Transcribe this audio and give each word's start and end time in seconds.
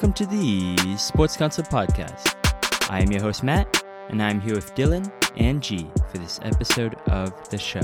welcome 0.00 0.14
to 0.14 0.24
the 0.24 0.96
Sports 0.96 1.36
Council 1.36 1.62
Podcast. 1.62 2.34
I 2.88 3.02
am 3.02 3.12
your 3.12 3.20
host, 3.20 3.42
Matt, 3.42 3.84
and 4.08 4.22
I'm 4.22 4.40
here 4.40 4.54
with 4.54 4.74
Dillon 4.74 5.12
and 5.36 5.62
G 5.62 5.90
for 6.10 6.16
this 6.16 6.40
episode 6.42 6.94
of 7.08 7.34
the 7.50 7.58
show. 7.58 7.82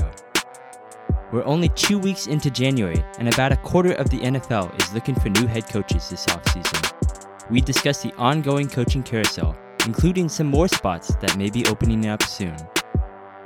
We're 1.31 1.45
only 1.45 1.69
two 1.69 1.99
weeks 1.99 2.25
into 2.25 2.49
January, 2.49 3.05
and 3.19 3.31
about 3.31 3.51
a 3.51 3.57
quarter 3.57 3.91
of 3.91 4.09
the 4.09 4.17
NFL 4.17 4.81
is 4.81 4.91
looking 4.95 5.13
for 5.13 5.29
new 5.29 5.45
head 5.45 5.69
coaches 5.69 6.09
this 6.09 6.25
offseason. 6.25 7.51
We 7.51 7.61
discuss 7.61 8.01
the 8.01 8.13
ongoing 8.13 8.67
coaching 8.67 9.03
carousel, 9.03 9.55
including 9.85 10.27
some 10.27 10.47
more 10.47 10.67
spots 10.67 11.13
that 11.17 11.37
may 11.37 11.51
be 11.51 11.67
opening 11.67 12.07
up 12.07 12.23
soon. 12.23 12.57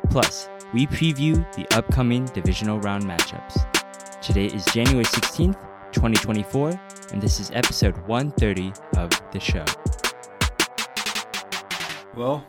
Plus, 0.09 0.48
we 0.73 0.88
preview 0.88 1.36
the 1.56 1.67
upcoming 1.76 2.23
divisional 2.28 2.80
round 2.80 3.03
matchups. 3.03 4.22
Today 4.22 4.45
is 4.45 4.64
January 4.67 5.03
16th, 5.03 5.59
2024, 5.92 6.80
and 7.12 7.22
this 7.22 7.40
is 7.40 7.52
episode 7.52 7.98
130 8.08 8.74
of 8.98 9.10
the 9.32 9.40
show. 9.40 9.66
Well, 12.16 12.46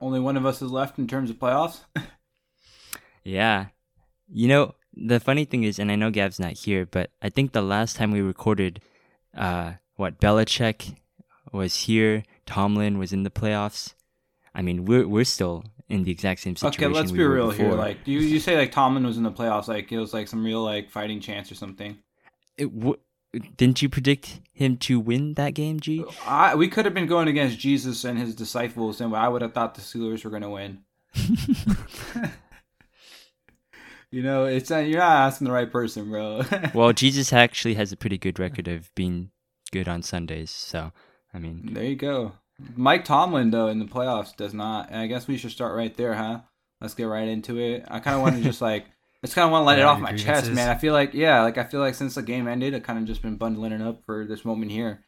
only 0.00 0.20
one 0.20 0.36
of 0.36 0.46
us 0.46 0.62
is 0.62 0.70
left 0.70 0.98
in 0.98 1.06
terms 1.06 1.30
of 1.30 1.36
playoffs. 1.38 1.80
Yeah. 3.24 3.66
You 4.32 4.48
know, 4.48 4.74
the 4.94 5.20
funny 5.20 5.44
thing 5.44 5.62
is, 5.62 5.78
and 5.78 5.92
I 5.92 5.96
know 5.96 6.10
Gav's 6.10 6.40
not 6.40 6.52
here, 6.52 6.86
but 6.86 7.10
I 7.20 7.28
think 7.28 7.52
the 7.52 7.60
last 7.60 7.96
time 7.96 8.10
we 8.10 8.22
recorded, 8.22 8.80
uh, 9.36 9.72
what, 9.96 10.18
Belichick 10.18 10.94
was 11.52 11.76
here, 11.76 12.22
Tomlin 12.46 12.96
was 12.96 13.12
in 13.12 13.24
the 13.24 13.30
playoffs. 13.30 13.92
I 14.54 14.62
mean, 14.62 14.86
we're 14.86 15.06
we're 15.06 15.24
still 15.24 15.64
in 15.90 16.04
the 16.04 16.10
exact 16.10 16.40
same 16.40 16.56
situation. 16.56 16.84
okay, 16.84 16.94
let's 16.94 17.12
we 17.12 17.18
be 17.18 17.24
real 17.24 17.50
here. 17.50 17.66
before. 17.66 17.78
Like, 17.78 17.98
you 18.06 18.20
you 18.20 18.40
say 18.40 18.56
like 18.56 18.72
Tomlin 18.72 19.04
was 19.04 19.18
in 19.18 19.24
the 19.24 19.32
playoffs, 19.32 19.68
like 19.68 19.92
it 19.92 19.98
was 19.98 20.14
like 20.14 20.26
some 20.28 20.42
real 20.42 20.62
like 20.64 20.90
fighting 20.90 21.20
chance 21.20 21.52
or 21.52 21.54
something. 21.54 21.98
It 22.56 22.74
w- 22.74 22.98
didn't 23.56 23.82
you 23.82 23.88
predict 23.88 24.40
him 24.52 24.76
to 24.78 24.98
win 24.98 25.34
that 25.34 25.54
game, 25.54 25.80
G? 25.80 26.04
I, 26.26 26.54
we 26.54 26.68
could 26.68 26.84
have 26.84 26.94
been 26.94 27.06
going 27.06 27.28
against 27.28 27.58
Jesus 27.58 28.04
and 28.04 28.18
his 28.18 28.34
disciples, 28.34 29.00
and 29.00 29.14
I 29.14 29.28
would 29.28 29.42
have 29.42 29.52
thought 29.52 29.74
the 29.74 29.80
Steelers 29.80 30.24
were 30.24 30.30
going 30.30 30.42
to 30.42 30.50
win. 30.50 30.80
you 34.10 34.22
know, 34.22 34.44
it's 34.46 34.70
uh, 34.70 34.78
you're 34.78 35.00
not 35.00 35.26
asking 35.26 35.46
the 35.46 35.52
right 35.52 35.70
person, 35.70 36.10
bro. 36.10 36.42
well, 36.74 36.92
Jesus 36.92 37.32
actually 37.32 37.74
has 37.74 37.92
a 37.92 37.96
pretty 37.96 38.18
good 38.18 38.38
record 38.38 38.68
of 38.68 38.94
being 38.94 39.30
good 39.72 39.88
on 39.88 40.02
Sundays, 40.02 40.50
so 40.50 40.92
I 41.32 41.38
mean, 41.38 41.70
there 41.72 41.84
you 41.84 41.96
go. 41.96 42.32
Mike 42.74 43.04
Tomlin 43.04 43.50
though 43.50 43.68
in 43.68 43.78
the 43.78 43.84
playoffs 43.84 44.36
does 44.36 44.52
not. 44.52 44.88
And 44.90 45.00
I 45.00 45.06
guess 45.06 45.28
we 45.28 45.36
should 45.36 45.52
start 45.52 45.76
right 45.76 45.96
there, 45.96 46.14
huh? 46.14 46.40
Let's 46.80 46.94
get 46.94 47.04
right 47.04 47.28
into 47.28 47.58
it. 47.58 47.84
I 47.88 48.00
kind 48.00 48.16
of 48.16 48.22
want 48.22 48.36
to 48.36 48.42
just 48.42 48.60
like. 48.62 48.86
I 49.22 49.26
just 49.26 49.34
kind 49.34 49.46
of 49.46 49.50
want 49.52 49.62
to 49.62 49.66
let 49.66 49.78
it 49.78 49.84
off 49.84 49.98
my 50.00 50.10
chest, 50.24 50.46
man. 50.54 50.68
I 50.70 50.74
feel 50.76 50.92
like, 50.92 51.12
yeah, 51.12 51.42
like 51.42 51.58
I 51.58 51.64
feel 51.64 51.80
like 51.80 51.94
since 51.94 52.14
the 52.14 52.22
game 52.22 52.46
ended, 52.46 52.74
I 52.74 52.80
kind 52.80 52.98
of 52.98 53.04
just 53.04 53.20
been 53.22 53.36
bundling 53.36 53.72
it 53.72 53.82
up 53.82 54.04
for 54.04 54.24
this 54.24 54.44
moment 54.44 54.70
here. 54.70 55.04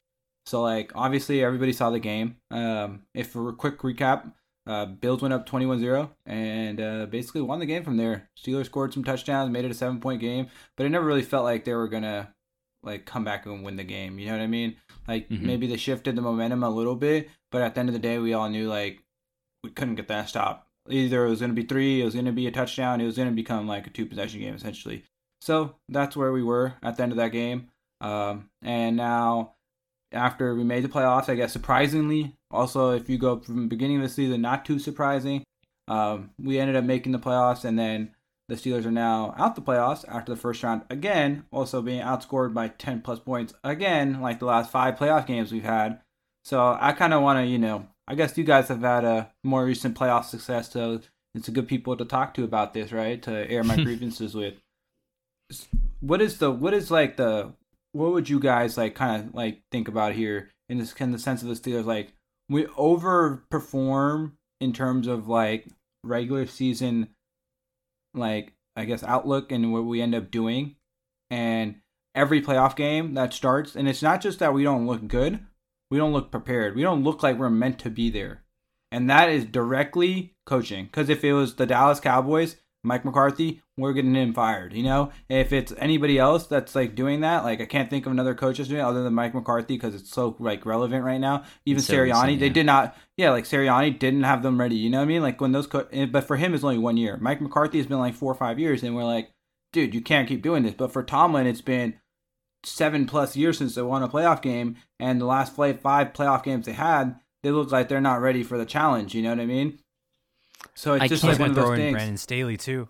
So, 0.46 0.62
like, 0.62 0.90
obviously, 0.96 1.44
everybody 1.44 1.72
saw 1.72 1.90
the 1.90 2.00
game. 2.00 2.36
Um, 2.50 3.02
if 3.14 3.28
for 3.30 3.48
a 3.50 3.52
quick 3.52 3.78
recap, 3.80 4.32
uh, 4.66 4.86
Bills 4.86 5.22
went 5.22 5.32
up 5.34 5.48
21-0 5.48 6.10
and 6.26 6.80
uh, 6.80 7.06
basically 7.06 7.42
won 7.42 7.60
the 7.60 7.66
game 7.66 7.84
from 7.84 7.96
there. 7.98 8.28
Steelers 8.38 8.66
scored 8.66 8.92
some 8.92 9.04
touchdowns, 9.04 9.50
made 9.50 9.64
it 9.64 9.70
a 9.70 9.74
seven 9.74 10.00
point 10.00 10.20
game, 10.20 10.48
but 10.76 10.86
it 10.86 10.90
never 10.90 11.04
really 11.06 11.22
felt 11.22 11.44
like 11.44 11.64
they 11.64 11.74
were 11.74 11.88
gonna 11.88 12.34
like 12.82 13.04
come 13.04 13.22
back 13.24 13.46
and 13.46 13.62
win 13.62 13.76
the 13.76 13.84
game. 13.84 14.18
You 14.18 14.26
know 14.26 14.32
what 14.32 14.42
I 14.42 14.46
mean? 14.46 14.76
Like 15.06 15.28
Mhm. 15.28 15.42
maybe 15.42 15.66
they 15.66 15.76
shifted 15.76 16.16
the 16.16 16.22
momentum 16.22 16.62
a 16.62 16.70
little 16.70 16.96
bit, 16.96 17.28
but 17.50 17.62
at 17.62 17.74
the 17.74 17.80
end 17.80 17.88
of 17.90 17.92
the 17.92 17.98
day, 17.98 18.18
we 18.18 18.32
all 18.32 18.48
knew 18.48 18.68
like 18.68 19.02
we 19.62 19.70
couldn't 19.70 19.96
get 19.96 20.08
that 20.08 20.28
stop. 20.30 20.66
Either 20.88 21.26
it 21.26 21.30
was 21.30 21.40
going 21.40 21.54
to 21.54 21.60
be 21.60 21.66
three, 21.66 22.00
it 22.00 22.04
was 22.04 22.14
going 22.14 22.26
to 22.26 22.32
be 22.32 22.46
a 22.46 22.50
touchdown, 22.50 23.00
it 23.00 23.06
was 23.06 23.16
going 23.16 23.28
to 23.28 23.34
become 23.34 23.66
like 23.66 23.86
a 23.86 23.90
two 23.90 24.06
possession 24.06 24.40
game 24.40 24.54
essentially. 24.54 25.04
So 25.40 25.76
that's 25.88 26.16
where 26.16 26.32
we 26.32 26.42
were 26.42 26.74
at 26.82 26.96
the 26.96 27.02
end 27.02 27.12
of 27.12 27.18
that 27.18 27.32
game. 27.32 27.68
Um, 28.00 28.50
and 28.62 28.96
now, 28.96 29.54
after 30.12 30.54
we 30.54 30.64
made 30.64 30.84
the 30.84 30.88
playoffs, 30.88 31.28
I 31.28 31.34
guess 31.34 31.52
surprisingly, 31.52 32.36
also 32.50 32.90
if 32.90 33.08
you 33.08 33.18
go 33.18 33.40
from 33.40 33.62
the 33.62 33.68
beginning 33.68 33.98
of 33.98 34.02
the 34.02 34.08
season, 34.08 34.40
not 34.40 34.64
too 34.64 34.78
surprising, 34.78 35.44
um, 35.86 36.30
we 36.38 36.58
ended 36.58 36.76
up 36.76 36.84
making 36.84 37.12
the 37.12 37.18
playoffs, 37.18 37.64
and 37.64 37.78
then 37.78 38.14
the 38.48 38.54
Steelers 38.54 38.84
are 38.84 38.90
now 38.90 39.34
out 39.36 39.54
the 39.54 39.62
playoffs 39.62 40.04
after 40.08 40.32
the 40.32 40.40
first 40.40 40.62
round 40.62 40.82
again, 40.90 41.44
also 41.52 41.80
being 41.82 42.02
outscored 42.02 42.52
by 42.52 42.68
10 42.68 43.02
plus 43.02 43.20
points 43.20 43.54
again, 43.62 44.20
like 44.20 44.38
the 44.38 44.46
last 44.46 44.70
five 44.70 44.96
playoff 44.96 45.26
games 45.26 45.52
we've 45.52 45.62
had. 45.62 46.00
So 46.44 46.76
I 46.80 46.92
kind 46.92 47.14
of 47.14 47.22
want 47.22 47.38
to, 47.38 47.46
you 47.46 47.58
know, 47.58 47.86
I 48.10 48.16
guess 48.16 48.36
you 48.36 48.42
guys 48.42 48.66
have 48.66 48.80
had 48.80 49.04
a 49.04 49.30
more 49.44 49.64
recent 49.64 49.96
playoff 49.96 50.24
success, 50.24 50.72
so 50.72 51.00
it's 51.32 51.46
a 51.46 51.52
good 51.52 51.68
people 51.68 51.96
to 51.96 52.04
talk 52.04 52.34
to 52.34 52.42
about 52.42 52.74
this, 52.74 52.90
right? 52.90 53.22
To 53.22 53.48
air 53.48 53.62
my 53.62 53.76
grievances 53.84 54.34
with. 54.34 54.54
What 56.00 56.20
is 56.20 56.38
the 56.38 56.50
what 56.50 56.74
is 56.74 56.90
like 56.90 57.16
the 57.16 57.52
what 57.92 58.10
would 58.10 58.28
you 58.28 58.40
guys 58.40 58.76
like 58.76 58.96
kind 58.96 59.28
of 59.28 59.34
like 59.34 59.62
think 59.70 59.86
about 59.86 60.14
here 60.14 60.50
in 60.68 60.78
this 60.78 60.92
in 60.94 61.12
the 61.12 61.20
sense 61.20 61.42
of 61.42 61.48
the 61.48 61.54
Steelers 61.54 61.84
like 61.84 62.12
we 62.48 62.64
overperform 62.64 64.32
in 64.60 64.72
terms 64.72 65.06
of 65.06 65.28
like 65.28 65.68
regular 66.02 66.46
season 66.46 67.10
like 68.12 68.54
I 68.74 68.86
guess 68.86 69.04
outlook 69.04 69.52
and 69.52 69.72
what 69.72 69.84
we 69.84 70.02
end 70.02 70.16
up 70.16 70.32
doing 70.32 70.74
and 71.30 71.76
every 72.16 72.42
playoff 72.42 72.74
game 72.74 73.14
that 73.14 73.32
starts 73.32 73.76
and 73.76 73.88
it's 73.88 74.02
not 74.02 74.20
just 74.20 74.40
that 74.40 74.54
we 74.54 74.64
don't 74.64 74.86
look 74.86 75.06
good 75.06 75.40
we 75.90 75.98
don't 75.98 76.12
look 76.12 76.30
prepared. 76.30 76.76
We 76.76 76.82
don't 76.82 77.04
look 77.04 77.22
like 77.22 77.38
we're 77.38 77.50
meant 77.50 77.78
to 77.80 77.90
be 77.90 78.10
there. 78.10 78.44
And 78.92 79.08
that 79.10 79.28
is 79.28 79.44
directly 79.44 80.34
coaching. 80.46 80.86
Because 80.86 81.08
if 81.08 81.24
it 81.24 81.32
was 81.32 81.54
the 81.54 81.66
Dallas 81.66 82.00
Cowboys 82.00 82.56
Mike 82.82 83.04
McCarthy 83.04 83.62
we're 83.76 83.92
getting 83.92 84.14
him 84.14 84.32
fired 84.32 84.72
you 84.72 84.82
know? 84.82 85.10
If 85.28 85.52
it's 85.52 85.72
anybody 85.78 86.18
else 86.18 86.46
that's 86.46 86.74
like 86.74 86.94
doing 86.94 87.20
that 87.20 87.44
like 87.44 87.60
I 87.60 87.66
can't 87.66 87.90
think 87.90 88.06
of 88.06 88.12
another 88.12 88.34
coach 88.34 88.56
that's 88.56 88.68
doing 88.68 88.80
it 88.80 88.84
other 88.84 89.02
than 89.02 89.14
Mike 89.14 89.34
McCarthy 89.34 89.74
because 89.76 89.94
it's 89.94 90.10
so 90.10 90.36
like 90.38 90.66
relevant 90.66 91.04
right 91.04 91.20
now. 91.20 91.44
Even 91.66 91.82
So 91.82 91.94
Sirianni 91.94 92.22
recent, 92.22 92.40
they 92.40 92.48
did 92.48 92.66
not 92.66 92.96
yeah 93.16 93.30
like 93.30 93.44
Sirianni 93.44 93.98
didn't 93.98 94.22
have 94.22 94.42
them 94.42 94.58
ready 94.58 94.76
you 94.76 94.90
know 94.90 94.98
what 94.98 95.04
I 95.04 95.08
mean? 95.08 95.22
Like 95.22 95.40
when 95.40 95.52
those 95.52 95.66
co- 95.66 95.88
eh, 95.92 96.06
but 96.06 96.24
for 96.24 96.36
him 96.36 96.54
it's 96.54 96.64
only 96.64 96.78
one 96.78 96.96
year. 96.96 97.18
Mike 97.20 97.40
McCarthy 97.40 97.78
has 97.78 97.86
been 97.86 97.98
like 97.98 98.14
four 98.14 98.32
or 98.32 98.36
five 98.36 98.58
years 98.58 98.82
and 98.82 98.94
we're 98.94 99.04
like 99.04 99.30
dude 99.72 99.94
you 99.94 100.00
can't 100.00 100.28
keep 100.28 100.42
doing 100.42 100.62
this. 100.62 100.74
But 100.74 100.92
for 100.92 101.02
Tomlin 101.02 101.46
it's 101.46 101.60
been 101.62 101.98
seven 102.64 103.06
plus 103.06 103.36
years 103.36 103.58
since 103.58 103.74
they 103.74 103.82
won 103.82 104.02
a 104.02 104.08
playoff 104.08 104.42
game, 104.42 104.76
and 104.98 105.20
the 105.20 105.24
last 105.26 105.54
play, 105.54 105.72
five 105.72 106.12
playoff 106.12 106.42
games 106.42 106.66
they 106.66 106.72
had, 106.72 107.16
they 107.42 107.50
look 107.50 107.70
like 107.72 107.88
they're 107.88 108.00
not 108.00 108.20
ready 108.20 108.42
for 108.42 108.58
the 108.58 108.66
challenge. 108.66 109.14
You 109.14 109.22
know 109.22 109.30
what 109.30 109.40
I 109.40 109.46
mean? 109.46 109.78
So 110.74 110.94
it's 110.94 111.04
I 111.04 111.08
just 111.08 111.22
can't 111.22 111.32
like 111.34 111.40
one 111.40 111.50
of 111.50 111.56
those 111.56 111.64
throw 111.64 111.72
in 111.74 111.80
things. 111.80 111.92
Brandon 111.94 112.16
Staley 112.16 112.56
too. 112.56 112.88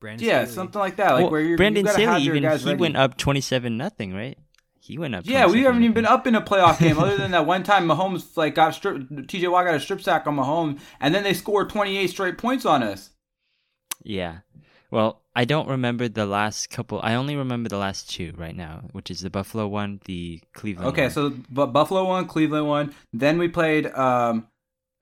Brandon 0.00 0.26
yeah, 0.26 0.44
Staley. 0.44 0.54
something 0.54 0.78
like 0.80 0.96
that. 0.96 1.12
Like 1.12 1.22
Well, 1.22 1.30
where 1.30 1.40
you're 1.40 1.56
Brandon 1.56 1.80
you 1.80 1.84
gotta 1.84 1.94
Staley 1.94 2.12
have 2.12 2.22
your 2.22 2.36
even 2.36 2.48
guys 2.48 2.62
he 2.62 2.70
ready. 2.70 2.80
went 2.80 2.96
up 2.96 3.16
twenty-seven 3.16 3.76
nothing, 3.76 4.12
right? 4.14 4.38
He 4.80 4.98
went 4.98 5.14
up. 5.14 5.24
Yeah, 5.26 5.46
we 5.46 5.62
haven't 5.62 5.82
even 5.82 5.94
been 5.94 6.04
up 6.04 6.26
in 6.26 6.34
a 6.34 6.42
playoff 6.42 6.78
game 6.78 6.98
other 6.98 7.16
than 7.16 7.30
that 7.32 7.46
one 7.46 7.62
time 7.62 7.88
Mahomes 7.88 8.36
like 8.36 8.54
got 8.54 8.74
strip. 8.74 9.08
TJ 9.08 9.50
Watt 9.50 9.64
got 9.64 9.74
a 9.74 9.80
strip 9.80 10.02
sack 10.02 10.26
on 10.26 10.36
Mahomes, 10.36 10.78
and 11.00 11.14
then 11.14 11.22
they 11.22 11.32
scored 11.32 11.70
28 11.70 12.06
straight 12.08 12.36
points 12.36 12.66
on 12.66 12.82
us. 12.82 13.10
Yeah. 14.02 14.38
Well, 14.90 15.22
I 15.36 15.44
don't 15.44 15.68
remember 15.68 16.08
the 16.08 16.26
last 16.26 16.70
couple. 16.70 17.00
I 17.02 17.14
only 17.14 17.34
remember 17.34 17.68
the 17.68 17.78
last 17.78 18.08
two 18.08 18.32
right 18.36 18.54
now, 18.54 18.84
which 18.92 19.10
is 19.10 19.20
the 19.20 19.30
Buffalo 19.30 19.66
one, 19.66 20.00
the 20.04 20.40
Cleveland. 20.52 20.88
Okay, 20.90 21.02
one. 21.04 21.10
so 21.10 21.32
but 21.50 21.66
Buffalo 21.66 22.04
one, 22.04 22.26
Cleveland 22.26 22.68
one. 22.68 22.94
Then 23.12 23.38
we 23.38 23.48
played 23.48 23.86
um, 23.86 24.46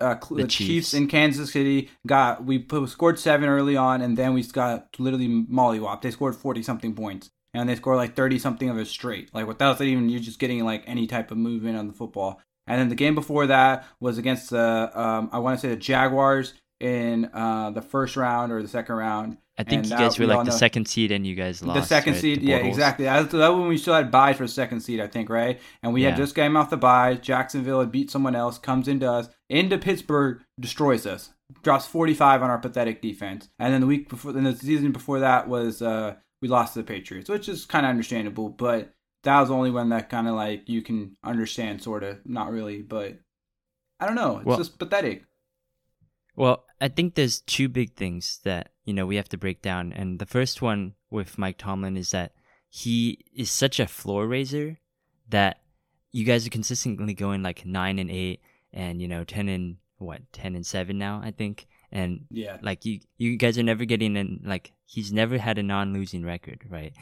uh, 0.01 0.15
Cle- 0.15 0.39
The 0.39 0.43
the 0.45 0.49
Chiefs. 0.49 0.69
Chiefs. 0.69 0.95
in 0.95 1.07
Kansas 1.09 1.53
City. 1.53 1.91
Got 2.07 2.45
we 2.45 2.59
put, 2.59 2.89
scored 2.89 3.19
seven 3.19 3.49
early 3.49 3.77
on, 3.77 4.01
and 4.01 4.17
then 4.17 4.33
we 4.33 4.43
got 4.45 4.89
literally 4.99 5.29
mollywopped. 5.29 6.03
They 6.03 6.11
scored 6.11 6.35
forty 6.35 6.63
something 6.63 6.95
points, 6.95 7.31
and 7.53 7.69
they 7.69 7.77
scored 7.77 7.99
like 7.99 8.17
thirty 8.17 8.39
something 8.39 8.71
of 8.71 8.79
it 8.79 8.87
straight, 8.87 9.35
like 9.35 9.47
without 9.47 9.81
even 9.83 10.09
you 10.09 10.19
just 10.19 10.39
getting 10.39 10.65
like 10.65 10.83
any 10.87 11.07
type 11.07 11.31
of 11.31 11.37
movement 11.37 11.77
on 11.77 11.89
the 11.89 11.95
football. 11.95 12.41
And 12.67 12.81
then 12.81 12.89
the 12.89 12.95
game 12.95 13.15
before 13.15 13.49
that 13.49 13.87
was 14.01 14.19
against 14.19 14.51
the 14.51 14.91
um, 14.99 15.29
I 15.33 15.41
want 15.41 15.59
to 15.59 15.67
say 15.67 15.69
the 15.69 15.77
Jaguars 15.77 16.55
in 16.81 17.31
uh, 17.33 17.71
the 17.71 17.83
first 17.83 18.17
round 18.17 18.51
or 18.51 18.63
the 18.63 18.69
second 18.69 18.97
round. 18.97 19.37
I 19.67 19.71
think 19.71 19.83
and 19.83 19.91
you 19.91 19.97
guys 19.97 20.19
were 20.19 20.27
we 20.27 20.33
like 20.35 20.45
the 20.45 20.51
know- 20.51 20.57
second 20.57 20.89
seed, 20.89 21.11
and 21.13 21.27
you 21.27 21.35
guys 21.35 21.63
lost. 21.63 21.81
the 21.81 21.87
second 21.87 22.13
right? 22.15 22.21
seed, 22.23 22.41
The 22.41 22.47
yeah, 22.47 22.57
exactly. 22.59 23.05
That 23.07 23.23
was, 23.25 23.33
that 23.33 23.49
was 23.49 23.59
when 23.61 23.69
we 23.69 23.79
still 23.79 23.95
had 23.95 24.11
buys 24.11 24.37
for 24.37 24.47
second 24.47 24.81
seed, 24.81 25.01
I 25.01 25.07
think, 25.07 25.29
right? 25.31 25.61
And 25.83 25.93
we 25.93 26.03
Yeah. 26.03 26.11
had 26.11 26.17
just 26.19 26.35
came 26.35 26.57
off 26.57 26.71
the 26.71 26.77
bye. 26.77 27.15
Jacksonville 27.15 27.81
had 27.81 27.91
beat 27.93 28.11
someone 28.11 28.35
else, 28.37 28.59
comes 28.59 28.89
into 28.89 29.11
us, 29.11 29.29
into 29.49 29.79
Pittsburgh, 29.79 30.41
destroys 30.61 31.07
us, 31.07 31.33
drops 31.63 31.87
45 31.87 32.43
on 32.43 32.51
our 32.51 32.59
pathetic 32.59 33.01
defense. 33.03 33.49
And 33.59 33.73
then 33.73 33.81
the 33.81 33.87
week 33.87 34.09
before, 34.09 34.33
then 34.33 34.45
the 34.45 34.55
season 34.57 34.93
before 34.93 35.21
that 35.21 35.49
was 35.49 35.83
uh, 35.83 36.17
we 36.41 36.49
lost 36.49 36.75
to 36.75 36.81
the 36.81 36.85
Patriots, 36.85 37.29
which 37.31 37.49
is 37.49 37.65
kind 37.65 37.87
of 37.87 37.91
understandable, 37.91 38.49
but 38.49 38.93
that 39.25 39.39
was 39.41 39.49
the 39.51 39.55
only 39.55 39.71
one 39.71 39.91
that 39.91 40.11
kind 40.11 40.27
of 40.27 40.35
like 40.35 40.69
you 40.69 40.83
can 40.83 41.17
understand, 41.23 41.81
sort 41.83 42.03
of, 42.03 42.19
not 42.27 42.51
really, 42.51 42.83
but 42.83 43.19
I 44.01 44.07
don't 44.07 44.17
know. 44.17 44.39
It's 44.39 44.47
Well- 44.47 44.59
just 44.59 44.79
pathetic. 44.79 45.25
Well, 46.35 46.65
I 46.81 46.89
think 46.89 47.15
there's 47.15 47.41
two 47.41 47.69
big 47.69 47.95
things 47.95 48.41
that 48.45 48.71
you 48.85 48.95
know 48.95 49.07
we 49.07 49.17
have 49.17 49.29
to 49.31 49.39
break 49.39 49.63
down, 49.63 49.93
and 49.93 50.19
the 50.19 50.27
first 50.27 50.63
one 50.63 50.95
with 51.11 51.39
Mike 51.39 51.59
Tomlin 51.59 51.97
is 51.97 52.11
that 52.11 52.33
he 52.69 53.25
is 53.35 53.51
such 53.51 53.79
a 53.79 53.87
floor 53.87 54.27
raiser 54.27 54.79
that 55.29 55.61
you 56.11 56.25
guys 56.25 56.47
are 56.47 56.51
consistently 56.51 57.15
going 57.15 57.43
like 57.43 57.67
nine 57.67 57.99
and 57.99 58.11
eight, 58.11 58.41
and 58.73 59.01
you 59.01 59.09
know 59.09 59.25
ten 59.25 59.49
and 59.49 59.77
what 59.99 60.23
ten 60.33 60.55
and 60.57 60.67
seven 60.67 60.99
now, 60.99 61.21
I 61.23 61.31
think, 61.31 61.67
and 61.93 62.27
Yeah. 62.31 62.57
like 62.63 62.85
you 62.85 63.01
you 63.19 63.37
guys 63.37 63.59
are 63.59 63.63
never 63.63 63.85
getting 63.85 64.17
in 64.17 64.41
like 64.45 64.73
he's 64.87 65.13
never 65.13 65.39
had 65.39 65.59
a 65.59 65.63
non-losing 65.63 66.25
record 66.25 66.61
right 66.69 66.93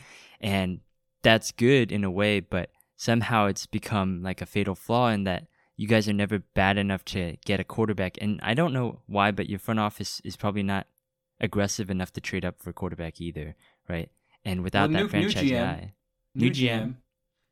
and 0.41 0.81
that's 1.23 1.51
good 1.51 1.91
in 1.91 2.05
a 2.05 2.11
way 2.11 2.39
but 2.41 2.71
somehow 2.97 3.47
it's 3.47 3.67
become 3.67 4.23
like 4.23 4.41
a 4.41 4.47
fatal 4.47 4.75
flaw 4.77 5.09
in 5.09 5.25
that 5.25 5.47
you 5.81 5.87
guys 5.87 6.07
are 6.09 6.13
never 6.13 6.41
bad 6.55 6.77
enough 6.77 7.03
to 7.07 7.37
get 7.47 7.59
a 7.59 7.65
quarterback. 7.65 8.19
And 8.21 8.39
I 8.43 8.53
don't 8.53 8.75
know 8.75 9.01
why, 9.07 9.31
but 9.31 9.49
your 9.49 9.59
front 9.59 9.81
office 9.81 10.21
is 10.25 10.37
probably 10.37 10.63
not 10.63 10.87
aggressive 11.41 11.89
enough 11.91 12.13
to 12.13 12.21
trade 12.21 12.45
up 12.45 12.61
for 12.61 12.71
quarterback 12.71 13.19
either, 13.19 13.55
right? 13.89 14.11
And 14.45 14.63
without 14.63 14.91
Well, 14.91 14.93
that 14.93 14.99
new- 14.99 15.05
new 15.05 15.09
franchise 15.31 15.45
GM. 15.51 15.59
guy, 15.65 15.95
New 16.35 16.51
GM. 16.51 16.97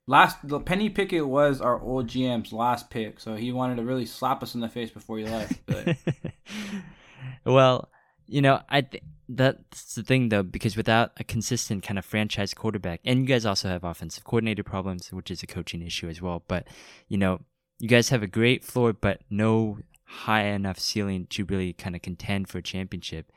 Last 0.07 0.47
the 0.47 0.61
Kenny 0.61 0.91
Pickett 0.91 1.27
was 1.27 1.63
our 1.63 1.81
old 1.81 2.07
GM's 2.07 2.53
last 2.53 2.91
pick, 2.91 3.19
so 3.19 3.35
he 3.35 3.51
wanted 3.51 3.77
to 3.77 3.83
really 3.83 4.05
slap 4.07 4.43
us 4.43 4.55
in 4.55 4.61
the 4.61 4.69
face 4.69 4.91
before 4.91 5.17
he 5.19 5.25
left. 5.25 5.59
Well, 7.45 7.89
you 8.27 8.43
know, 8.43 8.61
I 8.69 8.83
th- 8.83 9.03
that's 9.29 9.95
the 9.95 10.03
thing 10.03 10.29
though, 10.29 10.43
because 10.43 10.77
without 10.77 11.13
a 11.19 11.25
consistent 11.25 11.83
kind 11.83 11.99
of 11.99 12.05
franchise 12.05 12.55
quarterback, 12.55 13.01
and 13.05 13.21
you 13.21 13.27
guys 13.27 13.45
also 13.47 13.69
have 13.69 13.85
offensive 13.85 14.25
coordinator 14.25 14.63
problems, 14.63 15.13
which 15.13 15.31
is 15.31 15.43
a 15.43 15.47
coaching 15.47 15.83
issue 15.83 16.09
as 16.09 16.21
well. 16.23 16.43
But 16.47 16.69
you 17.09 17.17
know, 17.19 17.41
you 17.79 17.89
guys 17.89 18.09
have 18.09 18.23
a 18.23 18.29
great 18.29 18.65
floor, 18.65 18.93
but 18.93 19.21
no 19.31 19.79
high 20.05 20.45
enough 20.45 20.79
ceiling 20.79 21.27
to 21.31 21.45
really 21.45 21.73
kind 21.73 21.95
of 21.95 22.03
contend 22.03 22.49
for 22.49 22.59
a 22.59 22.63
championship. 22.63 23.31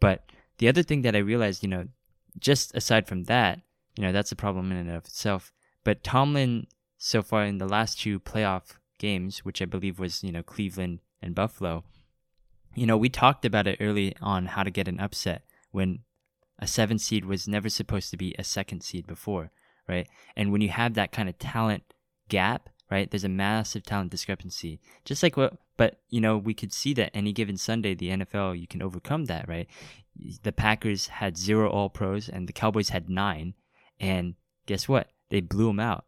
But 0.00 0.24
the 0.58 0.68
other 0.68 0.82
thing 0.82 1.02
that 1.02 1.14
I 1.14 1.20
realized, 1.20 1.62
you 1.62 1.68
know, 1.68 1.88
just 2.38 2.74
aside 2.74 3.06
from 3.06 3.24
that, 3.24 3.60
you 3.96 4.02
know, 4.02 4.12
that's 4.12 4.32
a 4.32 4.36
problem 4.36 4.70
in 4.72 4.78
and 4.78 4.90
of 4.90 5.04
itself. 5.04 5.52
But 5.84 6.02
Tomlin, 6.02 6.66
so 6.98 7.22
far 7.22 7.44
in 7.44 7.58
the 7.58 7.68
last 7.68 8.00
two 8.00 8.18
playoff 8.18 8.78
games, 8.98 9.44
which 9.44 9.62
I 9.62 9.66
believe 9.66 9.98
was, 9.98 10.24
you 10.24 10.32
know, 10.32 10.42
Cleveland 10.42 11.00
and 11.22 11.34
Buffalo, 11.34 11.84
you 12.74 12.86
know, 12.86 12.96
we 12.96 13.08
talked 13.08 13.44
about 13.44 13.66
it 13.66 13.78
early 13.80 14.14
on 14.20 14.46
how 14.46 14.62
to 14.62 14.70
get 14.70 14.88
an 14.88 15.00
upset 15.00 15.44
when 15.70 16.00
a 16.58 16.66
seven 16.66 16.98
seed 16.98 17.24
was 17.24 17.48
never 17.48 17.68
supposed 17.68 18.10
to 18.10 18.16
be 18.16 18.34
a 18.38 18.44
second 18.44 18.82
seed 18.82 19.06
before, 19.06 19.50
right? 19.88 20.08
And 20.34 20.52
when 20.52 20.60
you 20.60 20.68
have 20.70 20.94
that 20.94 21.12
kind 21.12 21.28
of 21.28 21.38
talent 21.38 21.84
gap, 22.28 22.68
right, 22.90 23.10
there's 23.10 23.24
a 23.24 23.28
massive 23.28 23.84
talent 23.84 24.10
discrepancy. 24.10 24.80
Just 25.04 25.22
like 25.22 25.36
what, 25.36 25.54
but 25.76 25.98
you 26.08 26.20
know, 26.20 26.36
we 26.36 26.54
could 26.54 26.72
see 26.72 26.94
that 26.94 27.10
any 27.14 27.32
given 27.32 27.56
Sunday, 27.56 27.94
the 27.94 28.10
NFL, 28.10 28.58
you 28.58 28.66
can 28.66 28.82
overcome 28.82 29.26
that, 29.26 29.48
right? 29.48 29.68
The 30.42 30.52
Packers 30.52 31.08
had 31.08 31.36
zero 31.36 31.70
All 31.70 31.90
Pros 31.90 32.28
and 32.28 32.48
the 32.48 32.52
Cowboys 32.52 32.90
had 32.90 33.08
nine, 33.08 33.54
and 34.00 34.34
guess 34.66 34.88
what? 34.88 35.08
They 35.30 35.40
blew 35.40 35.66
them 35.68 35.80
out. 35.80 36.04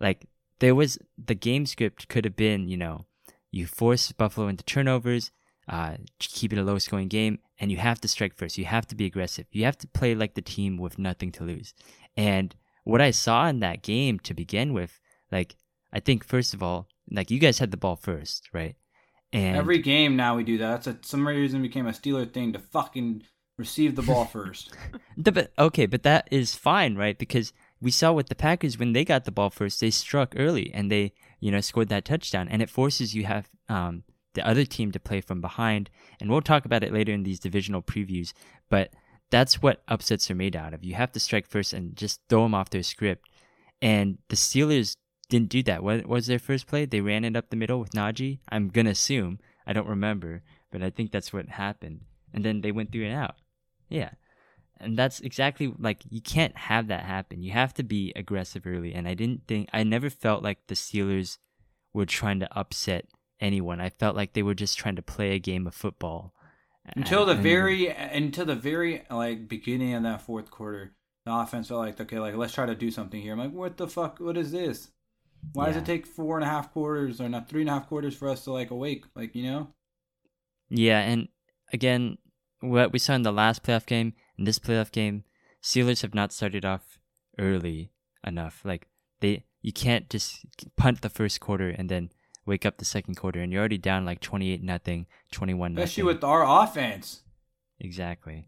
Like 0.00 0.26
there 0.60 0.74
was 0.74 0.98
the 1.22 1.34
game 1.34 1.66
script 1.66 2.08
could 2.08 2.24
have 2.24 2.36
been, 2.36 2.68
you 2.68 2.76
know, 2.76 3.06
you 3.50 3.66
force 3.66 4.12
Buffalo 4.12 4.48
into 4.48 4.64
turnovers, 4.64 5.32
uh, 5.68 5.96
keep 6.18 6.52
it 6.52 6.58
a 6.58 6.62
low 6.62 6.78
scoring 6.78 7.08
game, 7.08 7.38
and 7.58 7.70
you 7.70 7.78
have 7.78 8.00
to 8.00 8.08
strike 8.08 8.34
first. 8.34 8.58
You 8.58 8.64
have 8.66 8.86
to 8.88 8.94
be 8.94 9.06
aggressive. 9.06 9.46
You 9.50 9.64
have 9.64 9.78
to 9.78 9.88
play 9.88 10.14
like 10.14 10.34
the 10.34 10.42
team 10.42 10.76
with 10.76 10.98
nothing 10.98 11.32
to 11.32 11.44
lose. 11.44 11.74
And 12.16 12.54
what 12.84 13.00
I 13.00 13.10
saw 13.10 13.48
in 13.48 13.60
that 13.60 13.82
game 13.82 14.18
to 14.20 14.34
begin 14.34 14.72
with, 14.72 14.98
like, 15.30 15.56
I 15.92 16.00
think 16.00 16.24
first 16.24 16.54
of 16.54 16.62
all, 16.62 16.88
like 17.10 17.30
you 17.30 17.38
guys 17.38 17.58
had 17.58 17.70
the 17.70 17.76
ball 17.76 17.96
first, 17.96 18.48
right? 18.52 18.76
And 19.32 19.56
every 19.56 19.78
game 19.78 20.16
now 20.16 20.36
we 20.36 20.44
do 20.44 20.58
that. 20.58 20.84
That's 20.84 20.86
a 20.86 20.98
some 21.02 21.26
reason 21.26 21.62
became 21.62 21.86
a 21.86 21.92
Steeler 21.92 22.30
thing 22.32 22.52
to 22.52 22.58
fucking 22.58 23.22
receive 23.58 23.94
the 23.94 24.02
ball 24.02 24.24
first. 24.24 24.72
The, 25.16 25.32
but 25.32 25.52
okay, 25.58 25.84
but 25.84 26.02
that 26.04 26.28
is 26.30 26.54
fine, 26.54 26.96
right? 26.96 27.18
Because 27.18 27.52
we 27.78 27.90
saw 27.90 28.12
with 28.12 28.30
the 28.30 28.34
Packers 28.34 28.78
when 28.78 28.94
they 28.94 29.04
got 29.04 29.26
the 29.26 29.30
ball 29.30 29.50
first, 29.50 29.80
they 29.80 29.90
struck 29.90 30.32
early 30.34 30.72
and 30.72 30.90
they, 30.90 31.12
you 31.40 31.50
know, 31.50 31.60
scored 31.60 31.90
that 31.90 32.06
touchdown, 32.06 32.48
and 32.48 32.62
it 32.62 32.70
forces 32.70 33.14
you 33.14 33.24
have 33.24 33.50
um, 33.68 34.04
the 34.32 34.46
other 34.46 34.64
team 34.64 34.92
to 34.92 35.00
play 35.00 35.20
from 35.20 35.42
behind. 35.42 35.90
And 36.20 36.30
we'll 36.30 36.40
talk 36.40 36.64
about 36.64 36.82
it 36.82 36.92
later 36.92 37.12
in 37.12 37.22
these 37.22 37.38
divisional 37.38 37.82
previews. 37.82 38.32
But 38.70 38.94
that's 39.30 39.60
what 39.60 39.82
upsets 39.88 40.30
are 40.30 40.34
made 40.34 40.56
out 40.56 40.72
of. 40.72 40.84
You 40.84 40.94
have 40.94 41.12
to 41.12 41.20
strike 41.20 41.46
first 41.46 41.72
and 41.72 41.94
just 41.96 42.20
throw 42.28 42.44
them 42.44 42.54
off 42.54 42.70
their 42.70 42.82
script. 42.82 43.28
And 43.82 44.18
the 44.28 44.36
Steelers 44.36 44.96
didn't 45.30 45.48
do 45.48 45.62
that. 45.62 45.82
What 45.82 46.06
was 46.06 46.26
their 46.26 46.38
first 46.38 46.66
play? 46.66 46.84
They 46.84 47.00
ran 47.00 47.24
it 47.24 47.36
up 47.36 47.48
the 47.50 47.56
middle 47.56 47.80
with 47.80 47.92
Najee. 47.92 48.40
I'm 48.50 48.68
gonna 48.68 48.90
assume. 48.90 49.38
I 49.66 49.72
don't 49.72 49.88
remember, 49.88 50.42
but 50.70 50.82
I 50.82 50.90
think 50.90 51.10
that's 51.12 51.32
what 51.32 51.48
happened. 51.48 52.02
And 52.34 52.44
then 52.44 52.60
they 52.60 52.72
went 52.72 52.92
through 52.92 53.06
and 53.06 53.14
out. 53.16 53.36
Yeah. 53.88 54.10
And 54.78 54.96
that's 54.96 55.20
exactly 55.20 55.72
like 55.78 56.02
you 56.08 56.20
can't 56.22 56.56
have 56.56 56.88
that 56.88 57.04
happen. 57.04 57.42
You 57.42 57.52
have 57.52 57.74
to 57.74 57.82
be 57.82 58.12
aggressive 58.16 58.66
early. 58.66 58.94
And 58.94 59.06
I 59.06 59.14
didn't 59.14 59.46
think 59.46 59.68
I 59.72 59.82
never 59.84 60.08
felt 60.10 60.42
like 60.42 60.66
the 60.66 60.74
Steelers 60.74 61.38
were 61.92 62.06
trying 62.06 62.40
to 62.40 62.58
upset 62.58 63.06
anyone. 63.40 63.80
I 63.80 63.90
felt 63.90 64.16
like 64.16 64.32
they 64.32 64.42
were 64.42 64.54
just 64.54 64.78
trying 64.78 64.96
to 64.96 65.02
play 65.02 65.32
a 65.32 65.38
game 65.38 65.66
of 65.66 65.74
football. 65.74 66.32
until 66.96 67.26
the 67.26 67.32
And- 67.34 67.42
very 67.42 67.88
until 67.88 68.46
the 68.46 68.54
very 68.56 69.02
like 69.10 69.48
beginning 69.48 69.92
of 69.94 70.02
that 70.04 70.22
fourth 70.22 70.50
quarter, 70.50 70.94
the 71.26 71.32
offense 71.34 71.68
felt 71.68 71.80
like 71.80 72.00
okay, 72.00 72.18
like 72.18 72.34
let's 72.36 72.54
try 72.54 72.64
to 72.66 72.74
do 72.74 72.90
something 72.90 73.20
here. 73.20 73.32
I'm 73.34 73.38
like, 73.38 73.52
what 73.52 73.76
the 73.76 73.86
fuck? 73.86 74.18
What 74.18 74.36
is 74.38 74.50
this? 74.50 74.90
Why 75.52 75.66
does 75.66 75.76
it 75.76 75.84
take 75.84 76.06
four 76.06 76.36
and 76.36 76.44
a 76.44 76.48
half 76.48 76.72
quarters 76.72 77.20
or 77.20 77.28
not 77.28 77.48
three 77.48 77.62
and 77.62 77.70
a 77.70 77.74
half 77.74 77.88
quarters 77.88 78.16
for 78.16 78.28
us 78.28 78.44
to 78.44 78.52
like 78.52 78.70
awake? 78.70 79.04
Like 79.14 79.34
you 79.34 79.44
know, 79.44 79.68
Yeah, 80.68 81.00
and 81.00 81.28
again, 81.72 82.18
what 82.60 82.92
we 82.92 82.98
saw 82.98 83.14
in 83.14 83.22
the 83.22 83.32
last 83.32 83.62
playoff 83.62 83.86
game 83.86 84.14
and 84.38 84.46
this 84.46 84.58
playoff 84.58 84.92
game, 84.92 85.24
Steelers 85.62 86.02
have 86.02 86.14
not 86.14 86.32
started 86.32 86.64
off 86.64 86.98
early 87.38 87.92
enough. 88.24 88.62
Like 88.64 88.86
they, 89.20 89.44
you 89.62 89.72
can't 89.72 90.08
just 90.08 90.44
punt 90.76 91.02
the 91.02 91.10
first 91.10 91.40
quarter 91.40 91.70
and 91.70 91.88
then 91.88 92.10
wake 92.46 92.64
up 92.64 92.78
the 92.78 92.84
second 92.84 93.16
quarter, 93.16 93.40
and 93.40 93.52
you're 93.52 93.60
already 93.60 93.78
down 93.78 94.04
like 94.04 94.20
twenty 94.20 94.52
eight 94.52 94.62
nothing, 94.62 95.06
twenty 95.32 95.54
one 95.54 95.74
nothing. 95.74 95.84
especially 95.84 96.04
with 96.04 96.24
our 96.24 96.44
offense. 96.64 97.22
Exactly. 97.78 98.44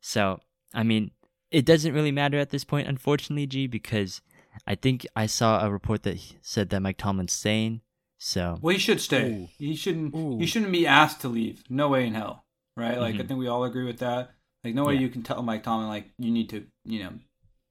So, 0.00 0.40
I 0.74 0.82
mean, 0.82 1.10
it 1.50 1.64
doesn't 1.66 1.92
really 1.92 2.12
matter 2.12 2.38
at 2.38 2.50
this 2.50 2.64
point, 2.64 2.88
unfortunately, 2.88 3.46
G, 3.46 3.66
because 3.66 4.20
I 4.66 4.74
think 4.74 5.06
I 5.16 5.26
saw 5.26 5.64
a 5.64 5.70
report 5.70 6.02
that 6.04 6.18
said 6.42 6.70
that 6.70 6.80
Mike 6.80 6.96
Tomlin's 6.98 7.32
staying. 7.32 7.80
So, 8.18 8.58
Well, 8.62 8.72
he 8.72 8.78
should 8.78 9.00
stay. 9.00 9.30
Ooh. 9.30 9.48
He 9.58 9.76
shouldn't. 9.76 10.14
Ooh. 10.14 10.38
He 10.38 10.46
shouldn't 10.46 10.72
be 10.72 10.86
asked 10.86 11.20
to 11.20 11.28
leave. 11.28 11.64
No 11.68 11.88
way 11.88 12.06
in 12.06 12.14
hell. 12.14 12.44
Right? 12.76 12.98
Like 12.98 13.14
I 13.14 13.18
Mhm. 13.18 13.28
think 13.28 13.38
we 13.40 13.46
all 13.48 13.64
agree 13.64 13.84
with 13.84 13.98
that. 13.98 14.34
Like 14.64 14.74
no 14.74 14.84
way 14.84 14.94
Yeah. 14.94 15.00
you 15.00 15.08
can 15.08 15.22
tell 15.22 15.42
Mike 15.42 15.62
Tomlin 15.62 15.88
like 15.88 16.12
you 16.18 16.30
need 16.30 16.48
to 16.50 16.66
you 16.84 17.00
know 17.04 17.12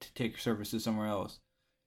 to 0.00 0.12
take 0.14 0.32
your 0.32 0.38
services 0.40 0.82
somewhere 0.84 1.06
else. 1.08 1.38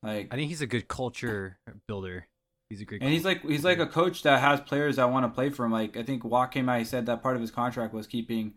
Like 0.03 0.27
I 0.31 0.35
think 0.35 0.49
he's 0.49 0.61
a 0.61 0.67
good 0.67 0.87
culture 0.87 1.59
builder. 1.87 2.27
He's 2.69 2.81
a 2.81 2.85
great. 2.85 3.01
And 3.01 3.11
he's 3.11 3.25
like 3.25 3.41
he's 3.43 3.63
like 3.63 3.79
a 3.79 3.87
coach 3.87 4.23
that 4.23 4.39
has 4.41 4.61
players 4.61 4.97
that 4.97 5.09
want 5.11 5.25
to 5.25 5.29
play 5.29 5.49
for 5.49 5.65
him. 5.65 5.71
Like 5.71 5.97
I 5.97 6.03
think 6.03 6.23
Watt 6.23 6.51
came 6.51 6.69
out, 6.69 6.79
he 6.79 6.85
said 6.85 7.05
that 7.07 7.21
part 7.23 7.35
of 7.35 7.41
his 7.41 7.51
contract 7.51 7.93
was 7.93 8.07
keeping 8.07 8.53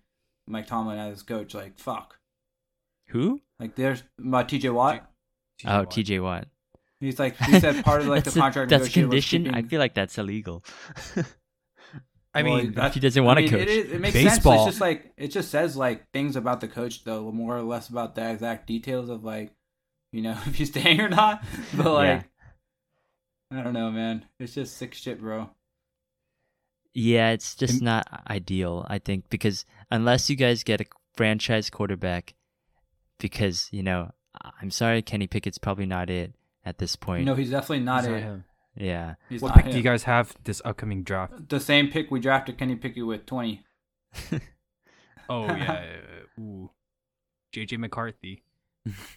Mike 0.46 0.66
Tomlin 0.66 0.98
as 0.98 1.14
his 1.14 1.22
coach. 1.22 1.54
Like 1.54 1.78
fuck. 1.78 2.18
who? 3.08 3.40
Like 3.60 3.74
there's 3.76 4.02
uh, 4.32 4.44
T.J. 4.44 4.70
Watt. 4.70 5.10
TJ 5.60 5.66
Oh, 5.70 5.78
Watt. 5.78 5.90
TJ 5.90 6.22
Watt. 6.22 6.48
He's 7.00 7.18
like 7.18 7.36
he 7.36 7.58
said 7.60 7.84
part 7.84 8.00
of 8.02 8.06
like 8.08 8.24
the 8.24 8.30
That's 8.30 8.36
a- 8.36 8.40
contract. 8.40 8.70
That's 8.70 8.82
a 8.82 9.00
negotiated 9.00 9.10
was 9.12 9.28
condition. 9.28 9.54
I 9.54 9.62
feel 9.68 9.80
like 9.80 9.94
that's 9.94 10.18
illegal. 10.18 10.64
I 12.34 12.42
Well, 12.42 12.56
mean, 12.58 12.72
that's- 12.72 12.94
he 12.94 13.00
doesn't 13.00 13.22
wanna 13.24 13.40
I 13.40 13.42
mean, 13.42 13.50
coach. 13.50 13.60
It, 13.62 13.68
is, 13.68 13.92
it 13.92 14.00
makes 14.00 14.14
Baseball. 14.14 14.52
sense. 14.64 14.66
It's 14.68 14.74
just 14.76 14.80
like 14.80 15.12
it 15.16 15.28
just 15.28 15.50
says 15.50 15.76
like 15.76 16.10
things 16.12 16.36
about 16.36 16.60
the 16.60 16.68
coach 16.68 17.04
though, 17.04 17.30
more 17.32 17.56
or 17.56 17.62
less 17.62 17.88
about 17.88 18.14
the 18.14 18.30
exact 18.30 18.66
details 18.66 19.08
of 19.10 19.24
like, 19.24 19.52
you 20.12 20.22
know, 20.22 20.32
if 20.46 20.54
he's 20.54 20.68
staying 20.68 21.00
or 21.00 21.08
not. 21.08 21.44
But 21.76 21.92
like, 21.92 22.24
I 23.50 23.62
don't 23.62 23.74
know, 23.74 23.90
man. 23.90 24.24
It's 24.38 24.54
just 24.54 24.76
sick 24.78 24.94
shit, 24.94 25.20
bro. 25.20 25.50
Yeah, 26.94 27.30
it's 27.30 27.54
just 27.54 27.74
And- 27.74 27.82
not 27.82 28.06
ideal, 28.28 28.86
I 28.88 28.98
think, 28.98 29.28
because 29.28 29.64
unless 29.90 30.30
you 30.30 30.36
guys 30.36 30.62
get 30.62 30.80
a 30.80 30.84
franchise 31.16 31.68
quarterback, 31.70 32.34
because, 33.18 33.68
you 33.72 33.82
know, 33.82 34.12
I'm 34.60 34.70
sorry, 34.70 35.02
Kenny 35.02 35.26
Pickett's 35.26 35.58
probably 35.58 35.86
not 35.86 36.10
it 36.10 36.32
at 36.64 36.78
this 36.78 36.96
point. 36.96 37.24
No, 37.26 37.34
he's 37.34 37.50
definitely 37.50 37.80
not 37.80 38.00
he's 38.04 38.08
it. 38.08 38.12
not 38.12 38.20
him. 38.22 38.44
Yeah. 38.76 39.14
He's 39.28 39.42
What 39.42 39.54
pick 39.54 39.64
him. 39.66 39.72
do 39.72 39.76
you 39.76 39.82
guys 39.82 40.04
have 40.04 40.34
this 40.44 40.62
upcoming 40.64 41.02
draft? 41.02 41.48
The 41.48 41.60
same 41.60 41.90
pick 41.90 42.10
we 42.10 42.20
drafted 42.20 42.58
Kenny 42.58 42.76
Pickett 42.76 43.06
with 43.06 43.26
twenty. 43.26 43.62
Oh 45.28 45.46
yeah, 45.46 45.84
ooh, 46.40 46.70
JJ 47.54 47.78
McCarthy. 47.78 48.42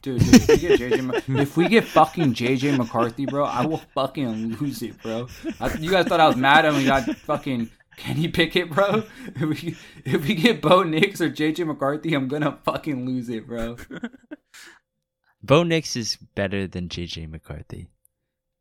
Dude, 0.03 0.19
dude, 0.19 0.35
if 0.35 0.47
we 0.47 0.57
get 0.57 0.79
JJ, 0.79 1.39
if 1.41 1.57
we 1.57 1.67
get 1.67 1.83
fucking 1.85 2.33
JJ 2.33 2.77
McCarthy, 2.77 3.25
bro, 3.25 3.43
I 3.43 3.65
will 3.65 3.81
fucking 3.95 4.55
lose 4.57 4.83
it, 4.83 5.01
bro. 5.01 5.27
I, 5.59 5.73
you 5.77 5.89
guys 5.89 6.05
thought 6.05 6.19
I 6.19 6.27
was 6.27 6.35
mad 6.37 6.63
when 6.65 6.75
we 6.75 6.85
got 6.85 7.03
fucking 7.17 7.69
Kenny 7.97 8.27
Pickett, 8.27 8.69
bro. 8.69 9.03
If 9.35 9.41
we 9.41 9.75
if 10.05 10.27
we 10.27 10.35
get 10.35 10.61
Bo 10.61 10.83
Nix 10.83 11.19
or 11.19 11.29
JJ 11.29 11.65
McCarthy, 11.65 12.13
I'm 12.13 12.27
gonna 12.27 12.59
fucking 12.63 13.05
lose 13.05 13.27
it, 13.29 13.47
bro. 13.47 13.75
Bo 15.45 15.63
Nix 15.63 15.95
is 15.95 16.17
better 16.35 16.67
than 16.67 16.89
JJ 16.89 17.29
McCarthy, 17.29 17.87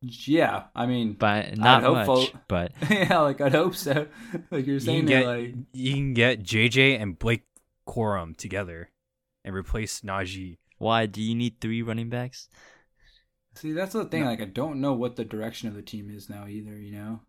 Yeah, 0.01 0.65
I 0.75 0.87
mean, 0.87 1.15
but 1.15 1.57
not 1.57 1.83
hope 1.83 2.07
much. 2.07 2.33
But 2.49 2.73
yeah, 2.91 3.19
like 3.21 3.41
I'd 3.41 3.53
hope 3.55 3.75
so. 3.75 4.07
Like 4.51 4.67
you're 4.67 4.79
You 4.79 4.81
saying, 4.81 5.07
can 5.07 5.07
that, 5.07 5.21
get 5.21 5.27
like 5.27 5.55
you 5.73 5.95
can 5.95 6.15
get 6.15 6.43
JJ 6.43 7.01
and 7.01 7.19
Blake 7.19 7.45
Corum 7.89 8.37
together 8.37 8.91
and 9.45 9.55
replace 9.55 10.01
Najee. 10.03 10.59
why 10.79 11.07
do 11.07 11.23
you 11.23 11.35
need 11.35 11.61
three 11.61 11.83
running 11.83 12.11
backs? 12.11 12.49
See, 13.57 13.73
that's 13.73 13.93
the 13.93 14.05
thing. 14.05 14.25
Like, 14.25 14.41
I 14.41 14.47
don't 14.47 14.81
know 14.81 14.95
what 14.95 15.17
the 15.17 15.25
direction 15.25 15.69
of 15.69 15.75
the 15.75 15.83
team 15.83 16.11
is 16.11 16.29
now 16.29 16.47
either. 16.47 16.77
You 16.77 16.93
know, 16.93 17.21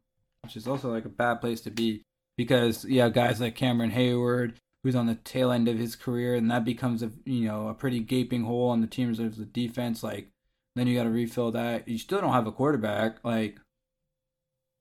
which 0.43 0.55
is 0.57 0.67
also 0.67 0.91
like 0.91 1.05
a 1.05 1.09
bad 1.09 1.35
place 1.41 1.62
to 1.62 1.71
be 1.71 2.03
because 2.38 2.83
yeah, 2.85 3.09
guys 3.09 3.39
like 3.39 3.55
Cameron 3.55 3.91
Heyward, 3.91 4.55
who's 4.86 4.96
on 4.96 5.08
the 5.08 5.15
tail 5.15 5.51
end 5.51 5.68
of 5.68 5.80
his 5.80 5.96
career, 5.96 6.36
and 6.36 6.50
that 6.51 6.63
becomes 6.63 7.01
a 7.01 7.10
you 7.25 7.48
know 7.48 7.70
a 7.70 7.74
pretty 7.74 8.00
gaping 8.00 8.44
hole 8.44 8.70
on 8.70 8.82
the 8.82 8.88
teams 8.88 9.20
of 9.20 9.36
the 9.36 9.44
defense. 9.44 10.04
Like, 10.04 10.30
Then 10.75 10.86
you 10.86 10.96
got 10.96 11.06
to 11.06 11.10
refill 11.10 11.51
that. 11.54 11.88
You 11.88 11.98
still 11.98 12.22
don't 12.22 12.34
have 12.34 12.46
a 12.46 12.51
quarterback. 12.51 13.18
Like, 13.24 13.58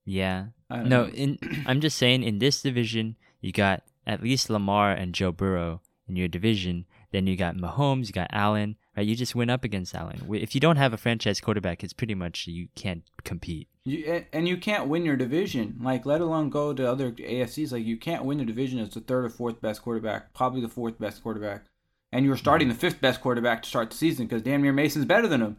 Yeah. 0.04 0.49
No, 0.70 1.06
in 1.06 1.38
I'm 1.66 1.80
just 1.80 1.96
saying 1.96 2.23
in 2.23 2.38
this 2.38 2.61
division, 2.61 3.16
you 3.40 3.50
got 3.50 3.82
at 4.06 4.23
least 4.23 4.50
Lamar 4.50 4.92
and 4.92 5.14
Joe 5.14 5.32
Burrow 5.32 5.80
in 6.06 6.16
your 6.16 6.28
division. 6.28 6.84
Then 7.11 7.26
you 7.26 7.34
got 7.34 7.56
Mahomes, 7.56 8.08
you 8.08 8.12
got 8.12 8.28
Allen, 8.30 8.76
right? 8.94 9.06
You 9.06 9.16
just 9.16 9.34
went 9.34 9.50
up 9.50 9.64
against 9.64 9.94
Allen. 9.94 10.20
If 10.34 10.54
you 10.54 10.61
don't 10.61 10.76
have 10.76 10.92
a 10.92 10.99
franchise 10.99 11.40
quarterback, 11.40 11.82
it's 11.82 11.94
pretty 11.94 12.14
much 12.14 12.46
you 12.46 12.68
can't 12.75 13.04
compete. 13.25 13.68
You, 13.86 14.24
and 14.32 14.48
you 14.48 14.56
can't 14.56 14.88
win 14.88 15.04
your 15.04 15.16
division, 15.16 15.76
like 15.82 16.06
let 16.06 16.22
alone 16.22 16.48
go 16.48 16.72
to 16.72 16.90
other 16.90 17.12
AFCs. 17.12 17.70
Like 17.70 17.84
you 17.84 17.98
can't 17.98 18.24
win 18.24 18.38
the 18.38 18.44
division 18.46 18.78
as 18.78 18.88
the 18.90 19.00
third 19.00 19.26
or 19.26 19.28
fourth 19.28 19.60
best 19.60 19.82
quarterback, 19.82 20.32
probably 20.32 20.62
the 20.62 20.68
fourth 20.70 20.98
best 20.98 21.22
quarterback, 21.22 21.66
and 22.10 22.24
you're 22.24 22.38
starting 22.38 22.68
the 22.68 22.74
fifth 22.74 23.00
best 23.02 23.20
quarterback 23.20 23.62
to 23.62 23.68
start 23.68 23.90
the 23.90 23.96
season 23.96 24.26
because 24.26 24.40
damn 24.40 24.62
near 24.62 24.72
Mason's 24.72 25.04
better 25.04 25.28
than 25.28 25.42
him. 25.42 25.56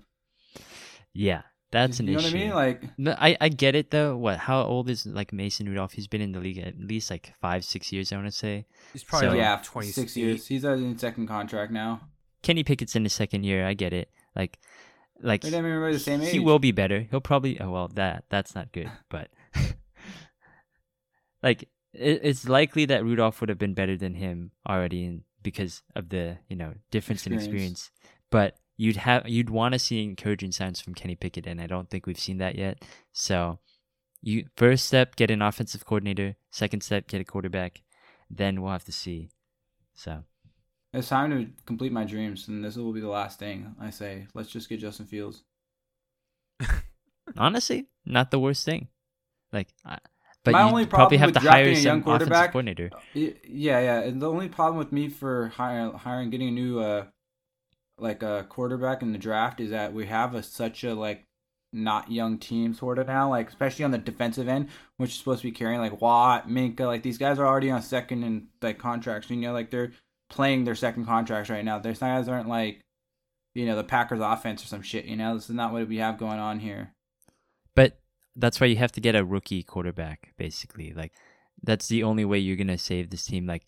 Yeah, 1.14 1.44
that's 1.72 2.00
an 2.00 2.08
you 2.08 2.14
know 2.14 2.20
issue. 2.20 2.36
what 2.36 2.36
I 2.36 2.44
mean? 2.46 2.54
Like 2.56 2.84
No, 2.98 3.16
I, 3.20 3.38
I 3.40 3.50
get 3.50 3.76
it 3.76 3.92
though. 3.92 4.18
What? 4.18 4.40
How 4.40 4.64
old 4.64 4.90
is 4.90 5.06
like 5.06 5.32
Mason 5.32 5.68
Rudolph? 5.70 5.92
He's 5.94 6.08
been 6.08 6.22
in 6.22 6.32
the 6.32 6.40
league 6.40 6.58
at 6.58 6.80
least 6.80 7.12
like 7.12 7.32
five, 7.40 7.64
six 7.64 7.92
years. 7.92 8.12
I 8.12 8.16
want 8.16 8.28
to 8.28 8.32
say. 8.32 8.66
He's 8.92 9.04
probably 9.04 9.28
So- 9.28 9.32
like 9.34 9.38
yeah, 9.38 9.60
26 9.64 10.18
years. 10.18 10.48
He's 10.48 10.66
on 10.66 10.82
his 10.84 11.00
second 11.00 11.28
contract 11.28 11.72
now. 11.72 12.02
Kenny 12.42 12.64
Pickett's 12.64 12.96
in 12.96 13.04
his 13.04 13.14
second 13.14 13.44
year. 13.44 13.68
I 13.68 13.76
get 13.76 13.94
it. 13.94 14.10
Like, 14.36 14.58
like 15.22 15.42
They 15.42 15.50
didn't 15.50 15.60
even 15.66 15.72
remember 15.72 15.94
the 15.94 16.00
same 16.00 16.22
age. 16.22 16.32
he 16.32 16.40
will 16.40 16.60
be 16.60 16.72
better. 16.72 17.08
He'll 17.10 17.22
probably. 17.22 17.60
Oh 17.60 17.72
well, 17.72 17.88
that 17.90 18.26
that's 18.30 18.54
not 18.56 18.72
good. 18.72 18.92
But 19.10 19.30
like, 21.44 21.64
it, 21.94 22.22
it's 22.24 22.48
likely 22.48 22.86
that 22.86 23.04
Rudolph 23.04 23.40
would 23.42 23.50
have 23.50 23.58
been 23.58 23.74
better 23.74 23.98
than 23.98 24.16
him 24.16 24.52
already, 24.68 25.06
in, 25.06 25.24
because 25.42 25.84
of 25.96 26.10
the 26.10 26.38
you 26.50 26.56
know 26.56 26.74
difference 26.92 27.26
in 27.26 27.34
Experience. 27.34 27.90
experience. 27.90 27.92
But 28.32 28.58
you'd 28.78 28.98
have 28.98 29.28
you'd 29.28 29.50
want 29.50 29.74
to 29.74 29.80
see 29.80 30.04
encouraging 30.04 30.52
signs 30.52 30.82
from 30.82 30.94
Kenny 30.96 31.16
Pickett, 31.16 31.48
and 31.48 31.62
I 31.62 31.68
don't 31.68 31.90
think 31.90 32.06
we've 32.06 32.20
seen 32.20 32.38
that 32.40 32.56
yet. 32.56 32.84
So, 33.14 33.60
you 34.22 34.46
first 34.58 34.86
step 34.86 35.16
get 35.16 35.32
an 35.32 35.42
offensive 35.42 35.86
coordinator. 35.86 36.36
Second 36.52 36.82
step 36.82 37.08
get 37.08 37.22
a 37.22 37.26
quarterback. 37.26 37.82
Then 38.30 38.62
we'll 38.62 38.72
have 38.72 38.86
to 38.86 38.92
see. 38.92 39.30
So. 39.94 40.24
It's 40.96 41.10
time 41.10 41.30
to 41.32 41.52
complete 41.66 41.92
my 41.92 42.06
dreams, 42.06 42.48
and 42.48 42.64
this 42.64 42.78
will 42.78 42.94
be 42.94 43.02
the 43.02 43.10
last 43.10 43.38
thing 43.38 43.76
I 43.80 43.90
say. 43.90 44.28
Let's 44.34 44.50
just 44.50 44.70
get 44.70 44.80
Justin 44.80 45.06
Fields. 45.06 45.44
honestly, 47.38 47.88
not 48.06 48.32
the 48.32 48.40
worst 48.40 48.66
thing. 48.66 48.88
Like, 49.52 49.70
I- 49.86 50.00
but 50.44 50.52
My 50.52 50.62
you 50.62 50.70
only 50.70 50.86
probably 50.86 51.18
have 51.18 51.34
with 51.34 51.42
to 51.44 51.50
hire 51.50 51.66
a 51.70 51.76
some 51.76 51.84
young 51.86 52.04
quarterback- 52.04 52.52
coordinator. 52.52 52.92
Yeah, 53.16 53.32
yeah. 53.80 54.02
And 54.02 54.22
the 54.22 54.30
only 54.30 54.48
problem 54.48 54.78
with 54.78 54.92
me 54.92 55.10
for 55.10 55.48
hiring, 55.48 55.94
hiring, 55.94 56.30
getting 56.30 56.50
a 56.50 56.52
new, 56.52 56.80
uh, 56.80 57.06
like 57.98 58.22
a 58.22 58.46
quarterback 58.48 59.02
in 59.02 59.12
the 59.12 59.18
draft 59.18 59.60
is 59.60 59.72
that 59.72 59.92
we 59.92 60.06
have 60.06 60.36
a 60.36 60.44
such 60.44 60.84
a 60.84 60.94
like 60.94 61.24
not 61.74 62.12
young 62.12 62.38
team 62.38 62.76
sort 62.76 63.00
of 63.00 63.08
now, 63.08 63.28
like 63.30 63.50
especially 63.50 63.86
on 63.86 63.92
the 63.92 63.98
defensive 63.98 64.48
end, 64.48 64.70
which 64.98 65.10
is 65.12 65.16
supposed 65.18 65.42
to 65.42 65.48
be 65.48 65.52
carrying 65.52 65.82
like 65.82 66.00
Watt, 66.00 66.48
Minkah, 66.48 66.82
like 66.82 67.02
these 67.02 67.18
guys 67.18 67.40
are 67.40 67.48
already 67.48 67.72
on 67.72 67.82
second 67.82 68.24
and 68.24 68.48
like 68.62 68.78
contracts. 68.78 69.32
You 69.32 69.38
know, 69.38 69.52
like 69.54 69.72
they're 69.72 69.94
playing 70.30 70.64
their 70.64 70.76
second 70.76 71.06
contracts 71.06 71.50
right 71.50 71.64
now. 71.66 71.80
These 71.80 72.00
guys 72.00 72.28
aren't 72.28 72.50
like, 72.50 72.82
you 73.54 73.66
know, 73.66 73.76
the 73.76 73.84
Packers 73.84 74.20
offense 74.22 74.64
or 74.64 74.68
some 74.68 74.82
shit. 74.82 75.06
You 75.06 75.16
know, 75.16 75.36
this 75.36 75.50
is 75.50 75.56
not 75.56 75.72
what 75.72 75.88
we 75.88 75.98
have 75.98 76.18
going 76.18 76.40
on 76.40 76.60
here. 76.60 76.94
But 77.76 78.00
that's 78.36 78.60
why 78.60 78.68
you 78.68 78.76
have 78.78 78.92
to 78.94 79.02
get 79.02 79.16
a 79.16 79.24
rookie 79.26 79.64
quarterback, 79.64 80.34
basically. 80.38 80.94
Like, 80.94 81.14
that's 81.64 81.88
the 81.88 82.04
only 82.04 82.26
way 82.26 82.40
you're 82.40 82.58
gonna 82.58 82.78
save 82.78 83.10
this 83.10 83.26
team. 83.26 83.46
Like, 83.46 83.66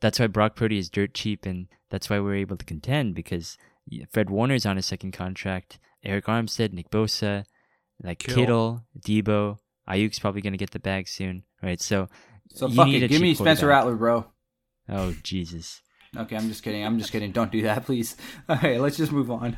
that's 0.00 0.18
why 0.20 0.26
Brock 0.26 0.56
Purdy 0.56 0.78
is 0.78 0.90
dirt 0.90 1.14
cheap, 1.14 1.46
and 1.46 1.68
that's 1.90 2.08
why 2.10 2.18
we're 2.20 2.34
able 2.36 2.56
to 2.56 2.64
contend 2.64 3.14
because 3.14 3.56
y- 3.90 4.06
Fred 4.10 4.30
Warner's 4.30 4.66
on 4.66 4.76
his 4.76 4.86
second 4.86 5.12
contract. 5.12 5.78
Arik 6.04 6.22
Armstead, 6.24 6.72
Nick 6.72 6.90
Bosa, 6.90 7.44
like 8.02 8.18
Kittle. 8.18 8.34
Kittle, 8.36 8.84
Deebo, 9.00 9.58
Aiyuk's 9.88 10.18
probably 10.18 10.40
gonna 10.42 10.56
get 10.56 10.70
the 10.70 10.78
bag 10.78 11.08
soon, 11.08 11.44
right? 11.62 11.80
So, 11.80 12.08
So 12.54 12.66
you 12.68 12.76
fuck 12.76 12.86
need 12.86 13.02
it, 13.02 13.06
a 13.06 13.08
give 13.08 13.20
me 13.20 13.34
Spencer 13.34 13.66
quarterback. 13.66 13.76
Rattler, 13.84 13.96
bro. 13.96 14.26
Oh 14.88 15.14
Jesus. 15.22 15.82
Okay, 16.16 16.36
I'm 16.36 16.48
just 16.48 16.62
kidding. 16.62 16.84
I'm 16.84 16.98
just 16.98 17.12
kidding. 17.12 17.30
Don't 17.32 17.52
do 17.52 17.62
that, 17.62 17.84
please. 17.86 18.16
Okay, 18.50 18.78
let's 18.78 18.96
just 18.96 19.12
move 19.12 19.30
on. 19.30 19.56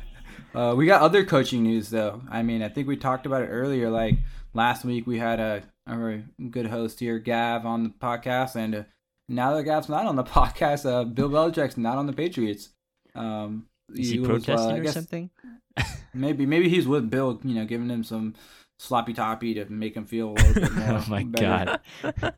Uh, 0.53 0.75
we 0.77 0.85
got 0.85 1.01
other 1.01 1.25
coaching 1.25 1.63
news, 1.63 1.89
though. 1.89 2.21
I 2.29 2.43
mean, 2.43 2.61
I 2.61 2.69
think 2.69 2.87
we 2.87 2.95
talked 2.95 3.25
about 3.25 3.41
it 3.41 3.47
earlier. 3.47 3.89
Like 3.89 4.19
last 4.53 4.85
week, 4.85 5.07
we 5.07 5.17
had 5.17 5.39
a, 5.39 5.63
a 5.87 5.97
very 5.97 6.25
good 6.51 6.67
host 6.67 6.99
here, 6.99 7.17
Gav, 7.17 7.65
on 7.65 7.83
the 7.83 7.89
podcast, 7.89 8.55
and 8.55 8.75
uh, 8.75 8.83
now 9.27 9.55
that 9.55 9.63
Gav's 9.63 9.89
not 9.89 10.05
on 10.05 10.15
the 10.15 10.23
podcast, 10.37 10.85
uh, 10.85 11.05
Bill 11.05 11.29
Belichick's 11.29 11.75
not 11.77 11.97
on 11.97 12.05
the 12.05 12.13
Patriots. 12.13 12.69
Um, 13.15 13.65
Is 13.95 14.09
he 14.11 14.19
was, 14.19 14.27
uh, 14.29 14.31
protesting 14.33 14.75
I 14.75 14.79
or 14.79 14.87
something? 14.91 15.29
Maybe, 16.13 16.45
maybe 16.45 16.69
he's 16.69 16.87
with 16.87 17.09
Bill. 17.09 17.39
You 17.43 17.55
know, 17.55 17.65
giving 17.65 17.89
him 17.89 18.03
some 18.03 18.35
sloppy 18.77 19.13
toppy 19.13 19.55
to 19.55 19.65
make 19.65 19.95
him 19.95 20.05
feel 20.05 20.29
a 20.29 20.33
little 20.33 20.53
bit 20.53 20.71
more. 20.71 20.87
oh 20.99 21.05
my 21.09 21.23
better. 21.23 21.79
god. 22.03 22.33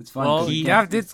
It's 0.00 0.10
fun. 0.10 0.26
Well, 0.26 0.38
'cause 0.40 0.48
he- 0.48 0.64
Gav 0.64 0.88
did- 0.88 1.06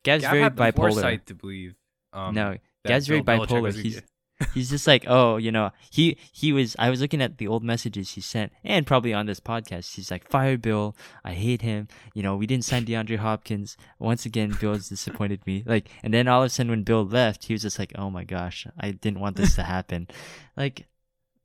it's 0.00 0.06
good. 0.06 0.10
Gav's 0.10 0.22
Gav 0.22 0.30
very 0.30 0.42
had 0.42 0.56
the 0.56 0.62
bipolar. 0.62 0.76
foresight 0.76 1.26
to 1.26 1.34
believe. 1.34 1.74
Um, 2.12 2.34
no, 2.34 2.56
Gav's 2.86 3.06
very 3.06 3.22
bipolar. 3.22 3.74
He's 3.74 4.02
he's 4.54 4.70
just 4.70 4.86
like, 4.86 5.04
oh, 5.06 5.36
you 5.36 5.52
know, 5.52 5.70
he 5.90 6.16
he 6.32 6.52
was. 6.52 6.76
I 6.78 6.90
was 6.90 7.00
looking 7.00 7.22
at 7.22 7.38
the 7.38 7.48
old 7.48 7.62
messages 7.62 8.12
he 8.12 8.20
sent, 8.20 8.52
and 8.64 8.86
probably 8.86 9.12
on 9.12 9.26
this 9.26 9.40
podcast, 9.40 9.94
he's 9.94 10.10
like, 10.10 10.28
fire 10.28 10.56
Bill. 10.56 10.96
I 11.24 11.32
hate 11.32 11.62
him. 11.62 11.88
You 12.14 12.22
know, 12.22 12.36
we 12.36 12.46
didn't 12.46 12.64
sign 12.64 12.84
DeAndre 12.84 13.18
Hopkins. 13.18 13.76
Once 13.98 14.24
again, 14.24 14.56
Bill's 14.60 14.88
disappointed 14.88 15.46
me. 15.46 15.62
Like, 15.66 15.88
and 16.02 16.12
then 16.12 16.28
all 16.28 16.42
of 16.42 16.46
a 16.46 16.50
sudden, 16.50 16.70
when 16.70 16.82
Bill 16.82 17.04
left, 17.04 17.44
he 17.44 17.54
was 17.54 17.62
just 17.62 17.78
like, 17.78 17.92
oh 17.96 18.10
my 18.10 18.24
gosh, 18.24 18.66
I 18.78 18.92
didn't 18.92 19.20
want 19.20 19.36
this 19.36 19.54
to 19.56 19.62
happen. 19.62 20.08
like, 20.56 20.86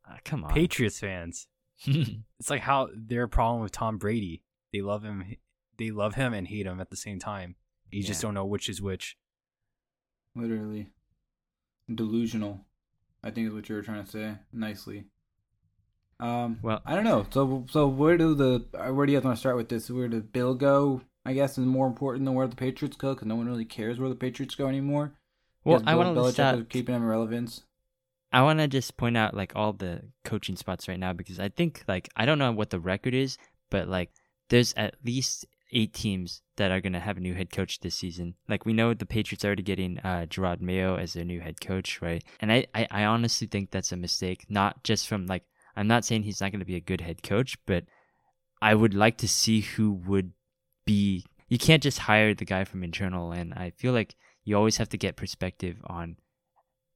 uh, 0.09 0.17
come 0.23 0.43
on. 0.43 0.53
Patriots 0.53 0.99
fans. 0.99 1.47
It's 1.85 2.49
like 2.49 2.61
how 2.61 2.89
their 2.95 3.27
problem 3.27 3.61
with 3.61 3.71
Tom 3.71 3.97
Brady. 3.97 4.41
They 4.71 4.81
love 4.81 5.03
him. 5.03 5.23
They 5.77 5.91
love 5.91 6.15
him 6.15 6.33
and 6.33 6.47
hate 6.47 6.65
him 6.65 6.79
at 6.79 6.89
the 6.89 6.95
same 6.95 7.19
time. 7.19 7.55
You 7.95 8.03
just 8.03 8.21
don't 8.21 8.33
know 8.33 8.45
which 8.45 8.67
is 8.69 8.81
which. 8.81 9.17
Literally. 10.35 10.89
Delusional. 11.93 12.61
I 13.23 13.31
think 13.31 13.47
is 13.47 13.53
what 13.53 13.69
you 13.69 13.75
were 13.75 13.81
trying 13.81 14.03
to 14.03 14.09
say. 14.09 14.35
Nicely. 14.51 15.05
Um 16.19 16.59
Well- 16.61 16.81
I 16.85 16.95
don't 16.95 17.03
know. 17.03 17.25
So 17.31 17.65
so 17.69 17.87
where 17.87 18.17
do 18.17 18.33
the 18.35 18.65
uh, 18.73 18.93
where 18.93 19.05
do 19.05 19.11
you 19.13 19.17
guys 19.19 19.25
want 19.25 19.35
to 19.37 19.39
start 19.39 19.55
with 19.55 19.69
this? 19.69 19.89
Where 19.89 20.07
did 20.07 20.31
Bill 20.31 20.53
go? 20.55 21.01
I 21.25 21.33
guess 21.33 21.57
is 21.57 21.65
more 21.65 21.87
important 21.87 22.25
than 22.25 22.35
where 22.35 22.47
the 22.47 22.55
Patriots 22.55 22.95
go 22.97 23.13
because 23.13 23.27
no 23.27 23.35
one 23.35 23.47
really 23.47 23.65
cares 23.65 23.99
where 23.99 24.09
the 24.09 24.15
Patriots 24.15 24.55
go 24.55 24.67
anymore. 24.67 25.13
well, 25.63 25.81
I 25.87 25.95
want 25.95 26.13
to 26.15 26.21
list 26.21 26.37
Belichick 26.37 26.43
out 26.43 26.59
is 26.59 26.65
keeping 26.69 26.93
them 26.93 27.03
relevance. 27.03 27.63
I 28.31 28.43
want 28.43 28.59
to 28.59 28.67
just 28.67 28.95
point 28.97 29.17
out 29.17 29.33
like 29.33 29.53
all 29.55 29.73
the 29.73 30.03
coaching 30.23 30.55
spots 30.55 30.87
right 30.87 30.99
now 30.99 31.13
because 31.13 31.39
I 31.39 31.49
think 31.49 31.83
like 31.87 32.09
I 32.15 32.25
don't 32.25 32.39
know 32.39 32.51
what 32.51 32.69
the 32.69 32.79
record 32.79 33.13
is, 33.13 33.37
but 33.71 33.87
like 33.87 34.11
there's 34.49 34.73
at 34.75 34.95
least 35.03 35.45
eight 35.75 35.93
teams 35.93 36.41
that 36.55 36.71
are 36.71 36.81
gonna 36.81 36.99
have 36.99 37.17
a 37.17 37.21
new 37.21 37.33
head 37.33 37.51
coach 37.51 37.79
this 37.79 37.95
season. 37.95 38.35
Like 38.47 38.65
we 38.65 38.73
know 38.73 38.93
the 38.93 39.05
Patriots 39.05 39.43
are 39.43 39.49
already 39.49 39.63
getting 39.63 39.99
uh, 39.99 40.25
Jerod 40.27 40.61
Mayo 40.61 40.95
as 40.95 41.13
their 41.13 41.25
new 41.25 41.41
head 41.41 41.61
coach, 41.61 42.01
right? 42.01 42.23
And 42.39 42.51
I, 42.51 42.65
I 42.73 42.87
I 42.89 43.05
honestly 43.05 43.47
think 43.47 43.69
that's 43.69 43.91
a 43.91 43.97
mistake. 43.97 44.45
Not 44.49 44.83
just 44.83 45.07
from 45.07 45.27
like 45.27 45.43
I'm 45.75 45.87
not 45.87 46.05
saying 46.05 46.23
he's 46.23 46.41
not 46.41 46.51
gonna 46.51 46.65
be 46.65 46.77
a 46.77 46.79
good 46.79 47.01
head 47.01 47.21
coach, 47.21 47.57
but 47.65 47.83
I 48.61 48.73
would 48.73 48.93
like 48.93 49.17
to 49.17 49.27
see 49.27 49.61
who 49.61 49.91
would 49.91 50.31
be. 50.85 51.25
You 51.49 51.59
can't 51.59 51.83
just 51.83 51.99
hire 51.99 52.33
the 52.33 52.45
guy 52.45 52.63
from 52.63 52.83
internal, 52.83 53.31
and 53.31 53.53
I 53.53 53.71
feel 53.71 53.93
like 53.93 54.15
you 54.45 54.57
always 54.57 54.77
have 54.77 54.89
to 54.89 54.97
get 54.97 55.15
perspective 55.15 55.77
on 55.85 56.17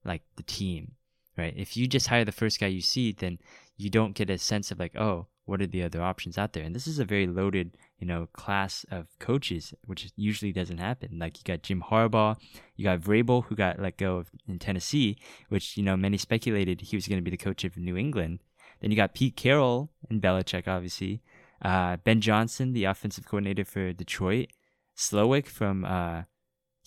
like 0.03 0.23
the 0.37 0.43
team 0.43 0.93
right? 1.39 1.53
If 1.55 1.77
you 1.77 1.87
just 1.87 2.07
hire 2.07 2.25
the 2.25 2.31
first 2.31 2.59
guy 2.59 2.67
you 2.67 2.81
see, 2.81 3.13
then 3.13 3.39
you 3.79 3.89
don't 3.89 4.13
get 4.13 4.29
a 4.29 4.37
sense 4.37 4.71
of 4.71 4.79
like, 4.79 4.95
oh, 4.97 5.27
what 5.45 5.61
are 5.61 5.67
the 5.67 5.83
other 5.83 6.03
options 6.03 6.37
out 6.37 6.53
there? 6.53 6.63
And 6.63 6.75
this 6.75 6.85
is 6.85 6.99
a 6.99 7.05
very 7.05 7.25
loaded, 7.25 7.77
you 7.97 8.05
know, 8.05 8.27
class 8.33 8.85
of 8.91 9.07
coaches, 9.19 9.73
which 9.85 10.11
usually 10.15 10.51
doesn't 10.51 10.77
happen. 10.77 11.17
Like 11.17 11.37
you 11.37 11.43
got 11.45 11.63
Jim 11.63 11.81
Harbaugh, 11.89 12.37
you 12.75 12.83
got 12.83 12.99
Vrabel, 12.99 13.45
who 13.45 13.55
got 13.55 13.79
let 13.79 13.97
go 13.97 14.17
of 14.17 14.29
in 14.47 14.59
Tennessee, 14.59 15.17
which 15.47 15.77
you 15.77 15.83
know 15.83 15.97
many 15.97 16.17
speculated 16.17 16.81
he 16.81 16.97
was 16.97 17.07
going 17.07 17.19
to 17.19 17.23
be 17.23 17.31
the 17.31 17.37
coach 17.37 17.63
of 17.63 17.77
New 17.77 17.97
England. 17.97 18.39
Then 18.81 18.91
you 18.91 18.97
got 18.97 19.13
Pete 19.13 19.35
Carroll 19.37 19.89
and 20.09 20.21
Belichick, 20.21 20.67
obviously. 20.67 21.21
Uh, 21.61 21.97
ben 21.97 22.21
Johnson, 22.21 22.73
the 22.73 22.85
offensive 22.85 23.25
coordinator 23.25 23.65
for 23.65 23.91
Detroit. 23.93 24.49
Slowik 24.95 25.47
from 25.47 25.85
uh, 25.85 26.23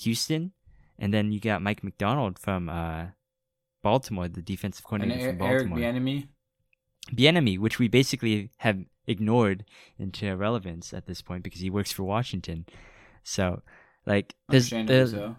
Houston, 0.01 0.53
and 0.99 1.13
then 1.15 1.33
you 1.33 1.41
got 1.41 1.63
Mike 1.63 1.83
Macdonald 1.83 2.39
from 2.39 2.69
uh, 2.69 3.07
Baltimore, 3.83 4.29
the 4.29 4.43
defensive 4.43 4.85
coordinator 4.85 5.21
Eric 5.21 5.39
from 5.39 5.49
Baltimore. 5.49 5.79
Bieniemy. 5.79 6.29
Bieniemy, 7.11 7.59
which 7.59 7.79
we 7.79 7.89
basically 7.89 8.51
have 8.59 8.79
ignored 9.07 9.65
into 9.99 10.27
irrelevance 10.27 10.93
at 10.95 11.07
this 11.07 11.23
point 11.23 11.43
because 11.43 11.61
he 11.61 11.71
works 11.71 11.93
for 11.93 12.05
Washington. 12.05 12.67
So, 13.23 13.63
like, 14.07 14.35
there's 14.49 14.71
there's, 14.71 15.13
so. 15.13 15.37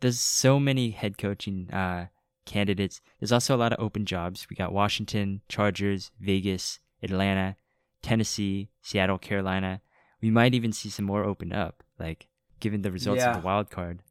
there's 0.00 0.20
so 0.20 0.58
many 0.58 0.90
head 0.90 1.18
coaching 1.18 1.70
uh, 1.70 2.06
candidates. 2.46 3.00
There's 3.20 3.32
also 3.32 3.54
a 3.54 3.58
lot 3.58 3.72
of 3.72 3.82
open 3.84 4.06
jobs. 4.06 4.46
We 4.48 4.56
got 4.56 4.72
Washington, 4.72 5.42
Chargers, 5.48 6.10
Vegas, 6.20 6.78
Atlanta, 7.02 7.56
Tennessee, 8.02 8.70
Seattle, 8.80 9.18
Carolina. 9.18 9.80
We 10.20 10.30
might 10.30 10.54
even 10.54 10.72
see 10.72 10.88
some 10.88 11.04
more 11.04 11.24
open 11.24 11.52
up, 11.52 11.82
like 11.98 12.28
given 12.60 12.82
the 12.82 12.92
results 12.92 13.20
Yeah. 13.20 13.30
of 13.36 13.42
the 13.42 13.46
wild 13.46 13.70
card. 13.70 14.02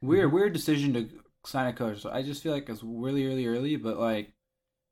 Weird, 0.00 0.32
weird 0.32 0.52
decision 0.52 0.94
to 0.94 1.08
sign 1.44 1.66
a 1.68 1.72
coach. 1.72 2.00
So 2.00 2.10
I 2.10 2.22
just 2.22 2.42
feel 2.42 2.52
like 2.52 2.68
it's 2.68 2.82
really, 2.82 3.26
really 3.26 3.46
early. 3.46 3.76
But 3.76 3.98
like, 3.98 4.32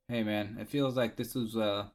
hey, 0.08 0.22
man, 0.22 0.56
it 0.60 0.68
feels 0.68 0.96
like 0.96 1.16
this 1.16 1.34
was 1.34 1.56
uh, 1.56 1.86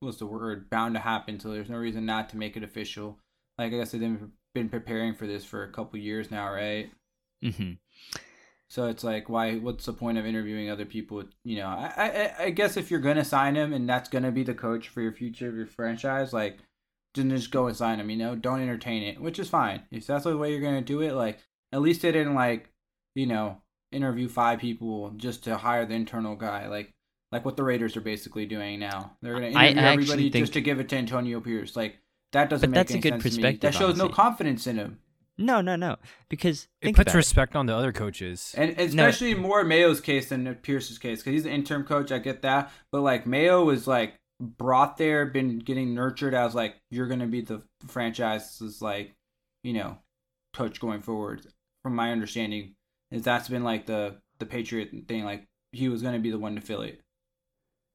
what's 0.00 0.18
the 0.18 0.26
word? 0.26 0.70
Bound 0.70 0.94
to 0.94 1.00
happen. 1.00 1.38
So 1.40 1.50
there's 1.50 1.70
no 1.70 1.78
reason 1.78 2.06
not 2.06 2.28
to 2.30 2.36
make 2.36 2.56
it 2.56 2.62
official. 2.62 3.18
Like 3.58 3.72
I 3.72 3.76
guess 3.76 3.92
they've 3.92 4.18
been 4.54 4.68
preparing 4.68 5.14
for 5.14 5.26
this 5.26 5.44
for 5.44 5.64
a 5.64 5.72
couple 5.72 5.98
years 5.98 6.30
now, 6.30 6.52
right? 6.52 6.90
Mm-hmm. 7.44 7.72
So 8.68 8.86
it's 8.86 9.04
like, 9.04 9.28
why? 9.28 9.56
What's 9.56 9.86
the 9.86 9.92
point 9.92 10.18
of 10.18 10.26
interviewing 10.26 10.70
other 10.70 10.84
people? 10.84 11.24
You 11.44 11.58
know, 11.58 11.68
I, 11.68 11.92
I, 11.96 12.44
I 12.44 12.50
guess 12.50 12.76
if 12.76 12.90
you're 12.90 13.00
gonna 13.00 13.24
sign 13.24 13.54
him 13.54 13.72
and 13.72 13.88
that's 13.88 14.08
gonna 14.08 14.32
be 14.32 14.42
the 14.42 14.54
coach 14.54 14.88
for 14.88 15.00
your 15.00 15.12
future 15.12 15.48
of 15.48 15.54
your 15.54 15.66
franchise, 15.66 16.32
like, 16.32 16.58
then 17.14 17.30
just 17.30 17.50
go 17.50 17.68
and 17.68 17.76
sign 17.76 18.00
him. 18.00 18.10
You 18.10 18.16
know, 18.16 18.34
don't 18.34 18.60
entertain 18.60 19.02
it, 19.02 19.20
which 19.20 19.38
is 19.38 19.48
fine. 19.48 19.82
If 19.90 20.06
that's 20.06 20.24
the 20.24 20.36
way 20.36 20.50
you're 20.50 20.60
gonna 20.60 20.82
do 20.82 21.00
it, 21.02 21.12
like, 21.12 21.38
at 21.72 21.80
least 21.80 22.02
they 22.02 22.12
didn't 22.12 22.34
like, 22.34 22.70
you 23.14 23.26
know, 23.26 23.58
interview 23.92 24.28
five 24.28 24.58
people 24.58 25.10
just 25.16 25.44
to 25.44 25.56
hire 25.56 25.86
the 25.86 25.94
internal 25.94 26.34
guy, 26.34 26.66
like, 26.66 26.92
like 27.32 27.44
what 27.44 27.56
the 27.56 27.64
Raiders 27.64 27.96
are 27.96 28.00
basically 28.00 28.46
doing 28.46 28.78
now. 28.80 29.16
They're 29.22 29.34
gonna 29.34 29.46
interview 29.48 29.80
everybody 29.80 30.30
think- 30.30 30.42
just 30.44 30.52
to 30.54 30.60
give 30.60 30.80
it 30.80 30.88
to 30.90 30.96
Antonio 30.96 31.40
Pierce. 31.40 31.76
Like, 31.76 31.98
that 32.32 32.50
doesn't 32.50 32.70
But 32.70 32.70
make 32.70 32.86
that's 32.86 32.94
a 32.94 32.98
good 32.98 33.12
sense 33.14 33.22
to 33.22 33.28
me. 33.28 33.34
perspective, 33.36 33.60
That 33.60 33.74
shows 33.78 33.96
no 33.96 34.08
confidence 34.08 34.66
in 34.66 34.76
him. 34.76 35.00
No, 35.38 35.60
no, 35.60 35.76
no. 35.76 35.96
Because 36.30 36.64
It 36.80 36.86
think 36.86 36.96
puts 36.96 37.08
about 37.08 37.14
it. 37.14 37.18
respect 37.18 37.56
on 37.56 37.66
the 37.66 37.74
other 37.74 37.92
coaches. 37.92 38.54
And 38.56 38.70
especially 38.78 39.34
more 39.34 39.64
Mayo's 39.64 40.00
case 40.00 40.30
than 40.30 40.52
Pierce's 40.56 40.98
case 40.98 41.18
because 41.20 41.32
he's 41.32 41.44
the 41.44 41.50
interim 41.50 41.84
coach. 41.84 42.10
I 42.10 42.18
get 42.18 42.40
that, 42.42 42.72
but 42.90 43.02
like 43.02 43.26
Mayo 43.26 43.62
was 43.64 43.86
like 43.86 44.14
brought 44.40 44.96
there, 44.96 45.26
been 45.26 45.58
getting 45.58 45.94
nurtured 45.94 46.32
as 46.34 46.54
like 46.54 46.76
you're 46.90 47.06
gonna 47.06 47.26
be 47.26 47.42
the 47.42 47.62
franchise's 47.86 48.80
like 48.80 49.14
you 49.62 49.72
know 49.72 49.98
coach 50.54 50.80
going 50.80 51.02
forward. 51.02 51.46
From 51.82 51.94
my 51.94 52.10
understanding, 52.12 52.74
is 53.10 53.22
that's 53.22 53.48
been 53.48 53.62
like 53.64 53.86
the 53.86 54.16
the 54.38 54.46
Patriot 54.46 54.90
thing. 55.06 55.24
Like 55.24 55.46
he 55.72 55.88
was 55.88 56.02
gonna 56.02 56.18
be 56.18 56.30
the 56.30 56.38
one 56.38 56.54
to 56.54 56.60
fill 56.60 56.82
it. 56.82 57.00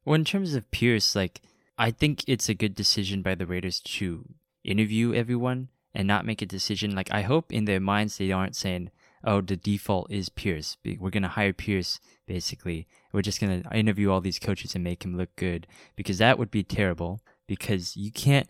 Well, 0.04 0.16
in 0.16 0.26
terms 0.26 0.54
of 0.54 0.70
Pierce, 0.72 1.16
like 1.16 1.42
I 1.78 1.92
think 1.92 2.24
it's 2.28 2.50
a 2.50 2.54
good 2.54 2.76
decision 2.76 3.22
by 3.22 3.36
the 3.36 3.46
Raiders 3.46 3.80
to 3.80 4.26
interview 4.64 5.14
everyone 5.14 5.70
and 5.94 6.08
not 6.08 6.26
make 6.26 6.42
a 6.42 6.46
decision. 6.46 6.96
Like 6.96 7.12
I 7.12 7.22
hope 7.22 7.52
in 7.52 7.66
their 7.66 7.80
minds 7.80 8.18
they 8.18 8.32
aren't 8.32 8.56
saying, 8.56 8.92
"Oh, 9.24 9.42
the 9.42 9.56
default 9.56 10.12
is 10.12 10.30
Pierce. 10.30 10.78
We're 10.84 11.10
gonna 11.10 11.28
hire 11.28 11.54
Pierce. 11.54 12.00
Basically, 12.26 12.88
we're 13.12 13.22
just 13.22 13.40
gonna 13.40 13.64
interview 13.74 14.10
all 14.10 14.22
these 14.22 14.40
coaches 14.40 14.76
and 14.76 14.84
make 14.84 15.04
him 15.04 15.18
look 15.18 15.36
good." 15.36 15.68
Because 15.96 16.18
that 16.18 16.40
would 16.40 16.52
be 16.52 16.64
terrible. 16.64 17.22
Because 17.48 17.98
you 17.98 18.12
can't, 18.12 18.50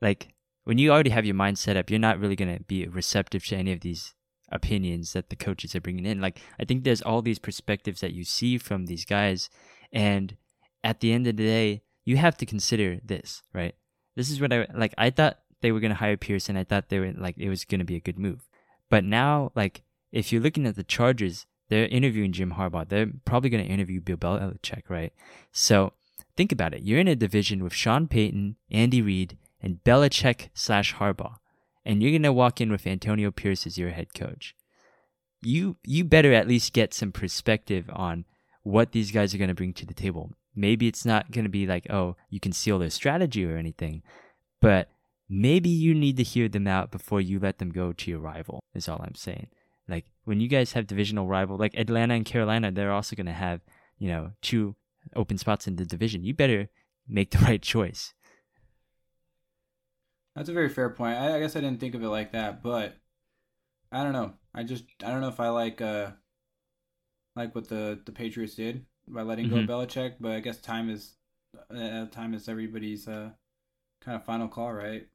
like, 0.00 0.34
when 0.64 0.78
you 0.78 0.90
already 0.90 1.10
have 1.10 1.24
your 1.24 1.34
mind 1.34 1.58
set 1.58 1.76
up, 1.76 1.90
you're 1.90 1.98
not 1.98 2.18
really 2.18 2.36
gonna 2.36 2.60
be 2.60 2.86
receptive 2.86 3.44
to 3.46 3.56
any 3.56 3.72
of 3.72 3.80
these 3.80 4.14
opinions 4.48 5.14
that 5.14 5.30
the 5.30 5.36
coaches 5.36 5.74
are 5.74 5.80
bringing 5.80 6.04
in. 6.04 6.20
Like 6.20 6.40
I 6.58 6.64
think 6.64 6.84
there's 6.84 7.02
all 7.02 7.22
these 7.22 7.38
perspectives 7.38 8.00
that 8.00 8.12
you 8.12 8.24
see 8.24 8.58
from 8.58 8.86
these 8.86 9.04
guys, 9.04 9.48
and 9.90 10.36
at 10.84 11.00
the 11.00 11.12
end 11.12 11.26
of 11.26 11.36
the 11.36 11.44
day, 11.44 11.82
you 12.04 12.16
have 12.16 12.36
to 12.38 12.46
consider 12.46 13.00
this, 13.04 13.42
right? 13.52 13.74
This 14.16 14.30
is 14.30 14.40
what 14.40 14.52
I 14.52 14.66
like. 14.74 14.94
I 14.98 15.10
thought 15.10 15.38
they 15.60 15.72
were 15.72 15.80
gonna 15.80 15.94
hire 15.94 16.16
Pearson. 16.16 16.56
I 16.56 16.64
thought 16.64 16.88
they 16.88 16.98
were 16.98 17.12
like 17.12 17.38
it 17.38 17.48
was 17.48 17.64
gonna 17.64 17.84
be 17.84 17.96
a 17.96 18.00
good 18.00 18.18
move, 18.18 18.48
but 18.90 19.04
now 19.04 19.52
like 19.54 19.82
if 20.10 20.32
you're 20.32 20.42
looking 20.42 20.66
at 20.66 20.76
the 20.76 20.84
Chargers, 20.84 21.46
they're 21.68 21.86
interviewing 21.86 22.32
Jim 22.32 22.52
Harbaugh. 22.52 22.88
They're 22.88 23.10
probably 23.24 23.50
gonna 23.50 23.62
interview 23.62 24.00
Bill 24.00 24.16
Belichick, 24.16 24.82
right? 24.88 25.12
So 25.52 25.92
think 26.36 26.52
about 26.52 26.74
it. 26.74 26.82
You're 26.82 27.00
in 27.00 27.08
a 27.08 27.16
division 27.16 27.62
with 27.62 27.72
Sean 27.72 28.08
Payton, 28.08 28.56
Andy 28.70 29.00
Reid, 29.00 29.38
and 29.60 29.82
Belichick 29.84 30.48
slash 30.52 30.96
Harbaugh, 30.96 31.36
and 31.84 32.02
you're 32.02 32.12
gonna 32.12 32.32
walk 32.32 32.60
in 32.60 32.70
with 32.70 32.86
Antonio 32.86 33.30
Pierce 33.30 33.66
as 33.66 33.78
your 33.78 33.90
head 33.90 34.14
coach. 34.14 34.54
You 35.40 35.76
you 35.84 36.04
better 36.04 36.32
at 36.32 36.48
least 36.48 36.72
get 36.72 36.92
some 36.92 37.12
perspective 37.12 37.88
on 37.92 38.26
what 38.62 38.92
these 38.92 39.10
guys 39.10 39.34
are 39.34 39.38
going 39.38 39.48
to 39.48 39.54
bring 39.54 39.72
to 39.74 39.86
the 39.86 39.94
table. 39.94 40.32
Maybe 40.54 40.86
it's 40.86 41.04
not 41.04 41.30
going 41.30 41.44
to 41.44 41.50
be 41.50 41.66
like, 41.66 41.86
oh, 41.90 42.16
you 42.28 42.40
can 42.40 42.52
steal 42.52 42.78
their 42.78 42.90
strategy 42.90 43.44
or 43.44 43.56
anything, 43.56 44.02
but 44.60 44.88
maybe 45.28 45.68
you 45.68 45.94
need 45.94 46.16
to 46.18 46.22
hear 46.22 46.48
them 46.48 46.66
out 46.66 46.90
before 46.90 47.20
you 47.20 47.38
let 47.38 47.58
them 47.58 47.70
go 47.70 47.92
to 47.92 48.10
your 48.10 48.20
rival, 48.20 48.62
is 48.74 48.88
all 48.88 49.00
I'm 49.02 49.14
saying. 49.14 49.48
Like, 49.88 50.04
when 50.24 50.40
you 50.40 50.48
guys 50.48 50.72
have 50.72 50.86
divisional 50.86 51.26
rival, 51.26 51.56
like 51.56 51.74
Atlanta 51.74 52.14
and 52.14 52.24
Carolina, 52.24 52.70
they're 52.70 52.92
also 52.92 53.16
going 53.16 53.26
to 53.26 53.32
have, 53.32 53.60
you 53.98 54.08
know, 54.08 54.32
two 54.42 54.76
open 55.16 55.38
spots 55.38 55.66
in 55.66 55.76
the 55.76 55.86
division. 55.86 56.24
You 56.24 56.34
better 56.34 56.68
make 57.08 57.30
the 57.30 57.38
right 57.46 57.62
choice. 57.62 58.14
That's 60.36 60.48
a 60.48 60.54
very 60.54 60.68
fair 60.68 60.90
point. 60.90 61.18
I, 61.18 61.36
I 61.36 61.40
guess 61.40 61.56
I 61.56 61.60
didn't 61.60 61.80
think 61.80 61.94
of 61.94 62.02
it 62.02 62.08
like 62.08 62.32
that, 62.32 62.62
but 62.62 62.96
I 63.90 64.02
don't 64.02 64.12
know. 64.12 64.32
I 64.54 64.62
just 64.62 64.84
I 65.04 65.10
don't 65.10 65.20
know 65.20 65.28
if 65.28 65.40
I 65.40 65.48
like 65.48 65.80
uh 65.80 66.10
like 67.36 67.54
what 67.54 67.68
the 67.68 68.00
the 68.04 68.12
Patriots 68.12 68.54
did 68.54 68.86
by 69.08 69.22
letting 69.22 69.46
Mhm. 69.48 69.50
go 69.50 69.58
of 69.58 69.88
Belichick, 69.88 70.16
but 70.20 70.32
I 70.32 70.40
guess 70.40 70.60
time 70.60 70.88
is 70.90 71.16
uh, 71.70 72.06
time 72.06 72.34
is 72.34 72.48
everybody's 72.48 73.06
uh 73.06 73.32
kind 74.00 74.16
of 74.16 74.24
final 74.24 74.48
call, 74.48 74.72
right? 74.72 75.06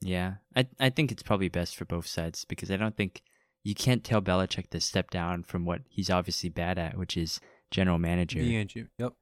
Yeah, 0.00 0.36
I 0.54 0.66
I 0.78 0.90
think 0.90 1.10
it's 1.12 1.22
probably 1.22 1.48
best 1.48 1.76
for 1.76 1.84
both 1.84 2.06
sides 2.06 2.44
because 2.44 2.70
I 2.70 2.76
don't 2.76 2.96
think 2.96 3.22
you 3.64 3.74
can't 3.74 4.04
tell 4.04 4.22
Belichick 4.22 4.68
to 4.70 4.80
step 4.80 5.10
down 5.10 5.42
from 5.42 5.64
what 5.64 5.82
he's 5.88 6.10
obviously 6.10 6.48
bad 6.48 6.78
at, 6.78 6.96
which 6.96 7.16
is 7.16 7.40
general 7.70 7.98
manager. 7.98 8.40
Yeah, 8.40 8.64
Jim. 8.64 8.90
Yep. 8.98 9.12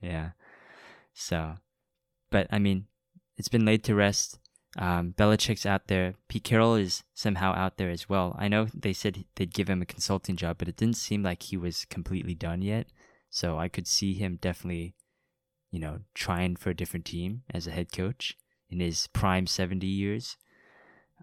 Yeah. 0.00 0.30
So, 1.12 1.56
but 2.30 2.46
I 2.50 2.58
mean, 2.58 2.86
it's 3.36 3.48
been 3.48 3.64
laid 3.64 3.82
to 3.84 3.94
rest. 3.94 4.38
Um, 4.78 5.12
Belichick's 5.18 5.66
out 5.66 5.88
there. 5.88 6.14
Pete 6.28 6.44
Carroll 6.44 6.76
is 6.76 7.02
somehow 7.12 7.52
out 7.52 7.78
there 7.78 7.90
as 7.90 8.08
well. 8.08 8.36
I 8.38 8.46
know 8.46 8.68
they 8.72 8.92
said 8.92 9.24
they'd 9.34 9.52
give 9.52 9.68
him 9.68 9.82
a 9.82 9.86
consulting 9.86 10.36
job, 10.36 10.56
but 10.58 10.68
it 10.68 10.76
didn't 10.76 10.96
seem 10.96 11.24
like 11.24 11.42
he 11.42 11.56
was 11.56 11.84
completely 11.84 12.34
done 12.34 12.62
yet. 12.62 12.86
So 13.28 13.58
I 13.58 13.68
could 13.68 13.88
see 13.88 14.14
him 14.14 14.38
definitely, 14.40 14.94
you 15.72 15.80
know, 15.80 15.98
trying 16.14 16.54
for 16.54 16.70
a 16.70 16.76
different 16.76 17.06
team 17.06 17.42
as 17.52 17.66
a 17.66 17.72
head 17.72 17.92
coach 17.92 18.38
in 18.70 18.78
his 18.78 19.08
prime 19.08 19.48
70 19.48 19.84
years. 19.84 20.36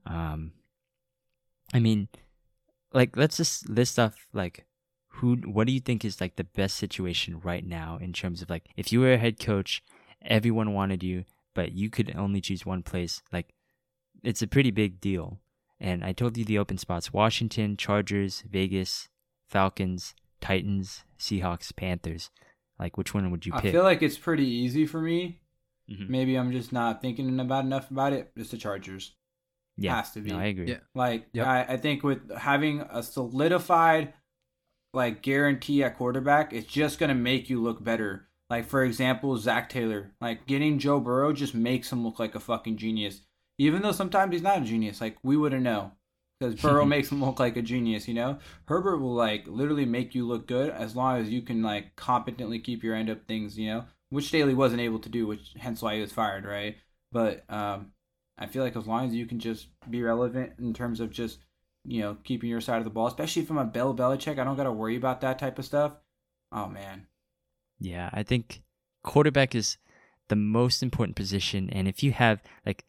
Um, 0.06 0.52
I 1.74 1.80
mean, 1.80 2.10
like, 2.94 3.16
let's 3.16 3.38
just 3.38 3.70
list 3.70 3.98
off, 3.98 4.28
like, 4.34 4.66
who, 5.08 5.38
what 5.46 5.66
do 5.66 5.74
you 5.74 5.80
think 5.80 6.04
is, 6.04 6.20
like, 6.20 6.36
the 6.36 6.44
best 6.44 6.76
situation 6.76 7.40
right 7.42 7.66
now 7.66 7.98
in 8.02 8.12
terms 8.12 8.42
of, 8.42 8.50
like, 8.50 8.66
if 8.76 8.92
you 8.92 9.00
were 9.00 9.14
a 9.14 9.18
head 9.18 9.40
coach, 9.40 9.82
everyone 10.22 10.74
wanted 10.74 11.04
you, 11.04 11.24
but 11.56 11.72
you 11.72 11.90
could 11.90 12.16
only 12.16 12.42
choose 12.42 12.66
one 12.66 12.84
place, 12.84 13.24
like, 13.32 13.56
it's 14.22 14.44
a 14.44 14.48
pretty 14.48 14.70
big 14.72 15.02
deal. 15.02 15.40
And 15.80 16.04
I 16.04 16.14
told 16.14 16.38
you 16.38 16.46
the 16.46 16.60
open 16.60 16.78
spots 16.78 17.12
Washington, 17.12 17.76
Chargers, 17.78 18.44
Vegas, 18.50 19.10
Falcons, 19.50 20.14
Titans, 20.40 21.04
Seahawks, 21.20 21.76
Panthers. 21.76 22.30
Like, 22.80 22.98
which 22.98 23.14
one 23.14 23.30
would 23.32 23.46
you 23.46 23.54
I 23.54 23.62
feel 23.62 23.84
like 23.84 24.02
it's 24.02 24.18
pretty 24.18 24.46
easy 24.48 24.86
for 24.86 25.02
me. 25.02 25.42
Mhm. 25.90 26.10
Maybe 26.10 26.36
I'm 26.36 26.52
just 26.52 26.72
not 26.72 27.02
thinking 27.02 27.40
about 27.40 27.66
enough 27.66 27.92
about 27.92 28.14
it. 28.14 28.32
It's 28.36 28.52
the 28.52 28.58
Chargers. 28.58 29.16
Yeah, 29.78 29.96
has 29.96 30.12
to 30.12 30.22
be. 30.22 30.32
No, 30.32 30.40
I 30.40 30.46
agree. 30.46 30.68
Yeah. 30.70 30.80
Like 30.94 31.28
Yep. 31.34 31.46
I, 31.48 31.64
I 31.74 31.78
think 31.78 32.04
with 32.04 32.32
having 32.32 32.82
a 32.82 33.04
solidified 33.04 34.14
like 34.94 35.22
guarantee 35.22 35.84
at 35.84 35.98
quarterback, 35.98 36.54
it's 36.54 36.72
just 36.72 36.98
gonna 37.00 37.14
make 37.16 37.50
you 37.50 37.62
look 37.62 37.84
better. 37.84 38.30
Like 38.50 38.66
for 38.66 38.84
example, 38.84 39.38
Zac 39.38 39.70
Taylor. 39.70 40.12
Like 40.22 40.46
getting 40.46 40.80
Joe 40.80 41.00
Burrow 41.00 41.34
just 41.34 41.56
makes 41.56 41.92
him 41.92 42.04
look 42.04 42.20
like 42.20 42.36
a 42.36 42.40
fucking 42.40 42.78
genius. 42.78 43.22
Even 43.58 43.82
though 43.82 43.92
sometimes 43.92 44.34
he's 44.34 44.42
not 44.42 44.62
a 44.62 44.66
genius. 44.66 45.02
Like 45.02 45.18
we 45.24 45.38
wouldn't 45.38 45.64
know. 45.64 45.92
Because 46.40 46.56
Burrow 46.62 46.86
makes 46.86 47.12
him 47.12 47.24
look 47.24 47.40
like 47.40 47.58
a 47.58 47.62
genius, 47.62 48.08
you 48.08 48.14
know? 48.14 48.40
Herbert 48.68 48.98
will 48.98 49.14
like 49.14 49.48
literally 49.48 49.86
make 49.86 50.14
you 50.14 50.28
look 50.28 50.48
good 50.48 50.70
as 50.70 50.96
long 50.96 51.18
as 51.20 51.30
you 51.30 51.42
can 51.42 51.62
like 51.64 51.96
competently 51.96 52.60
keep 52.60 52.84
your 52.84 52.96
end 52.96 53.10
up 53.10 53.26
things, 53.28 53.58
you 53.58 53.68
know? 53.68 53.86
Which 54.10 54.28
Staley 54.28 54.54
wasn't 54.54 54.82
able 54.82 55.00
to 55.00 55.10
do, 55.10 55.26
which 55.26 55.54
hence 55.58 55.82
why 55.82 55.96
he 55.96 56.02
was 56.02 56.12
fired, 56.12 56.46
right? 56.46 56.76
But 57.12 57.44
um 57.50 57.92
I 58.38 58.48
feel 58.48 58.64
like 58.64 58.76
as 58.76 58.86
long 58.86 59.08
as 59.08 59.16
you 59.16 59.26
can 59.26 59.40
just 59.40 59.68
be 59.90 60.04
relevant 60.04 60.54
in 60.60 60.74
terms 60.74 61.00
of 61.00 61.10
just, 61.10 61.40
you 61.86 62.02
know, 62.02 62.18
keeping 62.26 62.50
your 62.50 62.60
side 62.60 62.80
of 62.80 62.84
the 62.84 62.90
ball, 62.90 63.08
especially 63.08 63.42
if 63.42 63.50
I'm 63.50 63.58
a 63.58 63.66
Bill 63.66 63.96
Belichick, 63.96 64.38
I 64.38 64.44
don't 64.44 64.58
gotta 64.58 64.72
worry 64.72 64.98
about 64.98 65.22
that 65.22 65.40
type 65.40 65.58
of 65.58 65.66
stuff. 65.66 65.94
Oh 66.52 66.68
man. 66.68 67.08
Yeah, 67.80 68.10
I 68.14 68.24
think 68.24 68.62
quarterback 69.04 69.54
is 69.56 69.78
the 70.28 70.36
most 70.36 70.82
important 70.82 71.16
position, 71.16 71.70
and 71.70 71.88
if 71.88 72.02
you 72.04 72.12
have 72.12 72.42
like, 72.66 72.86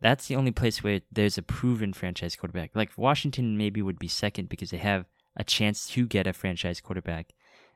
that's 0.00 0.26
the 0.28 0.36
only 0.36 0.50
place 0.50 0.82
where 0.82 1.00
there's 1.12 1.38
a 1.38 1.42
proven 1.42 1.92
franchise 1.92 2.36
quarterback. 2.36 2.70
Like 2.74 2.90
Washington 2.96 3.56
maybe 3.58 3.82
would 3.82 3.98
be 3.98 4.08
second 4.08 4.48
because 4.48 4.70
they 4.70 4.78
have 4.78 5.04
a 5.36 5.44
chance 5.44 5.86
to 5.88 6.06
get 6.06 6.26
a 6.26 6.32
franchise 6.32 6.80
quarterback, 6.80 7.34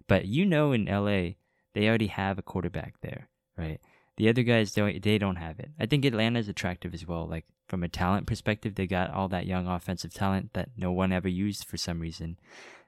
but 0.09 0.27
you 0.27 0.45
know 0.47 0.73
in 0.73 0.87
LA 0.87 1.35
they 1.75 1.89
already 1.89 2.07
have 2.09 2.39
a 2.39 2.43
quarterback 2.43 2.95
there, 3.03 3.29
right? 3.57 3.81
The 4.17 4.29
other 4.29 4.43
guys 4.43 4.73
don't 4.73 5.03
they 5.03 5.19
don't 5.19 5.37
have 5.37 5.59
it. 5.61 5.71
I 5.79 5.87
think 5.87 6.05
Atlanta's 6.05 6.49
attractive 6.49 6.95
as 6.95 7.07
well. 7.07 7.27
Like 7.29 7.45
from 7.69 7.83
a 7.83 7.89
talent 7.89 8.27
perspective, 8.27 8.75
they 8.75 8.87
got 8.87 9.11
all 9.11 9.29
that 9.29 9.47
young 9.47 9.67
offensive 9.67 10.15
talent 10.15 10.53
that 10.55 10.71
no 10.77 10.93
one 10.93 11.13
ever 11.13 11.29
used 11.29 11.65
for 11.65 11.77
some 11.77 12.01
reason. 12.01 12.39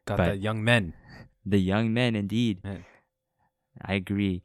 Got 0.06 0.18
But- 0.18 0.26
that 0.26 0.40
young 0.40 0.62
men. 0.64 0.94
The 1.44 1.58
young 1.58 1.94
men, 1.94 2.16
indeed. 2.16 2.62
Man. 2.64 2.84
I 3.84 3.94
agree, 3.94 4.42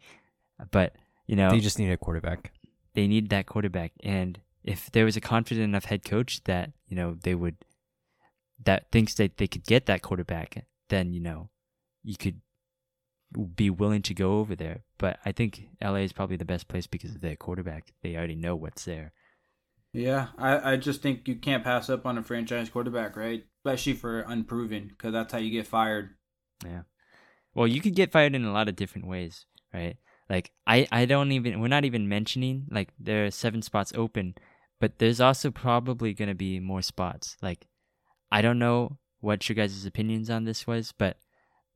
but 0.71 0.95
you 1.27 1.35
know 1.35 1.49
They 1.51 1.59
just 1.59 1.79
need 1.79 1.91
a 1.91 1.97
quarterback. 1.97 2.51
they 2.93 3.07
need 3.07 3.29
that 3.29 3.45
quarterback. 3.45 3.93
And 4.03 4.39
if 4.63 4.91
there 4.91 5.05
was 5.05 5.15
a 5.17 5.21
confident 5.21 5.63
enough 5.63 5.85
head 5.85 6.03
coach 6.05 6.43
that, 6.43 6.71
you 6.87 6.95
know, 6.95 7.15
they 7.23 7.33
would, 7.35 7.55
that 8.63 8.91
thinks 8.91 9.13
that 9.15 9.37
they 9.37 9.47
could 9.47 9.65
get 9.65 9.85
that 9.87 10.01
quarterback, 10.01 10.65
then 10.89 11.13
you 11.13 11.19
know 11.19 11.49
you 12.03 12.15
could 12.17 12.41
be 13.55 13.69
willing 13.69 14.01
to 14.03 14.13
go 14.13 14.39
over 14.39 14.55
there. 14.55 14.81
But 14.97 15.19
I 15.25 15.31
think 15.31 15.69
LA 15.81 15.95
is 16.03 16.13
probably 16.13 16.35
the 16.35 16.45
best 16.45 16.67
place 16.67 16.85
because 16.85 17.15
of 17.15 17.21
their 17.21 17.35
quarterback. 17.35 17.93
They 18.03 18.15
already 18.15 18.35
know 18.35 18.55
what's 18.55 18.85
there. 18.85 19.13
Yeah, 19.93 20.27
I, 20.37 20.73
I 20.73 20.77
just 20.77 21.01
think 21.01 21.27
you 21.27 21.35
can't 21.35 21.63
pass 21.63 21.89
up 21.89 22.05
on 22.05 22.17
a 22.17 22.23
franchise 22.23 22.69
quarterback, 22.69 23.15
right? 23.17 23.45
Especially 23.65 23.93
for 23.93 24.21
unproven, 24.21 24.87
because 24.89 25.11
that's 25.11 25.33
how 25.33 25.39
you 25.39 25.49
get 25.51 25.67
fired. 25.67 26.11
Yeah. 26.65 26.81
Well, 27.53 27.67
you 27.67 27.81
could 27.81 27.95
get 27.95 28.11
fired 28.11 28.35
in 28.35 28.45
a 28.45 28.53
lot 28.53 28.69
of 28.69 28.75
different 28.75 29.07
ways, 29.07 29.45
right? 29.73 29.97
Like 30.29 30.51
I, 30.65 30.87
I 30.91 31.05
don't 31.05 31.31
even 31.31 31.59
we're 31.59 31.67
not 31.67 31.85
even 31.85 32.07
mentioning 32.07 32.67
like 32.71 32.89
there 32.99 33.25
are 33.25 33.31
seven 33.31 33.61
spots 33.61 33.91
open, 33.95 34.35
but 34.79 34.99
there's 34.99 35.19
also 35.19 35.51
probably 35.51 36.13
gonna 36.13 36.35
be 36.35 36.59
more 36.59 36.81
spots. 36.81 37.35
Like 37.41 37.67
I 38.31 38.41
don't 38.41 38.59
know 38.59 38.97
what 39.19 39.47
your 39.47 39.55
guys' 39.55 39.85
opinions 39.85 40.29
on 40.29 40.45
this 40.45 40.65
was, 40.65 40.93
but 40.97 41.17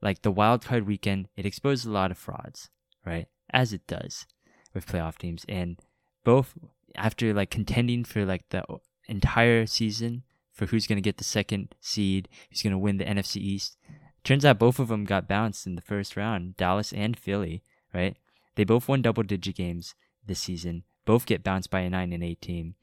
like 0.02 0.22
the 0.22 0.32
wild 0.32 0.64
card 0.64 0.88
weekend, 0.88 1.28
it 1.36 1.46
exposed 1.46 1.86
a 1.86 1.92
lot 1.92 2.12
of 2.12 2.18
frauds, 2.18 2.70
right? 3.06 3.28
As 3.52 3.74
it 3.74 3.88
does 3.88 4.26
with 4.74 4.88
playoff 4.88 5.18
teams. 5.18 5.46
And 5.48 5.80
both 6.24 6.54
after 6.96 7.34
like 7.34 7.50
contending 7.50 8.04
for 8.04 8.26
like 8.26 8.50
the 8.50 8.64
entire 9.08 9.66
season 9.66 10.24
for 10.52 10.68
who's 10.68 10.88
going 10.88 10.98
to 10.98 11.02
get 11.02 11.18
the 11.18 11.24
second 11.24 11.76
seed, 11.82 12.30
who's 12.50 12.62
going 12.62 12.72
to 12.72 12.78
win 12.78 12.98
the 12.98 13.06
NFC 13.06 13.38
East, 13.38 13.78
turns 14.26 14.44
out 14.44 14.60
both 14.60 14.80
of 14.80 14.90
them 14.90 15.06
got 15.06 15.28
bounced 15.28 15.66
in 15.66 15.76
the 15.76 15.82
first 15.82 16.18
round, 16.18 16.58
Dallas 16.58 16.92
and 16.92 17.18
Philly, 17.18 17.64
right? 17.94 18.18
They 18.56 18.64
both 18.66 18.88
won 18.90 19.02
double 19.02 19.24
digit 19.24 19.56
games 19.56 19.96
this 20.26 20.40
season. 20.40 20.84
Both 21.06 21.26
get 21.26 21.44
bounced 21.44 21.70
by 21.70 21.82
a 21.82 21.90
9 21.90 22.12
and 22.14 22.24
8 22.24 22.42
team. 22.42 22.76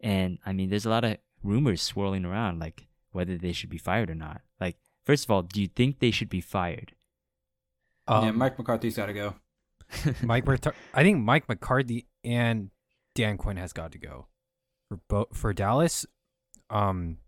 And 0.00 0.38
I 0.46 0.52
mean, 0.52 0.70
there's 0.70 0.86
a 0.86 0.90
lot 0.90 1.04
of 1.04 1.18
rumors 1.42 1.82
swirling 1.82 2.24
around 2.24 2.58
like 2.60 2.86
whether 3.12 3.36
they 3.36 3.52
should 3.52 3.70
be 3.70 3.78
fired 3.78 4.10
or 4.10 4.14
not. 4.14 4.40
Like, 4.60 4.76
first 5.04 5.24
of 5.24 5.30
all, 5.30 5.42
do 5.42 5.60
you 5.60 5.68
think 5.68 5.98
they 5.98 6.10
should 6.10 6.28
be 6.28 6.40
fired? 6.40 6.92
yeah, 8.08 8.18
Um, 8.28 8.38
Mike 8.38 8.58
McCarthy's 8.58 8.96
got 8.96 9.06
to 9.06 9.12
go. 9.14 9.34
Mike 10.22 10.44
McCar- 10.44 10.74
I 10.94 11.02
think 11.02 11.18
Mike 11.24 11.48
McCarthy 11.48 12.06
and 12.24 12.70
Dan 13.14 13.36
Quinn 13.38 13.56
has 13.56 13.72
got 13.72 13.92
to 13.92 13.98
go. 13.98 14.26
For 14.88 14.98
both 15.08 15.36
for 15.36 15.52
Dallas, 15.52 16.06
um 16.70 17.18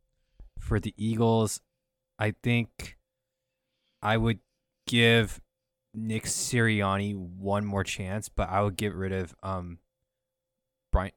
for 0.61 0.79
the 0.79 0.93
Eagles, 0.97 1.61
I 2.19 2.33
think 2.43 2.98
I 4.03 4.17
would 4.17 4.39
give 4.87 5.41
Nick 5.95 6.25
Sirianni 6.25 7.15
one 7.17 7.65
more 7.65 7.85
chance, 7.85 8.29
but 8.29 8.49
I 8.49 8.63
would 8.63 8.77
get 8.77 8.95
rid 8.95 9.13
of 9.13 9.35
um 9.43 9.79
Brian 10.93 11.13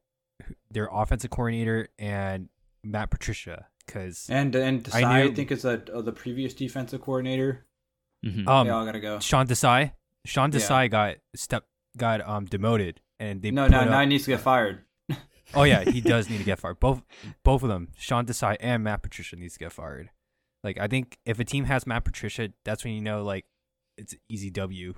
their 0.72 0.90
offensive 0.92 1.30
coordinator 1.30 1.88
and 2.00 2.50
Matt 2.84 3.12
Patricia 3.12 3.68
cuz 3.88 4.28
And 4.30 4.56
and 4.56 4.88
I 4.94 5.02
Desai, 5.02 5.06
I, 5.06 5.24
knew- 5.24 5.36
think 5.36 5.52
is 5.52 5.66
a, 5.66 5.82
uh, 5.94 6.02
the 6.02 6.12
previous 6.12 6.54
defensive 6.54 7.02
coordinator. 7.02 7.66
Mhm. 8.26 8.48
um 8.48 8.68
they 8.68 8.72
all 8.72 8.86
got 8.86 8.92
to 8.94 9.00
go. 9.00 9.20
Sean 9.20 9.48
Desai 9.48 9.94
Sean 10.26 10.52
Yeah. 10.52 10.60
Desai 10.60 10.90
got 10.92 11.16
step 11.36 11.66
got 11.98 12.22
um 12.28 12.46
demoted 12.46 12.98
and 13.20 13.42
they 13.42 13.52
no, 13.52 13.68
no, 13.68 13.80
up- 13.82 13.90
now 13.90 14.00
he 14.02 14.06
needs 14.08 14.26
to 14.26 14.32
get 14.32 14.40
fired. 14.42 14.86
Oh 15.54 15.64
yeah, 15.64 15.84
he 15.84 16.02
does 16.14 16.30
need 16.30 16.38
to 16.38 16.44
get 16.44 16.60
fired. 16.60 16.80
Both 16.80 17.04
both 17.44 17.62
of 17.64 17.70
them, 17.70 17.90
Sean 17.98 18.26
Desai 18.26 18.58
and 18.60 18.84
Matt 18.84 19.04
Patricia 19.04 19.36
needs 19.36 19.54
to 19.54 19.60
get 19.60 19.72
fired. 19.74 20.10
Like 20.64 20.80
I 20.80 20.88
think 20.88 21.18
if 21.26 21.40
a 21.40 21.46
team 21.46 21.66
has 21.66 21.88
Matt 21.88 22.06
Patricia, 22.06 22.50
that's 22.66 22.84
when 22.84 22.94
you 22.94 23.02
know 23.02 23.24
like 23.24 23.46
it's 23.98 24.16
easy 24.30 24.50
W 24.52 24.94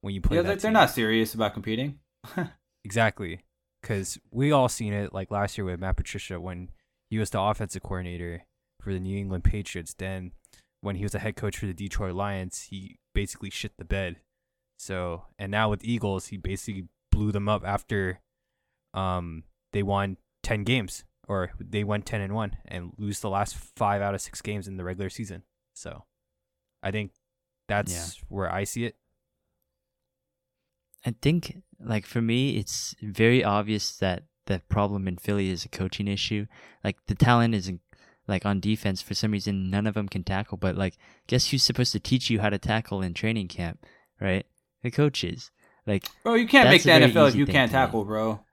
when 0.00 0.14
you 0.14 0.20
play 0.20 0.36
Yeah, 0.36 0.42
that 0.42 0.48
they're, 0.48 0.56
they're 0.56 0.70
not 0.70 0.90
serious 0.90 1.34
about 1.34 1.54
competing. 1.54 1.98
exactly 2.84 3.40
because 3.80 4.18
we 4.30 4.50
all 4.50 4.68
seen 4.68 4.92
it 4.92 5.12
like 5.12 5.30
last 5.30 5.58
year 5.58 5.64
with 5.64 5.80
Matt 5.80 5.96
Patricia 5.96 6.40
when 6.40 6.70
he 7.10 7.18
was 7.18 7.30
the 7.30 7.40
offensive 7.40 7.82
coordinator 7.82 8.44
for 8.80 8.92
the 8.92 9.00
New 9.00 9.16
England 9.16 9.44
Patriots. 9.44 9.94
Then 9.94 10.32
when 10.80 10.96
he 10.96 11.02
was 11.02 11.12
the 11.12 11.18
head 11.18 11.36
coach 11.36 11.58
for 11.58 11.66
the 11.66 11.74
Detroit 11.74 12.14
Lions, 12.14 12.68
he 12.70 12.96
basically 13.14 13.50
shit 13.50 13.72
the 13.78 13.84
bed. 13.84 14.16
So 14.78 15.24
and 15.38 15.52
now 15.52 15.70
with 15.70 15.84
Eagles, 15.84 16.28
he 16.28 16.36
basically 16.36 16.88
blew 17.12 17.30
them 17.30 17.48
up 17.48 17.62
after 17.64 18.20
um 18.94 19.44
they 19.72 19.82
won 19.82 20.16
ten 20.42 20.64
games 20.64 21.04
or 21.28 21.50
they 21.58 21.84
went 21.84 22.06
ten 22.06 22.20
and 22.20 22.34
one 22.34 22.56
and 22.66 22.92
lose 22.98 23.20
the 23.20 23.30
last 23.30 23.56
five 23.56 24.02
out 24.02 24.14
of 24.14 24.20
six 24.20 24.40
games 24.40 24.68
in 24.68 24.76
the 24.76 24.84
regular 24.84 25.10
season. 25.10 25.42
So 25.72 26.04
I 26.82 26.90
think 26.90 27.12
that's 27.68 28.22
where 28.28 28.50
I 28.52 28.64
see 28.64 28.84
it. 28.84 28.96
I 31.06 31.14
think, 31.20 31.62
like 31.78 32.06
for 32.06 32.22
me, 32.22 32.56
it's 32.56 32.94
very 33.02 33.44
obvious 33.44 33.96
that 33.96 34.24
the 34.46 34.60
problem 34.68 35.08
in 35.08 35.16
Philly 35.16 35.50
is 35.50 35.64
a 35.64 35.68
coaching 35.68 36.08
issue. 36.08 36.46
Like 36.82 36.96
the 37.06 37.14
talent 37.14 37.54
isn't 37.54 37.80
like 38.26 38.46
on 38.46 38.60
defense 38.60 39.02
for 39.02 39.14
some 39.14 39.32
reason 39.32 39.70
none 39.70 39.86
of 39.86 39.94
them 39.94 40.08
can 40.08 40.24
tackle. 40.24 40.56
But 40.56 40.76
like, 40.76 40.96
guess 41.26 41.50
who's 41.50 41.62
supposed 41.62 41.92
to 41.92 42.00
teach 42.00 42.30
you 42.30 42.40
how 42.40 42.50
to 42.50 42.58
tackle 42.58 43.02
in 43.02 43.14
training 43.14 43.48
camp, 43.48 43.84
right? 44.20 44.46
The 44.82 44.90
coaches. 44.90 45.50
Like 45.86 46.06
Bro, 46.22 46.34
you 46.34 46.46
can't 46.46 46.68
make 46.68 46.82
the 46.82 46.90
NFL 46.90 47.28
if 47.28 47.34
you 47.34 47.46
can't 47.46 47.70
to 47.70 47.76
me. 47.76 47.80
tackle, 47.80 48.04
bro. 48.04 48.43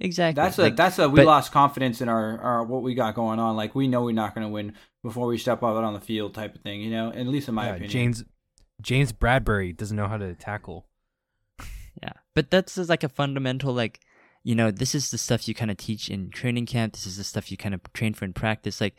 Exactly. 0.00 0.40
That's 0.42 0.58
a 0.58 0.62
like, 0.62 0.76
that's 0.76 0.98
a 0.98 1.08
we 1.08 1.16
but- 1.20 1.26
lost 1.26 1.52
confidence 1.52 2.00
in 2.00 2.08
our, 2.08 2.38
our 2.40 2.64
what 2.64 2.82
we 2.82 2.94
got 2.94 3.14
going 3.14 3.38
on. 3.38 3.56
Like 3.56 3.74
we 3.74 3.88
know 3.88 4.02
we're 4.02 4.12
not 4.12 4.34
going 4.34 4.46
to 4.46 4.52
win 4.52 4.74
before 5.02 5.26
we 5.26 5.38
step 5.38 5.62
out 5.62 5.82
on 5.82 5.94
the 5.94 6.00
field, 6.00 6.34
type 6.34 6.54
of 6.54 6.60
thing. 6.62 6.80
You 6.80 6.90
know, 6.90 7.12
at 7.12 7.26
least 7.26 7.48
in 7.48 7.54
my 7.54 7.66
Yeah, 7.66 7.70
opinion. 7.72 7.90
James 7.90 8.24
James 8.80 9.12
Bradberry 9.12 9.76
doesn't 9.76 9.96
know 9.96 10.08
how 10.08 10.16
to 10.18 10.34
tackle. 10.34 10.86
Yeah, 12.00 12.12
but 12.32 12.48
that's 12.48 12.76
just 12.76 12.88
like 12.88 13.02
a 13.02 13.08
fundamental 13.08 13.74
like, 13.74 13.98
you 14.44 14.54
know, 14.54 14.70
this 14.70 14.94
is 14.94 15.10
the 15.10 15.18
stuff 15.18 15.48
you 15.48 15.54
kind 15.54 15.68
of 15.68 15.76
teach 15.78 16.08
in 16.08 16.30
training 16.30 16.66
camp. 16.66 16.92
This 16.92 17.06
is 17.06 17.16
the 17.16 17.24
stuff 17.24 17.50
you 17.50 17.56
kind 17.56 17.74
of 17.74 17.80
train 17.92 18.14
for 18.14 18.24
in 18.24 18.32
practice. 18.32 18.80
Like 18.80 18.94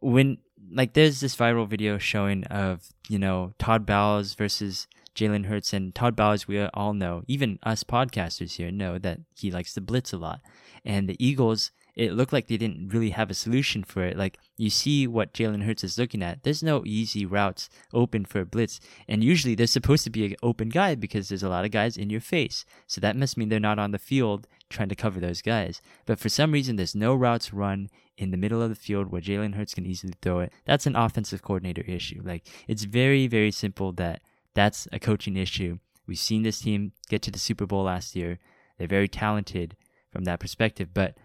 when 0.00 0.38
like 0.72 0.94
there's 0.94 1.20
this 1.20 1.36
viral 1.36 1.68
video 1.68 1.96
showing 1.96 2.42
of 2.46 2.88
you 3.08 3.20
know 3.20 3.52
Todd 3.60 3.86
Bowles 3.86 4.34
versus 4.34 4.88
Jalen 5.14 5.46
Hurts 5.46 5.72
and 5.72 5.94
Todd 5.94 6.16
Bowles. 6.16 6.48
We 6.48 6.60
all 6.60 6.92
know, 6.92 7.22
even 7.26 7.58
us 7.62 7.84
podcasters 7.84 8.56
here 8.56 8.70
know 8.70 8.98
that 8.98 9.20
he 9.36 9.50
likes 9.50 9.74
to 9.74 9.80
blitz 9.80 10.12
a 10.12 10.18
lot. 10.18 10.40
And 10.84 11.08
the 11.08 11.24
Eagles, 11.24 11.70
it 11.94 12.12
looked 12.12 12.32
like 12.32 12.48
they 12.48 12.56
didn't 12.56 12.88
really 12.88 13.10
have 13.10 13.30
a 13.30 13.34
solution 13.34 13.84
for 13.84 14.04
it. 14.04 14.16
Like 14.16 14.38
you 14.56 14.70
see 14.70 15.06
what 15.06 15.32
Jalen 15.32 15.62
Hurts 15.62 15.84
is 15.84 15.98
looking 15.98 16.22
at. 16.22 16.42
There's 16.42 16.62
no 16.62 16.82
easy 16.84 17.24
routes 17.24 17.68
open 17.92 18.24
for 18.24 18.40
a 18.40 18.46
blitz, 18.46 18.80
and 19.08 19.22
usually 19.22 19.54
there's 19.54 19.70
supposed 19.70 20.04
to 20.04 20.10
be 20.10 20.26
an 20.26 20.36
open 20.42 20.68
guy 20.68 20.94
because 20.94 21.28
there's 21.28 21.42
a 21.42 21.48
lot 21.48 21.64
of 21.64 21.70
guys 21.70 21.96
in 21.96 22.10
your 22.10 22.20
face. 22.20 22.64
So 22.86 23.00
that 23.00 23.16
must 23.16 23.36
mean 23.36 23.48
they're 23.48 23.60
not 23.60 23.78
on 23.78 23.92
the 23.92 23.98
field 23.98 24.48
trying 24.68 24.88
to 24.88 24.96
cover 24.96 25.20
those 25.20 25.42
guys. 25.42 25.80
But 26.06 26.18
for 26.18 26.28
some 26.28 26.52
reason, 26.52 26.76
there's 26.76 26.94
no 26.96 27.14
routes 27.14 27.52
run 27.52 27.88
in 28.16 28.30
the 28.30 28.36
middle 28.36 28.62
of 28.62 28.68
the 28.68 28.74
field 28.74 29.10
where 29.10 29.20
Jalen 29.20 29.54
Hurts 29.54 29.74
can 29.74 29.86
easily 29.86 30.14
throw 30.20 30.40
it. 30.40 30.52
That's 30.64 30.86
an 30.86 30.96
offensive 30.96 31.42
coordinator 31.42 31.82
issue. 31.82 32.20
Like 32.24 32.46
it's 32.68 32.84
very, 32.84 33.26
very 33.26 33.50
simple 33.50 33.92
that 33.92 34.22
that's 34.54 34.88
a 34.92 34.98
coaching 34.98 35.36
issue. 35.36 35.78
We've 36.06 36.18
seen 36.18 36.42
this 36.42 36.60
team 36.60 36.92
get 37.08 37.22
to 37.22 37.30
the 37.30 37.38
Super 37.38 37.66
Bowl 37.66 37.84
last 37.84 38.14
year. 38.14 38.38
They're 38.78 38.88
very 38.88 39.08
talented 39.08 39.76
from 40.10 40.24
that 40.24 40.40
perspective, 40.40 40.88
but 40.92 41.16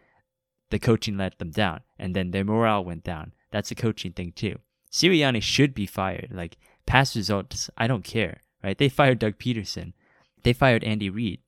the 0.70 0.80
coaching 0.80 1.18
let 1.18 1.40
them 1.40 1.52
down, 1.52 1.82
and 1.98 2.16
then 2.16 2.32
their 2.32 2.44
morale 2.44 2.84
went 2.84 3.04
down. 3.04 3.34
That's 3.52 3.72
a 3.72 3.76
coaching 3.76 4.14
thing 4.14 4.32
too. 4.32 4.60
Sirianni 4.92 5.42
should 5.42 5.74
be 5.74 5.86
fired. 5.86 6.30
Like 6.32 6.58
past 6.86 7.16
results, 7.16 7.70
I 7.78 7.88
don't 7.88 8.04
care. 8.04 8.42
Right? 8.64 8.78
They 8.78 8.90
fired 8.90 9.20
Doug 9.20 9.38
Pederson. 9.38 9.94
They 10.44 10.54
fired 10.54 10.84
Andy 10.84 11.10
Reid. 11.10 11.42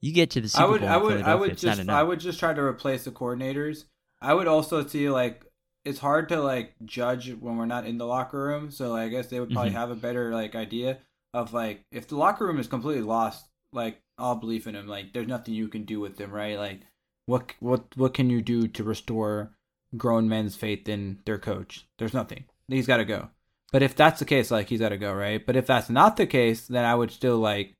You 0.00 0.12
get 0.12 0.30
to 0.30 0.40
the 0.40 0.48
Super 0.48 0.64
I 0.64 0.68
would 0.68 0.80
Bowl 0.80 0.90
I 0.90 0.96
would 0.96 1.22
I 1.22 1.34
would 1.34 1.58
just. 1.58 1.88
I 1.88 2.02
would 2.02 2.20
just 2.20 2.38
try 2.38 2.54
to 2.54 2.60
replace 2.60 3.04
the 3.04 3.10
coordinators. 3.10 3.84
I 4.20 4.34
would 4.34 4.46
also 4.46 4.86
see 4.86 5.08
like 5.10 5.44
it's 5.84 5.98
hard 5.98 6.28
to 6.28 6.40
like 6.40 6.74
judge 6.84 7.32
when 7.34 7.56
we're 7.56 7.66
not 7.66 7.86
in 7.86 7.98
the 7.98 8.06
locker 8.06 8.42
room. 8.42 8.70
So 8.70 8.90
like, 8.90 9.02
I 9.02 9.08
guess 9.08 9.28
they 9.28 9.40
would 9.40 9.50
probably 9.50 9.70
Mhm. 9.70 9.74
have 9.74 9.90
a 9.90 9.94
better 9.96 10.32
like 10.32 10.54
idea 10.54 10.98
of 11.32 11.52
like 11.52 11.82
if 11.92 12.08
the 12.08 12.16
locker 12.16 12.46
room 12.46 12.58
is 12.58 12.66
completely 12.66 13.02
lost, 13.02 13.46
like 13.72 14.00
all 14.18 14.34
belief 14.34 14.66
in 14.66 14.74
him, 14.74 14.86
like 14.86 15.12
there's 15.12 15.28
nothing 15.28 15.54
you 15.54 15.68
can 15.68 15.84
do 15.84 16.00
with 16.00 16.16
them, 16.16 16.30
right? 16.30 16.58
Like 16.58 16.80
what 17.26 17.52
what 17.60 17.84
what 17.96 18.14
can 18.14 18.30
you 18.30 18.42
do 18.42 18.66
to 18.68 18.84
restore 18.84 19.52
grown 19.96 20.28
men's 20.28 20.56
faith 20.56 20.88
in 20.88 21.20
their 21.24 21.38
coach? 21.38 21.86
There's 21.98 22.14
nothing. 22.14 22.44
He's 22.68 22.86
got 22.86 22.98
to 22.98 23.04
go. 23.04 23.30
But 23.72 23.82
if 23.82 23.94
that's 23.94 24.18
the 24.18 24.24
case, 24.24 24.50
like 24.50 24.68
he's 24.68 24.80
got 24.80 24.88
to 24.90 24.98
go, 24.98 25.12
right? 25.12 25.44
But 25.44 25.56
if 25.56 25.66
that's 25.66 25.90
not 25.90 26.16
the 26.16 26.26
case, 26.26 26.66
then 26.66 26.84
I 26.84 26.94
would 26.94 27.10
still 27.10 27.38
like 27.38 27.74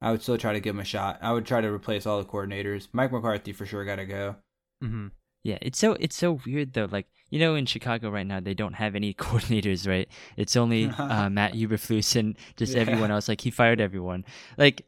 I 0.00 0.10
would 0.10 0.22
still 0.22 0.38
try 0.38 0.52
to 0.52 0.60
give 0.60 0.74
him 0.74 0.80
a 0.80 0.84
shot. 0.84 1.18
I 1.22 1.32
would 1.32 1.46
try 1.46 1.60
to 1.60 1.72
replace 1.72 2.06
all 2.06 2.18
the 2.18 2.28
coordinators. 2.28 2.88
Mike 2.92 3.12
McCarthy 3.12 3.52
for 3.52 3.66
sure 3.66 3.84
got 3.84 3.96
to 3.96 4.06
go. 4.06 4.36
Mm-hmm. 4.82 5.08
Yeah, 5.42 5.58
it's 5.60 5.78
so 5.78 5.92
it's 5.94 6.16
so 6.16 6.40
weird 6.46 6.72
though. 6.72 6.88
Like 6.90 7.06
you 7.30 7.38
know, 7.38 7.54
in 7.54 7.66
Chicago 7.66 8.10
right 8.10 8.26
now, 8.26 8.40
they 8.40 8.54
don't 8.54 8.74
have 8.74 8.94
any 8.94 9.14
coordinators, 9.24 9.88
right? 9.88 10.08
It's 10.36 10.56
only 10.56 10.92
uh, 11.08 11.28
Matt 11.30 11.54
Eberflus 11.54 12.14
and 12.16 12.36
just 12.56 12.74
Yeah. 12.74 12.76
everyone 12.76 13.10
else. 13.10 13.28
Like 13.28 13.40
he 13.40 13.50
fired 13.50 13.80
everyone. 13.80 14.24
Like, 14.56 14.86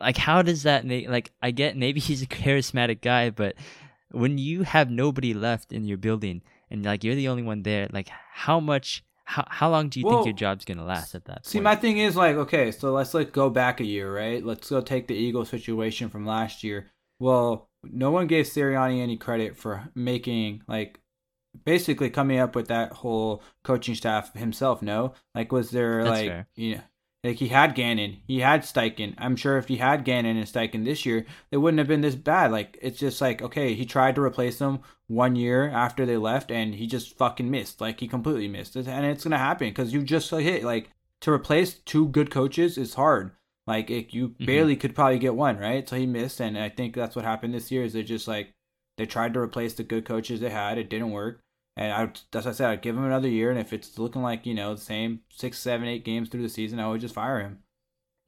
like 0.00 0.16
how 0.18 0.42
does 0.42 0.64
that 0.64 0.86
make? 0.86 1.08
Like 1.08 1.32
I 1.42 1.50
get 1.52 1.76
maybe 1.76 2.00
he's 2.08 2.22
a 2.22 2.26
charismatic 2.26 3.00
guy, 3.02 3.30
but 3.30 3.56
when 4.10 4.38
you 4.38 4.64
have 4.64 4.90
nobody 4.90 5.34
left 5.34 5.72
in 5.72 5.84
your 5.86 5.98
building 5.98 6.42
and 6.70 6.84
like 6.84 7.04
you're 7.04 7.14
the 7.16 7.28
only 7.28 7.42
one 7.42 7.62
there, 7.64 7.88
like 7.92 8.08
how 8.32 8.60
much? 8.60 9.04
How 9.26 9.46
how 9.48 9.70
long 9.70 9.88
do 9.90 10.00
you 10.00 10.04
Well, 10.04 10.22
think 10.22 10.24
your 10.24 10.34
job's 10.34 10.64
gonna 10.64 10.84
last 10.84 11.14
at 11.14 11.26
that? 11.26 11.44
See, 11.44 11.60
point? 11.60 11.60
my 11.60 11.76
thing 11.76 11.98
is 11.98 12.16
like, 12.16 12.36
okay, 12.36 12.70
so 12.72 12.92
let's 12.92 13.14
like 13.14 13.32
go 13.32 13.48
back 13.50 13.80
a 13.80 13.84
year, 13.84 14.14
right? 14.14 14.44
Let's 14.44 14.68
go 14.70 14.80
take 14.80 15.08
the 15.08 15.14
Eagles 15.14 15.48
situation 15.48 16.08
from 16.10 16.26
last 16.26 16.62
year. 16.62 16.90
Well, 17.18 17.67
no 17.84 18.10
one 18.10 18.26
gave 18.26 18.46
Sirianni 18.46 19.00
any 19.00 19.16
credit 19.16 19.56
for 19.56 19.88
making 19.94 20.62
like 20.66 21.00
basically 21.64 22.10
coming 22.10 22.38
up 22.38 22.54
with 22.54 22.68
that 22.68 22.92
whole 22.92 23.42
coaching 23.62 23.94
staff 23.94 24.34
himself. 24.34 24.82
No, 24.82 25.14
like 25.34 25.52
was 25.52 25.70
there 25.70 26.04
That's 26.04 26.10
like 26.10 26.28
fair. 26.28 26.48
you 26.54 26.76
know. 26.76 26.82
Like 27.24 27.36
he 27.36 27.48
had 27.48 27.74
Gannon, 27.74 28.18
he 28.28 28.40
had 28.40 28.62
Steichen. 28.62 29.14
I'm 29.18 29.34
sure 29.34 29.58
if 29.58 29.66
he 29.66 29.78
had 29.78 30.04
Gannon 30.04 30.36
and 30.36 30.46
Steichen 30.46 30.84
this 30.84 31.04
year, 31.04 31.26
it 31.50 31.56
wouldn't 31.56 31.80
have 31.80 31.88
been 31.88 32.00
this 32.00 32.14
bad. 32.14 32.52
Like 32.52 32.78
it's 32.80 32.98
just 32.98 33.20
like 33.20 33.42
okay, 33.42 33.74
he 33.74 33.84
tried 33.84 34.14
to 34.14 34.22
replace 34.22 34.58
them 34.58 34.80
one 35.08 35.34
year 35.34 35.68
after 35.68 36.06
they 36.06 36.16
left, 36.16 36.52
and 36.52 36.76
he 36.76 36.86
just 36.86 37.18
fucking 37.18 37.50
missed. 37.50 37.80
Like 37.80 37.98
he 37.98 38.06
completely 38.06 38.46
missed, 38.46 38.76
it, 38.76 38.86
and 38.86 39.04
it's 39.04 39.24
gonna 39.24 39.36
happen 39.36 39.68
because 39.68 39.92
you 39.92 40.02
just 40.02 40.30
hit 40.30 40.62
like 40.62 40.90
to 41.20 41.32
replace 41.32 41.74
two 41.74 42.06
good 42.06 42.30
coaches 42.30 42.78
is 42.78 42.94
hard. 42.94 43.32
Like 43.68 43.90
it, 43.90 44.14
you 44.14 44.30
Mhm. 44.30 44.46
barely 44.46 44.76
could 44.76 44.94
probably 44.94 45.18
get 45.18 45.34
one 45.34 45.58
right, 45.58 45.86
so 45.86 45.94
he 45.96 46.06
missed, 46.06 46.40
and 46.40 46.56
I 46.58 46.70
think 46.70 46.94
that's 46.94 47.14
what 47.14 47.24
happened 47.26 47.52
this 47.52 47.70
year. 47.70 47.84
Is 47.84 47.92
they 47.92 48.02
just 48.02 48.26
like 48.26 48.54
they 48.96 49.04
tried 49.06 49.34
to 49.34 49.40
replace 49.40 49.74
the 49.74 49.84
good 49.84 50.06
coaches 50.06 50.40
they 50.40 50.48
had, 50.50 50.78
it 50.78 50.88
didn't 50.88 51.10
work, 51.10 51.40
and 51.76 51.92
I 51.92 52.06
that's 52.32 52.46
what 52.46 52.52
I 52.52 52.52
said 52.52 52.70
I'd 52.70 52.82
give 52.82 52.96
him 52.96 53.04
another 53.04 53.28
year, 53.28 53.50
and 53.50 53.60
if 53.60 53.72
it's 53.74 53.98
looking 53.98 54.22
like 54.22 54.46
you 54.46 54.54
know 54.54 54.74
the 54.74 54.80
same 54.80 55.20
six, 55.28 55.58
seven, 55.58 55.86
eight 55.86 56.04
games 56.04 56.28
through 56.30 56.42
the 56.42 56.48
season, 56.48 56.80
I 56.80 56.88
would 56.88 57.02
just 57.02 57.14
fire 57.14 57.40
him. 57.40 57.58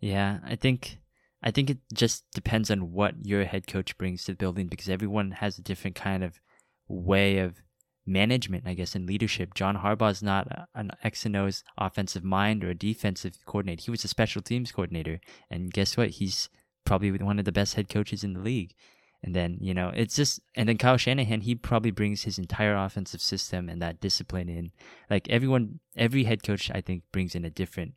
Yeah, 0.00 0.40
I 0.44 0.57
think 0.57 0.98
I 1.42 1.50
think 1.50 1.70
it 1.70 1.79
just 1.94 2.24
depends 2.35 2.70
on 2.70 2.92
what 2.92 3.14
your 3.24 3.44
head 3.46 3.66
coach 3.66 3.96
brings 3.96 4.24
to 4.24 4.33
the 4.33 4.37
building 4.37 4.66
because 4.66 4.90
everyone 4.90 5.31
has 5.31 5.59
a 5.59 5.62
different 5.62 5.96
kind 5.96 6.22
of 6.22 6.38
way 6.87 7.38
of 7.38 7.62
management, 8.06 8.64
I 8.66 8.74
guess, 8.74 8.94
and 8.94 9.06
leadership. 9.06 9.54
John 9.54 9.78
Harbaugh 9.78 10.10
is 10.10 10.22
not 10.22 10.68
an 10.74 10.92
X 11.02 11.26
and 11.26 11.36
O's 11.36 11.62
offensive 11.78 12.24
mind 12.24 12.64
or 12.64 12.70
a 12.70 12.74
defensive 12.74 13.36
coordinator. 13.46 13.82
He 13.82 13.90
was 13.90 14.04
a 14.04 14.08
special 14.08 14.42
teams 14.42 14.72
coordinator, 14.72 15.20
and 15.50 15.72
guess 15.72 15.96
what? 15.96 16.10
He's 16.10 16.48
probably 16.84 17.12
one 17.12 17.38
of 17.38 17.44
the 17.44 17.52
best 17.52 17.74
head 17.74 17.88
coaches 17.88 18.24
in 18.24 18.32
the 18.32 18.40
league. 18.40 18.74
And 19.22 19.34
then 19.34 19.58
you 19.60 19.74
know 19.74 19.92
it's 19.94 20.16
just, 20.16 20.40
and 20.54 20.68
then 20.68 20.78
Kyle 20.78 20.96
Shanahan, 20.96 21.42
he 21.42 21.54
probably 21.54 21.90
brings 21.90 22.22
his 22.22 22.38
entire 22.38 22.74
offensive 22.74 23.20
system 23.20 23.68
and 23.68 23.82
that 23.82 24.00
discipline 24.00 24.48
in. 24.48 24.72
Like 25.10 25.28
everyone, 25.28 25.80
every 25.94 26.24
head 26.24 26.42
coach, 26.42 26.70
I 26.74 26.80
think, 26.80 27.02
brings 27.12 27.34
in 27.34 27.44
a 27.44 27.50
different 27.50 27.94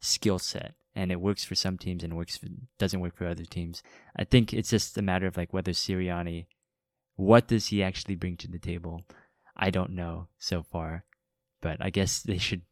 skill 0.00 0.38
set 0.38 0.74
and 0.94 1.12
it 1.12 1.20
works 1.20 1.44
for 1.44 1.54
some 1.54 1.76
teams 1.76 2.02
and 2.02 2.16
works 2.16 2.38
for, 2.38 2.46
doesn't 2.78 3.00
work 3.00 3.16
for 3.16 3.26
other 3.26 3.44
teams. 3.44 3.82
I 4.16 4.24
think 4.24 4.52
it's 4.52 4.70
just 4.70 4.96
a 4.96 5.02
matter 5.02 5.26
of 5.26 5.36
like 5.36 5.52
whether 5.52 5.72
Sirianni, 5.72 6.46
what 7.16 7.48
does 7.48 7.68
he 7.68 7.82
actually 7.82 8.16
bring 8.16 8.36
to 8.38 8.48
the 8.48 8.58
table? 8.58 9.02
I 9.56 9.70
don't 9.70 9.92
know 9.92 10.28
so 10.38 10.62
far, 10.62 11.04
but 11.62 11.78
I 11.80 11.90
guess 11.90 12.22
they 12.22 12.38
should 12.38 12.62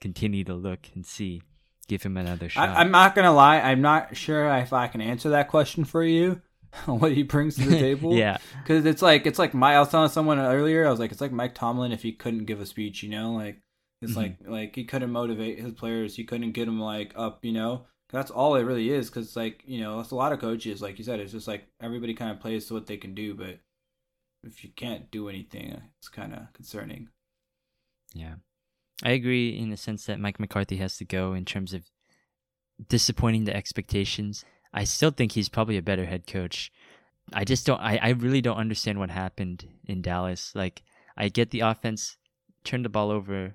continue 0.00 0.44
to 0.44 0.54
look 0.54 0.80
and 0.94 1.04
see, 1.04 1.42
give 1.88 2.02
him 2.02 2.16
another 2.16 2.48
shot. 2.48 2.68
I, 2.68 2.80
I'm 2.80 2.90
not 2.90 3.14
gonna 3.14 3.32
lie, 3.32 3.60
I'm 3.60 3.80
not 3.80 4.16
sure 4.16 4.48
if 4.56 4.72
I 4.72 4.86
can 4.88 5.00
answer 5.00 5.30
that 5.30 5.48
question 5.48 5.84
for 5.84 6.02
you. 6.04 6.40
what 6.84 7.12
he 7.12 7.22
brings 7.22 7.56
to 7.56 7.64
the 7.64 7.78
table, 7.80 8.12
yeah, 8.12 8.36
because 8.62 8.84
it's 8.84 9.00
like 9.00 9.26
it's 9.26 9.38
like 9.38 9.54
my. 9.54 9.74
I 9.74 9.78
was 9.78 9.88
telling 9.88 10.10
someone 10.10 10.38
earlier, 10.38 10.86
I 10.86 10.90
was 10.90 11.00
like, 11.00 11.10
it's 11.12 11.20
like 11.20 11.32
Mike 11.32 11.54
Tomlin 11.54 11.92
if 11.92 12.02
he 12.02 12.12
couldn't 12.12 12.44
give 12.44 12.60
a 12.60 12.66
speech, 12.66 13.02
you 13.02 13.08
know, 13.08 13.32
like 13.32 13.62
it's 14.02 14.12
Mhm. 14.12 14.16
like 14.16 14.36
like 14.46 14.76
he 14.76 14.84
couldn't 14.84 15.10
motivate 15.10 15.58
his 15.58 15.72
players, 15.72 16.14
he 16.14 16.24
couldn't 16.24 16.52
get 16.52 16.66
them 16.66 16.78
like 16.78 17.12
up, 17.16 17.42
you 17.44 17.52
know. 17.52 17.86
That's 18.10 18.30
all 18.30 18.54
it 18.56 18.62
really 18.64 18.90
is, 18.90 19.08
because 19.08 19.34
like 19.34 19.62
you 19.66 19.80
know, 19.80 19.96
that's 19.96 20.10
a 20.10 20.14
lot 20.14 20.32
of 20.32 20.40
coaches. 20.40 20.82
Like 20.82 20.98
you 20.98 21.04
said, 21.06 21.20
it's 21.20 21.32
just 21.32 21.48
like 21.48 21.66
everybody 21.80 22.12
kind 22.12 22.30
of 22.32 22.38
plays 22.40 22.66
to 22.66 22.74
what 22.74 22.86
they 22.86 22.98
can 22.98 23.14
do, 23.14 23.34
but 23.34 23.60
if 24.48 24.64
you 24.64 24.70
can't 24.74 25.10
do 25.10 25.28
anything, 25.28 25.80
it's 25.98 26.08
kind 26.08 26.34
of 26.34 26.52
concerning. 26.52 27.08
yeah. 28.14 28.34
I 29.04 29.10
agree 29.10 29.56
in 29.56 29.70
the 29.70 29.76
sense 29.76 30.06
that 30.06 30.18
Mike 30.18 30.40
McCarthy 30.40 30.78
has 30.78 30.96
to 30.96 31.04
go 31.04 31.32
in 31.32 31.44
terms 31.44 31.72
of 31.72 31.84
disappointing 32.88 33.44
the 33.44 33.54
expectations. 33.54 34.44
I 34.72 34.82
still 34.84 35.10
think 35.10 35.32
he's 35.32 35.48
probably 35.48 35.76
a 35.76 35.82
better 35.82 36.06
head 36.06 36.26
coach. 36.26 36.72
I 37.32 37.44
just 37.44 37.64
don't. 37.64 37.80
I, 37.80 37.98
I 38.02 38.08
really 38.08 38.40
don't 38.40 38.56
understand 38.56 38.98
what 38.98 39.10
happened 39.10 39.68
in 39.86 40.02
Dallas. 40.02 40.52
Like, 40.54 40.82
I 41.16 41.28
get 41.28 41.50
the 41.50 41.60
offense 41.60 42.16
turned 42.64 42.84
the 42.84 42.88
ball 42.88 43.10
over. 43.10 43.54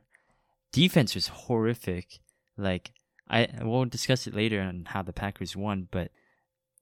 Defense 0.72 1.14
was 1.14 1.28
horrific. 1.28 2.20
Like, 2.58 2.94
I 3.30 3.50
we'll 3.62 3.86
discuss 3.86 4.28
it 4.28 4.36
later 4.36 4.62
on 4.62 4.86
how 4.88 5.02
the 5.02 5.14
Packers 5.14 5.56
won, 5.56 5.88
but 5.92 6.12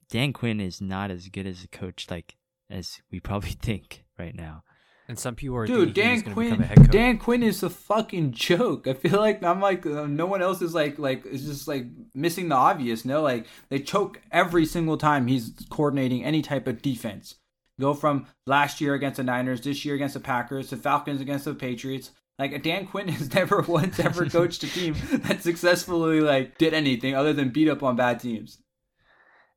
Dan 0.10 0.34
Quinn 0.34 0.60
is 0.60 0.82
not 0.82 1.10
as 1.10 1.30
good 1.30 1.47
as 1.47 1.63
a 1.63 1.67
coach 1.67 2.08
like 2.12 2.36
as 2.72 3.02
we 3.12 3.20
probably 3.20 3.52
think 3.62 4.04
right 4.18 4.36
now. 4.36 4.64
And 5.08 5.20
some 5.20 5.36
people 5.36 5.58
are 5.58 5.68
Dude, 5.68 5.94
Dan 5.94 6.22
he's 6.24 6.34
Quinn, 6.34 6.62
a 6.62 6.66
head 6.66 6.78
coach. 6.78 6.92
Dan 6.92 7.18
Quinn 7.18 7.44
is 7.44 7.64
a 7.64 7.70
fucking 7.70 8.32
joke. 8.32 8.88
I 8.88 8.94
feel 8.94 9.20
like 9.20 9.44
I'm 9.44 9.60
like 9.60 9.86
uh, 9.86 10.06
no 10.06 10.26
one 10.26 10.42
else 10.42 10.62
is 10.62 10.74
like 10.74 10.98
like 11.00 11.26
is 11.26 11.46
just 11.46 11.68
like 11.68 11.86
missing 12.16 12.48
the 12.48 12.56
obvious. 12.56 13.04
No, 13.04 13.22
like 13.22 13.46
they 13.70 13.80
choke 13.80 14.22
every 14.32 14.66
single 14.66 14.98
time 14.98 15.28
he's 15.28 15.52
coordinating 15.70 16.24
any 16.24 16.42
type 16.42 16.66
of 16.66 16.82
defense. 16.82 17.36
Go 17.80 17.94
from 17.94 18.28
last 18.46 18.80
year 18.80 18.94
against 18.94 19.18
the 19.18 19.24
Niners, 19.24 19.62
this 19.62 19.84
year 19.84 19.96
against 19.96 20.14
the 20.14 20.20
Packers, 20.20 20.70
the 20.70 20.78
Falcons 20.78 21.20
against 21.20 21.46
the 21.46 21.56
Patriots. 21.56 22.12
Like 22.40 22.64
Dan 22.64 22.88
Quinn 22.88 23.08
has 23.10 23.34
never 23.34 23.62
once 23.68 24.00
ever 24.00 24.30
coached 24.30 24.64
a 24.64 24.68
team 24.68 24.96
that 25.12 25.44
successfully 25.44 26.22
like 26.22 26.58
did 26.58 26.74
anything 26.74 27.16
other 27.16 27.34
than 27.34 27.50
beat 27.50 27.70
up 27.70 27.84
on 27.84 27.96
bad 27.96 28.20
teams. 28.20 28.60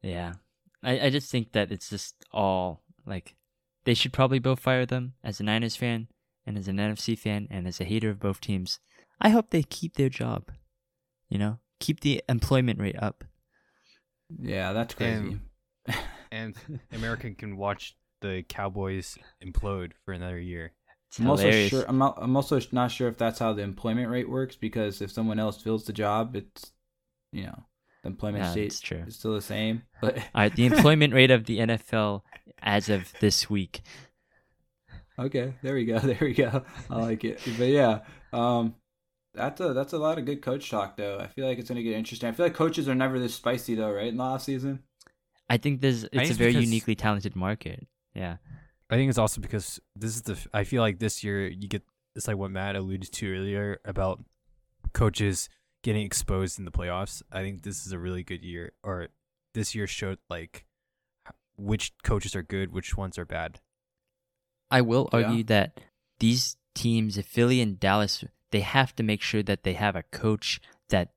Yeah. 0.03 0.35
I, 0.83 1.07
I 1.07 1.11
just 1.11 1.31
think 1.31 1.53
that 1.53 1.73
it's 1.73 1.89
just 1.89 2.15
all 2.33 2.84
like 3.07 3.35
they 3.85 3.95
should 3.95 4.13
probably 4.13 4.39
both 4.39 4.61
fire 4.61 4.87
them 4.87 5.15
as 5.23 5.41
a 5.41 5.45
Niners 5.45 5.77
fan 5.77 6.09
and 6.47 6.57
as 6.59 6.69
an 6.69 6.77
NFC 6.77 7.19
fan 7.19 7.49
and 7.51 7.67
as 7.67 7.81
a 7.81 7.85
hater 7.85 8.11
of 8.11 8.21
both 8.21 8.41
teams. 8.41 8.81
I 9.21 9.31
hope 9.31 9.51
they 9.51 9.63
keep 9.63 9.95
their 9.95 10.09
job. 10.09 10.51
You 11.29 11.39
know? 11.39 11.59
Keep 11.81 12.01
the 12.01 12.23
employment 12.29 12.81
rate 12.81 13.01
up. 13.03 13.25
Yeah, 14.41 14.73
that's 14.73 14.95
crazy. 14.95 15.17
And- 15.17 15.41
and 16.33 16.57
America 16.93 17.31
can 17.33 17.57
watch 17.57 17.97
the 18.21 18.43
Cowboys 18.49 19.19
implode 19.45 19.93
for 20.05 20.13
another 20.13 20.39
year. 20.39 20.73
It's 21.09 21.21
I'm 21.21 21.29
also 21.29 21.51
sure. 21.69 21.85
I'm, 21.87 22.03
I'm 22.03 22.37
also 22.37 22.59
not 22.73 22.91
sure 22.91 23.09
if 23.09 23.19
that's 23.19 23.39
how 23.39 23.53
the 23.53 23.63
employment 23.63 24.11
rate 24.11 24.29
works 24.29 24.57
because 24.57 25.01
if 25.01 25.13
someone 25.13 25.39
else 25.39 25.61
fills 25.63 25.85
the 25.85 25.93
job, 25.93 26.35
it's 26.35 26.73
you 27.33 27.45
know 27.45 27.65
the 28.05 28.09
employment 28.11 28.45
Yeah, 28.45 28.53
state 28.53 28.69
that's 28.71 28.81
true. 28.81 29.03
is 29.07 29.17
still 29.17 29.35
the 29.35 29.43
same. 29.43 29.83
But 30.01 30.17
All 30.19 30.23
right, 30.37 30.55
the 30.55 30.67
employment 30.67 31.13
rate 31.13 31.31
of 31.33 31.45
the 31.47 31.59
NFL 31.59 32.23
as 32.63 32.89
of 32.89 33.13
this 33.21 33.51
week. 33.51 33.83
okay, 35.19 35.55
there 35.63 35.75
we 35.75 35.85
go. 35.85 35.99
There 36.11 36.19
we 36.21 36.35
go. 36.35 36.63
I 36.91 36.97
like 36.97 37.25
it. 37.25 37.41
But 37.59 37.69
yeah, 37.69 38.01
um, 38.33 38.75
that's 39.35 39.61
a 39.61 39.73
that's 39.73 39.93
a 39.93 39.99
lot 39.99 40.19
of 40.19 40.25
good 40.25 40.43
coach 40.43 40.71
talk 40.71 40.97
though. 40.97 41.19
I 41.19 41.27
feel 41.27 41.47
like 41.49 41.59
it's 41.59 41.69
gonna 41.69 41.83
get 41.83 41.95
interesting. 41.97 42.29
I 42.29 42.33
feel 42.33 42.47
like 42.47 42.55
coaches 42.55 42.89
are 42.89 42.95
never 42.95 43.19
this 43.19 43.35
spicy 43.35 43.75
though, 43.75 43.91
right? 43.91 44.07
In 44.09 44.17
the 44.17 44.23
off 44.25 44.43
season. 44.43 44.85
I 45.51 45.57
think 45.59 45.81
there's 45.81 46.05
it's 46.05 46.13
think 46.13 46.23
a 46.25 46.29
it's 46.29 46.39
very 46.39 46.53
because- 46.53 46.65
uniquely 46.65 46.95
talented 46.95 47.35
market. 47.37 47.87
Yeah. 48.15 48.37
I 48.91 48.97
think 48.97 49.09
it's 49.09 49.19
also 49.19 49.41
because 49.41 49.81
this 49.97 50.15
is 50.15 50.23
the. 50.23 50.39
I 50.53 50.65
feel 50.65 50.83
like 50.83 50.99
this 50.99 51.25
year 51.25 51.49
you 51.49 51.69
get 51.69 51.83
it's 52.15 52.29
like 52.29 52.37
what 52.37 52.51
Matt 52.51 52.77
alluded 52.77 53.11
to 53.13 53.35
earlier 53.35 53.81
about 53.85 54.23
coaches 54.93 55.49
getting 55.85 56.05
exposed 56.05 56.59
in 56.59 56.65
the 56.65 56.73
playoffs. 56.73 57.23
I 57.31 57.43
think 57.43 57.63
this 57.63 57.87
is 57.87 57.93
a 57.93 57.99
really 58.01 58.25
good 58.25 58.43
year, 58.43 58.73
or 58.83 59.09
this 59.53 59.73
year 59.77 59.87
showed 59.87 60.19
like 60.29 60.65
which 61.57 61.93
coaches 62.03 62.35
are 62.35 62.43
good, 62.43 62.73
which 62.73 62.97
ones 62.97 63.17
are 63.19 63.25
bad. 63.25 63.61
I 64.71 64.81
will 64.81 65.09
Yeah. 65.13 65.19
argue 65.23 65.45
that 65.45 65.81
these 66.19 66.57
teams, 66.75 67.17
if 67.17 67.27
Philly 67.27 67.61
and 67.61 67.79
Dallas, 67.79 68.25
they 68.51 68.61
have 68.63 68.97
to 68.97 69.03
make 69.05 69.23
sure 69.23 69.43
that 69.45 69.63
they 69.63 69.75
have 69.75 69.95
a 69.95 70.03
coach 70.05 70.61
that 70.89 71.13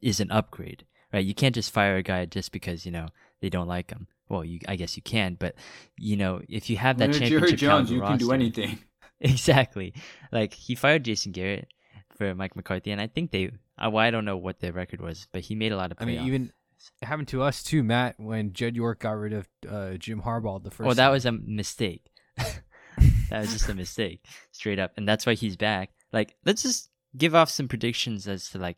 is 0.00 0.18
an 0.18 0.30
upgrade, 0.32 0.84
right? 1.12 1.24
You 1.24 1.34
can't 1.34 1.54
just 1.54 1.70
fire 1.70 1.96
a 1.96 2.02
guy 2.02 2.24
just 2.24 2.50
because 2.50 2.84
you 2.84 2.90
know 2.90 3.08
they 3.40 3.50
don't 3.50 3.68
like 3.68 3.90
him. 3.90 4.08
Well, 4.28 4.44
you, 4.44 4.60
I 4.66 4.76
guess 4.76 4.96
you 4.96 5.02
can, 5.02 5.34
but 5.38 5.54
you 5.98 6.16
know 6.16 6.40
if 6.48 6.70
you 6.70 6.78
have 6.78 6.98
that 6.98 7.10
When 7.10 7.20
you're 7.20 7.28
championship 7.40 7.58
Jerry 7.58 7.70
Jones, 7.78 7.88
caliber 7.90 8.04
you 8.04 8.10
can 8.10 8.18
do 8.18 8.32
anything. 8.32 8.78
Exactly. 9.24 9.94
Like 10.32 10.52
he 10.52 10.74
fired 10.74 11.04
Jason 11.04 11.30
Garrett 11.30 11.68
for 12.16 12.34
Mike 12.34 12.56
McCarthy, 12.56 12.90
and 12.90 13.00
I 13.00 13.06
think 13.06 13.30
they. 13.30 13.52
I, 13.78 13.88
well, 13.88 14.04
I 14.04 14.10
don't 14.10 14.24
know 14.24 14.36
what 14.36 14.60
the 14.60 14.72
record 14.72 15.00
was, 15.00 15.26
but 15.32 15.42
he 15.42 15.54
made 15.54 15.72
a 15.72 15.76
lot 15.76 15.92
of. 15.92 15.98
I 16.00 16.04
mean, 16.04 16.26
even 16.26 16.52
it 17.00 17.06
happened 17.06 17.28
to 17.28 17.42
us 17.42 17.62
too, 17.62 17.82
Matt, 17.82 18.14
when 18.18 18.52
Jed 18.52 18.76
York 18.76 19.00
got 19.00 19.12
rid 19.12 19.32
of 19.32 19.48
uh, 19.68 19.92
Jim 19.94 20.22
Harbaugh 20.22 20.62
the 20.62 20.70
first. 20.70 20.88
Oh, 20.90 20.94
that 20.94 21.04
time. 21.04 21.12
was 21.12 21.24
a 21.26 21.32
mistake. 21.32 22.10
that 22.36 23.40
was 23.40 23.52
just 23.52 23.68
a 23.68 23.74
mistake, 23.84 24.24
straight 24.52 24.78
up, 24.78 24.92
and 24.96 25.08
that's 25.08 25.26
why 25.26 25.34
he's 25.34 25.56
back. 25.56 25.90
Like, 26.12 26.36
let's 26.44 26.62
just 26.62 26.90
give 27.16 27.34
off 27.34 27.50
some 27.50 27.68
predictions 27.68 28.28
as 28.28 28.48
to 28.50 28.58
like, 28.58 28.76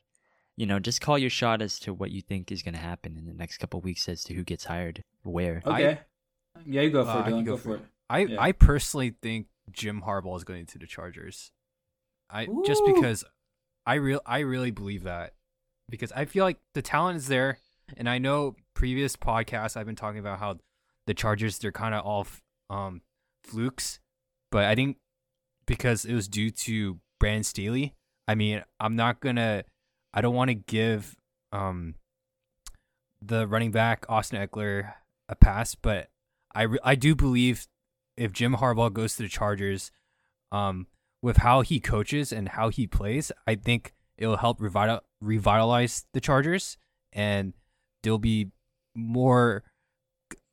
you 0.57 0.67
know, 0.67 0.79
just 0.79 1.01
call 1.01 1.19
your 1.19 1.31
shot 1.31 1.61
as 1.63 1.79
to 1.81 1.93
what 1.93 2.11
you 2.11 2.21
think 2.23 2.53
is 2.53 2.63
going 2.63 2.75
to 2.75 2.81
happen 2.81 3.17
in 3.17 3.27
the 3.27 3.35
next 3.35 3.59
couple 3.59 3.81
weeks 3.81 4.09
as 4.09 4.23
to 4.25 4.35
who 4.35 4.45
gets 4.45 4.65
hired, 4.65 5.03
where. 5.23 5.63
Okay. 5.67 5.99
yeah, 6.67 6.83
you 6.83 6.91
go 6.91 7.05
for 7.05 7.11
Uh, 7.11 7.21
it, 7.21 7.23
can 7.25 7.31
Dillon. 7.31 7.45
go 7.45 7.53
Go, 7.53 7.57
for 7.57 7.63
for 7.63 7.75
it. 7.77 7.81
it. 7.81 7.87
I 8.11 8.19
Yeah. 8.21 8.37
I 8.41 8.53
personally 8.53 9.15
think 9.23 9.47
Jim 9.73 10.03
Harbaugh 10.07 10.37
is 10.37 10.45
going 10.45 10.67
to 10.67 10.79
the 10.79 10.87
Chargers. 10.87 11.51
I 12.31 12.47
just 12.67 12.83
because 12.87 13.25
I 13.87 13.95
real 13.95 14.21
I 14.27 14.41
really 14.41 14.71
believe 14.71 15.05
that 15.05 15.35
because 15.91 16.13
I 16.13 16.25
feel 16.25 16.45
like 16.45 16.59
the 16.75 16.83
talent 16.83 17.17
is 17.19 17.29
there, 17.29 17.59
and 17.97 18.09
I 18.09 18.19
know 18.19 18.57
previous 18.75 19.17
podcasts 19.17 19.77
I've 19.77 19.87
been 19.87 19.97
talking 19.97 20.21
about 20.21 20.39
how 20.39 20.59
the 21.07 21.15
Chargers 21.15 21.59
they're 21.59 21.73
kind 21.73 21.95
of 21.95 22.05
all 22.05 22.23
f- 22.23 22.43
um 22.71 23.03
flukes, 23.45 24.01
but 24.51 24.65
I 24.65 24.75
think 24.75 24.97
because 25.67 26.05
it 26.05 26.15
was 26.15 26.29
due 26.29 26.51
to 26.51 26.99
Brand 27.21 27.47
Staley. 27.47 27.95
I 28.27 28.35
mean, 28.35 28.63
I'm 28.81 28.97
not 28.97 29.21
gonna. 29.21 29.65
I 30.15 30.21
don't 30.21 30.35
want 30.35 30.49
to 30.49 30.55
give 30.55 31.17
um 31.53 31.95
the 33.21 33.47
running 33.47 33.71
back 33.71 34.07
Austin 34.09 34.47
Ekeler 34.47 34.95
a 35.29 35.35
pass, 35.35 35.75
but 35.75 36.09
I 36.55 36.63
re- 36.63 36.79
I 36.83 36.95
do 36.95 37.15
believe 37.15 37.67
if 38.17 38.33
Jim 38.33 38.55
Harbaugh 38.57 38.93
goes 38.93 39.17
to 39.17 39.23
the 39.23 39.29
Chargers, 39.29 39.91
um, 40.53 40.87
with 41.25 41.39
how 41.39 41.63
he 41.63 41.81
coaches 41.81 42.33
and 42.33 42.51
how 42.51 42.69
he 42.69 42.87
plays, 42.87 43.33
I 43.47 43.55
think 43.55 43.95
it'll 44.19 44.37
help 44.37 44.61
revital- 44.61 45.01
revitalize 45.23 46.05
the 46.13 46.21
Chargers 46.21 46.77
and 47.15 47.55
they'll 48.03 48.19
be 48.19 48.51
more 48.95 49.65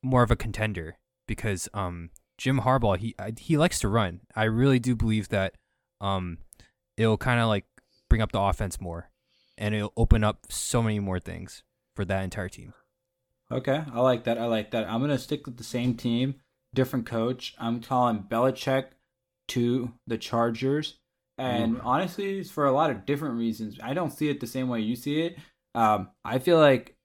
more 0.02 0.22
of 0.22 0.30
a 0.30 0.36
contender 0.36 0.96
because 1.28 1.68
um 1.74 2.08
Jim 2.38 2.60
Harbaugh 2.60 2.96
he 2.96 3.14
he 3.38 3.58
likes 3.58 3.80
to 3.80 3.88
run. 3.88 4.20
I 4.34 4.44
really 4.44 4.78
do 4.78 4.96
believe 4.96 5.28
that 5.28 5.56
um 6.00 6.38
it'll 6.96 7.18
kind 7.18 7.38
of 7.38 7.48
like 7.48 7.66
bring 8.08 8.22
up 8.22 8.32
the 8.32 8.40
offense 8.40 8.80
more 8.80 9.10
and 9.58 9.74
it'll 9.74 9.92
open 9.94 10.24
up 10.24 10.46
so 10.48 10.82
many 10.82 11.00
more 11.00 11.20
things 11.20 11.62
for 11.94 12.06
that 12.06 12.24
entire 12.24 12.48
team. 12.48 12.72
Okay, 13.50 13.84
I 13.92 14.00
like 14.00 14.24
that. 14.24 14.38
I 14.38 14.46
like 14.46 14.70
that. 14.70 14.88
I'm 14.88 15.02
gonna 15.02 15.18
stick 15.18 15.44
with 15.44 15.58
the 15.58 15.64
same 15.64 15.94
team, 15.94 16.36
different 16.72 17.04
coach. 17.04 17.54
I'm 17.58 17.82
calling 17.82 18.24
Belichick 18.26 18.86
to 19.52 19.92
the 20.06 20.18
Chargers, 20.18 20.98
and 21.38 21.76
Ooh. 21.76 21.80
honestly, 21.84 22.38
it's 22.38 22.50
for 22.50 22.66
a 22.66 22.72
lot 22.72 22.90
of 22.90 23.06
different 23.06 23.36
reasons. 23.36 23.78
I 23.82 23.94
don't 23.94 24.12
see 24.12 24.28
it 24.28 24.40
the 24.40 24.46
same 24.46 24.68
way 24.68 24.80
you 24.80 24.96
see 24.96 25.22
it. 25.22 25.38
Um, 25.74 26.10
I 26.24 26.38
feel 26.38 26.58
like 26.58 26.96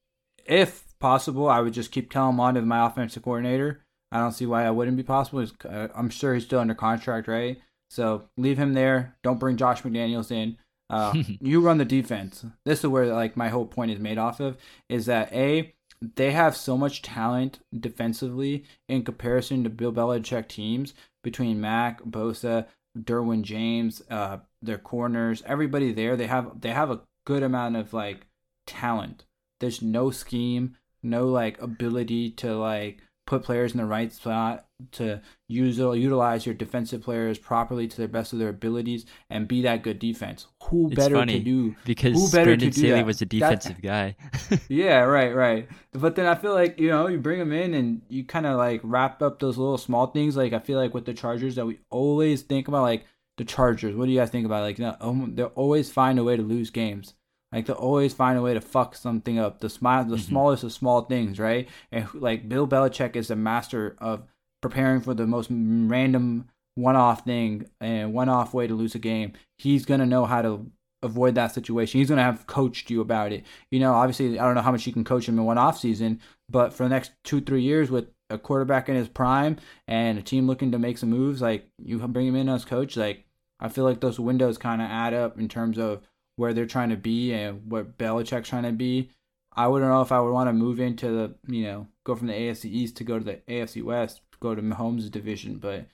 if 0.45 0.83
possible, 0.99 1.49
I 1.49 1.59
would 1.59 1.73
just 1.73 1.91
keep 1.91 2.09
Kellen 2.09 2.35
Moore 2.35 2.57
as 2.57 2.63
my 2.63 2.85
offensive 2.85 3.23
coordinator. 3.23 3.83
I 4.11 4.19
don't 4.19 4.31
see 4.31 4.45
why 4.45 4.63
that 4.63 4.75
wouldn't 4.75 4.97
be 4.97 5.03
possible. 5.03 5.45
Uh, 5.65 5.89
I'm 5.93 6.09
sure 6.09 6.33
he's 6.33 6.45
still 6.45 6.59
under 6.59 6.73
contract, 6.73 7.27
right? 7.27 7.57
So 7.89 8.29
leave 8.37 8.57
him 8.57 8.73
there. 8.73 9.17
Don't 9.23 9.39
bring 9.39 9.57
Josh 9.57 9.81
McDaniels 9.81 10.31
in. 10.31 10.57
Uh, 10.89 11.13
you 11.41 11.59
run 11.59 11.77
the 11.77 11.85
defense. 11.85 12.45
This 12.65 12.79
is 12.79 12.87
where 12.87 13.07
like 13.07 13.35
my 13.35 13.49
whole 13.49 13.65
point 13.65 13.91
is 13.91 13.99
made 13.99 14.17
off 14.17 14.39
of 14.39 14.57
is 14.89 15.05
that 15.07 15.33
a 15.33 15.73
they 16.15 16.31
have 16.31 16.55
so 16.55 16.77
much 16.77 17.01
talent 17.01 17.59
defensively 17.77 18.63
in 18.87 19.03
comparison 19.03 19.63
to 19.63 19.69
Bill 19.69 19.91
Belichick 19.91 20.47
teams 20.47 20.93
between 21.27 21.59
Mack, 21.59 22.01
Bosa, 22.03 22.67
Derwin 22.97 23.41
James, 23.41 24.01
uh, 24.09 24.37
their 24.61 24.77
corners, 24.77 25.43
everybody 25.45 25.91
there. 25.91 26.15
They 26.15 26.27
have 26.27 26.61
they 26.61 26.69
have 26.69 26.89
a 26.89 27.01
good 27.25 27.43
amount 27.43 27.75
of 27.75 27.91
like 27.91 28.27
talent. 28.65 29.25
There's 29.59 29.81
no 29.81 30.09
scheme, 30.09 30.77
no 31.03 31.27
like 31.27 31.61
ability 31.61 32.31
to 32.43 32.55
like 32.55 33.01
put 33.27 33.43
players 33.43 33.73
in 33.73 33.77
the 33.77 33.85
right 33.85 34.11
spot 34.11 34.65
to 34.93 35.21
use 35.47 35.77
it 35.77 35.83
or 35.83 35.95
utilize 35.95 36.45
your 36.45 36.55
defensive 36.55 37.01
players 37.01 37.37
properly 37.37 37.87
to 37.87 38.01
the 38.01 38.07
best 38.07 38.31
of 38.31 38.39
their 38.39 38.49
abilities 38.49 39.05
and 39.29 39.47
be 39.47 39.61
that 39.61 39.83
good 39.83 39.99
defense. 39.99 40.47
Who 40.63 40.87
it's 40.87 40.95
better 40.95 41.23
to 41.25 41.39
do? 41.39 41.75
Because 41.85 42.13
who 42.13 42.29
better 42.31 42.45
Brandon 42.45 42.71
to 42.71 42.75
do 42.75 42.81
Staley 42.81 42.99
that? 42.99 43.05
was 43.05 43.21
a 43.21 43.25
defensive 43.25 43.75
that, 43.75 43.81
guy. 43.81 44.15
yeah, 44.69 45.01
right, 45.01 45.35
right. 45.35 45.67
But 45.91 46.15
then 46.15 46.25
I 46.25 46.35
feel 46.35 46.53
like 46.53 46.79
you 46.79 46.89
know 46.89 47.07
you 47.07 47.19
bring 47.19 47.37
them 47.37 47.51
in 47.51 47.73
and 47.73 48.01
you 48.09 48.23
kind 48.23 48.47
of 48.47 48.57
like 48.57 48.81
wrap 48.83 49.21
up 49.21 49.39
those 49.39 49.57
little 49.57 49.77
small 49.77 50.07
things. 50.07 50.37
Like 50.37 50.53
I 50.53 50.59
feel 50.59 50.79
like 50.79 50.93
with 50.93 51.05
the 51.05 51.13
Chargers 51.13 51.55
that 51.55 51.65
we 51.65 51.79
always 51.89 52.41
think 52.41 52.67
about, 52.67 52.81
like 52.81 53.05
the 53.37 53.45
Chargers. 53.45 53.95
What 53.95 54.05
do 54.05 54.11
you 54.11 54.19
guys 54.19 54.29
think 54.29 54.45
about? 54.45 54.63
Like 54.63 54.79
um, 54.79 55.33
they'll 55.35 55.47
always 55.47 55.91
find 55.91 56.17
a 56.17 56.23
way 56.23 56.37
to 56.37 56.43
lose 56.43 56.69
games. 56.69 57.13
Like 57.51 57.65
they 57.65 57.73
always 57.73 58.13
find 58.13 58.37
a 58.37 58.41
way 58.41 58.53
to 58.53 58.61
fuck 58.61 58.95
something 58.95 59.39
up. 59.39 59.59
The 59.59 59.69
smile, 59.69 60.03
the 60.03 60.15
mm-hmm. 60.15 60.23
smallest 60.23 60.63
of 60.63 60.73
small 60.73 61.01
things, 61.03 61.39
right? 61.39 61.69
And 61.91 62.07
like 62.13 62.49
Bill 62.49 62.67
Belichick 62.67 63.15
is 63.15 63.31
a 63.31 63.35
master 63.35 63.95
of 63.99 64.23
preparing 64.61 65.01
for 65.01 65.13
the 65.13 65.27
most 65.27 65.49
random 65.51 66.49
one-off 66.75 67.25
thing 67.25 67.65
and 67.79 68.13
one-off 68.13 68.53
way 68.53 68.67
to 68.67 68.75
lose 68.75 68.95
a 68.95 68.99
game. 68.99 69.33
He's 69.57 69.85
gonna 69.85 70.05
know 70.05 70.25
how 70.25 70.41
to 70.41 70.69
avoid 71.01 71.35
that 71.35 71.53
situation. 71.53 71.99
He's 71.99 72.09
gonna 72.09 72.23
have 72.23 72.47
coached 72.47 72.89
you 72.89 73.01
about 73.01 73.31
it. 73.31 73.45
You 73.71 73.79
know, 73.79 73.93
obviously, 73.93 74.37
I 74.37 74.45
don't 74.45 74.55
know 74.55 74.61
how 74.61 74.71
much 74.71 74.85
you 74.85 74.93
can 74.93 75.03
coach 75.03 75.27
him 75.27 75.39
in 75.39 75.45
one 75.45 75.57
off 75.57 75.79
season, 75.79 76.19
but 76.49 76.73
for 76.73 76.83
the 76.83 76.89
next 76.89 77.11
two, 77.23 77.41
three 77.41 77.61
years 77.61 77.89
with 77.89 78.07
a 78.29 78.37
quarterback 78.37 78.89
in 78.89 78.95
his 78.95 79.07
prime 79.07 79.57
and 79.87 80.19
a 80.19 80.21
team 80.21 80.47
looking 80.47 80.71
to 80.71 80.79
make 80.79 80.97
some 80.97 81.09
moves, 81.09 81.41
like 81.41 81.65
you 81.77 81.97
bring 81.99 82.27
him 82.27 82.35
in 82.35 82.49
as 82.49 82.65
coach, 82.65 82.97
like 82.97 83.25
I 83.59 83.69
feel 83.69 83.83
like 83.83 84.01
those 84.01 84.19
windows 84.19 84.57
kind 84.57 84.81
of 84.81 84.89
add 84.89 85.13
up 85.13 85.39
in 85.39 85.47
terms 85.47 85.77
of 85.77 86.01
where 86.37 86.53
they're 86.53 86.65
trying 86.65 86.89
to 86.89 86.95
be 86.95 87.33
and 87.33 87.69
what 87.69 87.97
Belichick's 87.97 88.47
trying 88.47 88.63
to 88.63 88.71
be. 88.71 89.11
I 89.53 89.67
wouldn't 89.67 89.91
know 89.91 90.01
if 90.01 90.11
I 90.11 90.19
would 90.21 90.31
want 90.31 90.47
to 90.47 90.53
move 90.53 90.79
into 90.79 91.09
the, 91.09 91.35
you 91.51 91.63
know, 91.63 91.87
go 92.03 92.15
from 92.15 92.27
the 92.27 92.33
AFC 92.33 92.65
East 92.65 92.95
to 92.97 93.03
go 93.03 93.17
to 93.17 93.25
the 93.25 93.41
AFC 93.49 93.83
West, 93.83 94.21
go 94.39 94.53
to 94.53 94.61
Mahomes' 94.61 95.11
division. 95.11 95.57
But, 95.57 95.87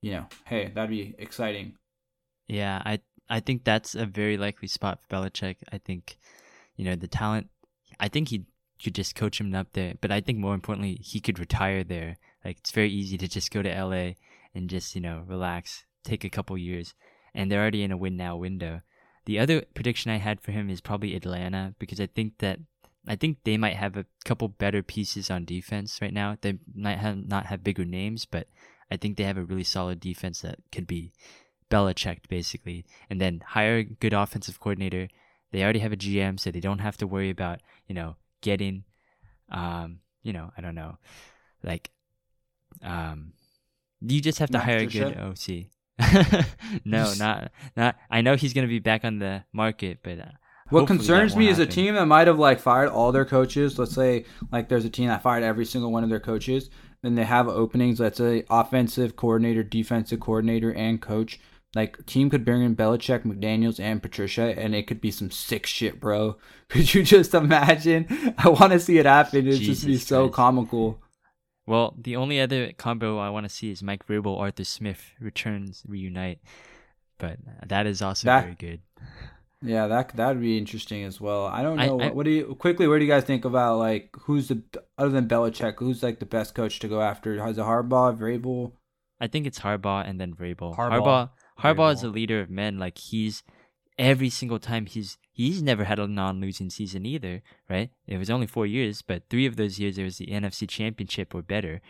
you 0.00 0.12
know, 0.12 0.26
hey, 0.46 0.72
that'd 0.74 0.90
be 0.90 1.14
exciting. 1.18 1.74
Yeah, 2.48 2.82
I 2.84 3.00
I 3.28 3.40
think 3.40 3.62
that's 3.62 3.94
a 3.94 4.06
very 4.06 4.36
likely 4.36 4.68
spot 4.68 4.98
for 5.00 5.14
Belichick. 5.14 5.56
I 5.70 5.78
think, 5.78 6.18
you 6.76 6.84
know, 6.84 6.96
the 6.96 7.06
talent. 7.06 7.48
I 8.00 8.08
think 8.08 8.28
he 8.28 8.46
could 8.82 8.94
just 8.94 9.14
coach 9.14 9.38
him 9.38 9.54
up 9.54 9.68
there, 9.74 9.94
but 10.00 10.10
I 10.10 10.20
think 10.20 10.38
more 10.38 10.54
importantly, 10.54 10.98
he 11.02 11.20
could 11.20 11.38
retire 11.38 11.84
there. 11.84 12.16
Like 12.44 12.58
it's 12.58 12.70
very 12.70 12.90
easy 12.90 13.18
to 13.18 13.28
just 13.28 13.50
go 13.50 13.62
to 13.62 13.84
LA 13.84 14.12
and 14.54 14.70
just 14.70 14.94
you 14.94 15.00
know 15.00 15.22
relax, 15.26 15.84
take 16.02 16.24
a 16.24 16.30
couple 16.30 16.56
years, 16.56 16.94
and 17.34 17.50
they're 17.50 17.60
already 17.60 17.82
in 17.82 17.92
a 17.92 17.96
win 17.96 18.16
now 18.16 18.36
window. 18.36 18.80
The 19.30 19.38
other 19.38 19.62
prediction 19.74 20.10
I 20.10 20.16
had 20.16 20.40
for 20.40 20.50
him 20.50 20.68
is 20.68 20.80
probably 20.80 21.14
Atlanta 21.14 21.76
because 21.78 22.00
I 22.00 22.06
think 22.06 22.38
that 22.38 22.58
I 23.06 23.14
think 23.14 23.38
they 23.44 23.56
might 23.56 23.76
have 23.76 23.96
a 23.96 24.06
couple 24.24 24.48
better 24.48 24.82
pieces 24.82 25.30
on 25.30 25.44
defense 25.44 26.02
right 26.02 26.12
now. 26.12 26.36
They 26.40 26.58
might 26.74 26.98
have 26.98 27.28
not 27.28 27.46
have 27.46 27.62
bigger 27.62 27.84
names, 27.84 28.26
but 28.26 28.48
I 28.90 28.96
think 28.96 29.16
they 29.16 29.22
have 29.22 29.36
a 29.36 29.44
really 29.44 29.62
solid 29.62 30.00
defense 30.00 30.40
that 30.40 30.58
could 30.72 30.88
be 30.88 31.12
Belichick 31.70 32.28
basically, 32.28 32.84
and 33.08 33.20
then 33.20 33.44
hire 33.46 33.76
a 33.76 33.84
good 33.84 34.14
offensive 34.14 34.58
coordinator. 34.58 35.06
They 35.52 35.62
already 35.62 35.78
have 35.78 35.92
a 35.92 35.96
GM, 35.96 36.40
so 36.40 36.50
they 36.50 36.58
don't 36.58 36.80
have 36.80 36.96
to 36.96 37.06
worry 37.06 37.30
about 37.30 37.60
you 37.86 37.94
know 37.94 38.16
getting, 38.40 38.82
um, 39.48 40.00
you 40.24 40.32
know, 40.32 40.50
I 40.58 40.60
don't 40.60 40.74
know, 40.74 40.98
like, 41.62 41.92
um, 42.82 43.34
you 44.00 44.20
just 44.20 44.40
have 44.40 44.50
to 44.50 44.58
hire 44.58 44.78
a 44.78 44.86
good 44.86 45.16
OC. 45.16 45.70
no, 46.84 47.12
not 47.18 47.52
not. 47.76 47.96
I 48.10 48.20
know 48.20 48.36
he's 48.36 48.52
gonna 48.52 48.66
be 48.66 48.78
back 48.78 49.04
on 49.04 49.18
the 49.18 49.44
market, 49.52 49.98
but 50.02 50.18
uh, 50.18 50.24
what 50.70 50.86
concerns 50.86 51.36
me 51.36 51.48
is 51.48 51.58
a 51.58 51.66
team 51.66 51.94
that 51.94 52.06
might 52.06 52.26
have 52.26 52.38
like 52.38 52.60
fired 52.60 52.88
all 52.88 53.12
their 53.12 53.24
coaches. 53.24 53.78
Let's 53.78 53.94
say 53.94 54.24
like 54.52 54.68
there's 54.68 54.84
a 54.84 54.90
team 54.90 55.08
that 55.08 55.22
fired 55.22 55.42
every 55.42 55.64
single 55.64 55.92
one 55.92 56.04
of 56.04 56.10
their 56.10 56.20
coaches, 56.20 56.70
and 57.02 57.18
they 57.18 57.24
have 57.24 57.48
openings. 57.48 58.00
Let's 58.00 58.18
say 58.18 58.44
offensive 58.48 59.16
coordinator, 59.16 59.62
defensive 59.62 60.20
coordinator, 60.20 60.72
and 60.72 61.00
coach. 61.00 61.40
Like 61.74 62.04
team 62.06 62.30
could 62.30 62.44
bring 62.44 62.62
in 62.62 62.74
Belichick, 62.74 63.24
McDaniels, 63.24 63.78
and 63.78 64.02
Patricia, 64.02 64.58
and 64.58 64.74
it 64.74 64.86
could 64.86 65.00
be 65.00 65.10
some 65.10 65.30
sick 65.30 65.66
shit, 65.66 66.00
bro. 66.00 66.36
Could 66.68 66.94
you 66.94 67.02
just 67.02 67.34
imagine? 67.34 68.34
I 68.38 68.48
want 68.48 68.72
to 68.72 68.78
see 68.78 68.98
it 68.98 69.06
happen. 69.06 69.48
It'd 69.48 69.60
just 69.60 69.84
be 69.84 69.96
so 69.96 70.28
Christ. 70.28 70.34
comical. 70.34 71.00
Well, 71.66 71.94
the 72.00 72.16
only 72.16 72.40
other 72.40 72.72
combo 72.72 73.18
I 73.18 73.30
want 73.30 73.44
to 73.44 73.50
see 73.50 73.70
is 73.70 73.82
Mike 73.82 74.06
Vrabel, 74.06 74.38
Arthur 74.38 74.64
Smith 74.64 75.12
returns 75.20 75.82
reunite, 75.86 76.40
but 77.18 77.38
that 77.66 77.86
is 77.86 78.02
also 78.02 78.26
that, 78.26 78.42
very 78.42 78.54
good. 78.54 78.80
Yeah, 79.62 79.86
that 79.88 80.16
that'd 80.16 80.40
be 80.40 80.56
interesting 80.56 81.04
as 81.04 81.20
well. 81.20 81.46
I 81.46 81.62
don't 81.62 81.76
know. 81.76 82.00
I, 82.00 82.06
what, 82.06 82.14
what, 82.16 82.24
do 82.24 82.30
you 82.30 82.54
quickly? 82.54 82.88
Where 82.88 82.98
do 82.98 83.04
you 83.04 83.10
guys 83.10 83.24
think 83.24 83.44
about 83.44 83.78
like 83.78 84.14
who's 84.22 84.48
the 84.48 84.62
other 84.96 85.10
than 85.10 85.28
Belichick? 85.28 85.74
Who's 85.78 86.02
like 86.02 86.18
the 86.18 86.26
best 86.26 86.54
coach 86.54 86.78
to 86.80 86.88
go 86.88 87.02
after? 87.02 87.40
Has 87.42 87.58
a 87.58 87.62
Harbaugh, 87.62 88.18
Vrabel? 88.18 88.72
I 89.20 89.26
think 89.26 89.46
it's 89.46 89.60
Harbaugh 89.60 90.08
and 90.08 90.18
then 90.18 90.34
Vrabel. 90.34 90.74
Harbaugh. 90.74 90.90
Harbaugh, 91.02 91.30
Harbaugh 91.60 91.92
is 91.92 92.02
a 92.02 92.08
leader 92.08 92.40
of 92.40 92.48
men. 92.48 92.78
Like 92.78 92.96
he's 92.96 93.42
every 93.98 94.30
single 94.30 94.58
time 94.58 94.86
he's 94.86 95.18
he's 95.40 95.62
never 95.62 95.84
had 95.84 95.98
a 95.98 96.06
non-losing 96.06 96.70
season 96.70 97.06
either, 97.06 97.42
right? 97.68 97.90
It 98.06 98.18
was 98.18 98.30
only 98.30 98.46
four 98.46 98.66
years, 98.66 99.02
but 99.02 99.28
three 99.30 99.46
of 99.46 99.56
those 99.56 99.78
years 99.78 99.98
it 99.98 100.04
was 100.04 100.18
the 100.18 100.26
NFC 100.26 100.68
Championship 100.68 101.34
or 101.34 101.42
better, 101.42 101.80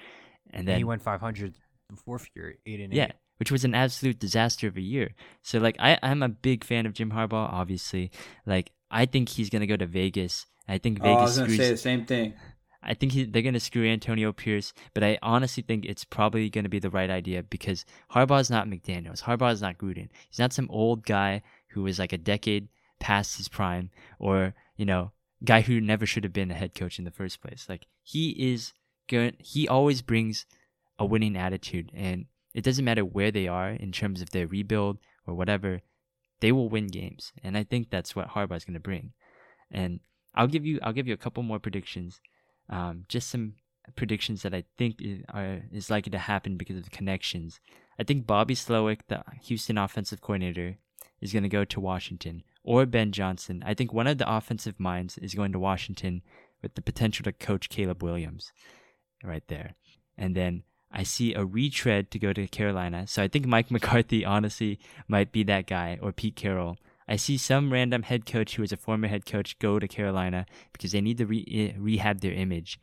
and 0.52 0.66
then 0.68 0.74
and 0.74 0.80
he 0.80 0.84
went 0.84 1.02
500 1.02 1.54
the 1.88 1.96
fourth 1.96 2.28
year, 2.36 2.56
eight 2.66 2.80
and 2.80 2.92
yeah, 2.92 3.06
eight. 3.06 3.12
which 3.38 3.50
was 3.50 3.64
an 3.64 3.74
absolute 3.74 4.18
disaster 4.20 4.68
of 4.68 4.76
a 4.76 4.80
year. 4.80 5.10
So 5.42 5.58
like 5.58 5.76
I 5.80 5.98
I'm 6.02 6.22
a 6.22 6.28
big 6.28 6.64
fan 6.64 6.86
of 6.86 6.92
Jim 6.92 7.10
Harbaugh, 7.10 7.52
obviously. 7.52 8.12
Like 8.46 8.70
I 8.90 9.07
think 9.07 9.28
he's 9.28 9.51
gonna 9.51 9.66
go 9.66 9.76
to 9.76 9.86
Vegas. 9.86 10.46
I 10.68 10.78
think 10.78 10.98
Vegas. 10.98 11.16
Oh, 11.16 11.18
I 11.18 11.22
was 11.22 11.38
gonna 11.38 11.48
screws, 11.48 11.59
say 11.59 11.70
the 11.72 11.76
same 11.76 12.07
thing. 12.07 12.34
I 12.82 12.94
think 12.94 13.12
he, 13.12 13.24
they're 13.24 13.42
going 13.42 13.53
to 13.53 13.61
screw 13.61 13.86
Antonio 13.86 14.32
Pierce, 14.32 14.72
but 14.94 15.05
I 15.05 15.18
honestly 15.20 15.62
think 15.62 15.84
it's 15.84 16.03
probably 16.03 16.48
going 16.48 16.64
to 16.64 16.70
be 16.70 16.78
the 16.78 16.88
right 16.88 17.11
idea 17.11 17.42
because 17.42 17.84
Harbaugh's 18.11 18.48
not 18.48 18.68
McDaniels. 18.68 19.22
Harbaugh's 19.22 19.61
not 19.61 19.76
Gruden. 19.76 20.09
He's 20.30 20.38
not 20.38 20.55
some 20.55 20.66
old 20.70 21.05
guy 21.05 21.42
who 21.68 21.82
was 21.82 21.98
like 21.98 22.14
a 22.14 22.16
decade 22.16 22.68
past 23.01 23.36
his 23.38 23.48
prime 23.48 23.90
or, 24.18 24.55
you 24.76 24.86
know, 24.86 25.11
guy 25.44 25.62
who 25.62 25.80
never 25.80 26.07
should 26.07 26.24
have 26.24 26.32
been 26.32 26.51
a 26.51 26.55
head 26.55 26.74
coach 26.74 26.98
in 26.98 27.05
the 27.05 27.11
first 27.11 27.40
place. 27.40 27.66
Like 27.68 27.86
he 28.03 28.30
is 28.53 28.72
good. 29.09 29.36
He 29.38 29.66
always 29.66 30.03
brings 30.03 30.46
a 30.98 31.05
winning 31.05 31.36
attitude 31.36 31.90
and 31.94 32.26
it 32.55 32.62
doesn't 32.62 32.84
matter 32.84 33.05
where 33.05 33.30
they 33.30 33.48
are 33.48 33.70
in 33.70 33.90
terms 33.92 34.20
of 34.20 34.30
their 34.30 34.46
rebuild 34.46 34.98
or 35.26 35.34
whatever, 35.34 35.80
they 36.40 36.53
will 36.53 36.68
win 36.68 36.86
games. 36.86 37.32
And 37.42 37.57
I 37.57 37.64
think 37.64 37.90
that's 37.90 38.14
what 38.14 38.30
Harbaugh 38.30 38.57
is 38.57 38.64
going 38.64 38.74
to 38.74 38.80
bring. 38.80 39.12
And 39.70 40.01
I'll 40.34 40.46
give 40.46 40.66
you 40.66 40.78
I'll 40.82 40.92
give 40.92 41.07
you 41.07 41.14
a 41.14 41.18
couple 41.18 41.42
more 41.42 41.59
predictions. 41.59 42.20
Um, 42.68 43.05
just 43.09 43.30
some 43.30 43.55
predictions 43.96 44.42
that 44.42 44.55
I 44.55 44.64
think 44.78 45.03
are 45.32 45.62
is 45.72 45.90
likely 45.90 46.11
to 46.11 46.18
happen 46.18 46.57
because 46.57 46.76
of 46.76 46.84
the 46.84 46.90
connections. 46.90 47.61
I 47.98 48.05
think 48.05 48.26
Bobby 48.26 48.55
Slowik, 48.55 49.01
the 49.09 49.22
Houston 49.42 49.78
offensive 49.78 50.20
coordinator, 50.20 50.78
is 51.20 51.32
going 51.32 51.42
to 51.42 51.48
go 51.48 51.64
to 51.64 51.80
Washington, 51.80 52.42
or 52.62 52.86
Ben 52.86 53.12
Johnson. 53.12 53.62
I 53.64 53.74
think 53.74 53.92
one 53.92 54.06
of 54.06 54.18
the 54.18 54.30
offensive 54.30 54.78
minds 54.78 55.18
is 55.18 55.34
going 55.34 55.52
to 55.52 55.58
Washington 55.58 56.22
with 56.62 56.74
the 56.74 56.82
potential 56.82 57.24
to 57.24 57.32
coach 57.32 57.68
Caleb 57.68 58.02
Williams 58.02 58.52
right 59.24 59.42
there. 59.48 59.74
And 60.16 60.34
then 60.34 60.64
I 60.92 61.02
see 61.02 61.34
a 61.34 61.44
retread 61.44 62.11
to 62.11 62.18
go 62.18 62.32
to 62.32 62.46
Carolina. 62.48 63.06
So 63.06 63.22
I 63.22 63.28
think 63.28 63.46
Mike 63.46 63.70
McCarthy 63.70 64.24
honestly 64.24 64.78
might 65.08 65.32
be 65.32 65.42
that 65.44 65.66
guy 65.66 65.98
or 66.02 66.12
Pete 66.12 66.36
Carroll. 66.36 66.76
I 67.08 67.16
see 67.16 67.38
some 67.38 67.72
random 67.72 68.02
head 68.02 68.24
coach 68.24 68.54
who 68.54 68.62
is 68.62 68.72
a 68.72 68.76
former 68.76 69.08
head 69.08 69.26
coach 69.26 69.58
go 69.58 69.78
to 69.78 69.88
Carolina 69.88 70.46
because 70.72 70.92
they 70.92 71.00
need 71.00 71.18
to 71.18 71.26
re- 71.26 71.72
eh, 71.74 71.76
rehab 71.78 72.20
their 72.20 72.32
image. 72.32 72.78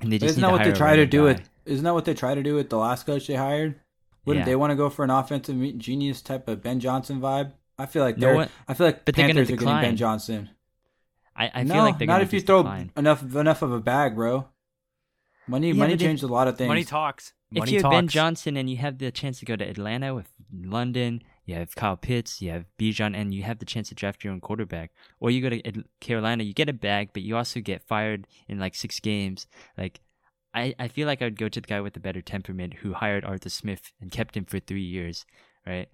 And 0.00 0.12
they 0.12 0.18
just 0.18 0.32
Isn't 0.32 0.42
that 0.42 0.52
what 0.52 0.64
they 0.64 0.72
try 0.72 0.96
to 0.96 1.06
do 1.06 1.18
guy. 1.18 1.24
with 1.24 1.50
isn't 1.64 1.84
that 1.84 1.94
what 1.94 2.04
they 2.04 2.14
try 2.14 2.34
to 2.34 2.42
do 2.42 2.54
with 2.54 2.68
the 2.68 2.78
last 2.78 3.06
coach 3.06 3.26
they 3.26 3.34
hired? 3.34 3.80
Wouldn't 4.24 4.44
yeah. 4.44 4.50
they 4.50 4.56
want 4.56 4.72
to 4.72 4.76
go 4.76 4.90
for 4.90 5.04
an 5.04 5.10
offensive 5.10 5.78
genius 5.78 6.20
type 6.20 6.48
of 6.48 6.62
Ben 6.62 6.80
Johnson 6.80 7.20
vibe? 7.20 7.52
I 7.80 7.86
feel 7.86 8.04
like 8.04 8.16
they're. 8.16 8.48
I 8.68 8.74
feel 8.74 8.86
like 8.86 9.04
but 9.04 9.14
Panthers 9.14 9.50
are 9.50 9.56
getting 9.56 9.80
Ben 9.80 9.96
Johnson. 9.96 10.50
I, 11.34 11.50
I 11.54 11.62
no, 11.62 11.74
feel 11.74 11.82
like 11.84 11.98
they're 11.98 12.06
not 12.06 12.22
if 12.22 12.32
you 12.32 12.40
throw 12.40 12.62
decline. 12.62 12.92
enough 12.96 13.22
enough 13.34 13.62
of 13.62 13.72
a 13.72 13.80
bag, 13.80 14.14
bro. 14.14 14.46
Money, 15.46 15.68
yeah, 15.68 15.74
money 15.74 15.96
changes 15.96 16.22
a 16.22 16.28
lot 16.28 16.46
of 16.46 16.58
things. 16.58 16.68
Money 16.68 16.84
talks. 16.84 17.32
Money 17.50 17.70
if 17.70 17.72
you're 17.72 17.82
talks. 17.82 17.94
Ben 17.94 18.08
Johnson 18.08 18.56
and 18.56 18.68
you 18.68 18.76
have 18.76 18.98
the 18.98 19.10
chance 19.10 19.38
to 19.40 19.46
go 19.46 19.56
to 19.56 19.64
Atlanta 19.64 20.14
with 20.14 20.28
London, 20.52 21.22
you 21.46 21.54
have 21.54 21.74
Kyle 21.74 21.96
Pitts, 21.96 22.40
you 22.40 22.50
have 22.50 22.66
Bijan, 22.78 23.16
and 23.16 23.34
you 23.34 23.42
have 23.42 23.58
the 23.58 23.64
chance 23.64 23.88
to 23.88 23.94
draft 23.94 24.22
your 24.22 24.32
own 24.32 24.40
quarterback, 24.40 24.92
or 25.18 25.30
you 25.30 25.40
go 25.40 25.48
to 25.48 25.84
Carolina, 25.98 26.44
you 26.44 26.54
get 26.54 26.68
a 26.68 26.74
bag, 26.74 27.10
but 27.12 27.22
you 27.22 27.36
also 27.36 27.60
get 27.60 27.82
fired 27.82 28.26
in 28.46 28.60
like 28.60 28.74
six 28.74 29.00
games. 29.00 29.46
Like 29.76 30.00
I, 30.54 30.74
I 30.78 30.88
feel 30.88 31.06
like 31.06 31.22
I 31.22 31.26
would 31.26 31.38
go 31.38 31.48
to 31.48 31.60
the 31.60 31.66
guy 31.66 31.80
with 31.80 31.94
the 31.94 32.00
better 32.00 32.20
temperament 32.20 32.74
who 32.74 32.92
hired 32.92 33.24
Arthur 33.24 33.50
Smith 33.50 33.92
and 34.00 34.10
kept 34.10 34.36
him 34.36 34.44
for 34.44 34.60
three 34.60 34.82
years, 34.82 35.24
right? 35.66 35.88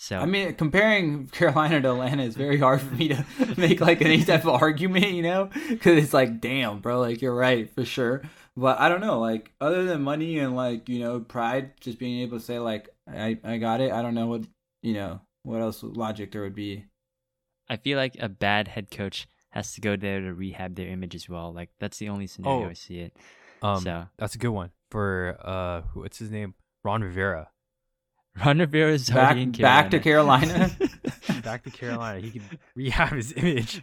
So 0.00 0.16
I 0.16 0.26
mean, 0.26 0.54
comparing 0.54 1.26
Carolina 1.32 1.82
to 1.82 1.90
Atlanta 1.90 2.22
is 2.22 2.36
very 2.36 2.56
hard 2.56 2.80
for 2.80 2.94
me 2.94 3.08
to 3.08 3.26
make 3.56 3.80
like 3.80 4.00
any 4.00 4.22
type 4.24 4.46
of 4.46 4.62
argument, 4.62 5.10
you 5.10 5.22
know, 5.22 5.50
because 5.68 6.02
it's 6.02 6.14
like, 6.14 6.40
damn, 6.40 6.78
bro, 6.78 7.00
like 7.00 7.20
you're 7.20 7.34
right 7.34 7.68
for 7.74 7.84
sure. 7.84 8.22
But 8.56 8.78
I 8.78 8.88
don't 8.88 9.00
know, 9.00 9.18
like 9.18 9.50
other 9.60 9.84
than 9.84 10.02
money 10.02 10.38
and 10.38 10.54
like 10.54 10.88
you 10.88 11.00
know 11.00 11.18
pride, 11.18 11.72
just 11.80 11.98
being 11.98 12.20
able 12.20 12.38
to 12.38 12.44
say 12.44 12.60
like 12.60 12.88
I 13.12 13.38
I 13.42 13.58
got 13.58 13.80
it. 13.80 13.90
I 13.90 14.00
don't 14.02 14.14
know 14.14 14.28
what 14.28 14.44
you 14.82 14.94
know 14.94 15.20
what 15.42 15.60
else 15.60 15.82
logic 15.82 16.30
there 16.30 16.42
would 16.42 16.54
be. 16.54 16.84
I 17.68 17.76
feel 17.76 17.98
like 17.98 18.16
a 18.20 18.28
bad 18.28 18.68
head 18.68 18.92
coach 18.92 19.26
has 19.50 19.74
to 19.74 19.80
go 19.80 19.96
there 19.96 20.20
to 20.20 20.32
rehab 20.32 20.76
their 20.76 20.88
image 20.88 21.16
as 21.16 21.28
well. 21.28 21.52
Like 21.52 21.70
that's 21.80 21.98
the 21.98 22.08
only 22.08 22.28
scenario 22.28 22.68
oh. 22.68 22.70
I 22.70 22.74
see 22.74 23.00
it. 23.00 23.16
Um, 23.62 23.82
so 23.82 24.06
that's 24.16 24.36
a 24.36 24.38
good 24.38 24.50
one 24.50 24.70
for 24.90 25.36
uh, 25.42 25.82
what's 25.94 26.18
his 26.18 26.30
name? 26.30 26.54
Ron 26.84 27.02
Rivera. 27.02 27.50
Ron 28.44 28.58
Rivera 28.58 28.92
is 28.92 29.10
back, 29.10 29.36
back 29.58 29.90
to 29.90 30.00
Carolina. 30.00 30.70
back 31.42 31.64
to 31.64 31.70
Carolina. 31.70 32.20
He 32.20 32.30
can 32.30 32.42
rehab 32.74 33.12
his 33.12 33.32
image 33.32 33.82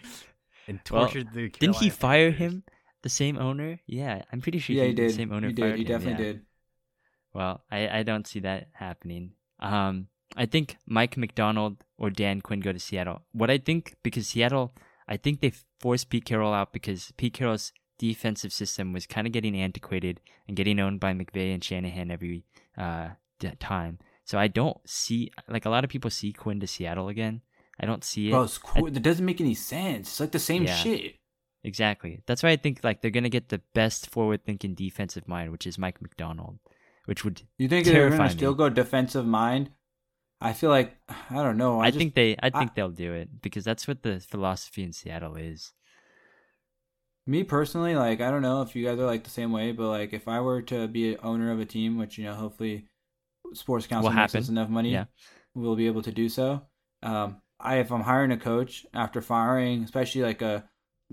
and 0.67 0.83
torture 0.85 1.19
well, 1.19 1.33
the. 1.33 1.49
Carolina 1.49 1.59
didn't 1.59 1.75
he 1.77 1.89
fire 1.89 2.31
him? 2.31 2.63
The 3.01 3.09
same 3.09 3.37
owner? 3.37 3.79
Yeah, 3.85 4.23
I'm 4.31 4.41
pretty 4.41 4.59
sure. 4.59 4.75
Yeah, 4.75 4.83
he, 4.83 4.89
he 4.89 4.95
did. 4.95 5.09
The 5.11 5.13
same 5.13 5.31
owner. 5.31 5.47
He 5.47 5.53
did. 5.53 5.75
He 5.75 5.81
him, 5.81 5.87
definitely 5.87 6.25
yeah. 6.25 6.31
did. 6.33 6.41
Well, 7.33 7.63
I 7.71 7.99
I 7.99 8.03
don't 8.03 8.27
see 8.27 8.39
that 8.41 8.69
happening. 8.73 9.33
Um, 9.59 10.07
I 10.35 10.45
think 10.45 10.77
Mike 10.85 11.17
Macdonald 11.17 11.77
or 11.97 12.09
Dan 12.09 12.41
Quinn 12.41 12.59
go 12.59 12.71
to 12.71 12.79
Seattle. 12.79 13.21
What 13.31 13.49
I 13.49 13.57
think 13.57 13.95
because 14.03 14.27
Seattle, 14.27 14.73
I 15.07 15.17
think 15.17 15.41
they 15.41 15.53
forced 15.79 16.09
Pete 16.09 16.25
Carroll 16.25 16.53
out 16.53 16.73
because 16.73 17.13
Pete 17.17 17.33
Carroll's 17.33 17.71
defensive 17.97 18.51
system 18.51 18.91
was 18.91 19.05
kind 19.05 19.25
of 19.27 19.33
getting 19.33 19.55
antiquated 19.55 20.19
and 20.47 20.57
getting 20.57 20.79
owned 20.79 20.99
by 20.99 21.13
McVay 21.13 21.53
and 21.53 21.63
Shanahan 21.63 22.11
every 22.11 22.43
uh, 22.77 23.09
time. 23.59 23.99
So 24.25 24.39
I 24.39 24.47
don't 24.47 24.77
see 24.85 25.31
like 25.47 25.65
a 25.65 25.69
lot 25.69 25.83
of 25.83 25.89
people 25.89 26.09
see 26.09 26.33
Quinn 26.33 26.59
to 26.59 26.67
Seattle 26.67 27.07
again. 27.09 27.41
I 27.79 27.85
don't 27.85 28.03
see 28.03 28.29
it. 28.29 28.31
Bro, 28.31 28.47
cool. 28.63 28.87
it 28.87 29.01
doesn't 29.03 29.25
make 29.25 29.39
any 29.39 29.53
sense. 29.53 30.09
It's 30.09 30.19
like 30.19 30.31
the 30.31 30.39
same 30.39 30.63
yeah, 30.63 30.75
shit. 30.75 31.15
Exactly. 31.63 32.21
That's 32.25 32.41
why 32.41 32.49
I 32.49 32.55
think 32.55 32.83
like 32.83 33.01
they're 33.01 33.11
gonna 33.11 33.29
get 33.29 33.49
the 33.49 33.61
best 33.73 34.09
forward-thinking 34.09 34.75
defensive 34.75 35.27
mind, 35.27 35.51
which 35.51 35.67
is 35.67 35.77
Mike 35.77 36.01
Macdonald, 36.01 36.57
which 37.05 37.23
would 37.23 37.43
you 37.57 37.67
think 37.67 37.85
they're 37.85 38.09
gonna 38.09 38.29
still 38.29 38.55
go 38.55 38.69
defensive 38.69 39.25
mind? 39.25 39.69
I 40.41 40.53
feel 40.53 40.69
like 40.69 40.97
I 41.09 41.43
don't 41.43 41.57
know. 41.57 41.79
I, 41.79 41.85
I 41.85 41.89
just, 41.89 41.99
think 41.99 42.15
they. 42.15 42.35
I 42.41 42.49
think 42.49 42.71
I, 42.71 42.73
they'll 42.75 42.89
do 42.89 43.13
it 43.13 43.41
because 43.41 43.63
that's 43.63 43.87
what 43.87 44.03
the 44.03 44.19
philosophy 44.19 44.83
in 44.83 44.91
Seattle 44.91 45.35
is. 45.35 45.71
Me 47.27 47.43
personally, 47.43 47.95
like 47.95 48.21
I 48.21 48.31
don't 48.31 48.41
know 48.41 48.61
if 48.61 48.75
you 48.75 48.85
guys 48.85 48.99
are 48.99 49.05
like 49.05 49.23
the 49.23 49.29
same 49.29 49.51
way, 49.51 49.71
but 49.71 49.89
like 49.89 50.13
if 50.13 50.27
I 50.27 50.41
were 50.41 50.61
to 50.63 50.87
be 50.87 51.13
an 51.13 51.19
owner 51.23 51.51
of 51.51 51.59
a 51.59 51.65
team, 51.65 51.97
which 51.97 52.17
you 52.17 52.25
know 52.25 52.33
hopefully 52.33 52.87
sports 53.55 53.87
council 53.87 54.09
will 54.09 54.15
makes 54.15 54.33
happen. 54.33 54.43
us 54.43 54.49
enough 54.49 54.69
money, 54.69 54.91
yeah. 54.91 55.05
we'll 55.53 55.75
be 55.75 55.87
able 55.87 56.01
to 56.03 56.11
do 56.11 56.29
so. 56.29 56.61
Um, 57.03 57.41
I 57.59 57.77
if 57.77 57.91
I'm 57.91 58.01
hiring 58.01 58.31
a 58.31 58.37
coach 58.37 58.85
after 58.93 59.21
firing, 59.21 59.83
especially 59.83 60.23
like 60.23 60.41
a 60.41 60.65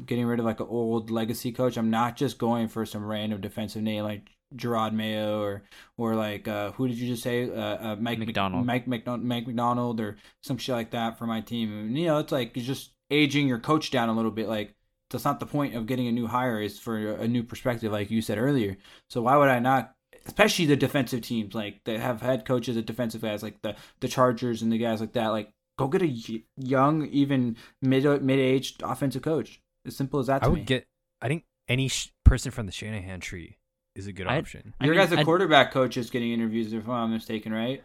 getting 0.04 0.26
rid 0.26 0.38
of 0.38 0.44
like 0.44 0.60
an 0.60 0.66
old 0.68 1.10
legacy 1.10 1.52
coach, 1.52 1.76
I'm 1.76 1.90
not 1.90 2.16
just 2.16 2.38
going 2.38 2.68
for 2.68 2.84
some 2.86 3.04
random 3.04 3.40
defensive 3.40 3.82
name 3.82 4.04
like 4.04 4.30
Jerod 4.54 4.92
Mayo 4.92 5.40
or 5.40 5.62
or 5.96 6.14
like 6.14 6.48
uh, 6.48 6.72
who 6.72 6.88
did 6.88 6.98
you 6.98 7.08
just 7.08 7.22
say 7.22 7.50
uh, 7.50 7.54
uh, 7.54 7.96
Mike 7.98 8.18
Macdonald, 8.18 8.66
Mike 8.66 8.86
Macdonald, 8.86 9.24
Mike 9.24 9.46
Macdonald 9.46 10.00
or 10.00 10.16
some 10.42 10.58
shit 10.58 10.74
like 10.74 10.90
that 10.90 11.18
for 11.18 11.26
my 11.26 11.40
team. 11.40 11.72
And, 11.72 11.98
you 11.98 12.06
know, 12.06 12.18
it's 12.18 12.32
like 12.32 12.56
you're 12.56 12.64
just 12.64 12.92
aging 13.10 13.48
your 13.48 13.58
coach 13.58 13.90
down 13.90 14.08
a 14.08 14.14
little 14.14 14.30
bit, 14.30 14.48
like 14.48 14.74
that's 15.12 15.24
not 15.24 15.40
the 15.40 15.46
point 15.46 15.74
of 15.74 15.86
getting 15.86 16.08
a 16.08 16.12
new 16.12 16.26
hire 16.26 16.60
is 16.60 16.78
for 16.78 17.12
a 17.12 17.28
new 17.28 17.42
perspective 17.42 17.92
like 17.92 18.10
you 18.10 18.22
said 18.22 18.38
earlier 18.38 18.76
so 19.08 19.22
why 19.22 19.36
would 19.36 19.48
i 19.48 19.58
not 19.58 19.92
especially 20.26 20.66
the 20.66 20.76
defensive 20.76 21.22
teams 21.22 21.54
like 21.54 21.82
that 21.84 22.00
have 22.00 22.20
head 22.20 22.44
coaches 22.44 22.76
and 22.76 22.86
defensive 22.86 23.22
guys 23.22 23.42
like 23.42 23.60
the 23.62 23.74
the 24.00 24.08
chargers 24.08 24.62
and 24.62 24.72
the 24.72 24.78
guys 24.78 25.00
like 25.00 25.12
that 25.12 25.28
like 25.28 25.52
go 25.78 25.88
get 25.88 26.02
a 26.02 26.42
young 26.56 27.06
even 27.06 27.56
mid 27.80 28.04
mid-aged 28.22 28.82
offensive 28.82 29.22
coach. 29.22 29.60
As 29.84 29.96
simple 29.96 30.20
as 30.20 30.28
that 30.28 30.44
i 30.44 30.48
would 30.48 30.60
me. 30.60 30.64
get 30.64 30.86
i 31.20 31.28
think 31.28 31.44
any 31.68 31.88
sh- 31.88 32.12
person 32.24 32.52
from 32.52 32.66
the 32.66 32.72
shanahan 32.72 33.20
tree 33.20 33.58
is 33.94 34.06
a 34.06 34.12
good 34.12 34.26
I, 34.26 34.38
option. 34.38 34.74
Your 34.80 34.94
mean, 34.94 35.08
guys 35.08 35.18
a 35.18 35.24
quarterback 35.24 35.72
coach 35.72 35.96
is 35.96 36.10
getting 36.10 36.32
interviews 36.32 36.72
if 36.72 36.88
i'm 36.88 37.10
mistaken 37.12 37.52
right? 37.52 37.82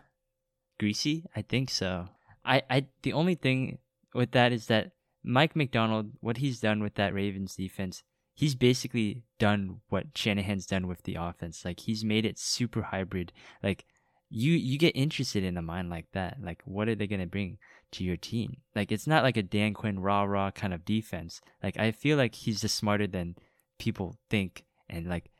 Greasy, 0.80 1.26
i 1.36 1.42
think 1.42 1.70
so. 1.70 2.10
I 2.46 2.62
i 2.70 2.86
the 3.02 3.14
only 3.14 3.36
thing 3.36 3.80
with 4.14 4.32
that 4.32 4.52
is 4.52 4.68
that 4.68 4.92
Mike 5.24 5.56
Macdonald, 5.56 6.12
what 6.22 6.38
he's 6.38 6.62
done 6.62 6.82
with 6.82 6.96
that 6.96 7.14
Ravens 7.14 7.56
defense, 7.56 8.04
he's 8.38 8.54
basically 8.54 9.24
done 9.40 9.82
what 9.90 10.06
Shanahan's 10.16 10.68
done 10.68 10.88
with 10.88 11.02
the 11.04 11.16
offense. 11.16 11.66
Like 11.66 11.80
he's 11.80 12.06
made 12.06 12.24
it 12.24 12.38
super 12.38 12.84
hybrid. 12.84 13.34
Like 13.64 13.84
you 14.30 14.54
you 14.54 14.78
get 14.78 14.96
interested 14.96 15.44
in 15.44 15.58
a 15.58 15.62
mind 15.64 15.90
like 15.90 16.06
that. 16.14 16.38
Like 16.40 16.62
what 16.64 16.88
are 16.88 16.94
they 16.94 17.08
gonna 17.08 17.26
bring 17.26 17.58
to 17.94 18.04
your 18.04 18.16
team? 18.16 18.58
Like 18.76 18.92
it's 18.92 19.08
not 19.08 19.24
like 19.24 19.38
a 19.38 19.44
Dan 19.44 19.74
Quinn 19.74 20.00
rah 20.00 20.24
rah 20.24 20.52
kind 20.52 20.72
of 20.72 20.86
defense. 20.86 21.42
Like 21.64 21.80
I 21.80 21.92
feel 21.92 22.16
like 22.16 22.36
he's 22.36 22.62
just 22.62 22.76
smarter 22.76 23.08
than 23.08 23.36
people 23.80 24.20
think, 24.30 24.66
and 24.88 25.08
like 25.08 25.32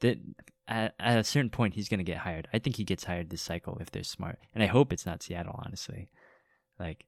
that 0.00 0.16
at, 0.66 0.94
at 0.98 1.18
a 1.18 1.24
certain 1.24 1.50
point 1.50 1.74
he's 1.74 1.90
gonna 1.90 2.04
get 2.04 2.18
hired. 2.18 2.48
I 2.54 2.58
think 2.58 2.76
he 2.76 2.84
gets 2.84 3.04
hired 3.04 3.28
this 3.28 3.42
cycle 3.42 3.76
if 3.82 3.90
they're 3.90 4.02
smart, 4.02 4.38
and 4.54 4.64
I 4.64 4.66
hope 4.66 4.94
it's 4.94 5.04
not 5.04 5.22
Seattle. 5.22 5.60
Honestly, 5.62 6.08
like 6.80 7.04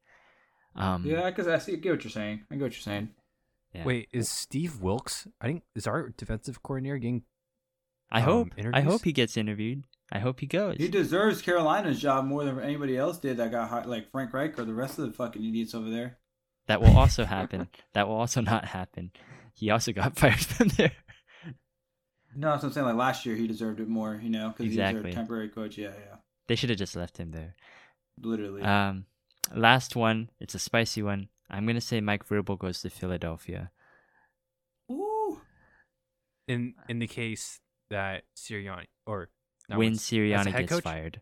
um, 0.77 1.07
yeah, 1.07 1.31
because 1.31 1.49
I 1.49 1.57
see, 1.57 1.77
get 1.79 1.93
what 1.93 2.05
you're 2.05 2.11
saying. 2.11 2.45
I 2.51 2.57
get 2.57 2.65
what 2.65 2.73
you're 2.73 2.83
saying. 2.83 3.09
Yeah. 3.75 3.85
Wait, 3.85 4.09
is 4.13 4.29
Steve 4.29 4.81
Wilks? 4.81 5.27
I 5.41 5.47
think 5.47 5.63
is 5.75 5.87
our 5.87 6.11
defensive 6.11 6.63
coordinator 6.63 6.99
getting. 6.99 7.23
I 8.11 8.21
um, 8.21 8.25
hope. 8.25 8.49
I 8.73 8.81
hope 8.81 9.05
he 9.05 9.13
gets 9.13 9.37
interviewed. 9.37 9.85
I 10.11 10.21
hope 10.21 10.41
he 10.41 10.47
goes. 10.47 10.77
He 10.79 10.89
deserves 10.89 11.43
Carolina's 11.43 12.01
job 12.01 12.25
more 12.25 12.45
than 12.45 12.59
anybody 12.61 12.97
else 12.97 13.19
did 13.19 13.37
that 13.37 13.51
got 13.51 13.69
hot, 13.69 13.89
like 13.89 14.11
Frank 14.11 14.33
Reich 14.33 14.59
or 14.59 14.65
the 14.65 14.73
rest 14.73 14.99
of 14.99 15.07
the 15.07 15.13
fucking 15.13 15.45
idiots 15.45 15.75
over 15.75 15.91
there. 15.91 16.19
That 16.67 16.81
will 16.81 16.97
also 16.97 17.25
happen. 17.25 17.69
that 17.95 18.09
will 18.09 18.17
also 18.17 18.41
not 18.41 18.65
happen. 18.65 19.11
He 19.55 19.71
also 19.71 19.93
got 19.93 20.17
fired 20.19 20.41
from 20.41 20.69
there. 20.69 20.93
No, 22.35 22.51
that's 22.51 22.63
what 22.63 22.69
I'm 22.69 22.73
saying. 22.73 22.87
Like 22.87 22.97
last 22.97 23.27
year, 23.27 23.37
he 23.37 23.47
deserved 23.47 23.81
it 23.81 23.89
more. 23.89 24.19
You 24.23 24.31
know, 24.31 24.49
because 24.49 24.67
exactly. 24.67 25.03
he's 25.03 25.03
their 25.03 25.13
temporary 25.13 25.49
coach. 25.49 25.77
Yeah, 25.77 25.89
yeah. 25.89 26.17
They 26.47 26.55
should 26.55 26.71
have 26.71 26.79
just 26.79 26.97
left 26.97 27.19
him 27.19 27.33
there. 27.33 27.55
Literally. 28.21 28.63
Um, 28.63 29.05
last 29.55 29.95
one. 29.95 30.31
It's 30.41 30.55
a 30.55 30.59
spicy 30.59 31.03
one. 31.03 31.29
I'm 31.51 31.67
gonna 31.67 31.81
say 31.81 32.01
Mike 32.01 32.29
Vrabel 32.29 32.59
goes 32.59 32.83
to 32.83 32.91
Philadelphia. 32.91 33.71
Ooh. 34.91 35.41
In 36.47 36.75
uh, 36.79 36.83
in 36.89 36.99
the 36.99 37.07
case 37.07 37.61
that 37.91 38.25
Sirianni 38.37 38.85
or 39.07 39.31
when 39.69 39.93
Sirianni 39.95 40.57
gets 40.57 40.73
coach? 40.73 40.85
fired. 40.85 41.21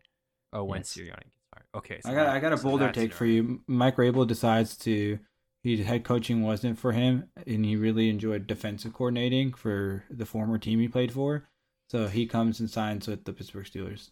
Oh, 0.53 0.63
when 0.63 0.79
yes. 0.79 0.93
Sirianni 0.93 1.23
gets 1.23 1.45
fired. 1.53 1.65
Okay. 1.75 2.01
So 2.01 2.09
I 2.09 2.13
got 2.13 2.25
that, 2.25 2.35
I 2.35 2.39
got 2.39 2.53
a 2.53 2.57
bolder 2.57 2.87
so 2.87 2.91
take 2.91 3.13
for 3.13 3.25
you. 3.25 3.61
Mike 3.67 3.95
Vrabel 3.95 4.27
decides 4.27 4.77
to 4.77 5.19
he 5.63 5.83
head 5.83 6.03
coaching 6.03 6.43
wasn't 6.43 6.79
for 6.79 6.93
him, 6.93 7.29
and 7.45 7.65
he 7.65 7.75
really 7.75 8.09
enjoyed 8.09 8.47
defensive 8.47 8.93
coordinating 8.93 9.53
for 9.53 10.03
the 10.09 10.25
former 10.25 10.57
team 10.57 10.79
he 10.79 10.87
played 10.87 11.11
for. 11.11 11.49
So 11.89 12.07
he 12.07 12.25
comes 12.25 12.59
and 12.59 12.69
signs 12.69 13.07
with 13.07 13.25
the 13.25 13.33
Pittsburgh 13.33 13.65
Steelers. 13.65 14.11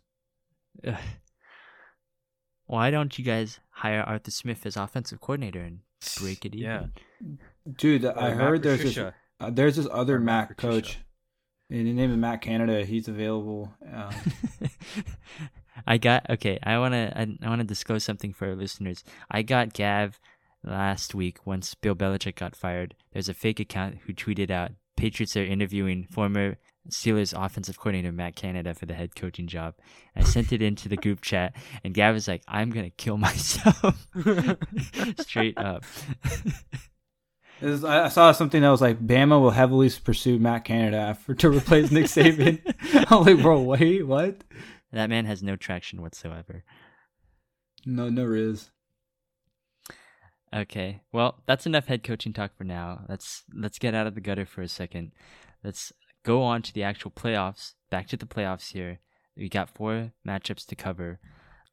why 2.66 2.91
don't 2.91 3.18
you 3.18 3.26
guys 3.26 3.59
hire 3.70 4.01
Arthur 4.01 4.32
Smith 4.32 4.66
as 4.66 4.78
offensive 4.78 5.22
coordinator 5.22 5.61
and 5.61 5.80
break 6.20 6.45
it 6.45 6.55
even? 6.55 6.91
Yeah, 7.22 7.28
dude, 7.78 8.05
I 8.05 8.32
heard 8.32 8.63
there's 8.63 8.82
this 8.82 8.97
uh, 8.97 9.11
there's 9.51 9.76
this 9.76 9.88
other 9.91 10.20
Matt, 10.20 10.49
Matt 10.49 10.57
coach. 10.57 10.99
In 11.70 11.86
the 11.86 11.93
name 11.93 12.11
of 12.11 12.20
Matt 12.20 12.41
Canada, 12.41 12.86
he's 12.86 13.07
available. 13.07 13.74
Um, 13.91 14.13
I 15.88 15.97
got 15.97 16.30
okay. 16.30 16.59
I 16.63 16.78
wanna 16.78 17.11
I, 17.16 17.45
I 17.45 17.49
wanna 17.49 17.63
disclose 17.63 18.03
something 18.03 18.34
for 18.34 18.47
our 18.47 18.55
listeners. 18.55 19.03
I 19.30 19.41
got 19.41 19.74
Gav 19.74 20.20
last 20.63 21.16
week 21.16 21.45
once 21.45 21.74
Bill 21.76 21.95
Belichick 21.95 22.36
got 22.36 22.55
fired. 22.55 22.95
There's 23.13 23.30
a 23.30 23.34
fake 23.34 23.59
account 23.59 23.99
who 24.05 24.13
tweeted 24.13 24.51
out 24.51 24.72
Patriots 24.95 25.36
are 25.36 25.43
interviewing 25.43 26.07
former 26.09 26.57
Steelers 26.89 27.33
offensive 27.33 27.79
coordinator 27.79 28.11
Matt 28.11 28.36
Canada 28.36 28.73
for 28.73 28.86
the 28.86 28.93
head 28.93 29.15
coaching 29.15 29.47
job. 29.47 29.75
I 30.15 30.23
sent 30.23 30.51
it 30.53 30.61
into 30.61 30.88
the 30.88 30.97
group 30.97 31.21
chat, 31.21 31.55
and 31.83 31.93
Gav 31.93 32.13
was 32.13 32.27
like, 32.27 32.43
"I'm 32.47 32.69
gonna 32.69 32.91
kill 32.91 33.17
myself," 33.19 34.07
straight 35.19 35.57
up. 35.57 35.83
I 37.61 38.01
I 38.03 38.09
saw 38.09 38.31
something 38.31 38.61
that 38.61 38.69
was 38.69 38.81
like 38.81 39.05
Bama 39.05 39.39
will 39.39 39.51
heavily 39.51 39.89
pursue 40.03 40.39
Matt 40.39 40.65
Canada 40.65 41.17
for 41.21 41.33
to 41.36 41.49
replace 41.49 41.91
Nick 41.91 42.05
Saban. 42.05 42.61
I'm 43.11 43.23
like, 43.23 43.41
bro, 43.41 43.61
wait, 43.61 44.03
what? 44.03 44.43
that 44.91 45.09
man 45.09 45.25
has 45.25 45.43
no 45.43 45.55
traction 45.55 46.01
whatsoever. 46.01 46.63
No, 47.86 48.09
no 48.09 48.23
riz. 48.23 48.71
Okay, 50.53 51.01
well, 51.11 51.43
that's 51.45 51.65
enough 51.65 51.88
head 51.88 52.03
coaching 52.03 52.31
talk 52.31 52.55
for 52.55 52.63
now. 52.63 53.01
Let's 53.09 53.43
let's 53.53 53.79
get 53.79 53.93
out 53.93 54.07
of 54.07 54.15
the 54.15 54.21
gutter 54.21 54.45
for 54.45 54.61
a 54.61 54.67
second. 54.67 55.11
Let's 55.63 55.91
go 56.26 56.41
on 56.41 56.61
to 56.63 56.73
the 56.73 56.84
actual 56.84 57.11
playoffs. 57.11 57.76
Back 57.89 58.07
to 58.07 58.17
the 58.17 58.26
playoffs 58.26 58.73
here. 58.73 58.99
We 59.38 59.47
got 59.47 59.69
four 59.69 60.11
matchups 60.28 60.65
to 60.65 60.76
cover. 60.76 61.19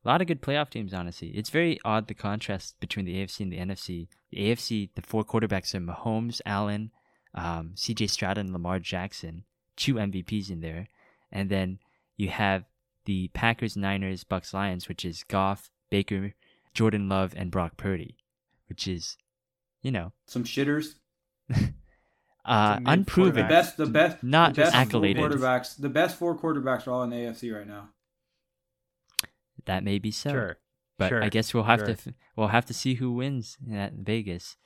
A 0.04 0.08
lot 0.08 0.20
of 0.20 0.26
good 0.26 0.42
playoff 0.42 0.70
teams, 0.70 0.92
honestly. 0.92 1.28
It's 1.28 1.50
very 1.50 1.80
odd 1.84 2.06
the 2.06 2.14
contrast 2.14 2.78
between 2.78 3.06
the 3.06 3.16
AFC 3.16 3.40
and 3.40 3.52
the 3.52 3.58
NFC. 3.58 4.08
The 4.30 4.38
AFC, 4.38 4.90
the 4.94 5.02
four 5.02 5.24
quarterbacks 5.24 5.74
are 5.74 5.80
Mahomes, 5.80 6.40
Allen, 6.44 6.90
um, 7.34 7.72
C.J. 7.76 8.08
Stroud, 8.08 8.36
and 8.36 8.52
Lamar 8.52 8.78
Jackson, 8.78 9.44
two 9.76 9.94
MVPs 9.94 10.50
in 10.50 10.60
there, 10.60 10.88
and 11.30 11.48
then 11.48 11.78
you 12.16 12.28
have 12.28 12.64
the 13.04 13.28
Packers, 13.28 13.76
Niners, 13.76 14.24
Bucks, 14.24 14.52
Lions, 14.52 14.88
which 14.88 15.04
is 15.04 15.24
Goff, 15.24 15.70
Baker, 15.88 16.34
Jordan 16.74 17.08
Love, 17.08 17.32
and 17.36 17.50
Brock 17.50 17.76
Purdy, 17.76 18.16
which 18.68 18.86
is, 18.86 19.16
you 19.82 19.90
know, 19.90 20.12
Some 20.26 20.44
shitters. 20.44 20.96
uh, 22.44 22.80
unproven. 22.86 23.34
The 23.34 23.48
best, 23.48 23.76
the 23.76 23.86
best, 23.86 24.22
Not 24.22 24.54
the 24.54 24.62
best 24.62 24.72
four 24.72 24.82
accoladed. 24.82 25.16
quarterbacks. 25.16 25.80
The 25.80 25.88
best 25.88 26.16
four 26.16 26.36
quarterbacks 26.36 26.86
are 26.86 26.90
all 26.92 27.02
in 27.02 27.10
the 27.10 27.16
AFC 27.16 27.54
right 27.54 27.66
now. 27.66 27.90
That 29.64 29.84
may 29.84 29.98
be 29.98 30.10
so. 30.10 30.30
Sure. 30.30 30.58
But 30.98 31.08
sure, 31.08 31.22
I 31.22 31.28
guess 31.28 31.54
we'll 31.54 31.64
have 31.64 31.80
sure. 31.80 31.94
to 31.94 32.14
we'll 32.36 32.48
have 32.48 32.66
to 32.66 32.74
see 32.74 32.94
who 32.94 33.12
wins 33.12 33.56
at 33.72 33.94
Vegas. 33.94 34.56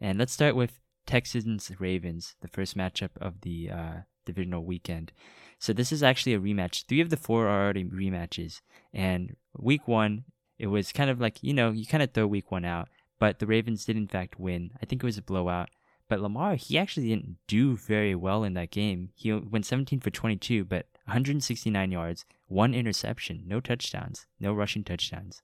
And 0.00 0.18
let's 0.18 0.32
start 0.32 0.56
with 0.56 0.80
Texans 1.06 1.70
Ravens, 1.78 2.34
the 2.40 2.48
first 2.48 2.76
matchup 2.76 3.10
of 3.20 3.42
the 3.42 3.70
uh, 3.70 3.94
divisional 4.24 4.64
weekend. 4.64 5.12
So 5.58 5.72
this 5.72 5.92
is 5.92 6.02
actually 6.02 6.34
a 6.34 6.40
rematch. 6.40 6.84
Three 6.86 7.00
of 7.00 7.10
the 7.10 7.16
four 7.16 7.46
are 7.46 7.64
already 7.64 7.84
rematches. 7.84 8.60
And 8.92 9.36
week 9.56 9.88
one, 9.88 10.24
it 10.58 10.66
was 10.66 10.92
kind 10.92 11.08
of 11.10 11.20
like 11.20 11.42
you 11.42 11.54
know 11.54 11.70
you 11.70 11.86
kind 11.86 12.02
of 12.02 12.12
throw 12.12 12.26
week 12.26 12.50
one 12.50 12.64
out, 12.64 12.88
but 13.18 13.38
the 13.38 13.46
Ravens 13.46 13.84
did 13.84 13.96
in 13.96 14.08
fact 14.08 14.38
win. 14.38 14.72
I 14.82 14.86
think 14.86 15.02
it 15.02 15.06
was 15.06 15.18
a 15.18 15.22
blowout. 15.22 15.70
But 16.08 16.20
Lamar, 16.20 16.54
he 16.54 16.78
actually 16.78 17.08
didn't 17.08 17.36
do 17.48 17.76
very 17.76 18.14
well 18.14 18.44
in 18.44 18.54
that 18.54 18.70
game. 18.70 19.10
He 19.14 19.32
went 19.32 19.66
17 19.66 19.98
for 20.00 20.10
22, 20.10 20.64
but 20.64 20.86
169 21.06 21.90
yards, 21.90 22.24
one 22.46 22.74
interception, 22.74 23.42
no 23.46 23.58
touchdowns, 23.60 24.26
no 24.38 24.52
rushing 24.52 24.84
touchdowns. 24.84 25.42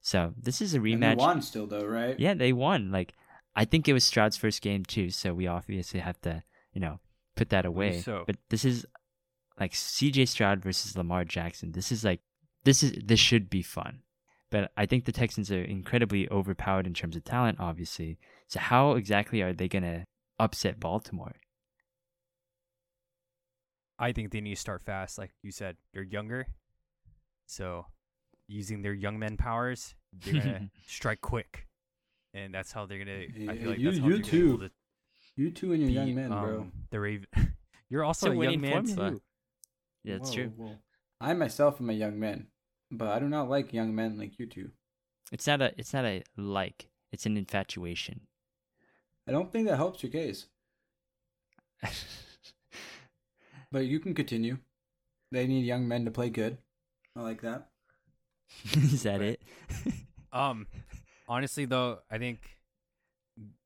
So 0.00 0.32
this 0.40 0.62
is 0.62 0.72
a 0.72 0.78
And 0.78 0.84
they 0.86 0.90
rematch. 0.92 1.16
won 1.16 1.42
still 1.42 1.66
though, 1.66 1.84
right? 1.84 2.18
Yeah, 2.18 2.32
they 2.34 2.52
won. 2.52 2.90
Like 2.90 3.12
I 3.54 3.64
think 3.66 3.88
it 3.88 3.92
was 3.92 4.04
Stroud's 4.04 4.36
first 4.38 4.62
game 4.62 4.84
too, 4.84 5.10
so 5.10 5.34
we 5.34 5.46
obviously 5.46 6.00
have 6.00 6.20
to, 6.22 6.42
you 6.72 6.80
know, 6.80 7.00
put 7.36 7.50
that 7.50 7.66
away. 7.66 8.00
so. 8.00 8.24
But 8.26 8.36
this 8.48 8.64
is 8.64 8.86
like 9.58 9.72
CJ 9.72 10.28
Stroud 10.28 10.62
versus 10.62 10.96
Lamar 10.96 11.24
Jackson. 11.24 11.72
This 11.72 11.92
is 11.92 12.04
like 12.04 12.20
this 12.64 12.82
is 12.82 12.92
this 13.04 13.20
should 13.20 13.50
be 13.50 13.60
fun. 13.62 14.00
But 14.50 14.72
I 14.76 14.86
think 14.86 15.04
the 15.04 15.12
Texans 15.12 15.50
are 15.52 15.62
incredibly 15.62 16.28
overpowered 16.28 16.86
in 16.86 16.94
terms 16.94 17.14
of 17.16 17.22
talent, 17.24 17.58
obviously. 17.60 18.18
So 18.48 18.58
how 18.60 18.92
exactly 18.96 19.42
are 19.42 19.52
they 19.52 19.68
gonna 19.68 20.04
upset 20.38 20.80
Baltimore? 20.80 21.36
I 23.98 24.12
think 24.12 24.30
they 24.32 24.40
need 24.40 24.54
to 24.54 24.60
start 24.60 24.82
fast, 24.82 25.18
like 25.18 25.30
you 25.42 25.52
said. 25.52 25.76
They're 25.92 26.02
younger, 26.02 26.46
so 27.46 27.86
using 28.48 28.82
their 28.82 28.94
young 28.94 29.18
men 29.18 29.36
powers, 29.36 29.94
they're 30.12 30.34
gonna 30.34 30.70
strike 30.86 31.20
quick, 31.20 31.66
and 32.32 32.52
that's 32.54 32.72
how 32.72 32.86
they're 32.86 32.98
gonna. 32.98 33.24
I 33.50 33.56
feel 33.56 33.70
like 33.70 33.78
you- 33.78 33.84
that's 33.90 33.98
how 33.98 34.06
you 34.08 34.12
they're 34.14 34.22
gonna 34.22 34.32
be 34.32 34.38
able 34.48 34.58
too. 34.58 34.68
to 34.68 34.70
You 35.36 35.50
two 35.50 35.72
and 35.72 35.82
your 35.82 35.90
young 35.90 36.06
beat, 36.06 36.14
men, 36.16 36.28
bro. 36.30 36.60
um, 36.62 36.72
The 36.90 37.00
Raven. 37.00 37.26
You're 37.90 38.04
also 38.04 38.28
a 38.28 38.30
a, 38.30 38.34
young 38.34 38.38
winning 38.38 38.60
man 38.62 38.86
formula. 38.86 39.10
too. 39.10 39.22
Yeah, 40.04 40.14
that's 40.18 40.30
Whoa, 40.30 40.34
true. 40.36 40.52
whoa. 40.56 40.76
I 41.20 41.34
myself 41.34 41.80
am 41.80 41.90
a 41.90 41.92
young 41.92 42.18
man, 42.18 42.46
but 42.90 43.08
I 43.08 43.18
do 43.18 43.28
not 43.28 43.48
like 43.48 43.72
young 43.72 43.94
men 43.94 44.18
like 44.18 44.38
you 44.38 44.46
two. 44.46 44.70
It's 45.32 45.46
not 45.46 45.62
a 45.62 45.72
it's 45.78 45.92
not 45.92 46.04
a 46.04 46.22
like, 46.36 46.88
it's 47.12 47.26
an 47.26 47.36
infatuation. 47.36 48.22
I 49.28 49.32
don't 49.32 49.52
think 49.52 49.68
that 49.68 49.76
helps 49.76 50.02
your 50.02 50.10
case, 50.10 50.46
but 53.70 53.86
you 53.86 54.00
can 54.00 54.14
continue. 54.14 54.58
They 55.32 55.46
need 55.46 55.64
young 55.64 55.86
men 55.86 56.04
to 56.04 56.10
play 56.10 56.30
good. 56.30 56.58
I 57.16 57.20
like 57.20 57.42
that. 57.42 57.68
is 58.74 59.02
that 59.04 59.20
Right. 59.20 59.40
it? 59.86 59.94
Um, 60.32 60.68
honestly 61.26 61.64
though, 61.64 61.98
I 62.08 62.18
think 62.18 62.56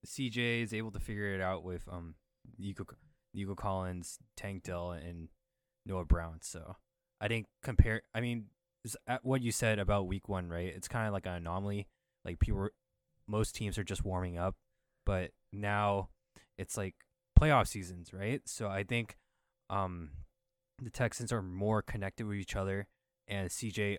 CJ 0.06 0.62
is 0.62 0.72
able 0.72 0.90
to 0.92 0.98
figure 0.98 1.34
it 1.34 1.42
out 1.42 1.62
with 1.62 1.86
um 1.92 2.14
Nico, 2.58 2.86
Nico 3.34 3.54
Collins, 3.54 4.18
Tank 4.34 4.62
Dell, 4.62 4.92
and 4.92 5.28
Noah 5.84 6.06
Brown. 6.06 6.38
So 6.40 6.76
I 7.20 7.28
think 7.28 7.48
compare. 7.62 8.00
I 8.14 8.22
mean, 8.22 8.46
s- 8.46 8.48
at 8.48 8.63
what 9.22 9.42
you 9.42 9.52
said 9.52 9.78
about 9.78 10.06
Week 10.06 10.28
One, 10.28 10.48
right? 10.48 10.72
It's 10.74 10.88
kind 10.88 11.06
of 11.06 11.12
like 11.12 11.26
an 11.26 11.34
anomaly. 11.34 11.88
Like 12.24 12.38
people, 12.38 12.60
were- 12.60 12.72
most 13.26 13.54
teams 13.54 13.78
are 13.78 13.84
just 13.84 14.04
warming 14.04 14.38
up, 14.38 14.54
but 15.06 15.30
now 15.52 16.08
it's 16.58 16.76
like 16.76 16.94
playoff 17.38 17.68
seasons, 17.68 18.12
right? 18.12 18.42
So 18.46 18.68
I 18.68 18.84
think 18.84 19.16
um 19.70 20.10
the 20.82 20.90
Texans 20.90 21.32
are 21.32 21.42
more 21.42 21.82
connected 21.82 22.26
with 22.26 22.36
each 22.38 22.56
other, 22.56 22.88
and 23.28 23.48
CJ, 23.48 23.98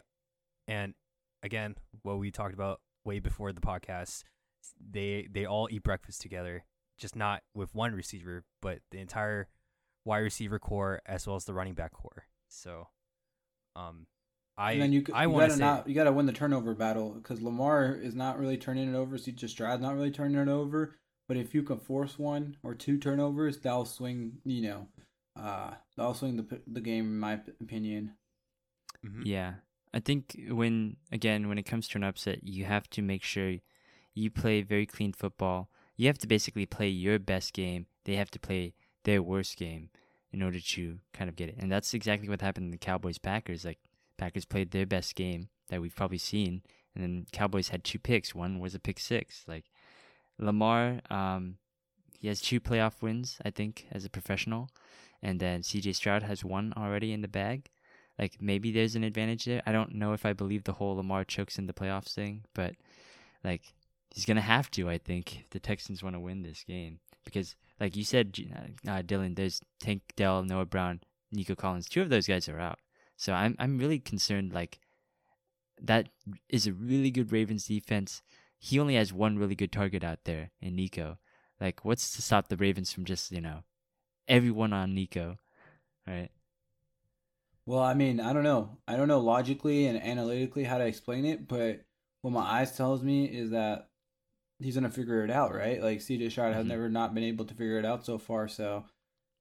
and 0.67 0.93
again, 1.41 1.75
what 2.03 2.19
we 2.19 2.31
talked 2.31 2.53
about 2.53 2.81
way 3.05 3.19
before 3.19 3.53
the 3.53 3.61
podcast, 3.61 4.23
they 4.91 5.27
they 5.31 5.45
all 5.45 5.67
eat 5.71 5.83
breakfast 5.83 6.21
together, 6.21 6.65
just 6.97 7.15
not 7.15 7.41
with 7.53 7.73
one 7.73 7.93
receiver, 7.93 8.43
but 8.61 8.79
the 8.91 8.99
entire 8.99 9.47
wide 10.03 10.19
receiver 10.19 10.59
corps 10.59 11.01
as 11.05 11.25
well 11.25 11.35
as 11.35 11.45
the 11.45 11.53
running 11.53 11.73
back 11.73 11.91
corps. 11.93 12.25
So, 12.47 12.89
um, 13.75 14.07
I 14.57 14.71
and 14.73 14.81
then 14.81 14.93
you, 14.93 15.03
c- 15.05 15.13
I 15.13 15.23
you 15.23 15.29
want 15.29 15.43
to 15.51 15.57
gotta 15.57 15.59
not 15.59 15.87
you 15.89 15.95
gotta 15.95 16.11
win 16.13 16.25
the 16.25 16.33
turnover 16.33 16.73
battle 16.73 17.11
because 17.11 17.41
Lamar 17.41 17.93
is 17.93 18.15
not 18.15 18.39
really 18.39 18.57
turning 18.57 18.93
it 18.93 18.95
over. 18.97 19.17
CJ 19.17 19.49
Stroud's 19.49 19.81
not 19.81 19.95
really 19.95 20.11
turning 20.11 20.37
it 20.39 20.47
over. 20.47 20.95
But 21.27 21.37
if 21.37 21.55
you 21.55 21.63
can 21.63 21.79
force 21.79 22.19
one 22.19 22.57
or 22.63 22.75
two 22.75 22.97
turnovers, 22.97 23.59
that'll 23.59 23.85
swing. 23.85 24.37
You 24.45 24.61
know, 24.61 24.87
uh, 25.35 25.71
that'll 25.97 26.13
swing 26.13 26.37
the 26.37 26.61
the 26.67 26.81
game. 26.81 27.05
In 27.05 27.19
my 27.19 27.37
p- 27.37 27.51
opinion. 27.61 28.13
Mhm. 29.05 29.23
Yeah. 29.25 29.55
I 29.93 29.99
think 29.99 30.39
when 30.49 30.97
again 31.11 31.47
when 31.47 31.57
it 31.57 31.63
comes 31.63 31.87
to 31.89 31.97
an 31.97 32.03
upset, 32.03 32.43
you 32.43 32.65
have 32.65 32.89
to 32.91 33.01
make 33.01 33.23
sure 33.23 33.55
you 34.13 34.29
play 34.29 34.61
very 34.61 34.85
clean 34.85 35.13
football. 35.13 35.69
You 35.97 36.07
have 36.07 36.17
to 36.19 36.27
basically 36.27 36.65
play 36.65 36.89
your 36.89 37.19
best 37.19 37.53
game. 37.53 37.87
They 38.03 38.15
have 38.15 38.31
to 38.31 38.39
play 38.39 38.73
their 39.03 39.21
worst 39.23 39.57
game 39.57 39.89
in 40.31 40.41
order 40.43 40.59
to 40.59 40.99
kind 41.13 41.29
of 41.29 41.35
get 41.35 41.49
it. 41.49 41.55
And 41.57 41.71
that's 41.71 41.93
exactly 41.93 42.27
what 42.27 42.41
happened 42.41 42.65
in 42.65 42.71
the 42.71 42.77
Cowboys 42.77 43.17
Packers. 43.17 43.63
Like 43.63 43.79
Packers 44.17 44.45
played 44.45 44.71
their 44.71 44.85
best 44.85 45.15
game 45.15 45.49
that 45.69 45.81
we've 45.81 45.95
probably 45.95 46.17
seen, 46.17 46.61
and 46.93 47.03
then 47.03 47.25
Cowboys 47.31 47.69
had 47.69 47.83
two 47.83 47.99
picks. 47.99 48.35
One 48.35 48.59
was 48.59 48.75
a 48.75 48.79
pick 48.79 48.99
six. 48.99 49.43
Like 49.47 49.65
Lamar, 50.37 51.01
um, 51.09 51.57
he 52.19 52.27
has 52.27 52.41
two 52.41 52.59
playoff 52.59 53.01
wins, 53.01 53.37
I 53.43 53.49
think, 53.49 53.87
as 53.91 54.05
a 54.05 54.09
professional, 54.09 54.69
and 55.21 55.39
then 55.39 55.63
C.J. 55.63 55.93
Stroud 55.93 56.23
has 56.23 56.43
one 56.43 56.73
already 56.77 57.11
in 57.11 57.21
the 57.21 57.27
bag 57.27 57.69
like 58.17 58.37
maybe 58.39 58.71
there's 58.71 58.95
an 58.95 59.03
advantage 59.03 59.45
there. 59.45 59.61
I 59.65 59.71
don't 59.71 59.95
know 59.95 60.13
if 60.13 60.25
I 60.25 60.33
believe 60.33 60.63
the 60.63 60.73
whole 60.73 60.95
Lamar 60.95 61.23
chokes 61.23 61.57
in 61.57 61.67
the 61.67 61.73
playoffs 61.73 62.13
thing, 62.13 62.45
but 62.53 62.75
like 63.43 63.73
he's 64.09 64.25
gonna 64.25 64.41
have 64.41 64.71
to. 64.71 64.89
I 64.89 64.97
think 64.97 65.39
if 65.41 65.49
the 65.49 65.59
Texans 65.59 66.01
want 66.01 66.15
to 66.15 66.19
win 66.19 66.41
this 66.41 66.63
game 66.63 66.99
because, 67.25 67.55
like 67.79 67.95
you 67.95 68.03
said, 68.03 68.37
uh, 68.87 69.01
Dillon, 69.01 69.35
there's 69.35 69.61
Tank 69.79 70.01
Dell, 70.15 70.43
Noah 70.43 70.65
Brown, 70.65 71.01
Nico 71.31 71.55
Collins. 71.55 71.89
Two 71.89 72.01
of 72.01 72.09
those 72.09 72.27
guys 72.27 72.47
are 72.47 72.59
out, 72.59 72.79
so 73.17 73.33
I'm 73.33 73.55
I'm 73.59 73.77
really 73.77 73.99
concerned. 73.99 74.53
Like 74.53 74.79
that 75.81 76.09
is 76.49 76.67
a 76.67 76.73
really 76.73 77.11
good 77.11 77.31
Ravens 77.31 77.65
defense. 77.67 78.21
He 78.57 78.79
only 78.79 78.95
has 78.95 79.13
one 79.13 79.37
really 79.37 79.55
good 79.55 79.71
target 79.71 80.03
out 80.03 80.23
there 80.25 80.51
in 80.61 80.75
Nico. 80.75 81.19
Like, 81.59 81.85
what's 81.85 82.15
to 82.15 82.21
stop 82.21 82.47
the 82.49 82.57
Ravens 82.57 82.91
from 82.91 83.05
just 83.05 83.31
you 83.31 83.41
know 83.41 83.63
everyone 84.27 84.73
on 84.73 84.95
Nico, 84.95 85.37
right? 86.07 86.29
Well, 87.65 87.79
I 87.81 87.93
mean, 87.93 88.19
I 88.19 88.33
don't 88.33 88.43
know. 88.43 88.77
I 88.87 88.95
don't 88.95 89.07
know 89.07 89.19
logically 89.19 89.87
and 89.87 90.01
analytically 90.01 90.63
how 90.63 90.77
to 90.77 90.85
explain 90.85 91.25
it, 91.25 91.47
but 91.47 91.81
what 92.21 92.31
my 92.31 92.41
eyes 92.41 92.75
tells 92.77 93.03
me 93.03 93.25
is 93.25 93.51
that 93.51 93.89
he's 94.59 94.75
gonna 94.75 94.91
figure 94.91 95.23
it 95.23 95.31
out, 95.31 95.53
right? 95.53 95.81
Like 95.81 96.01
CJ 96.01 96.29
Stroud 96.29 96.53
has 96.53 96.65
Mhm. 96.65 96.69
never 96.69 96.89
not 96.89 97.13
been 97.15 97.23
able 97.23 97.45
to 97.45 97.53
figure 97.55 97.79
it 97.79 97.85
out 97.85 98.05
so 98.05 98.17
far. 98.17 98.47
So, 98.47 98.85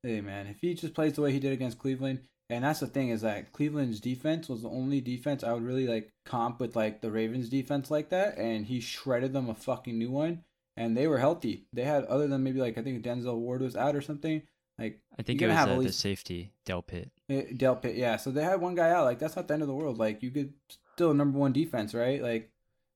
hey, 0.03 0.21
man, 0.21 0.47
if 0.47 0.61
he 0.61 0.75
just 0.75 0.95
plays 0.95 1.15
the 1.15 1.23
way 1.23 1.33
he 1.33 1.41
did 1.41 1.53
against 1.53 1.79
Cleveland, 1.79 2.29
and 2.51 2.65
that's 2.65 2.81
the 2.81 2.87
thing 2.87 3.09
is 3.09 3.23
that 3.23 3.53
Cleveland's 3.53 4.01
defense 4.01 4.49
was 4.49 4.63
the 4.63 4.69
only 4.69 5.01
defense 5.01 5.43
I 5.43 5.53
would 5.53 5.63
really 5.65 5.87
like 5.87 6.13
comp 6.25 6.61
with 6.61 6.77
like 6.77 7.01
the 7.01 7.11
Ravens 7.11 7.49
defense 7.49 7.91
like 7.91 8.11
that, 8.11 8.37
and 8.39 8.67
he 8.67 8.81
shredded 8.81 9.33
them 9.33 9.49
a 9.49 9.55
fucking 9.55 9.99
new 9.99 10.11
one, 10.11 10.45
and 10.77 10.97
they 10.97 11.07
were 11.07 11.19
healthy. 11.19 11.67
They 11.73 11.85
had 11.85 12.05
other 12.05 12.27
than 12.29 12.43
maybe 12.43 12.61
like 12.61 12.77
I 12.79 12.83
think 12.83 13.03
Denzel 13.05 13.39
Ward 13.39 13.63
was 13.63 13.77
out 13.77 13.97
or 13.97 14.03
something. 14.03 14.43
Like 14.79 15.01
I 15.19 15.23
think 15.23 15.41
you're 15.41 15.51
it 15.51 15.55
gonna 15.55 15.61
was 15.61 15.69
have 15.69 15.69
uh, 15.69 15.73
at 15.73 15.79
the 15.79 15.85
least- 15.87 16.01
safety 16.01 16.53
Delpit. 16.67 17.11
Eh, 17.31 17.45
Delpit, 17.55 17.97
yeah. 17.97 18.17
So 18.17 18.31
they 18.31 18.43
had 18.43 18.61
one 18.61 18.75
guy 18.75 18.91
out. 18.91 19.05
Like 19.05 19.19
that's 19.19 19.37
not 19.37 19.47
the 19.49 19.55
end 19.55 19.63
of 19.63 19.69
the 19.69 19.75
world. 19.75 19.99
Like 19.99 20.23
you 20.23 20.31
could 20.31 20.53
still 20.95 21.15
number 21.15 21.39
one 21.39 21.53
defense, 21.53 21.95
right? 21.95 22.21
Like, 22.23 22.51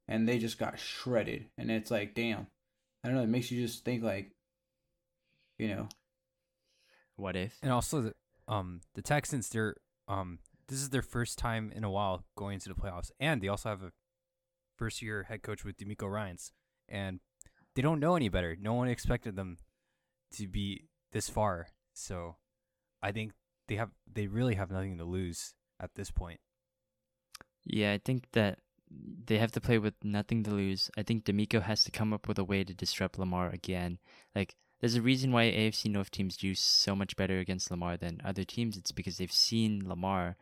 and 0.09 0.29
they 0.29 0.39
just 0.39 0.59
got 0.59 0.79
shredded. 0.79 1.47
And 1.57 1.71
it's 1.71 1.91
like, 1.91 2.15
damn. 2.15 2.47
I 3.05 3.09
don't 3.09 3.17
know. 3.17 3.23
It 3.23 3.29
makes 3.29 3.51
you 3.53 3.65
just 3.65 3.85
think 3.85 4.03
like, 4.03 4.33
you 5.59 5.69
know, 5.69 5.89
What 7.17 7.37
if? 7.37 7.57
And 7.63 7.73
also 7.73 8.01
the 8.03 8.15
um 8.49 8.81
the 8.95 9.03
Texans, 9.03 9.49
they're 9.49 9.77
um 10.09 10.41
this 10.69 10.79
is 10.79 10.91
their 10.91 11.03
first 11.03 11.39
time 11.39 11.73
in 11.75 11.85
a 11.85 11.91
while 11.91 12.25
going 12.37 12.55
into 12.55 12.69
the 12.69 12.75
playoffs, 12.75 13.11
and 13.21 13.41
they 13.41 13.49
also 13.49 13.69
have 13.69 13.83
a 13.83 13.93
first 14.77 15.03
year 15.03 15.25
head 15.25 15.43
coach 15.43 15.65
with 15.65 15.77
DeMeco 15.77 16.11
Ryans, 16.11 16.53
and 16.89 17.21
they 17.75 17.83
don't 17.83 18.01
know 18.01 18.17
any 18.17 18.29
better. 18.29 18.57
No 18.59 18.75
one 18.75 18.89
expected 18.89 19.37
them 19.37 19.59
to 20.33 20.47
be 20.47 20.89
this 21.13 21.29
far, 21.29 21.69
so 21.95 22.37
I 23.03 23.13
think 23.13 23.33
they 23.69 23.77
have 23.77 23.91
they 24.13 24.27
really 24.27 24.57
have 24.57 24.71
nothing 24.71 24.99
to 24.99 25.05
lose 25.05 25.55
at 25.81 25.95
this 25.95 26.11
point. 26.11 26.41
Yeah, 27.65 27.93
I 27.93 27.99
think 27.99 28.25
that 28.33 28.61
they 28.91 29.39
have 29.39 29.53
to 29.53 29.61
play 29.61 29.79
with 29.79 29.95
nothing 30.03 30.43
to 30.45 30.51
lose. 30.51 30.91
I 30.97 31.03
think 31.03 31.25
DeMeco 31.25 31.63
has 31.63 31.85
to 31.85 31.91
come 31.91 32.13
up 32.13 32.27
with 32.27 32.39
a 32.39 32.45
way 32.45 32.65
to 32.65 32.75
disrupt 32.75 33.19
Lamar 33.19 33.51
again. 33.51 33.99
Like, 34.35 34.57
there's 34.81 34.95
a 34.95 35.03
reason 35.03 35.33
why 35.33 35.45
AFC 35.45 35.91
North 35.91 36.11
teams 36.11 36.37
do 36.37 36.55
so 36.55 36.95
much 36.95 37.17
better 37.17 37.39
against 37.39 37.71
Lamar 37.71 37.97
than 37.97 38.21
other 38.25 38.45
teams. 38.45 38.77
It's 38.77 38.93
because 38.93 39.19
they've 39.19 39.33
seen 39.33 39.89
Lamar 39.89 40.37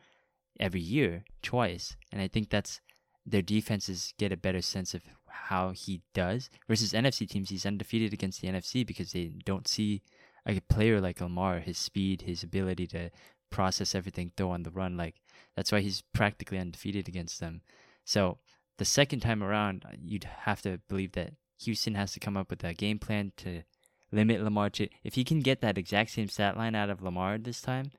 every 0.59 0.81
year, 0.81 1.23
twice. 1.41 1.95
And 2.11 2.21
I 2.21 2.27
think 2.27 2.49
that's 2.49 2.81
their 3.25 3.41
defenses 3.41 4.13
get 4.17 4.31
a 4.31 4.37
better 4.37 4.61
sense 4.61 4.93
of 4.93 5.01
how 5.27 5.71
he 5.71 6.01
does. 6.13 6.49
Versus 6.67 6.93
NFC 6.93 7.27
teams, 7.27 7.49
he's 7.49 7.65
undefeated 7.65 8.13
against 8.13 8.41
the 8.41 8.47
NFC 8.47 8.85
because 8.85 9.11
they 9.11 9.31
don't 9.45 9.67
see 9.67 10.01
a 10.45 10.59
player 10.61 11.01
like 11.01 11.19
Lamar, 11.19 11.59
his 11.59 11.77
speed, 11.77 12.21
his 12.21 12.43
ability 12.43 12.87
to 12.87 13.09
process 13.49 13.95
everything, 13.95 14.31
throw 14.35 14.51
on 14.51 14.63
the 14.63 14.71
run. 14.71 14.97
Like, 14.97 15.15
that's 15.55 15.71
why 15.71 15.81
he's 15.81 16.03
practically 16.13 16.59
undefeated 16.59 17.07
against 17.07 17.39
them. 17.39 17.61
So 18.05 18.37
the 18.77 18.85
second 18.85 19.21
time 19.21 19.43
around, 19.43 19.83
you'd 19.99 20.23
have 20.23 20.61
to 20.61 20.79
believe 20.87 21.13
that 21.13 21.33
Houston 21.61 21.95
has 21.95 22.13
to 22.13 22.19
come 22.19 22.37
up 22.37 22.49
with 22.49 22.63
a 22.63 22.73
game 22.73 22.99
plan 22.99 23.33
to 23.37 23.63
limit 24.11 24.41
Lamar 24.41 24.69
to. 24.71 24.87
If 25.03 25.15
he 25.15 25.23
can 25.23 25.39
get 25.39 25.61
that 25.61 25.77
exact 25.77 26.11
same 26.11 26.29
stat 26.29 26.57
line 26.57 26.75
out 26.75 26.89
of 26.89 27.01
Lamar 27.01 27.37
this 27.37 27.61
time, 27.61 27.91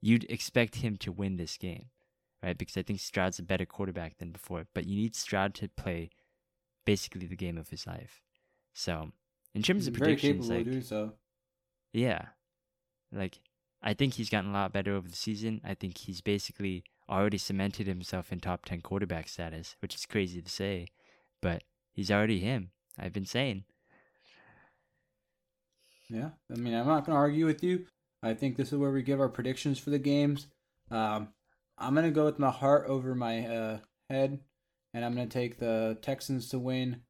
you'd 0.00 0.24
expect 0.30 0.76
him 0.76 0.96
to 0.98 1.12
win 1.12 1.36
this 1.36 1.56
game, 1.56 1.86
right? 2.42 2.58
Because 2.58 2.76
I 2.76 2.82
think 2.82 3.00
Stroud's 3.00 3.38
a 3.38 3.42
better 3.42 3.66
quarterback 3.66 4.18
than 4.18 4.30
before. 4.32 4.66
But 4.74 4.86
you 4.86 4.96
need 4.96 5.14
Stroud 5.14 5.54
to 5.54 5.68
play 5.68 6.10
basically 6.84 7.26
the 7.26 7.36
game 7.36 7.58
of 7.58 7.70
his 7.70 7.86
life. 7.86 8.22
So 8.72 9.10
in 9.54 9.62
terms 9.62 9.86
of 9.86 9.94
predictions, 9.94 10.48
like 10.48 10.66
so. 10.82 11.12
yeah. 11.92 12.26
Like, 13.12 13.40
I 13.82 13.94
think 13.94 14.14
he's 14.14 14.30
gotten 14.30 14.50
a 14.50 14.54
lot 14.54 14.72
better 14.72 14.94
over 14.94 15.08
the 15.08 15.16
season. 15.16 15.60
I 15.64 15.74
think 15.74 15.98
he's 15.98 16.20
basically 16.20 16.84
already 17.08 17.38
cemented 17.38 17.86
himself 17.86 18.32
in 18.32 18.40
top 18.40 18.64
10 18.64 18.80
quarterback 18.80 19.28
status, 19.28 19.76
which 19.80 19.94
is 19.94 20.06
crazy 20.06 20.40
to 20.40 20.50
say, 20.50 20.86
but 21.42 21.62
he's 21.92 22.10
already 22.10 22.38
him. 22.40 22.70
I've 22.98 23.12
been 23.12 23.26
saying. 23.26 23.64
Yeah, 26.12 26.30
I 26.50 26.56
mean, 26.56 26.74
I'm 26.74 26.86
not 26.86 27.06
gonna 27.06 27.18
argue 27.18 27.46
with 27.46 27.62
you. 27.64 27.86
I 28.22 28.34
think 28.34 28.56
this 28.56 28.72
is 28.72 28.78
where 28.78 28.90
we 28.92 29.02
give 29.02 29.18
our 29.20 29.28
predictions 29.30 29.78
for 29.78 29.90
the 29.90 29.98
games. 29.98 30.46
Um, 30.90 31.28
I'm 31.78 31.94
gonna 31.94 32.10
go 32.10 32.26
with 32.26 32.38
my 32.38 32.50
heart 32.50 32.86
over 32.86 33.14
my 33.14 33.46
uh, 33.46 33.78
head, 34.10 34.40
and 34.92 35.04
I'm 35.04 35.14
gonna 35.14 35.26
take 35.26 35.58
the 35.58 35.96
Texans 36.02 36.48
to 36.50 36.58
win, 36.58 37.00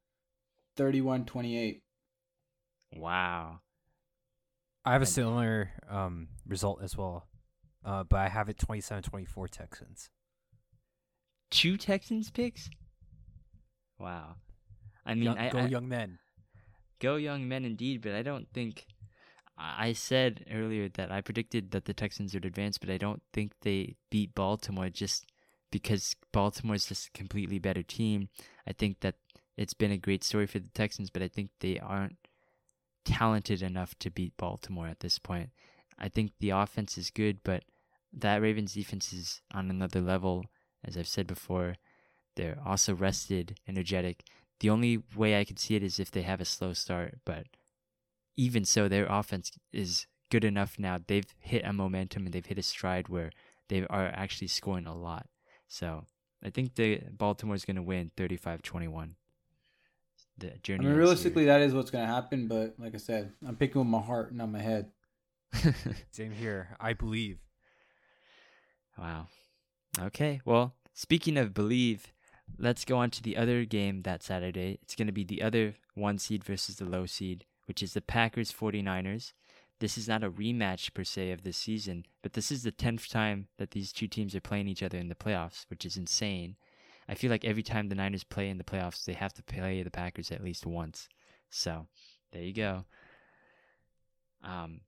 31-28. 0.77 1.81
Wow. 2.95 3.59
I 4.85 4.93
have 4.93 5.01
a 5.01 5.05
similar 5.05 5.71
um 5.89 6.27
result 6.47 6.79
as 6.81 6.95
well, 6.97 7.27
uh, 7.85 8.03
but 8.03 8.19
I 8.19 8.29
have 8.29 8.47
it 8.49 8.57
27-24 8.57 9.49
Texans. 9.49 10.09
Two 11.51 11.75
Texans 11.77 12.31
picks? 12.31 12.69
Wow. 13.99 14.35
I 15.05 15.13
mean, 15.13 15.23
Young- 15.25 15.37
I, 15.37 15.49
go 15.49 15.59
I- 15.59 15.65
young 15.67 15.87
men. 15.89 16.19
go 16.99 17.17
young 17.17 17.47
men 17.49 17.65
indeed, 17.65 18.01
but 18.01 18.13
I 18.13 18.23
don't 18.23 18.47
think. 18.53 18.85
I 19.63 19.93
said 19.93 20.45
earlier 20.51 20.89
that 20.89 21.11
I 21.11 21.21
predicted 21.21 21.71
that 21.71 21.85
the 21.85 21.93
Texans 21.93 22.33
would 22.33 22.43
advance, 22.43 22.77
but 22.77 22.89
I 22.89 22.97
don't 22.97 23.21
think 23.31 23.53
they 23.61 23.95
beat 24.09 24.35
Baltimore 24.35 24.89
just 24.89 25.25
because 25.71 26.15
Baltimore's 26.33 26.87
just 26.87 27.07
a 27.07 27.11
completely 27.11 27.59
better 27.59 27.81
team. 27.81 28.27
I 28.67 28.73
think 28.73 28.99
that 28.99 29.15
it's 29.55 29.73
been 29.73 29.91
a 29.91 29.97
great 29.97 30.23
story 30.23 30.47
for 30.47 30.59
the 30.59 30.69
Texans, 30.73 31.09
but 31.09 31.21
I 31.21 31.29
think 31.29 31.49
they 31.59 31.79
aren't 31.79 32.17
talented 33.05 33.61
enough 33.61 33.97
to 33.99 34.11
beat 34.11 34.35
Baltimore 34.35 34.87
at 34.87 34.99
this 34.99 35.17
point. 35.17 35.51
I 35.97 36.09
think 36.09 36.31
the 36.39 36.49
offense 36.49 36.97
is 36.97 37.09
good, 37.09 37.39
but 37.43 37.63
that 38.11 38.41
Ravens 38.41 38.73
defense 38.73 39.13
is 39.13 39.41
on 39.53 39.69
another 39.69 40.01
level. 40.01 40.45
As 40.83 40.97
I've 40.97 41.07
said 41.07 41.27
before, 41.27 41.75
they're 42.35 42.59
also 42.65 42.93
rested, 42.93 43.59
energetic. 43.67 44.23
The 44.59 44.69
only 44.69 45.03
way 45.15 45.39
I 45.39 45.45
could 45.45 45.59
see 45.59 45.75
it 45.75 45.83
is 45.83 45.99
if 45.99 46.11
they 46.11 46.23
have 46.23 46.41
a 46.41 46.45
slow 46.45 46.73
start, 46.73 47.19
but 47.23 47.47
even 48.35 48.65
so, 48.65 48.87
their 48.87 49.05
offense 49.05 49.51
is 49.71 50.07
good 50.29 50.43
enough 50.43 50.79
now. 50.79 50.99
They've 51.05 51.33
hit 51.39 51.63
a 51.65 51.73
momentum 51.73 52.25
and 52.25 52.33
they've 52.33 52.45
hit 52.45 52.57
a 52.57 52.63
stride 52.63 53.09
where 53.09 53.31
they 53.69 53.85
are 53.89 54.07
actually 54.07 54.47
scoring 54.47 54.87
a 54.87 54.95
lot. 54.95 55.27
So 55.67 56.05
I 56.43 56.49
think 56.49 56.75
the 56.75 57.01
Baltimore's 57.11 57.65
going 57.65 57.77
to 57.77 57.83
win 57.83 58.11
35-21. 58.17 59.11
The 60.37 60.47
I 60.47 60.51
mean, 60.67 60.87
ends 60.87 60.97
realistically, 60.97 61.45
that 61.45 61.61
is 61.61 61.73
what's 61.73 61.91
gonna 61.91 62.07
happen. 62.07 62.47
But 62.47 62.73
like 62.79 62.95
I 62.95 62.97
said, 62.97 63.31
I'm 63.47 63.55
picking 63.55 63.79
with 63.79 63.87
my 63.87 64.01
heart, 64.01 64.29
and 64.29 64.39
not 64.39 64.49
my 64.49 64.61
head. 64.61 64.87
Same 66.11 66.31
here. 66.31 66.75
I 66.79 66.93
believe. 66.93 67.37
Wow. 68.97 69.27
Okay. 69.99 70.41
Well, 70.43 70.73
speaking 70.93 71.37
of 71.37 71.53
believe, 71.53 72.11
let's 72.57 72.83
go 72.85 72.97
on 72.97 73.11
to 73.11 73.21
the 73.21 73.37
other 73.37 73.65
game 73.65 74.01
that 74.03 74.23
Saturday. 74.23 74.79
It's 74.81 74.95
going 74.95 75.07
to 75.07 75.13
be 75.13 75.23
the 75.23 75.41
other 75.41 75.75
one 75.93 76.17
seed 76.17 76.43
versus 76.43 76.77
the 76.77 76.85
low 76.85 77.05
seed, 77.05 77.45
which 77.65 77.83
is 77.83 77.93
the 77.93 78.01
Packers 78.01 78.51
49ers. 78.51 79.33
This 79.79 79.97
is 79.97 80.07
not 80.07 80.23
a 80.23 80.31
rematch 80.31 80.93
per 80.93 81.03
se 81.03 81.31
of 81.31 81.43
this 81.43 81.57
season, 81.57 82.05
but 82.21 82.33
this 82.33 82.51
is 82.51 82.63
the 82.63 82.71
10th 82.71 83.09
time 83.09 83.47
that 83.57 83.71
these 83.71 83.91
two 83.91 84.07
teams 84.07 84.35
are 84.35 84.41
playing 84.41 84.67
each 84.67 84.83
other 84.83 84.97
in 84.97 85.09
the 85.09 85.15
playoffs, 85.15 85.65
which 85.69 85.85
is 85.85 85.97
insane. 85.97 86.55
I 87.07 87.15
feel 87.15 87.29
like 87.29 87.43
every 87.43 87.63
time 87.63 87.89
the 87.89 87.95
Niners 87.95 88.23
play 88.23 88.49
in 88.49 88.57
the 88.57 88.63
playoffs, 88.63 89.03
they 89.03 89.13
have 89.13 89.33
to 89.33 89.43
play 89.43 89.83
the 89.83 89.91
Packers 89.91 90.31
at 90.31 90.43
least 90.43 90.65
once. 90.65 91.09
So, 91.49 91.87
there 92.31 92.43
you 92.43 92.53
go. 92.53 92.85
Um, 94.43 94.81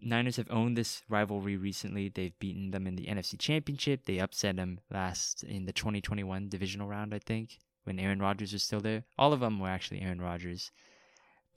Niners 0.00 0.36
have 0.36 0.50
owned 0.50 0.76
this 0.76 1.02
rivalry 1.08 1.56
recently. 1.56 2.08
They've 2.08 2.38
beaten 2.38 2.70
them 2.70 2.86
in 2.86 2.96
the 2.96 3.06
NFC 3.06 3.38
Championship. 3.38 4.04
They 4.04 4.18
upset 4.18 4.56
them 4.56 4.80
last 4.90 5.42
in 5.42 5.66
the 5.66 5.72
2021 5.72 6.48
divisional 6.48 6.86
round, 6.86 7.14
I 7.14 7.18
think, 7.18 7.58
when 7.84 7.98
Aaron 7.98 8.20
Rodgers 8.20 8.52
was 8.52 8.62
still 8.62 8.80
there. 8.80 9.04
All 9.18 9.32
of 9.32 9.40
them 9.40 9.58
were 9.58 9.68
actually 9.68 10.00
Aaron 10.00 10.20
Rodgers. 10.20 10.70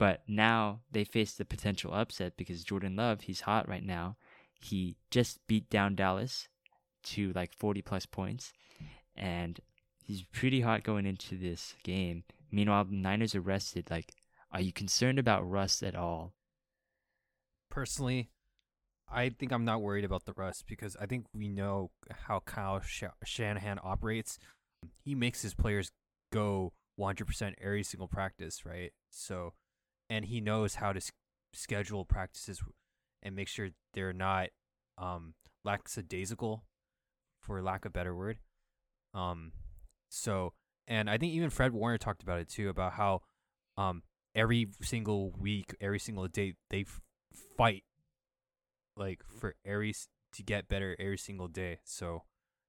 But 0.02 0.22
now 0.26 0.80
they 0.90 1.04
face 1.04 1.34
the 1.34 1.44
potential 1.44 1.94
upset 1.94 2.36
because 2.36 2.64
Jordan 2.64 2.96
Love, 2.96 3.20
he's 3.20 3.42
hot 3.42 3.68
right 3.68 3.84
now. 3.84 4.16
He 4.60 4.96
just 5.12 5.38
beat 5.46 5.70
down 5.70 5.94
Dallas 5.94 6.48
to 7.04 7.32
like 7.36 7.52
40 7.56 7.82
plus 7.82 8.04
points. 8.04 8.52
And 9.14 9.60
he's 10.02 10.24
pretty 10.24 10.62
hot 10.62 10.82
going 10.82 11.06
into 11.06 11.36
this 11.36 11.76
game. 11.84 12.24
Meanwhile, 12.50 12.86
the 12.86 12.96
Niners 12.96 13.36
are 13.36 13.40
rested. 13.40 13.92
Like, 13.92 14.12
are 14.50 14.60
you 14.60 14.72
concerned 14.72 15.20
about 15.20 15.48
Russ 15.48 15.84
at 15.84 15.94
all? 15.94 16.32
Personally, 17.70 18.30
I 19.08 19.28
think 19.28 19.52
I'm 19.52 19.64
not 19.64 19.82
worried 19.82 20.04
about 20.04 20.24
the 20.24 20.34
rust 20.36 20.64
because 20.66 20.96
I 21.00 21.06
think 21.06 21.26
we 21.32 21.46
know 21.46 21.92
how 22.26 22.40
Kyle 22.40 22.82
Shanahan 23.22 23.78
operates. 23.84 24.40
He 25.04 25.14
makes 25.14 25.42
his 25.42 25.54
players 25.54 25.92
go 26.32 26.72
100% 26.98 27.54
every 27.62 27.84
single 27.84 28.08
practice, 28.08 28.66
right? 28.66 28.90
So, 29.08 29.52
and 30.12 30.26
he 30.26 30.42
knows 30.42 30.74
how 30.74 30.92
to 30.92 30.98
s- 30.98 31.10
schedule 31.54 32.04
practices 32.04 32.62
and 33.22 33.34
make 33.34 33.48
sure 33.48 33.70
they're 33.94 34.12
not 34.12 34.48
um, 34.98 35.32
lackadaisical, 35.64 36.64
for 37.40 37.62
lack 37.62 37.86
of 37.86 37.94
better 37.94 38.14
word. 38.14 38.38
Um, 39.14 39.52
so, 40.10 40.52
and 40.86 41.08
I 41.08 41.16
think 41.16 41.32
even 41.32 41.48
Fred 41.48 41.72
Warner 41.72 41.96
talked 41.96 42.22
about 42.22 42.40
it 42.40 42.48
too 42.50 42.68
about 42.68 42.92
how 42.92 43.22
um, 43.78 44.02
every 44.34 44.68
single 44.82 45.30
week, 45.30 45.74
every 45.80 45.98
single 45.98 46.28
day, 46.28 46.54
they 46.68 46.82
f- 46.82 47.00
fight 47.56 47.84
like 48.98 49.22
for 49.24 49.54
every 49.64 49.94
to 50.34 50.42
get 50.42 50.68
better 50.68 50.94
every 50.98 51.16
single 51.18 51.48
day. 51.48 51.78
So, 51.84 52.24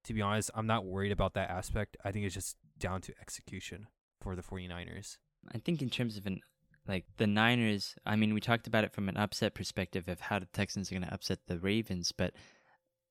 to 0.05 0.13
be 0.13 0.21
honest, 0.21 0.49
I'm 0.55 0.67
not 0.67 0.85
worried 0.85 1.11
about 1.11 1.33
that 1.33 1.49
aspect. 1.49 1.97
I 2.05 2.13
think 2.13 2.25
it's 2.25 2.35
just 2.35 2.55
down 2.79 3.01
to 3.01 3.13
execution 3.19 3.87
for 4.21 4.33
the 4.33 4.41
49ers. 4.41 5.17
I 5.53 5.57
think 5.57 5.81
in 5.81 5.89
terms 5.89 6.15
of 6.15 6.25
an 6.25 6.39
like 6.87 7.05
the 7.17 7.27
Niners, 7.27 7.95
I 8.05 8.15
mean, 8.15 8.33
we 8.33 8.41
talked 8.41 8.67
about 8.67 8.83
it 8.83 8.93
from 8.93 9.07
an 9.09 9.17
upset 9.17 9.53
perspective 9.53 10.07
of 10.07 10.19
how 10.19 10.39
the 10.39 10.47
Texans 10.47 10.91
are 10.91 10.95
going 10.95 11.07
to 11.07 11.13
upset 11.13 11.39
the 11.47 11.59
Ravens, 11.59 12.11
but 12.11 12.33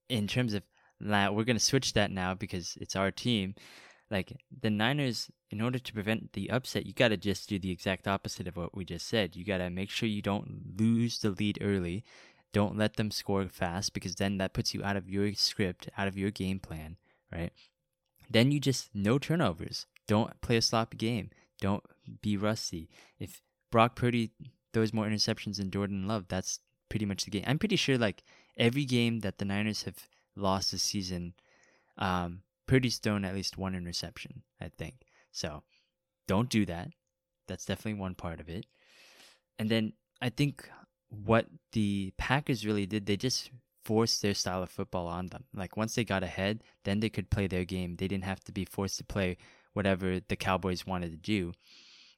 in 0.09 0.27
terms 0.27 0.53
of 0.53 0.63
that, 1.01 1.35
we're 1.35 1.45
going 1.45 1.57
to 1.57 1.65
switch 1.65 1.95
that 1.95 2.11
now 2.11 2.35
because 2.35 2.77
it's 2.81 2.97
our 2.97 3.11
team. 3.11 3.55
Like 4.11 4.37
the 4.61 4.69
Niners, 4.69 5.31
in 5.51 5.63
order 5.63 5.79
to 5.79 5.93
prevent 5.93 6.35
the 6.35 6.51
upset, 6.51 6.85
you 6.85 6.93
got 6.93 7.09
to 7.09 7.17
just 7.17 7.49
do 7.49 7.59
the 7.59 7.71
exact 7.71 8.07
opposite 8.07 8.47
of 8.47 8.57
what 8.57 8.77
we 8.77 8.85
just 8.85 9.09
said. 9.09 9.37
You 9.37 9.45
got 9.45 9.59
to 9.59 9.71
make 9.71 9.89
sure 9.89 10.09
you 10.09 10.21
don't 10.21 10.79
lose 10.79 11.19
the 11.19 11.31
lead 11.31 11.59
early. 11.63 12.05
Don't 12.53 12.77
let 12.77 12.97
them 12.97 13.11
score 13.11 13.49
fast 13.49 13.95
because 13.95 14.17
then 14.17 14.37
that 14.37 14.53
puts 14.53 14.75
you 14.75 14.85
out 14.85 14.97
of 14.97 15.09
your 15.09 15.33
script, 15.33 15.89
out 15.97 16.09
of 16.09 16.19
your 16.19 16.31
game 16.31 16.61
plan, 16.61 16.99
right? 17.33 17.53
Then 18.29 18.53
you 18.53 18.61
just 18.61 18.91
no 18.93 19.19
turnovers. 19.19 19.87
Don't 20.07 20.39
play 20.43 20.59
a 20.59 20.63
sloppy 20.63 20.99
game. 20.99 21.31
Don't 21.61 21.83
be 22.21 22.37
rusty. 22.37 22.91
If 23.19 23.41
Brock 23.73 23.97
Purdy 23.97 24.31
throws 24.73 24.93
more 24.93 25.07
interceptions 25.07 25.57
than 25.57 25.73
Jordan 25.73 26.07
Love, 26.07 26.27
that's 26.29 26.61
pretty 26.89 27.07
much 27.07 27.25
the 27.25 27.33
game. 27.33 27.43
I'm 27.47 27.59
pretty 27.59 27.75
sure 27.75 27.99
like 27.99 28.23
every 28.57 28.85
game 28.85 29.21
that 29.21 29.39
the 29.39 29.45
Niners 29.45 29.83
have 29.83 30.07
lost 30.37 30.71
this 30.71 30.83
season, 30.83 31.35
um, 31.99 32.43
Purdy's 32.67 32.99
thrown 32.99 33.25
at 33.25 33.35
least 33.35 33.59
one 33.59 33.75
interception, 33.75 34.43
I 34.61 34.69
think. 34.69 34.95
So 35.33 35.65
don't 36.29 36.49
do 36.49 36.65
that. 36.67 36.91
That's 37.49 37.65
definitely 37.65 38.01
one 38.01 38.15
part 38.15 38.39
of 38.39 38.49
it. 38.49 38.67
And 39.59 39.69
then 39.69 39.95
I 40.21 40.29
think 40.29 40.69
what 41.09 41.47
the 41.73 42.13
Packers 42.17 42.65
really 42.65 42.87
did, 42.87 43.07
they 43.07 43.17
just 43.17 43.51
forced 43.85 44.23
their 44.23 44.35
style 44.35 44.63
of 44.63 44.71
football 44.71 45.07
on 45.09 45.27
them. 45.27 45.45
Like 45.55 45.77
once 45.77 45.95
they 45.95 46.05
got 46.05 46.23
ahead, 46.23 46.63
then 46.85 47.01
they 47.01 47.09
could 47.09 47.31
play 47.31 47.47
their 47.47 47.65
game. 47.65 47.97
They 47.97 48.07
didn't 48.07 48.25
have 48.25 48.41
to 48.45 48.53
be 48.53 48.65
forced 48.65 48.99
to 48.99 49.05
play 49.05 49.39
whatever 49.73 50.21
the 50.29 50.37
Cowboys 50.37 50.87
wanted 50.87 51.11
to 51.11 51.17
do. 51.17 51.53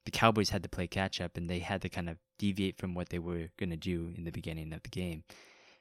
The 0.05 0.11
Cowboys 0.11 0.50
had 0.50 0.62
to 0.62 0.68
play 0.68 0.86
catch 0.86 1.20
up 1.20 1.36
and 1.36 1.48
they 1.48 1.61
had 1.61 1.82
to 1.82 1.88
kind 1.88 2.09
of 2.09 2.18
deviate 2.38 2.78
from 2.78 2.94
what 2.94 3.09
they 3.09 3.18
were 3.18 3.48
going 3.59 3.70
to 3.70 3.76
do 3.76 4.12
in 4.16 4.24
the 4.24 4.32
beginning 4.32 4.72
of 4.72 4.82
the 4.82 4.90
game. 4.90 5.24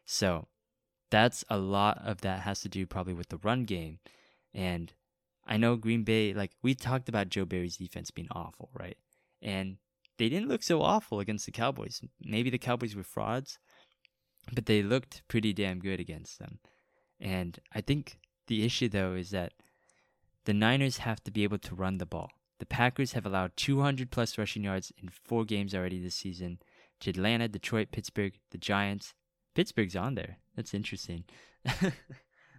So 0.05 0.47
that's 1.11 1.43
a 1.49 1.57
lot 1.57 1.99
of 2.03 2.21
that 2.21 2.41
has 2.41 2.61
to 2.61 2.69
do 2.69 2.85
probably 2.85 3.13
with 3.13 3.29
the 3.29 3.37
run 3.37 3.65
game. 3.65 3.99
And 4.53 4.93
I 5.45 5.57
know 5.57 5.75
Green 5.75 6.03
Bay, 6.03 6.33
like 6.33 6.51
we 6.61 6.73
talked 6.73 7.09
about 7.09 7.29
Joe 7.29 7.45
Barry's 7.45 7.77
defense 7.77 8.11
being 8.11 8.29
awful, 8.31 8.69
right? 8.73 8.97
And 9.41 9.77
they 10.17 10.29
didn't 10.29 10.47
look 10.47 10.63
so 10.63 10.81
awful 10.81 11.19
against 11.19 11.45
the 11.45 11.51
Cowboys. 11.51 12.01
Maybe 12.21 12.49
the 12.49 12.57
Cowboys 12.57 12.95
were 12.95 13.03
frauds, 13.03 13.59
but 14.53 14.65
they 14.65 14.81
looked 14.81 15.23
pretty 15.27 15.53
damn 15.53 15.79
good 15.79 15.99
against 15.99 16.39
them. 16.39 16.59
And 17.19 17.59
I 17.73 17.81
think 17.81 18.19
the 18.47 18.65
issue, 18.65 18.89
though, 18.89 19.13
is 19.13 19.31
that 19.31 19.53
the 20.45 20.53
Niners 20.53 20.97
have 20.97 21.23
to 21.23 21.31
be 21.31 21.43
able 21.43 21.59
to 21.59 21.75
run 21.75 21.97
the 21.97 22.05
ball. 22.05 22.31
The 22.59 22.65
Packers 22.65 23.13
have 23.13 23.25
allowed 23.25 23.51
200 23.57 24.11
plus 24.11 24.37
rushing 24.37 24.63
yards 24.63 24.91
in 25.01 25.09
four 25.09 25.43
games 25.43 25.73
already 25.73 25.99
this 25.99 26.15
season 26.15 26.59
to 27.01 27.09
Atlanta, 27.09 27.47
Detroit, 27.47 27.89
Pittsburgh, 27.91 28.33
the 28.51 28.57
Giants. 28.57 29.13
Pittsburgh's 29.55 29.95
on 29.95 30.15
there. 30.15 30.37
That's 30.55 30.73
interesting. 30.73 31.25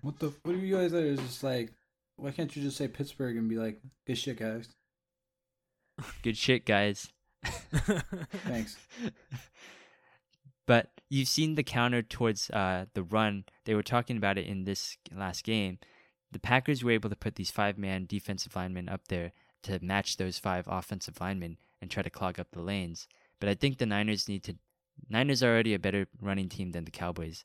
what 0.02 0.18
the? 0.18 0.32
What 0.42 0.54
are 0.54 0.58
you 0.58 0.76
guys? 0.76 0.92
Are 0.92 1.16
just 1.16 1.42
like, 1.42 1.72
why 2.16 2.30
can't 2.30 2.54
you 2.54 2.62
just 2.62 2.76
say 2.76 2.88
Pittsburgh 2.88 3.36
and 3.36 3.48
be 3.48 3.56
like, 3.56 3.80
good 4.06 4.18
shit, 4.18 4.38
guys? 4.38 4.68
Good 6.22 6.36
shit, 6.36 6.66
guys. 6.66 7.12
Thanks. 7.44 8.76
But 10.66 10.88
you've 11.10 11.28
seen 11.28 11.56
the 11.56 11.62
counter 11.62 12.00
towards 12.00 12.48
uh, 12.50 12.86
the 12.94 13.02
run. 13.02 13.44
They 13.66 13.74
were 13.74 13.82
talking 13.82 14.16
about 14.16 14.38
it 14.38 14.46
in 14.46 14.64
this 14.64 14.96
last 15.14 15.44
game. 15.44 15.78
The 16.32 16.38
Packers 16.38 16.82
were 16.82 16.90
able 16.90 17.10
to 17.10 17.16
put 17.16 17.34
these 17.34 17.50
five 17.50 17.76
man 17.76 18.06
defensive 18.06 18.56
linemen 18.56 18.88
up 18.88 19.08
there 19.08 19.32
to 19.64 19.84
match 19.84 20.16
those 20.16 20.38
five 20.38 20.64
offensive 20.68 21.20
linemen 21.20 21.58
and 21.80 21.90
try 21.90 22.02
to 22.02 22.10
clog 22.10 22.38
up 22.38 22.48
the 22.52 22.60
lanes. 22.60 23.08
But 23.40 23.48
I 23.48 23.54
think 23.54 23.78
the 23.78 23.86
Niners 23.86 24.28
need 24.28 24.42
to. 24.44 24.56
Niners 25.08 25.42
are 25.42 25.52
already 25.52 25.74
a 25.74 25.78
better 25.78 26.06
running 26.20 26.48
team 26.48 26.70
than 26.70 26.84
the 26.84 26.90
Cowboys. 26.90 27.44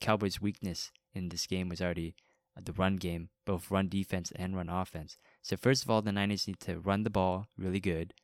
Cowboys' 0.00 0.40
weakness 0.40 0.90
in 1.14 1.28
this 1.28 1.46
game 1.46 1.68
was 1.68 1.82
already 1.82 2.14
uh, 2.56 2.62
the 2.64 2.72
run 2.72 2.96
game, 2.96 3.28
both 3.44 3.70
run 3.70 3.88
defense 3.88 4.32
and 4.34 4.56
run 4.56 4.68
offense. 4.68 5.16
So, 5.42 5.56
first 5.56 5.84
of 5.84 5.90
all, 5.90 6.02
the 6.02 6.12
Niners 6.12 6.46
need 6.46 6.60
to 6.60 6.78
run 6.78 7.02
the 7.02 7.10
ball 7.10 7.48
really 7.58 7.80
good. 7.80 8.14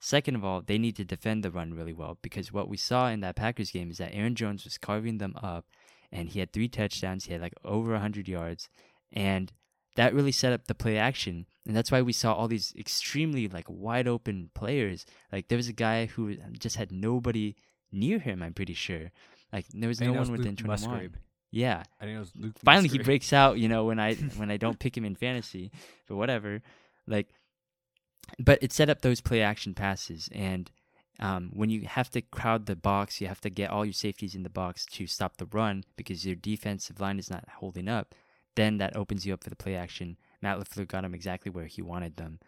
Second 0.00 0.36
of 0.36 0.44
all, 0.44 0.62
they 0.62 0.78
need 0.78 0.96
to 0.96 1.04
defend 1.04 1.42
the 1.42 1.50
run 1.50 1.72
really 1.72 1.92
well 1.92 2.18
because 2.20 2.52
what 2.52 2.68
we 2.68 2.76
saw 2.76 3.08
in 3.08 3.20
that 3.20 3.36
Packers 3.36 3.70
game 3.70 3.90
is 3.90 3.98
that 3.98 4.14
Aaron 4.14 4.34
Jones 4.34 4.64
was 4.64 4.78
carving 4.78 5.18
them 5.18 5.34
up 5.42 5.64
and 6.12 6.28
he 6.28 6.40
had 6.40 6.52
three 6.52 6.68
touchdowns. 6.68 7.24
He 7.24 7.32
had 7.32 7.40
like 7.40 7.54
over 7.64 7.92
100 7.92 8.28
yards. 8.28 8.68
And 9.12 9.52
that 9.96 10.14
really 10.14 10.32
set 10.32 10.52
up 10.52 10.66
the 10.66 10.74
play 10.74 10.98
action. 10.98 11.46
And 11.66 11.76
that's 11.76 11.90
why 11.90 12.02
we 12.02 12.12
saw 12.12 12.34
all 12.34 12.48
these 12.48 12.74
extremely 12.78 13.48
like 13.48 13.66
wide 13.68 14.08
open 14.08 14.50
players. 14.54 15.06
Like 15.32 15.48
there 15.48 15.56
was 15.56 15.68
a 15.68 15.72
guy 15.72 16.06
who 16.06 16.36
just 16.58 16.76
had 16.76 16.92
nobody 16.92 17.56
near 17.92 18.18
him, 18.18 18.42
I'm 18.42 18.54
pretty 18.54 18.74
sure. 18.74 19.10
Like 19.52 19.66
there 19.72 19.88
was 19.88 20.00
no 20.00 20.12
one 20.12 20.30
within 20.32 20.56
21. 20.56 20.66
Musgrave. 20.66 21.14
Yeah. 21.50 21.84
I 22.00 22.04
think 22.04 22.16
it 22.16 22.20
was 22.20 22.32
Luke 22.36 22.58
Finally 22.64 22.88
Musgrave. 22.88 23.00
he 23.00 23.04
breaks 23.04 23.32
out, 23.32 23.58
you 23.58 23.68
know, 23.68 23.84
when 23.84 24.00
I 24.00 24.14
when 24.36 24.50
I 24.50 24.56
don't 24.56 24.78
pick 24.78 24.96
him 24.96 25.04
in 25.04 25.14
fantasy, 25.14 25.70
but 26.08 26.16
whatever. 26.16 26.60
Like 27.06 27.28
but 28.38 28.58
it 28.62 28.72
set 28.72 28.90
up 28.90 29.02
those 29.02 29.20
play 29.20 29.42
action 29.42 29.74
passes 29.74 30.28
and 30.32 30.70
um, 31.20 31.50
when 31.54 31.70
you 31.70 31.82
have 31.86 32.10
to 32.10 32.22
crowd 32.22 32.66
the 32.66 32.74
box, 32.74 33.20
you 33.20 33.28
have 33.28 33.40
to 33.42 33.50
get 33.50 33.70
all 33.70 33.84
your 33.84 33.92
safeties 33.92 34.34
in 34.34 34.42
the 34.42 34.50
box 34.50 34.84
to 34.86 35.06
stop 35.06 35.36
the 35.36 35.46
run 35.46 35.84
because 35.96 36.26
your 36.26 36.34
defensive 36.34 37.00
line 37.00 37.18
is 37.18 37.30
not 37.30 37.44
holding 37.58 37.88
up. 37.88 38.14
Then 38.56 38.78
that 38.78 38.96
opens 38.96 39.26
you 39.26 39.34
up 39.34 39.42
for 39.42 39.50
the 39.50 39.56
play 39.56 39.74
action. 39.74 40.16
Matt 40.40 40.58
LaFleur 40.58 40.86
got 40.86 41.04
him 41.04 41.14
exactly 41.14 41.50
where 41.50 41.66
he 41.66 41.82
wanted 41.82 42.16
them. 42.16 42.38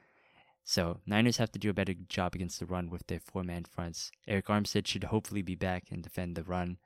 So 0.65 1.01
Niners 1.07 1.37
have 1.37 1.53
to 1.53 1.59
do 1.59 1.71
a 1.71 1.75
better 1.75 1.95
job 1.95 2.35
against 2.35 2.59
the 2.59 2.67
run 2.67 2.91
with 2.91 3.07
their 3.07 3.21
four-man 3.21 3.65
fronts. 3.65 4.11
Arik 4.29 4.45
Armstead 4.45 4.87
should 4.87 5.05
hopefully 5.05 5.43
be 5.43 5.55
back 5.55 5.85
and 5.91 6.03
defend 6.03 6.35
the 6.35 6.43
run. 6.43 6.79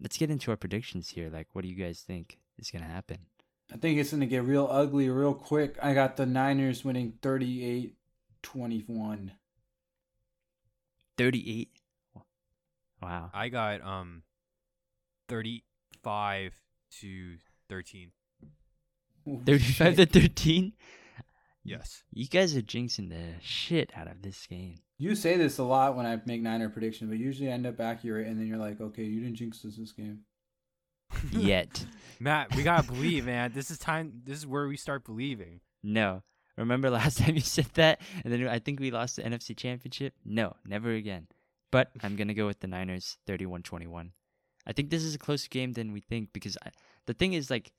Let's 0.00 0.16
get 0.16 0.30
into 0.30 0.50
our 0.50 0.56
predictions 0.56 1.10
here. 1.10 1.28
Like, 1.28 1.48
what 1.52 1.62
do 1.62 1.68
you 1.68 1.74
guys 1.74 2.00
think 2.00 2.38
is 2.58 2.70
going 2.70 2.82
to 2.82 2.90
happen? 2.90 3.18
I 3.72 3.76
think 3.76 3.98
it's 3.98 4.10
going 4.10 4.20
to 4.20 4.26
get 4.26 4.44
real 4.44 4.66
ugly 4.70 5.10
real 5.10 5.34
quick. 5.34 5.76
I 5.82 5.92
got 5.92 6.16
the 6.16 6.24
Niners 6.24 6.84
winning 6.84 7.14
38 7.20 7.94
21. 8.42 9.32
38. 11.18 11.68
Wow. 13.02 13.30
I 13.34 13.48
got 13.48 13.82
um 13.82 14.22
35 15.28 16.54
to 17.00 17.36
13. 17.68 18.10
35 19.44 19.96
to 19.96 20.06
13? 20.06 20.72
Yes. 21.64 22.02
You 22.12 22.26
guys 22.26 22.56
are 22.56 22.62
jinxing 22.62 23.10
the 23.10 23.34
shit 23.42 23.92
out 23.94 24.06
of 24.06 24.22
this 24.22 24.46
game. 24.46 24.76
You 24.96 25.14
say 25.14 25.36
this 25.36 25.58
a 25.58 25.64
lot 25.64 25.96
when 25.96 26.06
I 26.06 26.20
make 26.24 26.42
Niner 26.42 26.68
predictions, 26.68 27.10
but 27.10 27.18
usually 27.18 27.50
I 27.50 27.52
end 27.52 27.66
up 27.66 27.78
accurate, 27.78 28.26
and 28.26 28.38
then 28.38 28.46
you're 28.46 28.58
like, 28.58 28.80
okay, 28.80 29.04
you 29.04 29.20
didn't 29.20 29.36
jinx 29.36 29.64
us 29.64 29.76
this 29.76 29.92
game. 29.92 30.20
Yet. 31.30 31.86
Matt, 32.20 32.54
we 32.56 32.62
gotta 32.62 32.90
believe, 32.90 33.26
man. 33.26 33.52
This 33.54 33.70
is 33.70 33.78
time. 33.78 34.22
This 34.24 34.38
is 34.38 34.46
where 34.46 34.66
we 34.66 34.76
start 34.76 35.04
believing. 35.04 35.60
No. 35.82 36.22
Remember 36.56 36.90
last 36.90 37.18
time 37.22 37.34
you 37.34 37.40
said 37.40 37.68
that, 37.74 38.00
and 38.24 38.32
then 38.32 38.48
I 38.48 38.58
think 38.58 38.80
we 38.80 38.90
lost 38.90 39.16
the 39.16 39.22
NFC 39.22 39.56
Championship. 39.56 40.14
No, 40.24 40.56
never 40.66 40.92
again. 40.92 41.28
But 41.70 41.90
I'm 42.02 42.16
gonna 42.16 42.34
go 42.34 42.46
with 42.46 42.60
the 42.60 42.66
Niners, 42.66 43.18
31-21. 43.28 44.10
I 44.66 44.72
think 44.72 44.90
this 44.90 45.04
is 45.04 45.14
a 45.14 45.18
closer 45.18 45.48
game 45.48 45.72
than 45.72 45.92
we 45.92 46.00
think 46.00 46.32
because 46.32 46.56
I, 46.64 46.70
the 47.06 47.14
thing 47.14 47.34
is 47.34 47.50
like, 47.50 47.72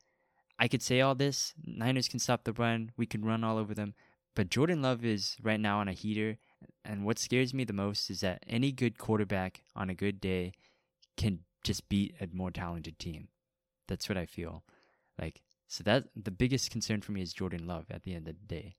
I 0.59 0.67
could 0.67 0.83
say 0.83 1.01
all 1.01 1.15
this. 1.15 1.53
Niners 1.65 2.07
can 2.07 2.19
stop 2.19 2.43
the 2.43 2.53
run. 2.53 2.91
We 2.97 3.05
can 3.05 3.23
run 3.23 3.43
all 3.43 3.57
over 3.57 3.73
them. 3.73 3.93
But 4.35 4.49
Jordan 4.49 4.81
Love 4.81 5.03
is 5.03 5.37
right 5.41 5.59
now 5.59 5.79
on 5.79 5.87
a 5.87 5.93
heater, 5.93 6.37
and 6.85 7.05
what 7.05 7.17
scares 7.17 7.53
me 7.53 7.63
the 7.63 7.73
most 7.73 8.09
is 8.09 8.21
that 8.21 8.43
any 8.47 8.71
good 8.71 8.97
quarterback 8.97 9.63
on 9.75 9.89
a 9.89 9.95
good 9.95 10.21
day 10.21 10.53
can 11.17 11.39
just 11.63 11.89
beat 11.89 12.15
a 12.21 12.27
more 12.31 12.51
talented 12.51 12.99
team. 12.99 13.29
That's 13.87 14.07
what 14.07 14.17
I 14.17 14.25
feel. 14.25 14.63
Like 15.19 15.41
so 15.67 15.83
that 15.83 16.05
the 16.15 16.31
biggest 16.31 16.71
concern 16.71 17.01
for 17.01 17.11
me 17.11 17.21
is 17.21 17.33
Jordan 17.33 17.67
Love 17.67 17.85
at 17.89 18.03
the 18.03 18.13
end 18.13 18.27
of 18.27 18.35
the 18.39 18.45
day. 18.45 18.75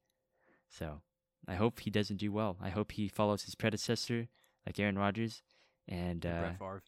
So 0.68 1.00
I 1.46 1.54
hope 1.54 1.80
he 1.80 1.90
doesn't 1.90 2.16
do 2.18 2.32
well. 2.32 2.56
I 2.60 2.70
hope 2.70 2.92
he 2.92 3.08
follows 3.08 3.42
his 3.42 3.54
predecessor, 3.54 4.28
like 4.66 4.78
Aaron 4.78 4.98
Rodgers 4.98 5.42
and 5.88 6.24
uh, 6.24 6.40
Brett 6.40 6.58
Favre. 6.58 6.82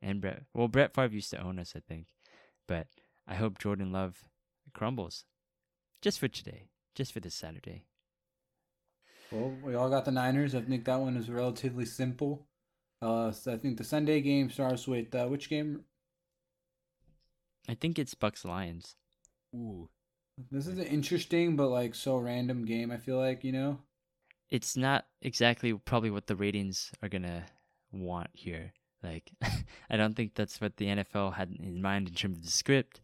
And 0.00 0.20
Brett. 0.20 0.42
Well, 0.54 0.68
Brett 0.68 0.94
Favre 0.94 1.14
used 1.14 1.30
to 1.30 1.42
own 1.42 1.58
us, 1.58 1.74
I 1.76 1.80
think, 1.80 2.06
but 2.66 2.88
I 3.26 3.34
hope 3.34 3.58
Jordan 3.58 3.92
Love 3.92 4.28
crumbles, 4.72 5.24
just 6.00 6.18
for 6.18 6.28
today, 6.28 6.68
just 6.94 7.12
for 7.12 7.20
this 7.20 7.34
Saturday. 7.34 7.84
Well, 9.30 9.54
we 9.64 9.74
all 9.74 9.88
got 9.88 10.04
the 10.04 10.10
Niners. 10.10 10.54
I 10.54 10.60
think 10.60 10.84
that 10.84 11.00
one 11.00 11.16
is 11.16 11.30
relatively 11.30 11.86
simple. 11.86 12.46
Uh, 13.00 13.32
so 13.32 13.52
I 13.52 13.56
think 13.56 13.78
the 13.78 13.84
Sunday 13.84 14.20
game 14.20 14.50
starts 14.50 14.86
with 14.86 15.14
uh, 15.14 15.26
which 15.26 15.48
game? 15.48 15.84
I 17.68 17.74
think 17.74 17.98
it's 17.98 18.14
Bucks 18.14 18.44
Lions. 18.44 18.96
Ooh. 19.54 19.88
This 20.50 20.66
is 20.66 20.78
an 20.78 20.86
interesting 20.86 21.56
but 21.56 21.68
like 21.68 21.94
so 21.94 22.16
random 22.16 22.64
game, 22.64 22.90
I 22.90 22.96
feel 22.96 23.18
like, 23.18 23.44
you 23.44 23.52
know? 23.52 23.78
It's 24.50 24.76
not 24.76 25.06
exactly 25.20 25.72
probably 25.72 26.10
what 26.10 26.26
the 26.26 26.36
ratings 26.36 26.92
are 27.02 27.08
gonna 27.08 27.44
want 27.90 28.28
here. 28.32 28.72
Like 29.02 29.32
I 29.90 29.96
don't 29.96 30.14
think 30.14 30.34
that's 30.34 30.60
what 30.60 30.76
the 30.76 30.86
NFL 30.86 31.34
had 31.34 31.56
in 31.58 31.80
mind 31.80 32.08
in 32.08 32.14
terms 32.14 32.38
of 32.38 32.44
the 32.44 32.50
script. 32.50 33.00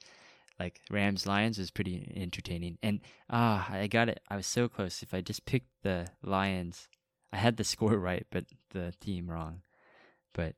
Like 0.58 0.80
Rams 0.90 1.26
Lions 1.26 1.58
was 1.58 1.70
pretty 1.70 2.12
entertaining. 2.16 2.78
And 2.82 3.00
ah, 3.30 3.68
I 3.70 3.86
got 3.86 4.08
it. 4.08 4.20
I 4.28 4.36
was 4.36 4.46
so 4.46 4.68
close. 4.68 5.02
If 5.02 5.14
I 5.14 5.20
just 5.20 5.44
picked 5.44 5.70
the 5.82 6.08
Lions, 6.22 6.88
I 7.32 7.36
had 7.36 7.56
the 7.56 7.64
score 7.72 7.96
right, 7.96 8.26
but 8.30 8.44
the 8.70 8.92
team 9.00 9.30
wrong. 9.30 9.62
But 10.34 10.54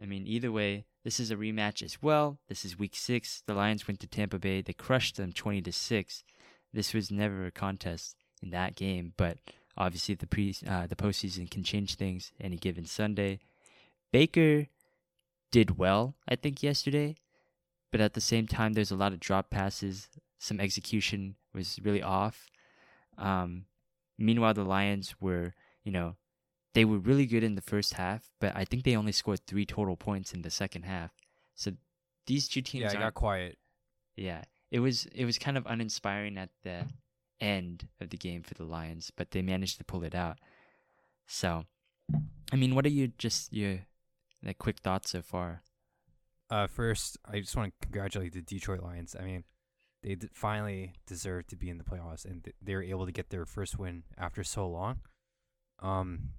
I 0.00 0.06
mean, 0.06 0.26
either 0.26 0.52
way, 0.52 0.84
this 1.04 1.20
is 1.20 1.30
a 1.30 1.36
rematch 1.36 1.82
as 1.82 2.02
well. 2.02 2.38
This 2.48 2.64
is 2.64 2.78
week 2.78 2.94
six. 2.94 3.42
The 3.46 3.54
Lions 3.54 3.86
went 3.86 4.00
to 4.00 4.06
Tampa 4.06 4.38
Bay. 4.38 4.60
They 4.60 4.72
crushed 4.72 5.16
them 5.16 5.32
20 5.32 5.62
to 5.62 5.72
6. 5.72 6.24
This 6.72 6.92
was 6.92 7.10
never 7.10 7.46
a 7.46 7.50
contest 7.50 8.16
in 8.42 8.50
that 8.50 8.74
game, 8.74 9.12
but 9.16 9.38
obviously 9.76 10.14
the 10.14 10.26
pre 10.26 10.54
uh, 10.68 10.86
the 10.86 10.96
postseason 10.96 11.50
can 11.50 11.62
change 11.62 11.94
things 11.94 12.32
any 12.40 12.56
given 12.56 12.84
Sunday. 12.84 13.38
Baker 14.12 14.66
did 15.50 15.78
well, 15.78 16.14
I 16.28 16.36
think, 16.36 16.62
yesterday. 16.62 17.16
But 17.92 18.00
at 18.00 18.14
the 18.14 18.20
same 18.20 18.46
time, 18.46 18.72
there's 18.72 18.90
a 18.90 18.96
lot 18.96 19.12
of 19.12 19.20
drop 19.20 19.50
passes. 19.50 20.08
Some 20.38 20.60
execution 20.60 21.36
was 21.54 21.78
really 21.82 22.02
off. 22.02 22.50
Um, 23.16 23.66
meanwhile, 24.18 24.54
the 24.54 24.64
Lions 24.64 25.14
were, 25.20 25.54
you 25.84 25.92
know, 25.92 26.16
they 26.74 26.84
were 26.84 26.98
really 26.98 27.24
good 27.26 27.42
in 27.42 27.54
the 27.54 27.62
first 27.62 27.94
half, 27.94 28.30
but 28.38 28.54
I 28.54 28.64
think 28.64 28.84
they 28.84 28.96
only 28.96 29.12
scored 29.12 29.40
three 29.46 29.64
total 29.64 29.96
points 29.96 30.34
in 30.34 30.42
the 30.42 30.50
second 30.50 30.82
half. 30.82 31.12
So 31.54 31.72
these 32.26 32.48
two 32.48 32.60
teams, 32.60 32.82
Yeah, 32.82 32.92
it 32.92 32.98
got 33.00 33.14
quiet. 33.14 33.56
yeah, 34.14 34.42
it 34.70 34.80
was 34.80 35.06
it 35.06 35.24
was 35.24 35.38
kind 35.38 35.56
of 35.56 35.64
uninspiring 35.66 36.36
at 36.36 36.50
the 36.64 36.86
end 37.40 37.88
of 38.00 38.10
the 38.10 38.16
game 38.18 38.42
for 38.42 38.52
the 38.54 38.64
Lions, 38.64 39.10
but 39.16 39.30
they 39.30 39.40
managed 39.40 39.78
to 39.78 39.84
pull 39.84 40.02
it 40.04 40.14
out. 40.14 40.38
So, 41.26 41.64
I 42.52 42.56
mean, 42.56 42.74
what 42.74 42.84
are 42.84 42.90
your 42.90 43.08
just 43.16 43.52
your 43.54 43.86
like 44.42 44.58
quick 44.58 44.80
thoughts 44.80 45.10
so 45.10 45.22
far? 45.22 45.62
Uh, 46.50 46.66
first, 46.66 47.18
I 47.24 47.40
just 47.40 47.56
want 47.56 47.72
to 47.80 47.86
congratulate 47.86 48.32
the 48.32 48.42
Detroit 48.42 48.82
Lions. 48.82 49.16
I 49.18 49.24
mean, 49.24 49.44
they 50.02 50.14
d- 50.14 50.28
finally 50.32 50.92
deserve 51.06 51.46
to 51.48 51.56
be 51.56 51.68
in 51.68 51.78
the 51.78 51.84
playoffs, 51.84 52.24
and 52.24 52.44
th- 52.44 52.54
they 52.62 52.74
were 52.74 52.82
able 52.82 53.06
to 53.06 53.12
get 53.12 53.30
their 53.30 53.44
first 53.44 53.78
win 53.78 54.04
after 54.16 54.44
so 54.44 54.68
long. 54.68 55.00
Um, 55.80 56.30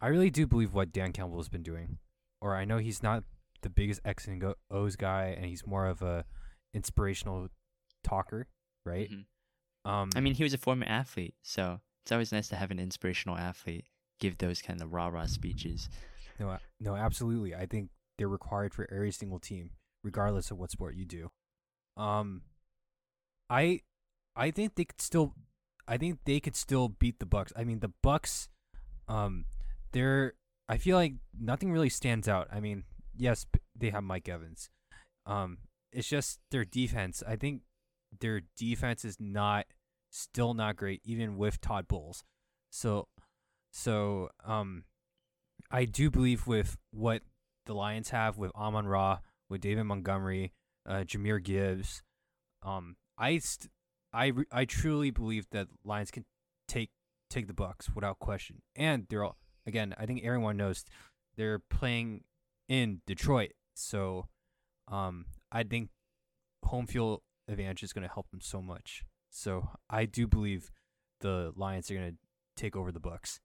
I 0.00 0.08
really 0.08 0.30
do 0.30 0.46
believe 0.46 0.74
what 0.74 0.92
Dan 0.92 1.12
Campbell 1.12 1.38
has 1.38 1.48
been 1.48 1.62
doing, 1.62 1.98
or 2.40 2.56
I 2.56 2.64
know 2.64 2.78
he's 2.78 3.02
not 3.02 3.24
the 3.62 3.70
biggest 3.70 4.00
X 4.04 4.26
and 4.26 4.40
go- 4.40 4.54
O's 4.70 4.96
guy, 4.96 5.26
and 5.36 5.46
he's 5.46 5.66
more 5.66 5.86
of 5.86 6.02
a 6.02 6.24
inspirational 6.74 7.48
talker, 8.02 8.48
right? 8.84 9.10
Mhm. 9.10 9.26
Um, 9.84 10.10
I 10.16 10.20
mean, 10.20 10.34
he 10.34 10.42
was 10.42 10.52
a 10.54 10.58
former 10.58 10.84
athlete, 10.86 11.34
so 11.42 11.80
it's 12.02 12.12
always 12.12 12.32
nice 12.32 12.48
to 12.48 12.56
have 12.56 12.70
an 12.70 12.78
inspirational 12.78 13.36
athlete 13.38 13.86
give 14.20 14.38
those 14.38 14.60
kind 14.60 14.82
of 14.82 14.92
rah 14.92 15.06
rah 15.08 15.26
speeches. 15.26 15.88
No, 16.40 16.58
no, 16.80 16.96
absolutely. 16.96 17.54
I 17.54 17.66
think 17.66 17.90
they're 18.18 18.28
required 18.28 18.74
for 18.74 18.86
every 18.92 19.12
single 19.12 19.38
team, 19.38 19.70
regardless 20.04 20.50
of 20.50 20.58
what 20.58 20.70
sport 20.70 20.94
you 20.94 21.06
do. 21.06 21.30
Um, 21.96 22.42
I, 23.48 23.80
I 24.36 24.50
think 24.50 24.74
they 24.74 24.84
could 24.84 25.00
still, 25.00 25.34
I 25.86 25.96
think 25.96 26.18
they 26.24 26.40
could 26.40 26.56
still 26.56 26.88
beat 26.88 27.18
the 27.18 27.26
Bucks. 27.26 27.52
I 27.56 27.64
mean, 27.64 27.80
the 27.80 27.92
Bucks, 28.02 28.48
um, 29.08 29.46
they're. 29.92 30.34
I 30.68 30.76
feel 30.76 30.98
like 30.98 31.14
nothing 31.40 31.72
really 31.72 31.88
stands 31.88 32.28
out. 32.28 32.48
I 32.52 32.60
mean, 32.60 32.84
yes, 33.16 33.46
they 33.74 33.88
have 33.88 34.04
Mike 34.04 34.28
Evans. 34.28 34.68
Um, 35.24 35.58
it's 35.92 36.08
just 36.08 36.40
their 36.50 36.66
defense. 36.66 37.22
I 37.26 37.36
think 37.36 37.62
their 38.20 38.42
defense 38.54 39.02
is 39.02 39.16
not 39.18 39.64
still 40.10 40.52
not 40.52 40.76
great, 40.76 41.00
even 41.04 41.38
with 41.38 41.60
Todd 41.62 41.88
Bowles. 41.88 42.22
So, 42.70 43.08
so 43.72 44.28
um, 44.44 44.84
I 45.70 45.86
do 45.86 46.10
believe 46.10 46.46
with 46.46 46.76
what 46.90 47.22
the 47.68 47.74
Lions 47.74 48.10
have 48.10 48.36
with 48.36 48.50
Amon 48.56 48.88
Ra, 48.88 49.18
with 49.48 49.60
David 49.60 49.84
Montgomery, 49.84 50.52
uh, 50.84 51.04
Jahmyr 51.04 51.40
Gibbs, 51.40 52.02
um, 52.62 52.96
I 53.16 53.38
st- 53.38 53.70
I 54.12 54.28
re- 54.28 54.46
I 54.50 54.64
truly 54.64 55.10
believe 55.10 55.46
that 55.50 55.68
Lions 55.84 56.10
can 56.10 56.24
take 56.66 56.90
take 57.30 57.46
the 57.46 57.54
Bucks 57.54 57.90
without 57.94 58.18
question. 58.18 58.62
And 58.74 59.06
they're 59.08 59.22
all, 59.22 59.36
again, 59.66 59.94
I 59.98 60.06
think 60.06 60.24
everyone 60.24 60.56
knows 60.56 60.84
they're 61.36 61.58
playing 61.58 62.24
in 62.68 63.02
Detroit, 63.06 63.52
so 63.74 64.26
um, 64.88 65.26
I 65.52 65.62
think 65.62 65.90
home 66.64 66.86
field 66.86 67.20
advantage 67.46 67.82
is 67.82 67.92
going 67.92 68.06
to 68.06 68.12
help 68.12 68.30
them 68.30 68.40
so 68.40 68.60
much. 68.60 69.04
So 69.30 69.68
I 69.88 70.06
do 70.06 70.26
believe 70.26 70.70
the 71.20 71.52
Lions 71.54 71.90
are 71.90 71.94
going 71.94 72.12
to 72.12 72.16
take 72.56 72.76
over 72.76 72.90
the 72.90 73.00
Bucks. 73.00 73.40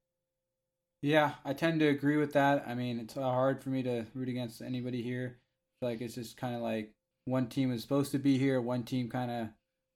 Yeah, 1.03 1.33
I 1.43 1.51
tend 1.51 1.81
to 1.81 1.87
agree 1.89 2.15
with 2.15 2.31
that. 2.31 2.63
I 2.65 2.75
mean, 2.75 2.97
it's 2.97 3.17
uh, 3.17 3.21
hard 3.23 3.61
for 3.61 3.67
me 3.67 3.83
to 3.83 4.05
root 4.15 4.29
against 4.29 4.61
anybody 4.61 5.01
here. 5.03 5.37
Like 5.81 5.99
it's 5.99 6.15
just 6.15 6.37
kind 6.37 6.55
of 6.55 6.61
like 6.61 6.93
one 7.25 7.47
team 7.47 7.73
is 7.73 7.81
supposed 7.81 8.13
to 8.13 8.19
be 8.19 8.37
here, 8.37 8.61
one 8.61 8.83
team 8.83 9.09
kind 9.09 9.29
of 9.29 9.47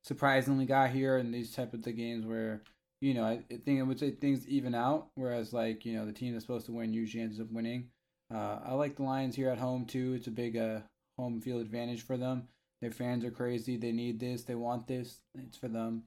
surprisingly 0.04 0.66
got 0.66 0.90
here, 0.90 1.16
and 1.18 1.34
these 1.34 1.56
type 1.56 1.74
of 1.74 1.84
the 1.84 1.94
games 1.94 2.26
where 2.26 2.62
you 3.00 3.14
know 3.14 3.24
I 3.24 3.42
I 3.50 3.58
think 3.64 3.80
I 3.80 3.84
would 3.84 3.98
say 3.98 4.12
things 4.12 4.46
even 4.50 4.76
out. 4.76 5.08
Whereas 5.16 5.54
like 5.54 5.86
you 5.86 5.94
know 5.94 6.06
the 6.06 6.12
team 6.12 6.34
that's 6.34 6.44
supposed 6.44 6.66
to 6.66 6.74
win 6.74 6.94
usually 6.94 7.24
ends 7.24 7.40
up 7.40 7.52
winning. 7.54 7.88
Uh, 8.30 8.60
I 8.66 8.74
like 8.74 8.98
the 8.98 9.04
Lions 9.04 9.38
here 9.38 9.50
at 9.50 9.60
home 9.60 9.86
too. 9.86 10.14
It's 10.14 10.28
a 10.28 10.32
big 10.32 10.58
uh, 10.58 10.82
home 11.18 11.40
field 11.40 11.62
advantage 11.62 12.02
for 12.02 12.18
them. 12.18 12.50
Their 12.82 12.92
fans 12.92 13.24
are 13.24 13.32
crazy. 13.32 13.78
They 13.78 13.94
need 13.94 14.20
this. 14.20 14.44
They 14.44 14.56
want 14.56 14.88
this. 14.88 15.22
It's 15.36 15.58
for 15.58 15.70
them. 15.70 16.04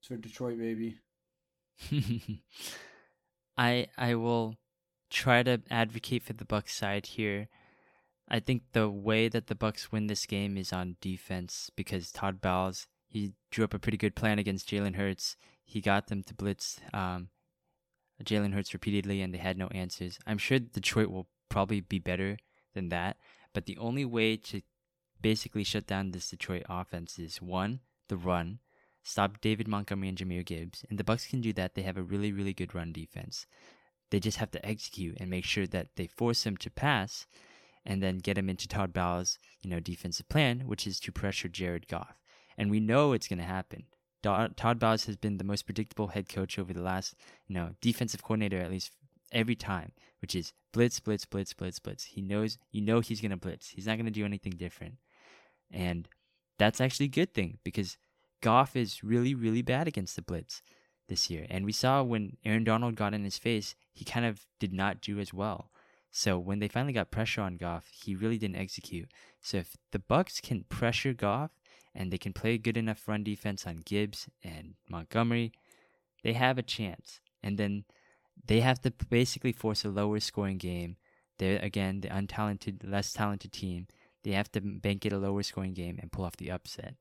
It's 0.00 0.06
for 0.06 0.16
Detroit, 0.16 0.60
baby. 0.60 1.00
I 3.58 3.88
I 3.98 4.14
will 4.14 4.54
try 5.10 5.42
to 5.42 5.60
advocate 5.70 6.22
for 6.22 6.32
the 6.32 6.44
Bucks 6.44 6.74
side 6.74 7.06
here. 7.06 7.48
I 8.28 8.40
think 8.40 8.62
the 8.72 8.88
way 8.88 9.28
that 9.28 9.48
the 9.48 9.54
Bucks 9.54 9.90
win 9.90 10.06
this 10.06 10.26
game 10.26 10.56
is 10.56 10.72
on 10.72 10.96
defense 11.00 11.70
because 11.74 12.12
Todd 12.12 12.40
Bowles 12.40 12.86
he 13.08 13.32
drew 13.50 13.64
up 13.64 13.74
a 13.74 13.78
pretty 13.78 13.96
good 13.96 14.14
plan 14.14 14.38
against 14.38 14.68
Jalen 14.68 14.96
Hurts. 14.96 15.36
He 15.64 15.80
got 15.80 16.06
them 16.06 16.22
to 16.24 16.34
blitz 16.34 16.78
um, 16.92 17.28
Jalen 18.22 18.52
Hurts 18.54 18.74
repeatedly, 18.74 19.22
and 19.22 19.32
they 19.32 19.38
had 19.38 19.56
no 19.58 19.68
answers. 19.68 20.18
I'm 20.26 20.38
sure 20.38 20.58
Detroit 20.58 21.08
will 21.08 21.26
probably 21.48 21.80
be 21.80 21.98
better 21.98 22.36
than 22.74 22.90
that, 22.90 23.16
but 23.54 23.66
the 23.66 23.78
only 23.78 24.04
way 24.04 24.36
to 24.36 24.60
basically 25.20 25.64
shut 25.64 25.86
down 25.86 26.10
this 26.10 26.30
Detroit 26.30 26.64
offense 26.68 27.18
is 27.18 27.40
one, 27.40 27.80
the 28.08 28.16
run, 28.16 28.58
stop 29.08 29.40
David 29.40 29.66
Montgomery 29.68 30.08
and 30.08 30.18
Jahmyr 30.18 30.44
Gibbs, 30.44 30.84
and 30.88 30.98
the 30.98 31.04
Bucks 31.04 31.26
can 31.26 31.40
do 31.40 31.52
that. 31.54 31.74
They 31.74 31.82
have 31.82 31.96
a 31.96 32.02
really, 32.02 32.32
really 32.32 32.52
good 32.52 32.74
run 32.74 32.92
defense. 32.92 33.46
They 34.10 34.20
just 34.20 34.38
have 34.38 34.50
to 34.52 34.66
execute 34.66 35.16
and 35.20 35.30
make 35.30 35.44
sure 35.44 35.66
that 35.66 35.96
they 35.96 36.06
force 36.06 36.44
him 36.44 36.56
to 36.58 36.70
pass, 36.70 37.26
and 37.84 38.02
then 38.02 38.18
get 38.18 38.38
him 38.38 38.48
into 38.50 38.68
Todd 38.68 38.92
Bowles' 38.92 39.38
you 39.62 39.70
know 39.70 39.80
defensive 39.80 40.28
plan, 40.28 40.60
which 40.66 40.86
is 40.86 41.00
to 41.00 41.12
pressure 41.12 41.48
Jared 41.48 41.88
Goff. 41.88 42.20
And 42.56 42.70
we 42.70 42.80
know 42.80 43.12
it's 43.12 43.28
going 43.28 43.38
to 43.38 43.44
happen. 43.44 43.84
Todd 44.22 44.78
Bowles 44.80 45.06
has 45.06 45.16
been 45.16 45.38
the 45.38 45.44
most 45.44 45.64
predictable 45.64 46.08
head 46.08 46.28
coach 46.28 46.58
over 46.58 46.72
the 46.72 46.82
last, 46.82 47.14
you 47.46 47.54
know, 47.54 47.70
defensive 47.80 48.22
coordinator 48.22 48.58
at 48.58 48.70
least 48.70 48.90
every 49.30 49.54
time, 49.54 49.92
which 50.20 50.34
is 50.34 50.52
blitz, 50.72 50.98
blitz, 50.98 51.24
blitz, 51.24 51.54
blitz, 51.54 51.78
blitz. 51.78 52.04
He 52.04 52.20
knows, 52.20 52.58
you 52.72 52.80
know, 52.80 53.00
he's 53.00 53.20
going 53.20 53.30
to 53.30 53.36
blitz. 53.36 53.68
He's 53.68 53.86
not 53.86 53.96
going 53.96 54.06
to 54.06 54.10
do 54.10 54.24
anything 54.24 54.54
different. 54.54 54.96
And 55.70 56.08
that's 56.58 56.80
actually 56.80 57.06
a 57.06 57.10
good 57.10 57.32
thing 57.32 57.58
because 57.62 57.96
Goff 58.40 58.76
is 58.76 59.02
really, 59.02 59.34
really 59.34 59.62
bad 59.62 59.88
against 59.88 60.16
the 60.16 60.22
blitz 60.22 60.62
this 61.08 61.30
year. 61.30 61.46
And 61.50 61.64
we 61.64 61.72
saw 61.72 62.02
when 62.02 62.36
Aaron 62.44 62.64
Donald 62.64 62.96
got 62.96 63.14
in 63.14 63.24
his 63.24 63.38
face, 63.38 63.74
he 63.92 64.04
kind 64.04 64.26
of 64.26 64.46
did 64.58 64.72
not 64.72 65.00
do 65.00 65.18
as 65.18 65.34
well. 65.34 65.70
So 66.10 66.38
when 66.38 66.58
they 66.58 66.68
finally 66.68 66.92
got 66.92 67.10
pressure 67.10 67.42
on 67.42 67.56
Goff, 67.56 67.88
he 67.92 68.14
really 68.14 68.38
didn't 68.38 68.56
execute. 68.56 69.10
So 69.40 69.58
if 69.58 69.76
the 69.92 69.98
Bucks 69.98 70.40
can 70.40 70.64
pressure 70.68 71.12
Goff 71.12 71.50
and 71.94 72.10
they 72.10 72.18
can 72.18 72.32
play 72.32 72.54
a 72.54 72.58
good 72.58 72.76
enough 72.76 73.06
run 73.06 73.24
defense 73.24 73.66
on 73.66 73.82
Gibbs 73.84 74.28
and 74.42 74.74
Montgomery, 74.88 75.52
they 76.22 76.32
have 76.32 76.58
a 76.58 76.62
chance. 76.62 77.20
And 77.42 77.58
then 77.58 77.84
they 78.46 78.60
have 78.60 78.80
to 78.82 78.92
basically 79.10 79.52
force 79.52 79.84
a 79.84 79.90
lower 79.90 80.20
scoring 80.20 80.58
game. 80.58 80.96
They're 81.38 81.60
again 81.60 82.00
the 82.00 82.08
untalented, 82.08 82.90
less 82.90 83.12
talented 83.12 83.52
team. 83.52 83.86
They 84.24 84.32
have 84.32 84.50
to 84.52 84.60
bank 84.60 85.06
it 85.06 85.12
a 85.12 85.18
lower 85.18 85.42
scoring 85.42 85.74
game 85.74 85.98
and 86.00 86.10
pull 86.10 86.24
off 86.24 86.36
the 86.36 86.50
upset. 86.50 86.94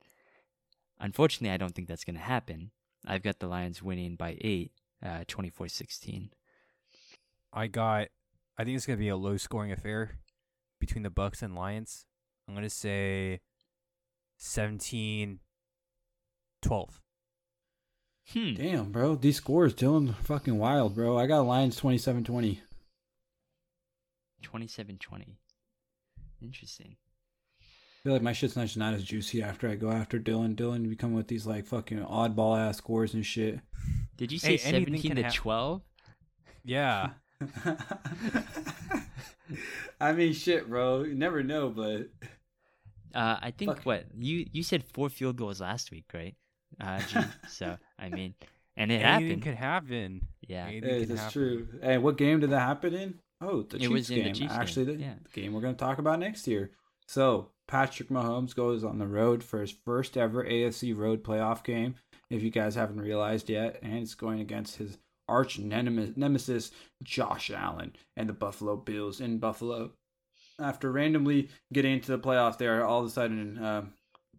Unfortunately, 1.00 1.54
I 1.54 1.58
don't 1.58 1.76
think 1.76 1.88
that's 1.88 2.04
going 2.04 2.16
to 2.16 2.22
happen. 2.22 2.72
I've 3.06 3.24
got 3.24 3.40
the 3.40 3.48
Lions 3.48 3.82
winning 3.82 4.16
by 4.16 4.38
8, 4.42 4.72
uh, 5.04 5.24
24-16. 5.28 6.30
I 7.54 7.68
got. 7.68 8.08
I 8.58 8.64
think 8.64 8.76
it's 8.76 8.86
gonna 8.86 8.98
be 8.98 9.10
a 9.10 9.16
low 9.16 9.38
scoring 9.38 9.72
affair 9.72 10.20
between 10.80 11.04
the 11.04 11.10
Bucks 11.10 11.42
and 11.42 11.56
Lions. 11.56 12.06
I'm 12.48 12.56
gonna 12.56 12.70
say 12.70 13.40
17 14.38 15.40
12. 16.62 17.02
Hmm. 18.34 18.54
Damn, 18.56 18.92
bro. 18.92 19.16
These 19.16 19.38
scores, 19.38 19.74
Dillon, 19.74 20.14
fucking 20.24 20.58
wild, 20.58 20.96
bro. 20.96 21.18
I 21.18 21.28
got 21.28 21.42
Lions 21.42 21.78
27 21.78 22.24
20. 22.24 22.62
27-20. 24.44 25.38
Interesting. 26.42 26.96
I 28.00 28.04
feel 28.04 28.14
like 28.14 28.22
my 28.22 28.34
shit's 28.34 28.56
not, 28.56 28.76
not 28.78 28.94
as 28.94 29.04
juicy 29.04 29.42
after 29.44 29.68
I 29.68 29.76
go 29.76 29.92
after 29.92 30.18
Dillon. 30.20 30.56
Dillon, 30.56 30.86
you 30.86 30.96
come 30.96 31.14
with 31.14 31.28
these 31.28 31.46
like 31.46 31.66
fucking 31.66 32.00
oddball 32.00 32.58
ass 32.58 32.78
scores 32.78 33.14
and 33.14 33.26
shit. 33.26 33.60
Did 34.16 34.32
you 34.32 34.40
say 34.40 34.58
Hey, 34.58 34.76
anything 34.76 34.96
17 35.02 35.10
can 35.12 35.16
to 35.18 35.24
hap- 35.24 35.34
12? 35.34 35.82
Yeah. 36.64 37.10
I 40.00 40.14
mean, 40.14 40.34
shit, 40.34 40.70
bro. 40.70 41.04
You 41.04 41.16
never 41.16 41.44
know, 41.44 41.70
but 41.70 42.10
Uh, 43.16 43.38
I 43.42 43.52
think 43.52 43.72
Fuck. 43.78 43.86
what 43.86 44.06
you 44.18 44.46
you 44.52 44.64
said 44.64 44.84
four 44.94 45.10
field 45.10 45.38
goals 45.38 45.60
last 45.62 45.92
week, 45.92 46.06
right? 46.14 46.36
Uh, 46.80 47.00
G? 47.02 47.20
so 47.50 47.78
I 47.98 48.10
mean, 48.10 48.36
and 48.76 48.92
it 48.92 48.96
Anything 48.96 49.28
happened. 49.30 49.44
could 49.44 49.56
happen. 49.56 50.28
yeah, 50.48 50.66
Anything 50.68 50.90
hey, 50.90 51.06
that's 51.06 51.20
happen. 51.22 51.34
true. 51.34 51.68
And 51.82 52.04
what 52.04 52.18
game 52.18 52.40
did 52.42 52.52
that 52.52 52.60
happen 52.60 52.94
in? 52.94 53.16
Oh, 53.42 53.64
the 53.64 53.78
It 53.78 53.80
Chiefs 53.82 53.92
was 53.92 54.10
in 54.10 54.16
the 54.18 54.24
game. 54.24 54.34
Chiefs 54.34 54.52
game, 54.54 54.62
Actually, 54.62 54.86
the, 54.86 54.94
yeah. 54.96 55.14
the 55.24 55.42
game 55.42 55.54
we're 55.54 55.62
going 55.62 55.76
to 55.76 55.80
talk 55.80 55.98
about 56.00 56.20
next 56.20 56.48
year. 56.48 56.72
So 57.08 57.52
Patrick 57.68 58.10
Mahomes 58.10 58.56
goes 58.56 58.84
on 58.84 58.98
the 58.98 59.08
road 59.08 59.44
for 59.44 59.60
his 59.60 59.76
first 59.86 60.18
ever 60.18 60.44
AFC 60.44 60.96
road 60.96 61.24
playoff 61.24 61.64
game. 61.64 61.96
If 62.30 62.42
you 62.42 62.50
guys 62.50 62.76
haven't 62.76 63.02
realized 63.02 63.50
yet, 63.50 63.80
and 63.82 63.96
it's 63.98 64.16
going 64.16 64.40
against 64.40 64.78
his 64.78 64.98
arch 65.28 65.60
nemesis, 65.60 66.72
Josh 67.04 67.52
Allen 67.52 67.96
and 68.16 68.30
the 68.30 68.34
Buffalo 68.34 68.76
Bills 68.78 69.20
in 69.20 69.40
Buffalo. 69.40 69.92
after 70.60 70.92
randomly 70.92 71.50
getting 71.72 71.94
into 71.94 72.12
the 72.12 72.20
playoffs, 72.20 72.58
they 72.58 72.68
are 72.68 72.84
all 72.84 73.02
of 73.02 73.08
a 73.08 73.10
sudden, 73.10 73.58
uh, 73.58 73.86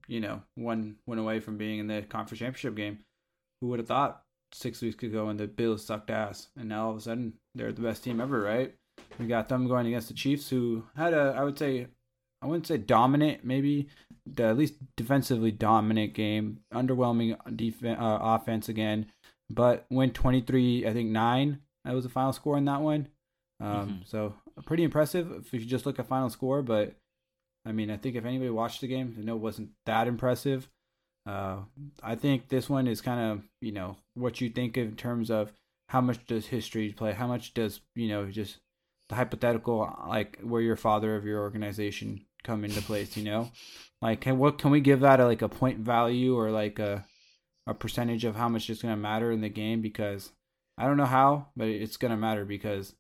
you 0.09 0.21
know, 0.21 0.43
one 0.55 0.97
went 1.07 1.21
away 1.21 1.39
from 1.41 1.59
being 1.59 1.79
in 1.79 1.87
the 1.87 2.03
conference 2.03 2.41
championship 2.41 2.75
game. 2.75 2.99
Who 3.61 3.69
would 3.69 3.79
have 3.79 3.89
thought 3.89 4.23
six 4.53 4.81
weeks 4.81 5.03
ago 5.03 5.27
when 5.27 5.37
the 5.37 5.47
Bills 5.47 5.85
sucked 5.85 6.11
ass, 6.11 6.49
and 6.57 6.69
now 6.69 6.87
all 6.87 6.91
of 6.93 6.97
a 6.97 7.01
sudden 7.01 7.35
they're 7.55 7.73
the 7.73 7.83
best 7.83 8.05
team 8.05 8.21
ever, 8.21 8.41
right? 8.41 8.75
We 9.19 9.27
got 9.27 9.49
them 9.49 9.69
going 9.69 9.87
against 9.87 10.09
the 10.09 10.15
Chiefs, 10.15 10.49
who 10.49 10.85
had 10.97 11.13
a, 11.13 11.35
I 11.37 11.45
would 11.45 11.59
say, 11.59 11.89
I 12.43 12.47
wouldn't 12.47 12.67
say 12.67 12.79
dominant, 12.79 13.45
maybe 13.45 13.89
the, 14.27 14.45
at 14.45 14.57
least 14.57 14.75
defensively 14.97 15.51
dominant 15.51 16.15
game, 16.15 16.61
underwhelming 16.73 17.37
defense 17.57 17.99
uh, 18.01 18.19
offense 18.21 18.69
again, 18.69 19.07
but 19.51 19.87
went 19.91 20.15
23, 20.15 20.87
I 20.87 20.93
think 20.93 21.11
nine. 21.11 21.61
That 21.85 21.95
was 21.95 22.05
the 22.05 22.11
final 22.11 22.33
score 22.33 22.59
in 22.59 22.67
that 22.67 22.81
one. 22.81 23.09
Um, 23.61 23.69
mm-hmm. 23.71 23.97
So 24.05 24.35
pretty 24.67 24.85
impressive 24.85 25.33
if 25.33 25.53
you 25.53 25.61
just 25.61 25.87
look 25.87 25.99
at 25.99 26.07
final 26.07 26.31
score. 26.31 26.63
But 26.63 26.95
I 27.65 27.73
mean, 27.73 27.91
I 27.91 27.97
think 27.97 28.17
if 28.17 28.25
anybody 28.25 28.51
watched 28.51 28.81
the 28.81 28.89
game, 28.89 29.15
they 29.17 29.25
know 29.25 29.37
it 29.37 29.41
wasn't 29.41 29.71
that 29.87 30.07
impressive. 30.07 30.69
Uh, 31.27 31.59
I 32.03 32.15
think 32.15 32.49
this 32.49 32.71
one 32.71 32.87
is 32.87 33.01
kind 33.01 33.21
of 33.21 33.43
you 33.61 33.73
know 33.73 33.97
what 34.15 34.41
you 34.41 34.49
think 34.49 34.77
in 34.77 34.97
terms 34.97 35.31
of 35.31 35.53
how 35.89 36.01
much 36.01 36.25
does 36.27 36.47
history 36.47 36.93
play, 36.93 37.13
how 37.13 37.27
much 37.27 37.55
does 37.55 37.81
you 37.95 38.09
know 38.09 38.27
just 38.31 38.59
the 39.09 39.15
hypothetical 39.15 39.97
like 40.09 40.39
where 40.43 40.63
your 40.63 40.77
father 40.77 41.17
of 41.17 41.25
your 41.25 41.41
organization 41.41 42.25
come 42.45 42.65
into 42.65 42.83
place. 42.83 43.17
You 43.17 43.25
know, 43.25 43.51
like 44.03 44.23
can, 44.23 44.39
what 44.39 44.59
can 44.59 44.71
we 44.71 44.81
give 44.81 45.01
that 45.01 45.21
a, 45.21 45.27
like 45.27 45.43
a 45.43 45.49
point 45.49 45.79
value 45.79 46.37
or 46.37 46.51
like 46.51 46.79
a 46.79 47.05
a 47.67 47.75
percentage 47.75 48.25
of 48.25 48.37
how 48.37 48.49
much 48.49 48.71
it's 48.71 48.83
gonna 48.83 48.97
matter 48.97 49.31
in 49.31 49.41
the 49.41 49.49
game 49.49 49.81
because 49.81 50.33
I 50.77 50.87
don't 50.87 50.97
know 50.97 51.05
how, 51.07 51.49
but 51.57 51.69
it's 51.69 51.97
gonna 51.97 52.17
matter 52.17 52.45
because 52.45 52.95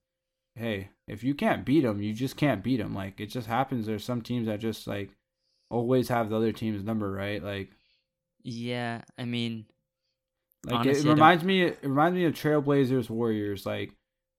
hey, 0.55 0.91
if 1.07 1.23
you 1.23 1.35
can't 1.35 1.65
beat 1.65 1.83
them, 1.83 2.03
you 2.03 2.13
just 2.13 2.37
can't 2.37 2.63
beat 2.63 2.79
them. 2.79 2.95
Like 2.95 3.21
it 3.21 3.27
just 3.27 3.47
happens. 3.47 3.87
There's 3.87 4.05
some 4.05 4.23
teams 4.23 4.47
that 4.47 4.61
just 4.61 4.87
like 4.87 5.11
always 5.71 6.09
have 6.09 6.31
the 6.31 6.37
other 6.37 6.53
team's 6.53 6.85
number, 6.85 7.11
right? 7.11 7.43
Like 7.43 7.71
yeah, 8.43 9.03
I 9.17 9.25
mean, 9.25 9.67
like 10.65 10.81
honestly, 10.81 11.09
it, 11.09 11.13
reminds 11.13 11.45
me. 11.45 11.63
It 11.63 11.79
reminds 11.83 12.17
me 12.17 12.25
of 12.25 12.35
Trailblazers 12.35 13.11
Warriors. 13.11 13.67
Like 13.67 13.93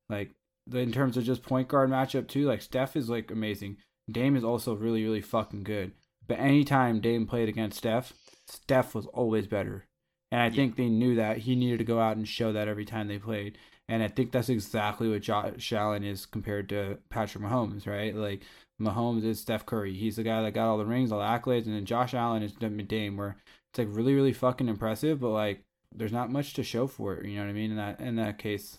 like 0.09 0.31
in 0.71 0.91
terms 0.91 1.17
of 1.17 1.23
just 1.23 1.43
point 1.43 1.67
guard 1.67 1.89
matchup 1.89 2.27
too. 2.27 2.45
Like 2.45 2.61
Steph 2.61 2.95
is 2.95 3.09
like 3.09 3.31
amazing. 3.31 3.77
Dame 4.11 4.35
is 4.35 4.43
also 4.43 4.75
really 4.75 5.03
really 5.03 5.21
fucking 5.21 5.63
good. 5.63 5.91
But 6.27 6.39
anytime 6.39 7.01
Dame 7.01 7.25
played 7.25 7.49
against 7.49 7.79
Steph, 7.79 8.13
Steph 8.47 8.93
was 8.93 9.07
always 9.07 9.47
better. 9.47 9.85
And 10.31 10.41
I 10.41 10.45
yeah. 10.45 10.51
think 10.51 10.75
they 10.75 10.89
knew 10.89 11.15
that 11.15 11.39
he 11.39 11.55
needed 11.55 11.79
to 11.79 11.83
go 11.85 11.99
out 11.99 12.17
and 12.17 12.27
show 12.27 12.53
that 12.53 12.67
every 12.67 12.85
time 12.85 13.07
they 13.07 13.17
played. 13.17 13.57
And 13.87 14.03
I 14.03 14.07
think 14.07 14.31
that's 14.31 14.49
exactly 14.49 15.09
what 15.09 15.23
Josh 15.23 15.73
Allen 15.73 16.03
is 16.03 16.27
compared 16.27 16.69
to 16.69 16.99
Patrick 17.09 17.43
Mahomes, 17.43 17.87
right? 17.87 18.15
Like 18.15 18.43
Mahomes 18.79 19.25
is 19.25 19.39
Steph 19.39 19.65
Curry. 19.65 19.95
He's 19.95 20.17
the 20.17 20.23
guy 20.23 20.43
that 20.43 20.53
got 20.53 20.67
all 20.67 20.77
the 20.77 20.85
rings, 20.85 21.11
all 21.11 21.19
the 21.19 21.25
accolades, 21.25 21.65
and 21.65 21.73
then 21.73 21.85
Josh 21.85 22.13
Allen 22.13 22.43
is 22.43 22.53
Dame, 22.53 23.17
where 23.17 23.37
it's 23.71 23.79
like 23.79 23.87
really, 23.89 24.13
really 24.13 24.33
fucking 24.33 24.67
impressive, 24.69 25.19
but 25.19 25.29
like 25.29 25.63
there's 25.95 26.11
not 26.11 26.31
much 26.31 26.53
to 26.53 26.63
show 26.63 26.85
for 26.85 27.15
it. 27.15 27.25
You 27.25 27.37
know 27.37 27.45
what 27.45 27.49
I 27.49 27.53
mean? 27.53 27.71
In 27.71 27.77
that 27.77 27.99
in 27.99 28.15
that 28.17 28.37
case, 28.37 28.77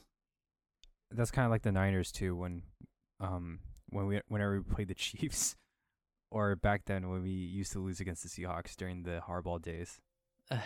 that's 1.11 1.33
kind 1.33 1.45
of 1.45 1.51
like 1.51 1.63
the 1.63 1.73
Niners 1.73 2.13
too. 2.13 2.37
When 2.37 2.63
um 3.19 3.59
when 3.91 4.07
we 4.07 4.21
whenever 4.29 4.57
we 4.57 4.75
played 4.75 4.89
the 4.89 4.95
Chiefs, 4.95 5.57
or 6.31 6.57
back 6.57 6.83
then 6.87 7.09
when 7.09 7.23
we 7.23 7.31
used 7.31 7.73
to 7.73 7.81
lose 7.81 8.01
against 8.01 8.23
the 8.23 8.29
Seahawks 8.29 8.77
during 8.77 9.03
the 9.03 9.21
Harbaugh 9.27 9.61
days. 9.61 10.01
Uh, 10.51 10.59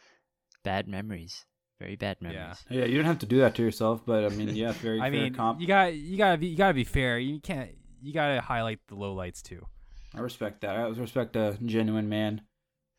bad 0.64 0.88
memories. 0.88 1.44
Very 1.78 1.96
bad 1.96 2.20
memories. 2.20 2.64
Yeah. 2.68 2.80
yeah, 2.80 2.84
you 2.86 2.96
don't 2.96 3.06
have 3.06 3.20
to 3.20 3.26
do 3.26 3.38
that 3.38 3.54
to 3.54 3.62
yourself, 3.62 4.02
but 4.04 4.24
I 4.24 4.28
mean, 4.30 4.54
yeah, 4.56 4.72
very. 4.72 5.00
I 5.02 5.10
mean, 5.10 5.34
comp. 5.34 5.60
you 5.60 5.66
got 5.66 5.94
you 5.94 6.18
gotta 6.18 6.36
be 6.36 6.48
you 6.48 6.56
gotta 6.56 6.74
be 6.74 6.84
fair. 6.84 7.18
You 7.18 7.40
can't 7.40 7.70
you 8.02 8.12
gotta 8.12 8.40
highlight 8.40 8.80
the 8.88 8.96
low 8.96 9.14
lights 9.14 9.42
too. 9.42 9.66
I 10.14 10.20
respect 10.20 10.62
that. 10.62 10.76
I 10.76 10.88
respect 10.88 11.36
a 11.36 11.56
genuine 11.64 12.08
man. 12.08 12.42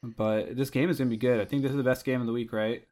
But 0.02 0.56
this 0.56 0.70
game 0.70 0.90
is 0.90 0.98
gonna 0.98 1.10
be 1.10 1.18
good. 1.18 1.42
I 1.42 1.46
think 1.46 1.62
this 1.62 1.72
is 1.72 1.78
the 1.78 1.84
best 1.84 2.06
game 2.06 2.22
of 2.22 2.28
the 2.28 2.34
week, 2.34 2.54
right? 2.54 2.84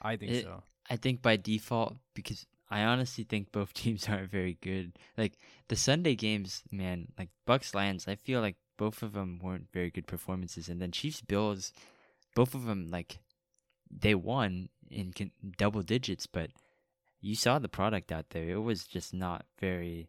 I 0.00 0.16
think 0.16 0.32
it, 0.32 0.44
so. 0.44 0.62
I 0.88 0.96
think 0.96 1.22
by 1.22 1.36
default 1.36 1.96
because 2.14 2.46
I 2.74 2.82
honestly 2.82 3.22
think 3.22 3.52
both 3.52 3.72
teams 3.82 4.08
aren't 4.08 4.32
very 4.32 4.58
good. 4.60 4.98
Like 5.16 5.38
the 5.68 5.76
Sunday 5.76 6.16
games, 6.16 6.64
man, 6.72 7.06
like 7.16 7.28
Bucks 7.46 7.72
Lions, 7.72 8.08
I 8.08 8.16
feel 8.16 8.40
like 8.40 8.56
both 8.76 9.00
of 9.04 9.12
them 9.12 9.38
weren't 9.40 9.70
very 9.72 9.92
good 9.92 10.08
performances, 10.08 10.68
and 10.68 10.82
then 10.82 10.90
Chiefs 10.90 11.20
Bills, 11.20 11.72
both 12.34 12.52
of 12.52 12.64
them 12.64 12.88
like 12.90 13.20
they 13.88 14.16
won 14.16 14.70
in 14.90 15.14
double 15.56 15.82
digits, 15.82 16.26
but 16.26 16.50
you 17.20 17.36
saw 17.36 17.60
the 17.60 17.68
product 17.68 18.10
out 18.10 18.30
there. 18.30 18.48
It 18.48 18.62
was 18.62 18.84
just 18.84 19.14
not 19.14 19.46
very, 19.60 20.08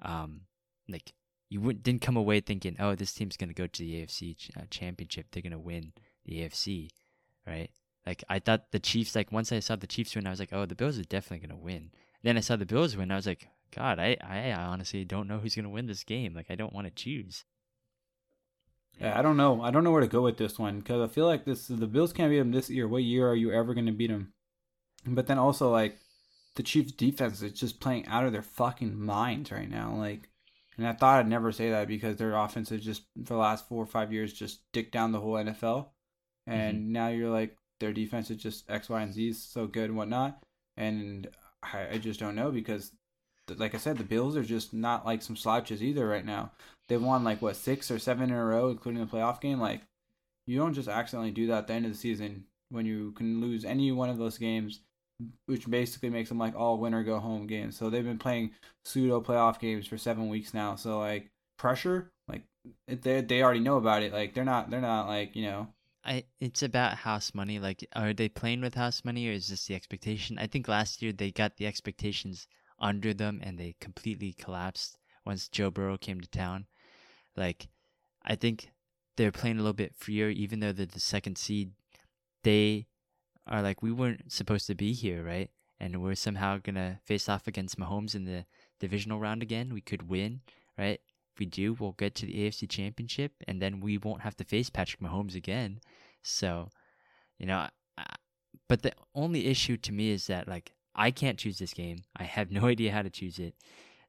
um, 0.00 0.42
like 0.88 1.14
you 1.50 1.72
didn't 1.72 2.02
come 2.02 2.16
away 2.16 2.38
thinking, 2.38 2.76
oh, 2.78 2.94
this 2.94 3.12
team's 3.12 3.36
gonna 3.36 3.52
go 3.54 3.66
to 3.66 3.82
the 3.82 4.02
AFC 4.02 4.36
ch- 4.38 4.50
uh, 4.56 4.66
championship. 4.70 5.26
They're 5.32 5.42
gonna 5.42 5.58
win 5.58 5.92
the 6.24 6.42
AFC, 6.42 6.90
right? 7.44 7.70
Like 8.06 8.24
I 8.28 8.38
thought 8.38 8.70
the 8.70 8.78
Chiefs. 8.78 9.14
Like 9.14 9.32
once 9.32 9.52
I 9.52 9.60
saw 9.60 9.76
the 9.76 9.86
Chiefs 9.86 10.14
win, 10.14 10.26
I 10.26 10.30
was 10.30 10.40
like, 10.40 10.52
oh, 10.52 10.66
the 10.66 10.74
Bills 10.74 10.98
are 10.98 11.04
definitely 11.04 11.46
gonna 11.46 11.60
win. 11.60 11.90
Then 12.22 12.36
I 12.36 12.40
saw 12.40 12.56
the 12.56 12.66
Bills 12.66 12.96
win. 12.96 13.10
I 13.10 13.16
was 13.16 13.26
like, 13.26 13.48
God, 13.74 13.98
I, 13.98 14.16
I 14.22 14.52
honestly 14.52 15.04
don't 15.04 15.28
know 15.28 15.38
who's 15.38 15.54
gonna 15.54 15.70
win 15.70 15.86
this 15.86 16.04
game. 16.04 16.34
Like 16.34 16.50
I 16.50 16.54
don't 16.54 16.72
want 16.72 16.86
to 16.86 16.90
choose. 16.90 17.44
Yeah, 19.00 19.18
I 19.18 19.22
don't 19.22 19.36
know. 19.36 19.62
I 19.62 19.70
don't 19.70 19.84
know 19.84 19.90
where 19.90 20.00
to 20.00 20.06
go 20.06 20.22
with 20.22 20.36
this 20.36 20.58
one 20.58 20.78
because 20.78 21.02
I 21.02 21.12
feel 21.12 21.26
like 21.26 21.44
this 21.44 21.66
the 21.66 21.86
Bills 21.86 22.12
can't 22.12 22.30
beat 22.30 22.38
them 22.38 22.52
this 22.52 22.70
year. 22.70 22.86
What 22.86 23.02
year 23.02 23.28
are 23.28 23.34
you 23.34 23.52
ever 23.52 23.74
going 23.74 23.86
to 23.86 23.92
beat 23.92 24.10
them? 24.10 24.32
But 25.06 25.26
then 25.26 25.38
also 25.38 25.70
like 25.70 25.98
the 26.56 26.62
Chiefs' 26.62 26.92
defense 26.92 27.42
is 27.42 27.58
just 27.58 27.80
playing 27.80 28.06
out 28.06 28.24
of 28.24 28.32
their 28.32 28.42
fucking 28.42 28.98
minds 28.98 29.50
right 29.50 29.68
now. 29.68 29.94
Like, 29.96 30.28
and 30.76 30.86
I 30.86 30.92
thought 30.92 31.18
I'd 31.18 31.28
never 31.28 31.52
say 31.52 31.70
that 31.70 31.88
because 31.88 32.16
their 32.16 32.34
offense 32.34 32.68
has 32.70 32.82
just 32.82 33.02
for 33.24 33.34
the 33.34 33.40
last 33.40 33.68
four 33.68 33.82
or 33.82 33.86
five 33.86 34.12
years 34.12 34.32
just 34.32 34.60
dick 34.72 34.92
down 34.92 35.12
the 35.12 35.20
whole 35.20 35.34
NFL, 35.34 35.88
and 36.46 36.78
mm-hmm. 36.78 36.92
now 36.92 37.08
you're 37.08 37.30
like 37.30 37.56
their 37.80 37.92
defense 37.92 38.30
is 38.30 38.38
just 38.38 38.70
X, 38.70 38.88
Y, 38.88 39.00
and 39.00 39.12
Z 39.12 39.28
is 39.28 39.42
so 39.42 39.66
good 39.66 39.90
and 39.90 39.96
whatnot. 39.96 40.42
And 40.76 41.28
I, 41.62 41.88
I 41.92 41.98
just 41.98 42.20
don't 42.20 42.36
know 42.36 42.50
because 42.50 42.92
like 43.56 43.74
I 43.74 43.78
said, 43.78 43.98
the 43.98 44.04
Bills 44.04 44.36
are 44.36 44.42
just 44.42 44.72
not 44.72 45.04
like 45.04 45.22
some 45.22 45.36
slouches 45.36 45.82
either 45.82 46.06
right 46.06 46.24
now. 46.24 46.52
They've 46.88 47.02
won 47.02 47.24
like 47.24 47.42
what 47.42 47.56
six 47.56 47.90
or 47.90 47.98
seven 47.98 48.30
in 48.30 48.36
a 48.36 48.44
row, 48.44 48.70
including 48.70 49.00
the 49.00 49.10
playoff 49.10 49.40
game. 49.40 49.60
Like 49.60 49.82
you 50.46 50.58
don't 50.58 50.74
just 50.74 50.88
accidentally 50.88 51.30
do 51.30 51.46
that 51.48 51.58
at 51.58 51.66
the 51.66 51.74
end 51.74 51.86
of 51.86 51.92
the 51.92 51.98
season 51.98 52.44
when 52.70 52.86
you 52.86 53.12
can 53.12 53.40
lose 53.40 53.64
any 53.64 53.92
one 53.92 54.10
of 54.10 54.18
those 54.18 54.38
games, 54.38 54.80
which 55.46 55.68
basically 55.68 56.10
makes 56.10 56.28
them 56.28 56.38
like 56.38 56.56
all 56.56 56.78
winner 56.78 57.02
go 57.02 57.18
home 57.18 57.46
games. 57.46 57.76
So 57.76 57.90
they've 57.90 58.04
been 58.04 58.18
playing 58.18 58.50
pseudo 58.84 59.20
playoff 59.20 59.58
games 59.58 59.86
for 59.86 59.98
seven 59.98 60.28
weeks 60.28 60.54
now. 60.54 60.76
So 60.76 60.98
like 60.98 61.28
pressure, 61.58 62.10
like 62.28 62.42
they 62.88 63.20
they 63.20 63.42
already 63.42 63.60
know 63.60 63.76
about 63.76 64.02
it. 64.02 64.12
Like 64.12 64.34
they're 64.34 64.44
not 64.44 64.70
they're 64.70 64.80
not 64.80 65.06
like 65.06 65.36
you 65.36 65.44
know 65.44 65.68
I 66.04 66.24
it's 66.38 66.62
about 66.62 66.98
house 66.98 67.34
money. 67.34 67.58
Like, 67.58 67.86
are 67.94 68.12
they 68.12 68.28
playing 68.28 68.60
with 68.60 68.74
house 68.74 69.04
money, 69.04 69.28
or 69.28 69.32
is 69.32 69.48
this 69.48 69.66
the 69.66 69.74
expectation? 69.74 70.38
I 70.38 70.46
think 70.46 70.68
last 70.68 71.02
year 71.02 71.12
they 71.12 71.30
got 71.30 71.56
the 71.56 71.66
expectations 71.66 72.46
under 72.78 73.14
them 73.14 73.40
and 73.42 73.58
they 73.58 73.76
completely 73.80 74.32
collapsed 74.32 74.98
once 75.24 75.48
Joe 75.48 75.70
Burrow 75.70 75.96
came 75.96 76.20
to 76.20 76.28
town. 76.28 76.66
Like, 77.36 77.68
I 78.22 78.34
think 78.36 78.70
they're 79.16 79.32
playing 79.32 79.56
a 79.56 79.60
little 79.60 79.72
bit 79.72 79.94
freer, 79.94 80.28
even 80.28 80.60
though 80.60 80.72
they're 80.72 80.86
the 80.86 81.00
second 81.00 81.38
seed. 81.38 81.72
They 82.42 82.86
are 83.46 83.62
like, 83.62 83.82
we 83.82 83.92
weren't 83.92 84.32
supposed 84.32 84.66
to 84.66 84.74
be 84.74 84.92
here, 84.92 85.24
right? 85.24 85.50
And 85.80 86.02
we're 86.02 86.14
somehow 86.14 86.58
gonna 86.58 87.00
face 87.04 87.28
off 87.28 87.46
against 87.46 87.78
Mahomes 87.78 88.14
in 88.14 88.24
the 88.24 88.44
divisional 88.80 89.20
round 89.20 89.42
again. 89.42 89.72
We 89.72 89.80
could 89.80 90.08
win, 90.08 90.42
right? 90.78 91.00
If 91.34 91.40
we 91.40 91.46
do, 91.46 91.74
we'll 91.74 91.92
get 91.92 92.14
to 92.16 92.26
the 92.26 92.34
AFC 92.34 92.68
Championship, 92.68 93.32
and 93.48 93.60
then 93.60 93.80
we 93.80 93.98
won't 93.98 94.22
have 94.22 94.36
to 94.36 94.44
face 94.44 94.70
Patrick 94.70 95.00
Mahomes 95.00 95.34
again. 95.34 95.80
So, 96.22 96.70
you 97.38 97.46
know, 97.46 97.66
I, 97.98 98.06
but 98.68 98.82
the 98.82 98.92
only 99.14 99.46
issue 99.46 99.76
to 99.78 99.92
me 99.92 100.10
is 100.10 100.28
that 100.28 100.46
like 100.46 100.72
I 100.94 101.10
can't 101.10 101.38
choose 101.38 101.58
this 101.58 101.74
game. 101.74 102.04
I 102.16 102.22
have 102.22 102.52
no 102.52 102.66
idea 102.68 102.92
how 102.92 103.02
to 103.02 103.10
choose 103.10 103.38
it. 103.38 103.54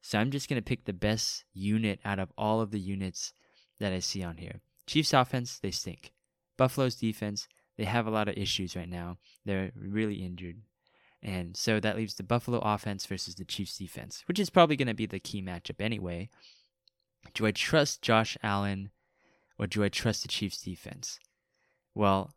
So 0.01 0.19
I'm 0.19 0.29
just 0.29 0.47
to 0.47 0.61
pick 0.61 0.85
the 0.85 0.93
best 0.93 1.45
unit 1.53 1.99
out 2.05 2.19
of 2.19 2.31
all 2.37 2.61
of 2.61 2.69
the 2.69 2.79
units 2.79 3.33
that 3.79 3.91
I 3.91 3.99
see 3.99 4.23
on 4.23 4.37
here. 4.37 4.61
Chiefs 4.85 5.13
offense, 5.13 5.57
they 5.57 5.71
stink. 5.71 6.13
Buffalo's 6.57 6.95
defense, 6.95 7.47
they 7.75 7.85
have 7.85 8.05
a 8.05 8.11
lot 8.11 8.27
of 8.27 8.37
issues 8.37 8.75
right 8.75 8.87
now. 8.87 9.17
They're 9.45 9.71
really 9.75 10.23
injured. 10.23 10.57
And 11.23 11.57
so 11.57 11.79
that 11.79 11.97
leaves 11.97 12.13
the 12.13 12.23
Buffalo 12.23 12.59
offense 12.59 13.07
versus 13.07 13.33
the 13.33 13.45
Chiefs 13.45 13.79
defense, 13.79 14.23
which 14.27 14.39
is 14.39 14.51
probably 14.51 14.75
going 14.75 14.87
to 14.87 14.93
be 14.93 15.07
the 15.07 15.19
key 15.19 15.41
matchup 15.41 15.81
anyway. 15.81 16.29
Do 17.33 17.45
I 17.45 17.51
trust 17.51 18.01
Josh 18.01 18.37
Allen 18.43 18.91
or 19.57 19.67
do 19.67 19.83
I 19.83 19.89
trust 19.89 20.21
the 20.21 20.27
Chiefs 20.27 20.61
defense? 20.61 21.19
Well, 21.93 22.33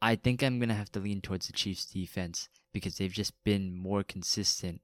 I 0.00 0.16
think 0.16 0.42
I'm 0.42 0.58
going 0.58 0.68
to 0.68 0.74
have 0.74 0.92
to 0.92 1.00
lean 1.00 1.20
towards 1.20 1.46
the 1.46 1.52
Chiefs 1.52 1.86
defense 1.86 2.48
because 2.72 2.96
they've 2.96 3.12
just 3.12 3.32
been 3.44 3.74
more 3.74 4.02
consistent. 4.02 4.80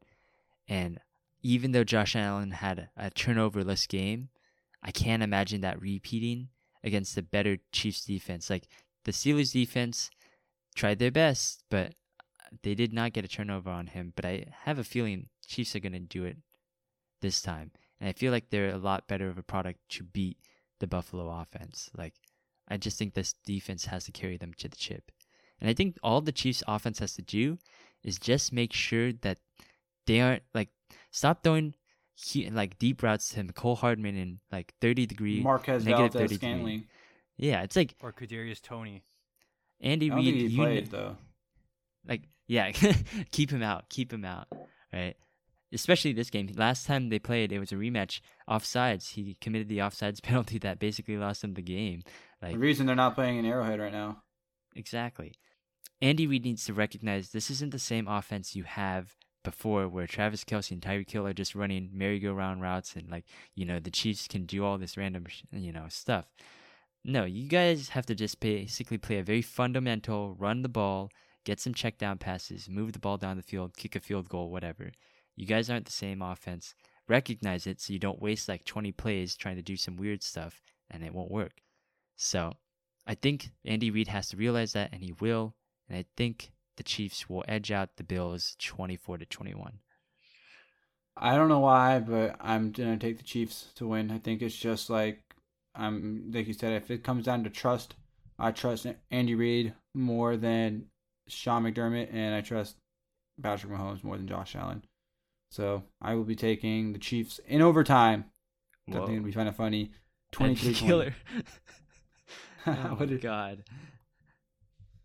And 0.69 1.01
even 1.43 1.73
though 1.73 1.85
Josh 1.85 2.15
Allen 2.15 2.53
had 2.53 2.91
a 2.97 3.11
turnoverless 3.11 3.89
game, 3.89 4.29
I 4.83 4.91
can't 4.91 5.23
imagine 5.23 5.61
that 5.63 5.81
repeating 5.81 6.49
against 6.85 7.15
the 7.15 7.23
better 7.23 7.59
Chiefs 7.73 8.05
defense. 8.05 8.49
Like 8.49 8.69
the 9.05 9.13
Steelers 9.13 9.53
defense 9.53 10.11
tried 10.75 10.99
their 10.99 11.11
best, 11.11 11.65
but 11.71 11.95
they 12.63 12.75
did 12.75 12.93
not 12.93 13.13
get 13.13 13.25
a 13.25 13.29
turnover 13.29 13.71
on 13.71 13.89
him. 13.89 14.13
But 14.15 14.25
I 14.25 14.47
have 14.63 14.79
a 14.79 14.85
feeling 14.85 15.29
Chiefs 15.47 15.75
are 15.75 15.81
going 15.81 15.93
to 15.93 15.99
do 15.99 16.25
it 16.25 16.37
this 17.21 17.43
time. 17.43 17.73
And 18.01 18.09
I 18.09 18.13
feel 18.13 18.33
like 18.33 18.51
they're 18.51 18.71
a 18.75 18.79
lot 18.79 19.09
better 19.09 19.29
of 19.29 19.39
a 19.39 19.43
product 19.43 19.81
to 19.91 20.05
beat 20.05 20.39
the 20.81 20.87
Buffalo 20.87 21.29
offense. 21.31 21.91
Like, 21.97 22.15
I 22.69 22.77
just 22.77 22.99
think 22.99 23.15
this 23.15 23.35
defense 23.45 23.87
has 23.87 24.05
to 24.05 24.13
carry 24.13 24.37
them 24.37 24.53
to 24.59 24.69
the 24.69 24.77
chip. 24.77 25.11
And 25.61 25.69
I 25.69 25.75
think 25.75 25.97
all 26.03 26.21
the 26.21 26.33
Chiefs 26.33 26.63
offense 26.69 27.01
has 27.01 27.15
to 27.15 27.23
do 27.23 27.59
is 28.05 28.19
just 28.19 28.53
make 28.53 28.73
sure 28.73 29.13
that 29.13 29.39
they 30.07 30.21
aren't 30.21 30.45
like 30.55 30.69
stop 31.11 31.43
throwing 31.43 31.75
he, 32.15 32.49
like 32.51 32.79
deep 32.79 33.03
routes 33.03 33.29
to 33.31 33.45
Cole 33.53 33.77
Hardman 33.77 34.17
in 34.17 34.39
like 34.51 34.73
30 34.81 35.07
degree 35.07 35.41
Marquez 35.43 35.85
negative 35.85 36.13
Valdes 36.13 36.31
30 36.33 36.35
Scantling. 36.37 36.79
degree. 36.81 36.89
Yeah, 37.37 37.63
it's 37.63 37.77
like 37.77 37.95
Or 38.03 38.13
Kadarius 38.13 38.61
Toney. 38.63 39.03
Andy 39.81 40.11
I 40.11 40.17
Reid. 40.17 40.25
think 40.25 40.37
he 40.37 40.47
you 40.47 40.57
played 40.57 40.91
though. 40.91 41.17
like 42.07 42.23
yeah, 42.47 42.71
keep 43.31 43.51
him 43.51 43.63
out, 43.63 43.89
keep 43.89 44.13
him 44.13 44.25
out, 44.25 44.47
right? 44.93 45.17
Especially 45.73 46.13
this 46.13 46.31
game. 46.31 46.49
Last 46.57 46.87
time 46.87 47.09
they 47.09 47.19
played, 47.19 47.53
it 47.53 47.59
was 47.59 47.73
a 47.73 47.77
rematch. 47.77 48.21
Offsides, 48.49 49.13
he 49.13 49.37
committed 49.41 49.69
the 49.69 49.79
offsides 49.79 50.23
penalty 50.23 50.59
that 50.59 50.79
basically 50.79 51.17
lost 51.17 51.45
him 51.45 51.55
the 51.55 51.63
game. 51.63 52.03
Like 52.41 52.53
The 52.53 52.59
reason 52.59 52.87
they're 52.87 52.97
not 52.97 53.15
playing 53.15 53.39
in 53.39 53.45
Arrowhead 53.45 53.81
right 53.81 53.93
now. 53.93 54.23
Exactly. 54.75 55.35
Andy 56.01 56.27
Reid 56.27 56.45
needs 56.45 56.65
to 56.67 56.73
recognize 56.73 57.31
this 57.31 57.51
isn't 57.51 57.73
the 57.73 57.79
same 57.79 58.07
offense 58.07 58.55
you 58.55 58.63
have 58.65 59.17
before 59.45 59.89
where 59.89 60.07
Travis 60.07 60.45
Kelce 60.45 60.71
and 60.71 60.81
Tyreek 60.81 61.11
Hill 61.11 61.27
are 61.27 61.33
just 61.33 61.55
running 61.55 61.91
merry-go-round 61.93 62.63
routes 62.63 62.95
and 62.95 63.11
like, 63.11 63.25
you 63.55 63.65
know, 63.65 63.81
the 63.81 63.91
Chiefs 63.91 64.29
can 64.29 64.45
do 64.45 64.65
all 64.65 64.79
this 64.79 64.97
random, 64.97 65.27
you 65.53 65.73
know, 65.73 65.87
stuff. 65.89 66.27
No, 67.05 67.25
you 67.25 67.49
guys 67.49 67.91
have 67.91 68.07
to 68.07 68.15
just 68.15 68.41
basically 68.41 68.99
play 68.99 69.19
a 69.19 69.23
very 69.25 69.43
fundamental, 69.43 70.35
run 70.35 70.63
the 70.63 70.69
ball, 70.69 71.11
get 71.45 71.61
some 71.61 71.73
check 71.73 71.99
down 71.99 72.19
passes, 72.19 72.69
move 72.69 72.93
the 72.93 72.99
ball 72.99 73.17
down 73.17 73.37
the 73.37 73.43
field, 73.43 73.77
kick 73.77 73.97
a 73.97 74.01
field 74.01 74.29
goal, 74.29 74.51
whatever. 74.51 74.93
You 75.39 75.47
guys 75.47 75.71
aren't 75.71 75.87
the 75.87 75.93
same 75.93 76.21
offense. 76.21 76.75
Recognize 77.09 77.67
it 77.69 77.81
so 77.81 77.93
you 77.93 78.01
don't 78.01 78.21
waste 78.21 78.49
like 78.49 78.65
20 78.65 78.91
plays 78.91 79.37
trying 79.37 79.55
to 79.55 79.63
do 79.63 79.77
some 79.77 79.97
weird 79.97 80.25
stuff 80.25 80.61
and 80.91 81.05
it 81.05 81.15
won't 81.15 81.31
work. 81.31 81.63
So, 82.17 82.55
I 83.07 83.15
think 83.15 83.51
Andy 83.65 83.93
Reid 83.93 84.09
has 84.09 84.29
to 84.31 84.37
realize 84.37 84.73
that, 84.73 84.93
and 84.93 85.03
he 85.03 85.13
will. 85.13 85.55
And 85.89 85.97
I 85.97 86.07
think 86.17 86.51
the 86.77 86.83
Chiefs 86.83 87.31
will 87.31 87.45
edge 87.47 87.71
out 87.71 87.97
the 87.97 88.03
Bills 88.03 88.57
24 88.59 89.19
to 89.19 89.27
21. 89.27 89.79
I 91.17 91.37
don't 91.37 91.49
know 91.49 91.61
why, 91.61 92.01
but 92.01 92.37
I'm 92.41 92.73
gonna 92.73 92.97
take 92.97 93.19
the 93.19 93.25
Chiefs 93.25 93.69
to 93.77 93.87
win. 93.87 94.11
I 94.11 94.19
think 94.19 94.43
it's 94.43 94.57
just 94.57 94.91
like 94.91 95.23
I'm 95.75 96.33
like 96.33 96.49
you 96.49 96.53
said, 96.53 96.83
if 96.83 96.91
it 96.91 97.05
comes 97.05 97.25
down 97.25 97.45
to 97.45 97.51
trust, 97.51 97.95
I 98.39 98.51
trust 98.51 98.87
Andy 99.11 99.37
Reid 99.37 99.75
more 99.95 100.37
than 100.37 100.87
Sean 101.29 101.63
McDermott, 101.63 102.13
and 102.13 102.35
I 102.35 102.41
trust 102.41 102.77
Patrick 103.41 103.73
Mahomes 103.73 104.03
more 104.03 104.17
than 104.17 104.27
Josh 104.27 104.57
Allen. 104.57 104.83
So 105.51 105.83
I 106.03 106.15
will 106.15 106.25
be 106.25 106.37
taking 106.37 106.93
the 106.93 106.99
Chiefs 106.99 107.41
in 107.47 107.63
overtime. 107.63 108.27
I 108.89 108.93
think 108.93 109.11
it'd 109.11 109.25
be 109.25 109.33
kind 109.33 109.49
of 109.49 109.57
funny. 109.57 109.93
23 110.33 110.75
killer. 110.75 111.15
oh 112.67 112.73
What 112.73 113.01
my 113.01 113.07
did- 113.07 113.21
god. 113.23 113.65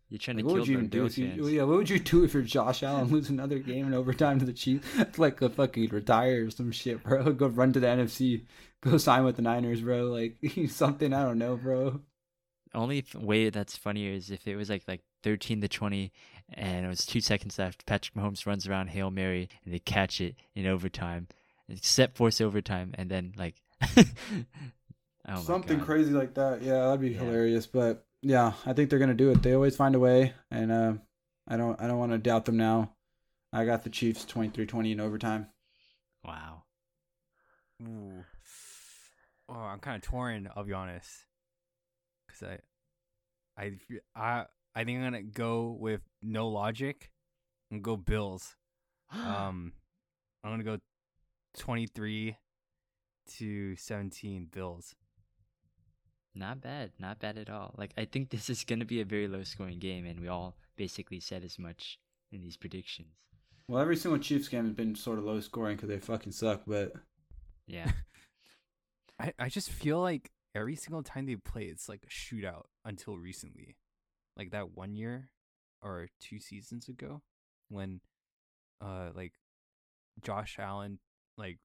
You're 0.09 0.19
trying 0.19 0.37
to 0.37 0.43
what 0.43 0.49
kill 0.51 0.59
would 0.59 0.67
you 0.67 0.73
even 0.73 0.89
do 0.89 0.99
Bills 0.99 1.17
if 1.17 1.35
you, 1.37 1.47
yeah, 1.47 1.63
what 1.63 1.77
would 1.77 1.89
you 1.89 1.97
do 1.97 2.23
if 2.23 2.35
you're 2.35 2.43
Josh 2.43 2.83
Allen 2.83 3.07
lose 3.07 3.29
another 3.31 3.57
game 3.57 3.87
in 3.87 3.95
overtime 3.95 4.37
to 4.39 4.45
the 4.45 4.53
Chiefs? 4.53 4.87
It's 4.99 5.17
like 5.17 5.41
a 5.41 5.49
fucking 5.49 5.89
retire 5.89 6.45
or 6.45 6.51
some 6.51 6.71
shit, 6.71 7.01
bro. 7.01 7.31
Go 7.33 7.47
run 7.47 7.73
to 7.73 7.79
the 7.79 7.87
NFC, 7.87 8.45
go 8.81 8.97
sign 8.97 9.23
with 9.23 9.37
the 9.37 9.41
Niners, 9.41 9.81
bro. 9.81 10.03
Like 10.11 10.35
something 10.69 11.13
I 11.13 11.23
don't 11.23 11.39
know, 11.39 11.55
bro. 11.55 12.01
Only 12.75 13.03
way 13.15 13.49
that's 13.49 13.75
funnier 13.75 14.11
is 14.11 14.29
if 14.29 14.47
it 14.47 14.55
was 14.55 14.69
like 14.69 14.83
like 14.87 15.01
13 15.23 15.61
to 15.61 15.67
20 15.67 16.11
and 16.53 16.85
it 16.85 16.89
was 16.89 17.05
two 17.05 17.21
seconds 17.21 17.57
left. 17.59 17.85
Patrick 17.85 18.15
Mahomes 18.15 18.45
runs 18.45 18.67
around 18.67 18.87
Hail 18.89 19.11
Mary 19.11 19.49
and 19.65 19.73
they 19.73 19.79
catch 19.79 20.19
it 20.21 20.35
in 20.55 20.65
overtime. 20.67 21.27
Except 21.69 22.17
force 22.17 22.41
overtime 22.41 22.93
and 22.97 23.09
then 23.09 23.33
like 23.37 23.55
oh 25.27 25.41
something 25.41 25.77
God. 25.77 25.85
crazy 25.85 26.11
like 26.11 26.33
that. 26.35 26.61
Yeah, 26.61 26.85
that'd 26.85 27.01
be 27.01 27.09
Yeah. 27.09 27.19
hilarious. 27.19 27.65
But 27.67 28.05
yeah, 28.21 28.53
I 28.65 28.73
think 28.73 28.89
they're 28.89 28.99
gonna 28.99 29.13
do 29.13 29.31
it. 29.31 29.41
They 29.41 29.53
always 29.53 29.75
find 29.75 29.95
a 29.95 29.99
way, 29.99 30.33
and 30.51 30.71
uh, 30.71 30.93
I 31.47 31.57
don't 31.57 31.79
I 31.81 31.87
don't 31.87 31.99
want 31.99 32.11
to 32.11 32.17
doubt 32.17 32.45
them 32.45 32.57
now. 32.57 32.93
I 33.51 33.65
got 33.65 33.83
the 33.83 33.89
Chiefs 33.89 34.25
23-20 34.25 34.93
in 34.93 34.99
overtime. 34.99 35.47
Wow. 36.25 36.63
Ooh. 37.83 38.23
Oh, 39.47 39.53
I'm 39.53 39.79
kind 39.79 39.97
of 39.97 40.01
torn. 40.01 40.49
I'll 40.55 40.63
be 40.63 40.73
honest, 40.73 41.09
because 42.27 42.43
I, 43.57 43.61
I, 43.61 43.65
f- 43.67 43.99
I, 44.15 44.45
I 44.75 44.83
think 44.83 44.97
I'm 44.97 45.03
gonna 45.03 45.23
go 45.23 45.77
with 45.79 46.01
no 46.21 46.47
logic, 46.47 47.11
and 47.71 47.83
go 47.83 47.97
Bills. 47.97 48.55
Um, 49.13 49.73
I'm 50.43 50.51
gonna 50.51 50.63
go 50.63 50.79
23 51.59 52.35
to 53.37 53.75
17 53.75 54.47
Bills. 54.51 54.95
Not 56.33 56.61
bad, 56.61 56.91
not 56.97 57.19
bad 57.19 57.37
at 57.37 57.49
all. 57.49 57.75
Like 57.77 57.93
I 57.95 58.05
think 58.05 58.29
this 58.29 58.49
is 58.49 58.63
gonna 58.63 58.85
be 58.85 59.01
a 59.01 59.05
very 59.05 59.27
low 59.27 59.43
scoring 59.43 59.77
game, 59.77 60.05
and 60.05 60.19
we 60.19 60.27
all 60.27 60.55
basically 60.75 61.19
said 61.19 61.43
as 61.43 61.59
much 61.59 61.99
in 62.31 62.41
these 62.41 62.57
predictions. 62.57 63.09
Well, 63.67 63.81
every 63.81 63.95
single 63.95 64.19
Chiefs 64.19 64.47
game 64.47 64.65
has 64.65 64.73
been 64.73 64.95
sort 64.95 65.19
of 65.19 65.25
low 65.25 65.39
scoring 65.39 65.75
because 65.75 65.89
they 65.89 65.99
fucking 65.99 66.31
suck. 66.31 66.63
But 66.65 66.93
Yeah, 67.67 67.91
I, 69.19 69.33
I 69.37 69.49
just 69.49 69.69
feel 69.69 70.01
like 70.01 70.31
every 70.55 70.75
single 70.75 71.03
time 71.03 71.27
they 71.27 71.35
play, 71.35 71.65
it's 71.65 71.87
like 71.87 72.03
a 72.03 72.09
shootout 72.09 72.63
until 72.83 73.17
recently, 73.17 73.77
like 74.37 74.51
that 74.51 74.71
one 74.75 74.95
year 74.95 75.29
or 75.81 76.07
two 76.19 76.39
seasons 76.39 76.87
ago, 76.87 77.21
when, 77.69 78.01
uh, 78.81 79.09
like, 79.13 79.33
Josh 80.21 80.57
Allen 80.59 80.99
like 81.37 81.57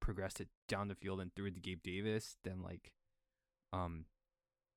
progressed 0.00 0.40
it 0.40 0.48
down 0.68 0.88
the 0.88 0.94
field 0.96 1.20
and 1.20 1.32
threw 1.34 1.46
it 1.46 1.54
to 1.54 1.60
Gabe 1.60 1.82
Davis. 1.82 2.36
Then 2.42 2.60
like, 2.62 2.92
um, 3.72 4.06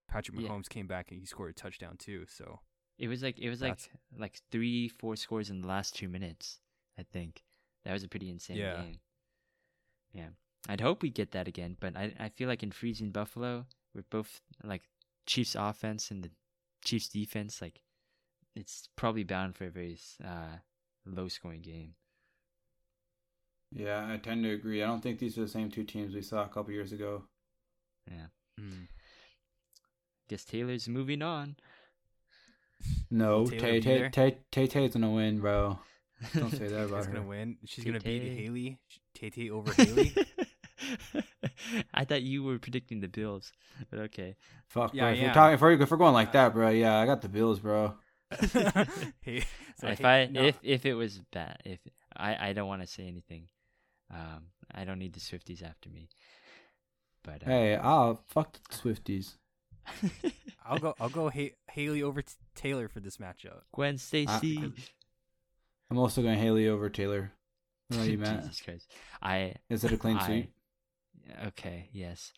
Patrick 0.07 0.37
Yeah. 0.39 0.49
Mahomes 0.49 0.69
came 0.69 0.85
back 0.87 1.09
and 1.09 1.19
he 1.19 1.25
scored 1.25 1.49
a 1.49 1.53
touchdown 1.53 1.97
too. 1.97 2.25
So 2.27 2.59
it 2.99 3.07
was 3.07 3.23
like 3.23 3.39
it 3.39 3.49
was 3.49 3.61
like 3.61 3.79
like 4.15 4.39
three, 4.51 4.87
four 4.87 5.15
scores 5.15 5.49
in 5.49 5.61
the 5.61 5.67
last 5.67 5.95
two 5.95 6.07
minutes. 6.07 6.59
I 6.99 7.03
think 7.03 7.43
that 7.83 7.93
was 7.93 8.03
a 8.03 8.07
pretty 8.07 8.29
insane 8.29 8.57
Yeah. 8.57 8.75
game. 8.83 8.99
Yeah, 10.13 10.29
I'd 10.69 10.81
hope 10.81 11.01
we 11.01 11.09
get 11.09 11.31
that 11.31 11.47
again, 11.47 11.77
but 11.79 11.95
I 11.95 12.13
I 12.19 12.29
feel 12.29 12.47
like 12.47 12.61
in 12.61 12.71
freezing 12.71 13.11
Buffalo, 13.11 13.65
with 13.95 14.07
both 14.11 14.41
like 14.63 14.83
Chiefs 15.25 15.55
offense 15.55 16.11
and 16.11 16.23
the 16.23 16.31
Chiefs 16.83 17.09
defense, 17.09 17.61
like 17.61 17.81
it's 18.55 18.87
probably 18.95 19.23
bound 19.23 19.55
for 19.55 19.65
a 19.65 19.69
very 19.69 19.97
uh, 20.23 20.57
low 21.05 21.27
scoring 21.27 21.61
game. 21.61 21.93
yeah, 23.71 24.07
I 24.11 24.17
tend 24.17 24.43
to 24.43 24.51
agree. 24.51 24.83
I 24.83 24.87
don't 24.87 25.01
think 25.01 25.19
these 25.19 25.37
are 25.37 25.41
the 25.41 25.47
same 25.47 25.69
two 25.69 25.83
teams 25.83 26.13
we 26.13 26.21
saw 26.21 26.43
a 26.43 26.49
couple 26.49 26.73
years 26.73 26.91
ago. 26.91 27.23
Yeah, 28.09 28.27
mm. 28.59 28.87
guess 30.27 30.43
Taylor's 30.43 30.89
moving 30.89 31.21
on. 31.21 31.55
No, 33.09 33.45
Tay 33.45 33.79
Tay 33.79 33.97
there? 33.99 34.09
Tay 34.09 34.37
Tay 34.51 34.67
Tay's 34.67 34.93
gonna 34.93 35.11
win, 35.11 35.39
bro. 35.39 35.79
Don't 36.33 36.51
say 36.51 36.67
that 36.67 36.85
about 36.85 36.99
She's 36.99 37.05
her. 37.07 37.13
gonna 37.13 37.27
win. 37.27 37.57
She's 37.65 37.85
gonna 37.85 37.99
beat 37.99 38.23
Haley. 38.23 38.79
Tay 39.13 39.29
Tay 39.29 39.49
over 39.49 39.71
Haley. 39.73 40.13
I 41.93 42.05
thought 42.05 42.21
you 42.21 42.43
were 42.43 42.59
predicting 42.59 42.99
the 43.01 43.07
Bills, 43.07 43.51
but 43.89 43.99
okay. 43.99 44.35
Fuck, 44.67 44.93
Yeah, 44.93 45.03
bro. 45.05 45.11
If 45.13 45.17
yeah. 45.17 45.27
we're 45.27 45.33
talking, 45.33 45.53
if 45.55 45.61
we're, 45.61 45.71
if 45.81 45.91
we're 45.91 45.97
going 45.97 46.13
like 46.13 46.31
that, 46.33 46.53
bro, 46.53 46.69
yeah, 46.69 46.97
I 46.99 47.05
got 47.05 47.21
the 47.21 47.29
Bills, 47.29 47.59
bro. 47.59 47.95
hey, 49.21 49.43
so 49.79 49.87
if 49.87 49.99
Hay- 49.99 50.23
I 50.23 50.25
no, 50.27 50.41
if 50.43 50.57
if 50.63 50.85
it 50.85 50.93
was 50.93 51.19
bad, 51.33 51.57
if 51.65 51.79
I 52.15 52.49
I 52.49 52.53
don't 52.53 52.67
want 52.67 52.81
to 52.81 52.87
say 52.87 53.07
anything. 53.07 53.47
Um, 54.13 54.47
I 54.73 54.83
don't 54.85 54.99
need 54.99 55.13
the 55.13 55.19
Swifties 55.21 55.63
after 55.63 55.89
me. 55.89 56.09
But 57.23 57.43
uh, 57.43 57.45
Hey, 57.45 57.75
I'll 57.75 58.23
fuck 58.27 58.57
the 58.69 58.75
Swifties. 58.75 59.35
I'll 60.65 60.77
go. 60.79 60.93
I'll 60.99 61.09
go. 61.09 61.29
Ha- 61.29 61.55
Haley 61.71 62.03
over 62.03 62.21
t- 62.21 62.33
Taylor 62.55 62.87
for 62.87 62.99
this 62.99 63.17
matchup. 63.17 63.61
Gwen 63.73 63.97
Stacy. 63.97 64.71
I'm 65.89 65.97
also 65.97 66.21
going 66.21 66.37
Haley 66.39 66.67
over 66.67 66.89
Taylor. 66.89 67.31
What 67.87 67.97
about 67.97 68.09
you, 68.09 68.17
Matt? 68.17 68.41
Jesus 68.43 68.61
Christ. 68.61 68.91
I 69.21 69.55
Is 69.69 69.83
it 69.83 69.91
a 69.91 69.97
clean 69.97 70.17
I- 70.17 70.25
sweep? 70.25 70.53
Okay, 71.47 71.89
yes. 71.91 72.33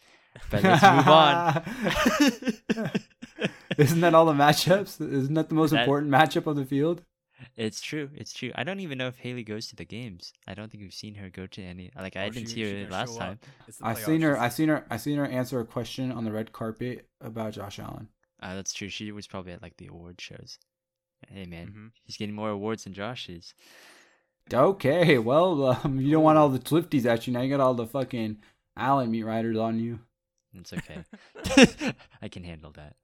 But 0.49 0.63
let's 0.63 0.81
move 0.83 1.07
on. 1.07 2.91
Isn't 3.77 4.01
that 4.01 4.13
all 4.15 4.25
the 4.25 4.33
matchups? 4.33 5.01
Isn't 5.01 5.33
that 5.35 5.49
the 5.49 5.55
most 5.55 5.71
That- 5.71 5.81
important 5.81 6.11
matchup 6.11 6.47
of 6.47 6.55
the 6.55 6.65
field? 6.65 7.03
It's 7.57 7.81
true. 7.81 8.09
It's 8.15 8.31
true. 8.31 8.51
I 8.55 8.63
don't 8.63 8.79
even 8.79 8.97
know 8.97 9.07
if 9.07 9.17
Haley 9.17 9.43
goes 9.43 9.67
to 9.67 9.75
the 9.75 9.83
games. 9.83 10.31
I 10.47 10.53
don't 10.53 10.71
think 10.71 10.81
we've 10.81 10.93
seen 10.93 11.15
her 11.15 11.29
go 11.29 11.45
to 11.47 11.61
any. 11.61 11.91
Like 11.95 12.15
I 12.15 12.25
Oh, 12.25 12.29
didn't 12.29 12.49
she- 12.49 12.55
see 12.63 12.83
her 12.83 12.89
last 12.89 13.17
time. 13.17 13.31
up. 13.33 13.37
It's 13.67 13.77
the 13.79 13.85
I 13.87 13.93
playoffs. 13.93 14.05
seen 14.05 14.21
her. 14.21 14.39
I 14.39 14.49
seen 14.49 14.69
her. 14.69 14.85
I 14.89 14.97
seen 14.97 15.17
her 15.17 15.25
answer 15.25 15.59
a 15.59 15.65
question 15.65 16.11
on 16.11 16.23
the 16.23 16.31
red 16.31 16.53
carpet 16.53 17.07
about 17.19 17.53
Josh 17.53 17.79
Allen. 17.79 18.07
Uh, 18.41 18.55
that's 18.55 18.73
true. 18.73 18.89
She 18.89 19.11
was 19.11 19.27
probably 19.27 19.51
at 19.51 19.61
like 19.61 19.75
the 19.77 19.87
award 19.87 20.21
shows. 20.21 20.57
Hey 21.27 21.45
man, 21.45 21.67
Mhm. 21.67 21.91
he's 22.05 22.17
getting 22.17 22.35
more 22.35 22.49
awards 22.49 22.83
than 22.85 22.93
Josh 22.93 23.29
is. 23.29 23.53
Okay, 24.53 25.17
well, 25.17 25.79
um, 25.83 25.99
you 26.01 26.11
don't 26.11 26.23
want 26.23 26.37
all 26.37 26.49
the 26.49 26.59
Swifties 26.59 27.05
at 27.05 27.25
you 27.27 27.31
now. 27.33 27.41
You 27.41 27.49
got 27.49 27.61
all 27.61 27.73
the 27.73 27.87
fucking 27.87 28.39
Allen 28.77 29.11
meat 29.11 29.23
riders 29.23 29.57
on 29.57 29.79
you. 29.79 29.99
It's 30.53 30.73
okay. 30.77 31.03
I 32.21 32.27
can 32.27 32.43
handle 32.43 32.71
that. 32.71 32.95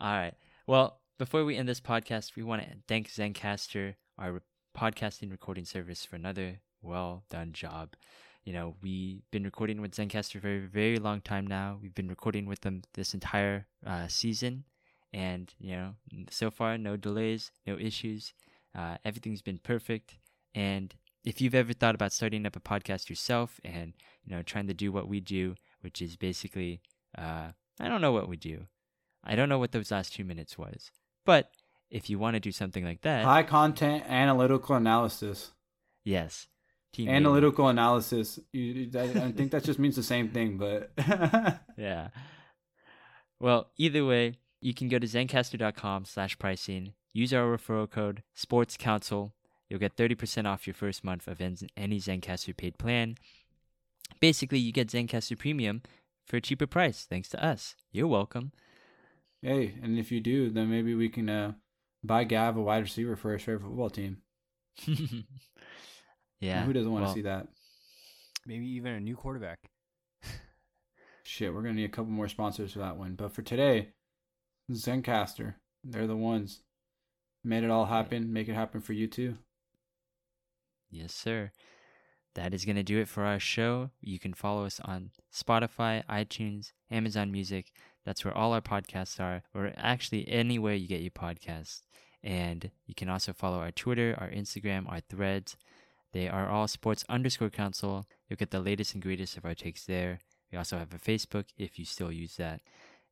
All 0.00 0.12
right. 0.14 0.34
Well, 0.66 1.00
before 1.18 1.44
we 1.44 1.56
end 1.56 1.68
this 1.68 1.80
podcast, 1.80 2.36
we 2.36 2.42
want 2.42 2.62
to 2.62 2.68
thank 2.88 3.08
Zencastr, 3.08 3.94
our 4.18 4.42
podcasting 4.76 5.30
recording 5.30 5.64
service, 5.64 6.04
for 6.04 6.16
another 6.16 6.60
well 6.82 7.24
done 7.30 7.52
job. 7.52 7.94
you 8.44 8.52
know, 8.52 8.76
we've 8.82 9.22
been 9.32 9.42
recording 9.44 9.80
with 9.80 9.92
Zencastr 9.92 10.40
for 10.40 10.48
a 10.48 10.60
very 10.68 10.98
long 10.98 11.20
time 11.20 11.46
now. 11.46 11.78
We've 11.82 11.94
been 11.94 12.08
recording 12.08 12.46
with 12.46 12.60
them 12.60 12.82
this 12.94 13.12
entire 13.14 13.66
uh, 13.84 14.06
season, 14.08 14.64
and 15.12 15.52
you 15.58 15.74
know, 15.76 15.94
so 16.30 16.50
far 16.50 16.78
no 16.78 16.96
delays, 16.96 17.50
no 17.66 17.76
issues. 17.78 18.34
Uh, 18.74 18.98
everything's 19.04 19.42
been 19.42 19.58
perfect. 19.58 20.18
And 20.54 20.94
if 21.26 21.40
you've 21.40 21.56
ever 21.56 21.72
thought 21.74 21.96
about 21.96 22.12
starting 22.12 22.46
up 22.46 22.56
a 22.56 22.60
podcast 22.60 23.10
yourself 23.10 23.60
and 23.64 23.92
you 24.24 24.34
know 24.34 24.42
trying 24.42 24.68
to 24.68 24.74
do 24.74 24.90
what 24.92 25.08
we 25.08 25.20
do, 25.20 25.56
which 25.82 26.00
is 26.00 26.16
basically, 26.16 26.80
uh, 27.18 27.48
I 27.80 27.88
don't 27.88 28.00
know 28.00 28.12
what 28.12 28.28
we 28.28 28.36
do. 28.38 28.66
I 29.24 29.34
don't 29.34 29.48
know 29.48 29.58
what 29.58 29.72
those 29.72 29.90
last 29.90 30.14
two 30.14 30.24
minutes 30.24 30.56
was, 30.56 30.90
but 31.26 31.50
if 31.90 32.08
you 32.08 32.18
want 32.18 32.34
to 32.34 32.40
do 32.40 32.52
something 32.52 32.84
like 32.84 33.02
that, 33.02 33.24
High 33.24 33.42
content 33.42 34.04
analytical 34.08 34.76
analysis. 34.76 35.50
yes, 36.04 36.46
Team. 36.92 37.10
Analytical 37.10 37.68
analysis. 37.68 38.38
You, 38.52 38.88
that, 38.92 39.16
I 39.16 39.30
think 39.32 39.50
that 39.50 39.64
just 39.64 39.78
means 39.78 39.96
the 39.96 40.02
same 40.02 40.30
thing, 40.30 40.56
but 40.56 40.92
yeah. 41.76 42.08
Well, 43.38 43.70
either 43.76 44.02
way, 44.06 44.36
you 44.62 44.72
can 44.72 44.88
go 44.88 44.98
to 44.98 45.06
zencastr.com 45.06 46.06
slash 46.06 46.38
pricing, 46.38 46.94
use 47.12 47.34
our 47.34 47.44
referral 47.54 47.90
code 47.90 48.22
Sports 48.34 48.78
Council. 48.78 49.34
You'll 49.68 49.80
get 49.80 49.96
30% 49.96 50.46
off 50.46 50.66
your 50.66 50.74
first 50.74 51.02
month 51.02 51.26
of 51.26 51.40
any 51.40 52.00
Zencastr 52.00 52.56
paid 52.56 52.78
plan. 52.78 53.16
Basically, 54.20 54.58
you 54.58 54.72
get 54.72 54.88
Zencastr 54.88 55.38
Premium 55.38 55.82
for 56.24 56.36
a 56.36 56.40
cheaper 56.40 56.66
price, 56.66 57.06
thanks 57.08 57.28
to 57.30 57.44
us. 57.44 57.74
You're 57.90 58.06
welcome. 58.06 58.52
hey, 59.42 59.74
and 59.82 59.98
if 59.98 60.12
you 60.12 60.20
do, 60.20 60.50
then 60.50 60.70
maybe 60.70 60.94
we 60.94 61.08
can 61.08 61.28
uh, 61.28 61.52
buy 62.02 62.24
Gav 62.24 62.56
a 62.56 62.60
wide 62.60 62.82
receiver 62.82 63.16
for 63.16 63.32
our 63.32 63.38
favorite 63.38 63.62
football 63.62 63.90
team. 63.90 64.18
yeah. 66.40 66.64
Who 66.64 66.72
doesn't 66.72 66.90
want 66.90 67.02
to 67.02 67.06
well, 67.06 67.14
see 67.14 67.22
that? 67.22 67.48
Maybe 68.46 68.66
even 68.70 68.92
a 68.92 69.00
new 69.00 69.16
quarterback. 69.16 69.58
Shit, 71.24 71.52
we're 71.52 71.62
gonna 71.62 71.74
need 71.74 71.84
a 71.84 71.88
couple 71.88 72.12
more 72.12 72.28
sponsors 72.28 72.72
for 72.72 72.78
that 72.78 72.96
one. 72.96 73.14
But 73.14 73.32
for 73.32 73.42
today, 73.42 73.88
Zencastr, 74.70 75.54
they're 75.82 76.06
the 76.06 76.16
ones. 76.16 76.60
Made 77.42 77.64
it 77.64 77.70
all 77.70 77.86
happen. 77.86 78.32
Make 78.32 78.48
it 78.48 78.54
happen 78.54 78.80
for 78.80 78.92
you 78.92 79.08
too. 79.08 79.36
Yes, 80.90 81.14
sir. 81.14 81.50
That 82.34 82.52
is 82.52 82.64
going 82.64 82.76
to 82.76 82.82
do 82.82 82.98
it 82.98 83.08
for 83.08 83.24
our 83.24 83.40
show. 83.40 83.90
You 84.00 84.18
can 84.18 84.34
follow 84.34 84.66
us 84.66 84.78
on 84.84 85.10
Spotify, 85.32 86.04
iTunes, 86.06 86.72
Amazon 86.90 87.32
Music. 87.32 87.72
That's 88.04 88.24
where 88.24 88.36
all 88.36 88.52
our 88.52 88.60
podcasts 88.60 89.18
are, 89.18 89.42
or 89.54 89.72
actually 89.76 90.28
anywhere 90.28 90.74
you 90.74 90.86
get 90.86 91.00
your 91.00 91.10
podcasts. 91.10 91.82
And 92.22 92.70
you 92.86 92.94
can 92.94 93.08
also 93.08 93.32
follow 93.32 93.58
our 93.58 93.70
Twitter, 93.70 94.14
our 94.18 94.28
Instagram, 94.28 94.90
our 94.90 95.00
threads. 95.00 95.56
They 96.12 96.28
are 96.28 96.48
all 96.48 96.68
sports 96.68 97.04
underscore 97.08 97.50
council. 97.50 98.06
You'll 98.28 98.36
get 98.36 98.50
the 98.50 98.60
latest 98.60 98.94
and 98.94 99.02
greatest 99.02 99.36
of 99.36 99.44
our 99.44 99.54
takes 99.54 99.86
there. 99.86 100.20
We 100.52 100.58
also 100.58 100.78
have 100.78 100.92
a 100.92 100.98
Facebook 100.98 101.46
if 101.56 101.78
you 101.78 101.84
still 101.84 102.12
use 102.12 102.36
that. 102.36 102.60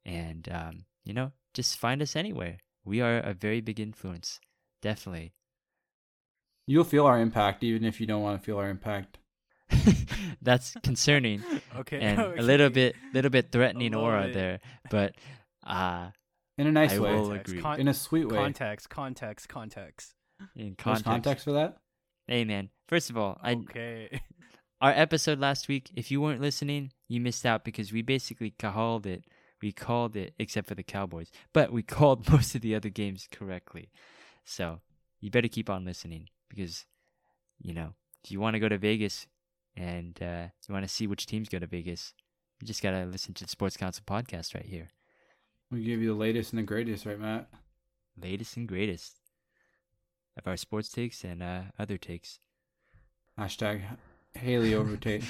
And, 0.05 0.49
um, 0.53 0.85
you 1.03 1.15
know, 1.15 1.33
just 1.55 1.79
find 1.79 2.03
us 2.03 2.15
anywhere. 2.15 2.59
We 2.85 3.01
are 3.01 3.19
a 3.19 3.33
very 3.33 3.61
big 3.61 3.81
influence. 3.81 4.39
Definitely. 4.83 5.33
You'll 6.67 6.85
feel 6.85 7.07
our 7.07 7.21
impact 7.21 7.63
even 7.65 7.85
if 7.85 8.01
you 8.01 8.07
don't 8.07 8.23
want 8.23 8.41
to 8.41 8.45
feel 8.45 8.59
our 8.59 8.69
impact. 8.69 9.19
That's 10.43 10.75
concerning 10.83 11.43
Okay. 11.77 12.01
and 12.01 12.19
okay. 12.21 12.39
a 12.39 12.43
little 12.43 12.71
bit 12.71 12.97
little 13.13 13.31
bit 13.31 13.51
threatening 13.51 13.93
love 13.93 14.03
aura 14.03 14.27
it. 14.29 14.35
there. 14.35 14.61
But 14.91 15.15
uh 15.67 16.11
In 16.59 16.67
a 16.67 16.73
nice 16.73 16.93
I 16.93 16.99
way. 16.99 17.15
will 17.15 17.33
agree. 17.33 17.61
con- 17.61 17.81
In 17.81 17.89
a 17.89 17.95
sweet 17.95 18.29
way. 18.29 18.37
context, 18.37 18.89
context, 18.91 19.49
context. 19.49 20.15
in 20.55 20.67
There's 20.69 20.77
context, 20.79 21.05
context 21.05 21.45
for 21.45 21.53
that? 21.53 21.77
Hey 22.27 22.45
man, 22.45 22.71
first 22.89 23.11
of 23.11 23.17
all, 23.19 23.39
I 23.43 23.53
Okay. 23.53 24.21
our 24.81 24.93
episode 24.93 25.39
last 25.39 25.69
week, 25.69 25.91
if 25.95 26.11
you 26.11 26.21
weren't 26.21 26.41
listening, 26.41 26.93
you 27.09 27.21
missed 27.21 27.45
out 27.47 27.65
because 27.65 27.93
we 27.93 28.03
basically 28.03 28.51
called 28.51 29.07
it. 29.07 29.25
We 29.63 29.73
called 29.73 30.15
it 30.17 30.35
except 30.39 30.69
for 30.69 30.75
the 30.75 30.83
Cowboys, 30.83 31.31
but 31.55 31.73
we 31.73 31.83
called 31.83 32.29
most 32.31 32.55
of 32.55 32.61
the 32.61 32.75
other 32.75 32.91
games 32.91 33.29
correctly. 33.31 33.89
So, 34.45 34.81
you 35.21 35.31
better 35.31 35.49
keep 35.49 35.71
on 35.71 35.87
listening 35.87 36.29
because 36.55 36.85
you 37.61 37.75
know, 37.75 37.95
if 38.23 38.31
you 38.31 38.41
want 38.41 38.55
to 38.55 38.61
go 38.61 38.69
to 38.69 38.79
Vegas 38.79 39.27
and 39.77 40.19
uh, 40.23 40.47
you 40.69 40.73
want 40.73 40.85
to 40.85 40.93
see 40.93 41.07
which 41.07 41.27
teams 41.27 41.49
go 41.49 41.59
to 41.59 41.67
Vegas, 41.67 42.13
you 42.61 42.67
just 42.67 42.83
got 42.83 42.91
to 42.93 43.05
listen 43.05 43.35
to 43.35 43.45
the 43.45 43.51
Sports 43.51 43.77
Council 43.77 44.05
podcast 44.07 44.55
right 44.55 44.65
here. 44.67 44.89
We 45.71 45.83
give 45.83 46.01
you 46.01 46.09
the 46.09 46.15
latest 46.15 46.53
and 46.53 46.59
the 46.59 46.63
greatest, 46.67 47.07
right, 47.07 47.19
Matt? 47.19 47.49
latest 48.21 48.57
and 48.57 48.69
greatest 48.69 49.15
of 50.37 50.47
our 50.47 50.57
sports 50.57 50.89
takes 50.89 51.25
and 51.25 51.43
uh, 51.43 51.63
other 51.79 51.97
takes. 51.99 52.39
Hashtag 53.39 53.83
Haley 54.35 54.75
over 54.75 54.97
Tate. 54.97 55.25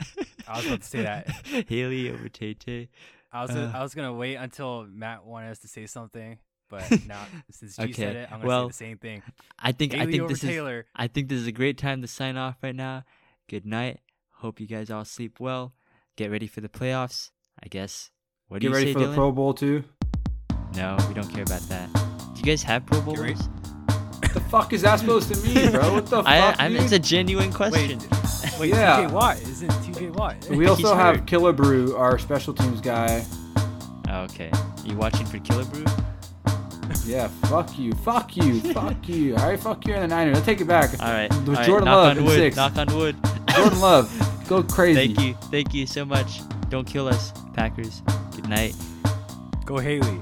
I 0.48 0.56
was 0.56 0.66
about 0.66 0.82
to 0.82 0.86
say 0.86 1.02
that. 1.02 1.28
Haley 1.68 2.10
over 2.10 2.28
Tay 2.28 2.54
Tay. 2.54 2.88
I 3.32 3.42
was 3.42 3.50
Uh. 3.52 3.70
I 3.74 3.82
was 3.82 3.94
gonna 3.94 4.12
wait 4.14 4.36
until 4.36 4.86
Matt 4.86 5.24
wanted 5.24 5.50
us 5.50 5.58
to 5.60 5.68
say 5.68 5.86
something, 5.86 6.38
but 6.68 7.06
now 7.06 7.20
since 7.50 7.76
G 7.76 7.82
Okay, 7.84 7.92
said 7.92 8.16
it, 8.16 8.28
I'm 8.32 8.38
gonna 8.40 8.48
well, 8.48 8.64
say 8.64 8.68
the 8.68 8.74
same 8.90 8.98
thing. 8.98 9.22
I 9.58 9.72
think 9.72 9.94
I 9.94 10.06
think 10.06 10.22
over 10.22 10.32
this 10.32 10.44
is 10.44 10.84
I 10.94 11.06
think 11.08 11.28
this 11.28 11.38
is 11.40 11.46
a 11.46 11.52
great 11.52 11.78
time 11.78 12.02
to 12.02 12.08
sign 12.08 12.36
off 12.36 12.56
right 12.62 12.74
now. 12.74 13.04
Good 13.48 13.64
night. 13.66 14.00
Hope 14.30 14.60
you 14.60 14.66
guys 14.66 14.90
all 14.90 15.04
sleep 15.04 15.38
well. 15.40 15.72
Get 16.16 16.30
ready 16.30 16.46
for 16.46 16.60
the 16.60 16.68
playoffs. 16.68 17.30
I 17.62 17.68
guess. 17.68 18.10
What 18.48 18.60
do 18.60 18.68
Get 18.68 18.68
you 18.68 18.74
ready 18.74 18.86
say, 18.88 18.92
for 18.92 18.98
Dillon? 19.00 19.12
the 19.12 19.16
Pro 19.16 19.32
Bowl 19.32 19.54
too. 19.54 19.84
no, 20.76 20.96
we 21.08 21.14
don't 21.14 21.28
care 21.32 21.42
about 21.42 21.62
that. 21.68 21.92
Do 22.34 22.38
you 22.40 22.44
guys 22.44 22.62
have 22.62 22.84
Pro 22.86 23.00
Get 23.00 23.18
ready- 23.18 23.34
Bowlers? 23.34 23.48
The 24.34 24.40
fuck 24.40 24.72
is 24.74 24.82
that 24.82 24.98
supposed 25.00 25.32
to 25.32 25.40
mean, 25.40 25.72
bro? 25.72 25.94
What 25.94 26.06
the 26.06 26.18
I, 26.26 26.40
fuck? 26.40 26.56
I 26.60 26.68
mean, 26.68 26.74
dude? 26.76 26.82
it's 26.84 26.92
a 26.92 26.98
genuine 26.98 27.50
question. 27.52 27.98
Wait, 27.98 28.54
wait, 28.60 28.68
Yeah. 28.70 29.06
TJ 29.08 29.10
Watt 29.12 29.40
isn't 29.40 29.70
TJ 29.70 30.10
Watt? 30.14 30.46
we 30.50 30.66
also 30.66 30.94
have 30.94 31.16
hurt. 31.16 31.26
Killebrew, 31.26 31.98
our 31.98 32.18
special 32.18 32.52
teams 32.52 32.80
guy. 32.82 33.24
Okay. 34.08 34.50
You 34.84 34.94
watching 34.96 35.24
for 35.26 35.38
Killebrew? 35.38 36.04
Yeah, 37.06 37.28
fuck 37.44 37.78
you, 37.78 37.92
fuck 37.92 38.36
you, 38.36 38.60
fuck 38.72 39.08
you. 39.08 39.36
All 39.36 39.46
right, 39.48 39.58
fuck 39.58 39.86
you 39.86 39.94
in 39.94 40.00
the 40.00 40.08
Niners. 40.08 40.36
I'll 40.38 40.44
take 40.44 40.60
it 40.60 40.66
back. 40.66 40.90
All 41.00 41.10
right. 41.12 41.30
With 41.30 41.48
all 41.50 41.54
right, 41.54 41.66
Jordan 41.66 41.84
knock 41.86 41.94
Love 41.96 42.16
on 42.18 42.24
wood. 42.24 42.34
six. 42.34 42.56
Knock 42.56 42.76
on 42.76 42.86
wood. 42.96 43.16
Jordan 43.54 43.80
Love, 43.80 44.44
go 44.48 44.62
crazy. 44.62 45.14
Thank 45.14 45.20
you. 45.20 45.34
Thank 45.50 45.74
you 45.74 45.86
so 45.86 46.04
much. 46.04 46.40
Don't 46.68 46.86
kill 46.86 47.06
us, 47.08 47.32
Packers. 47.54 48.02
Good 48.34 48.48
night. 48.48 48.74
Go 49.64 49.78
Haley. 49.78 50.20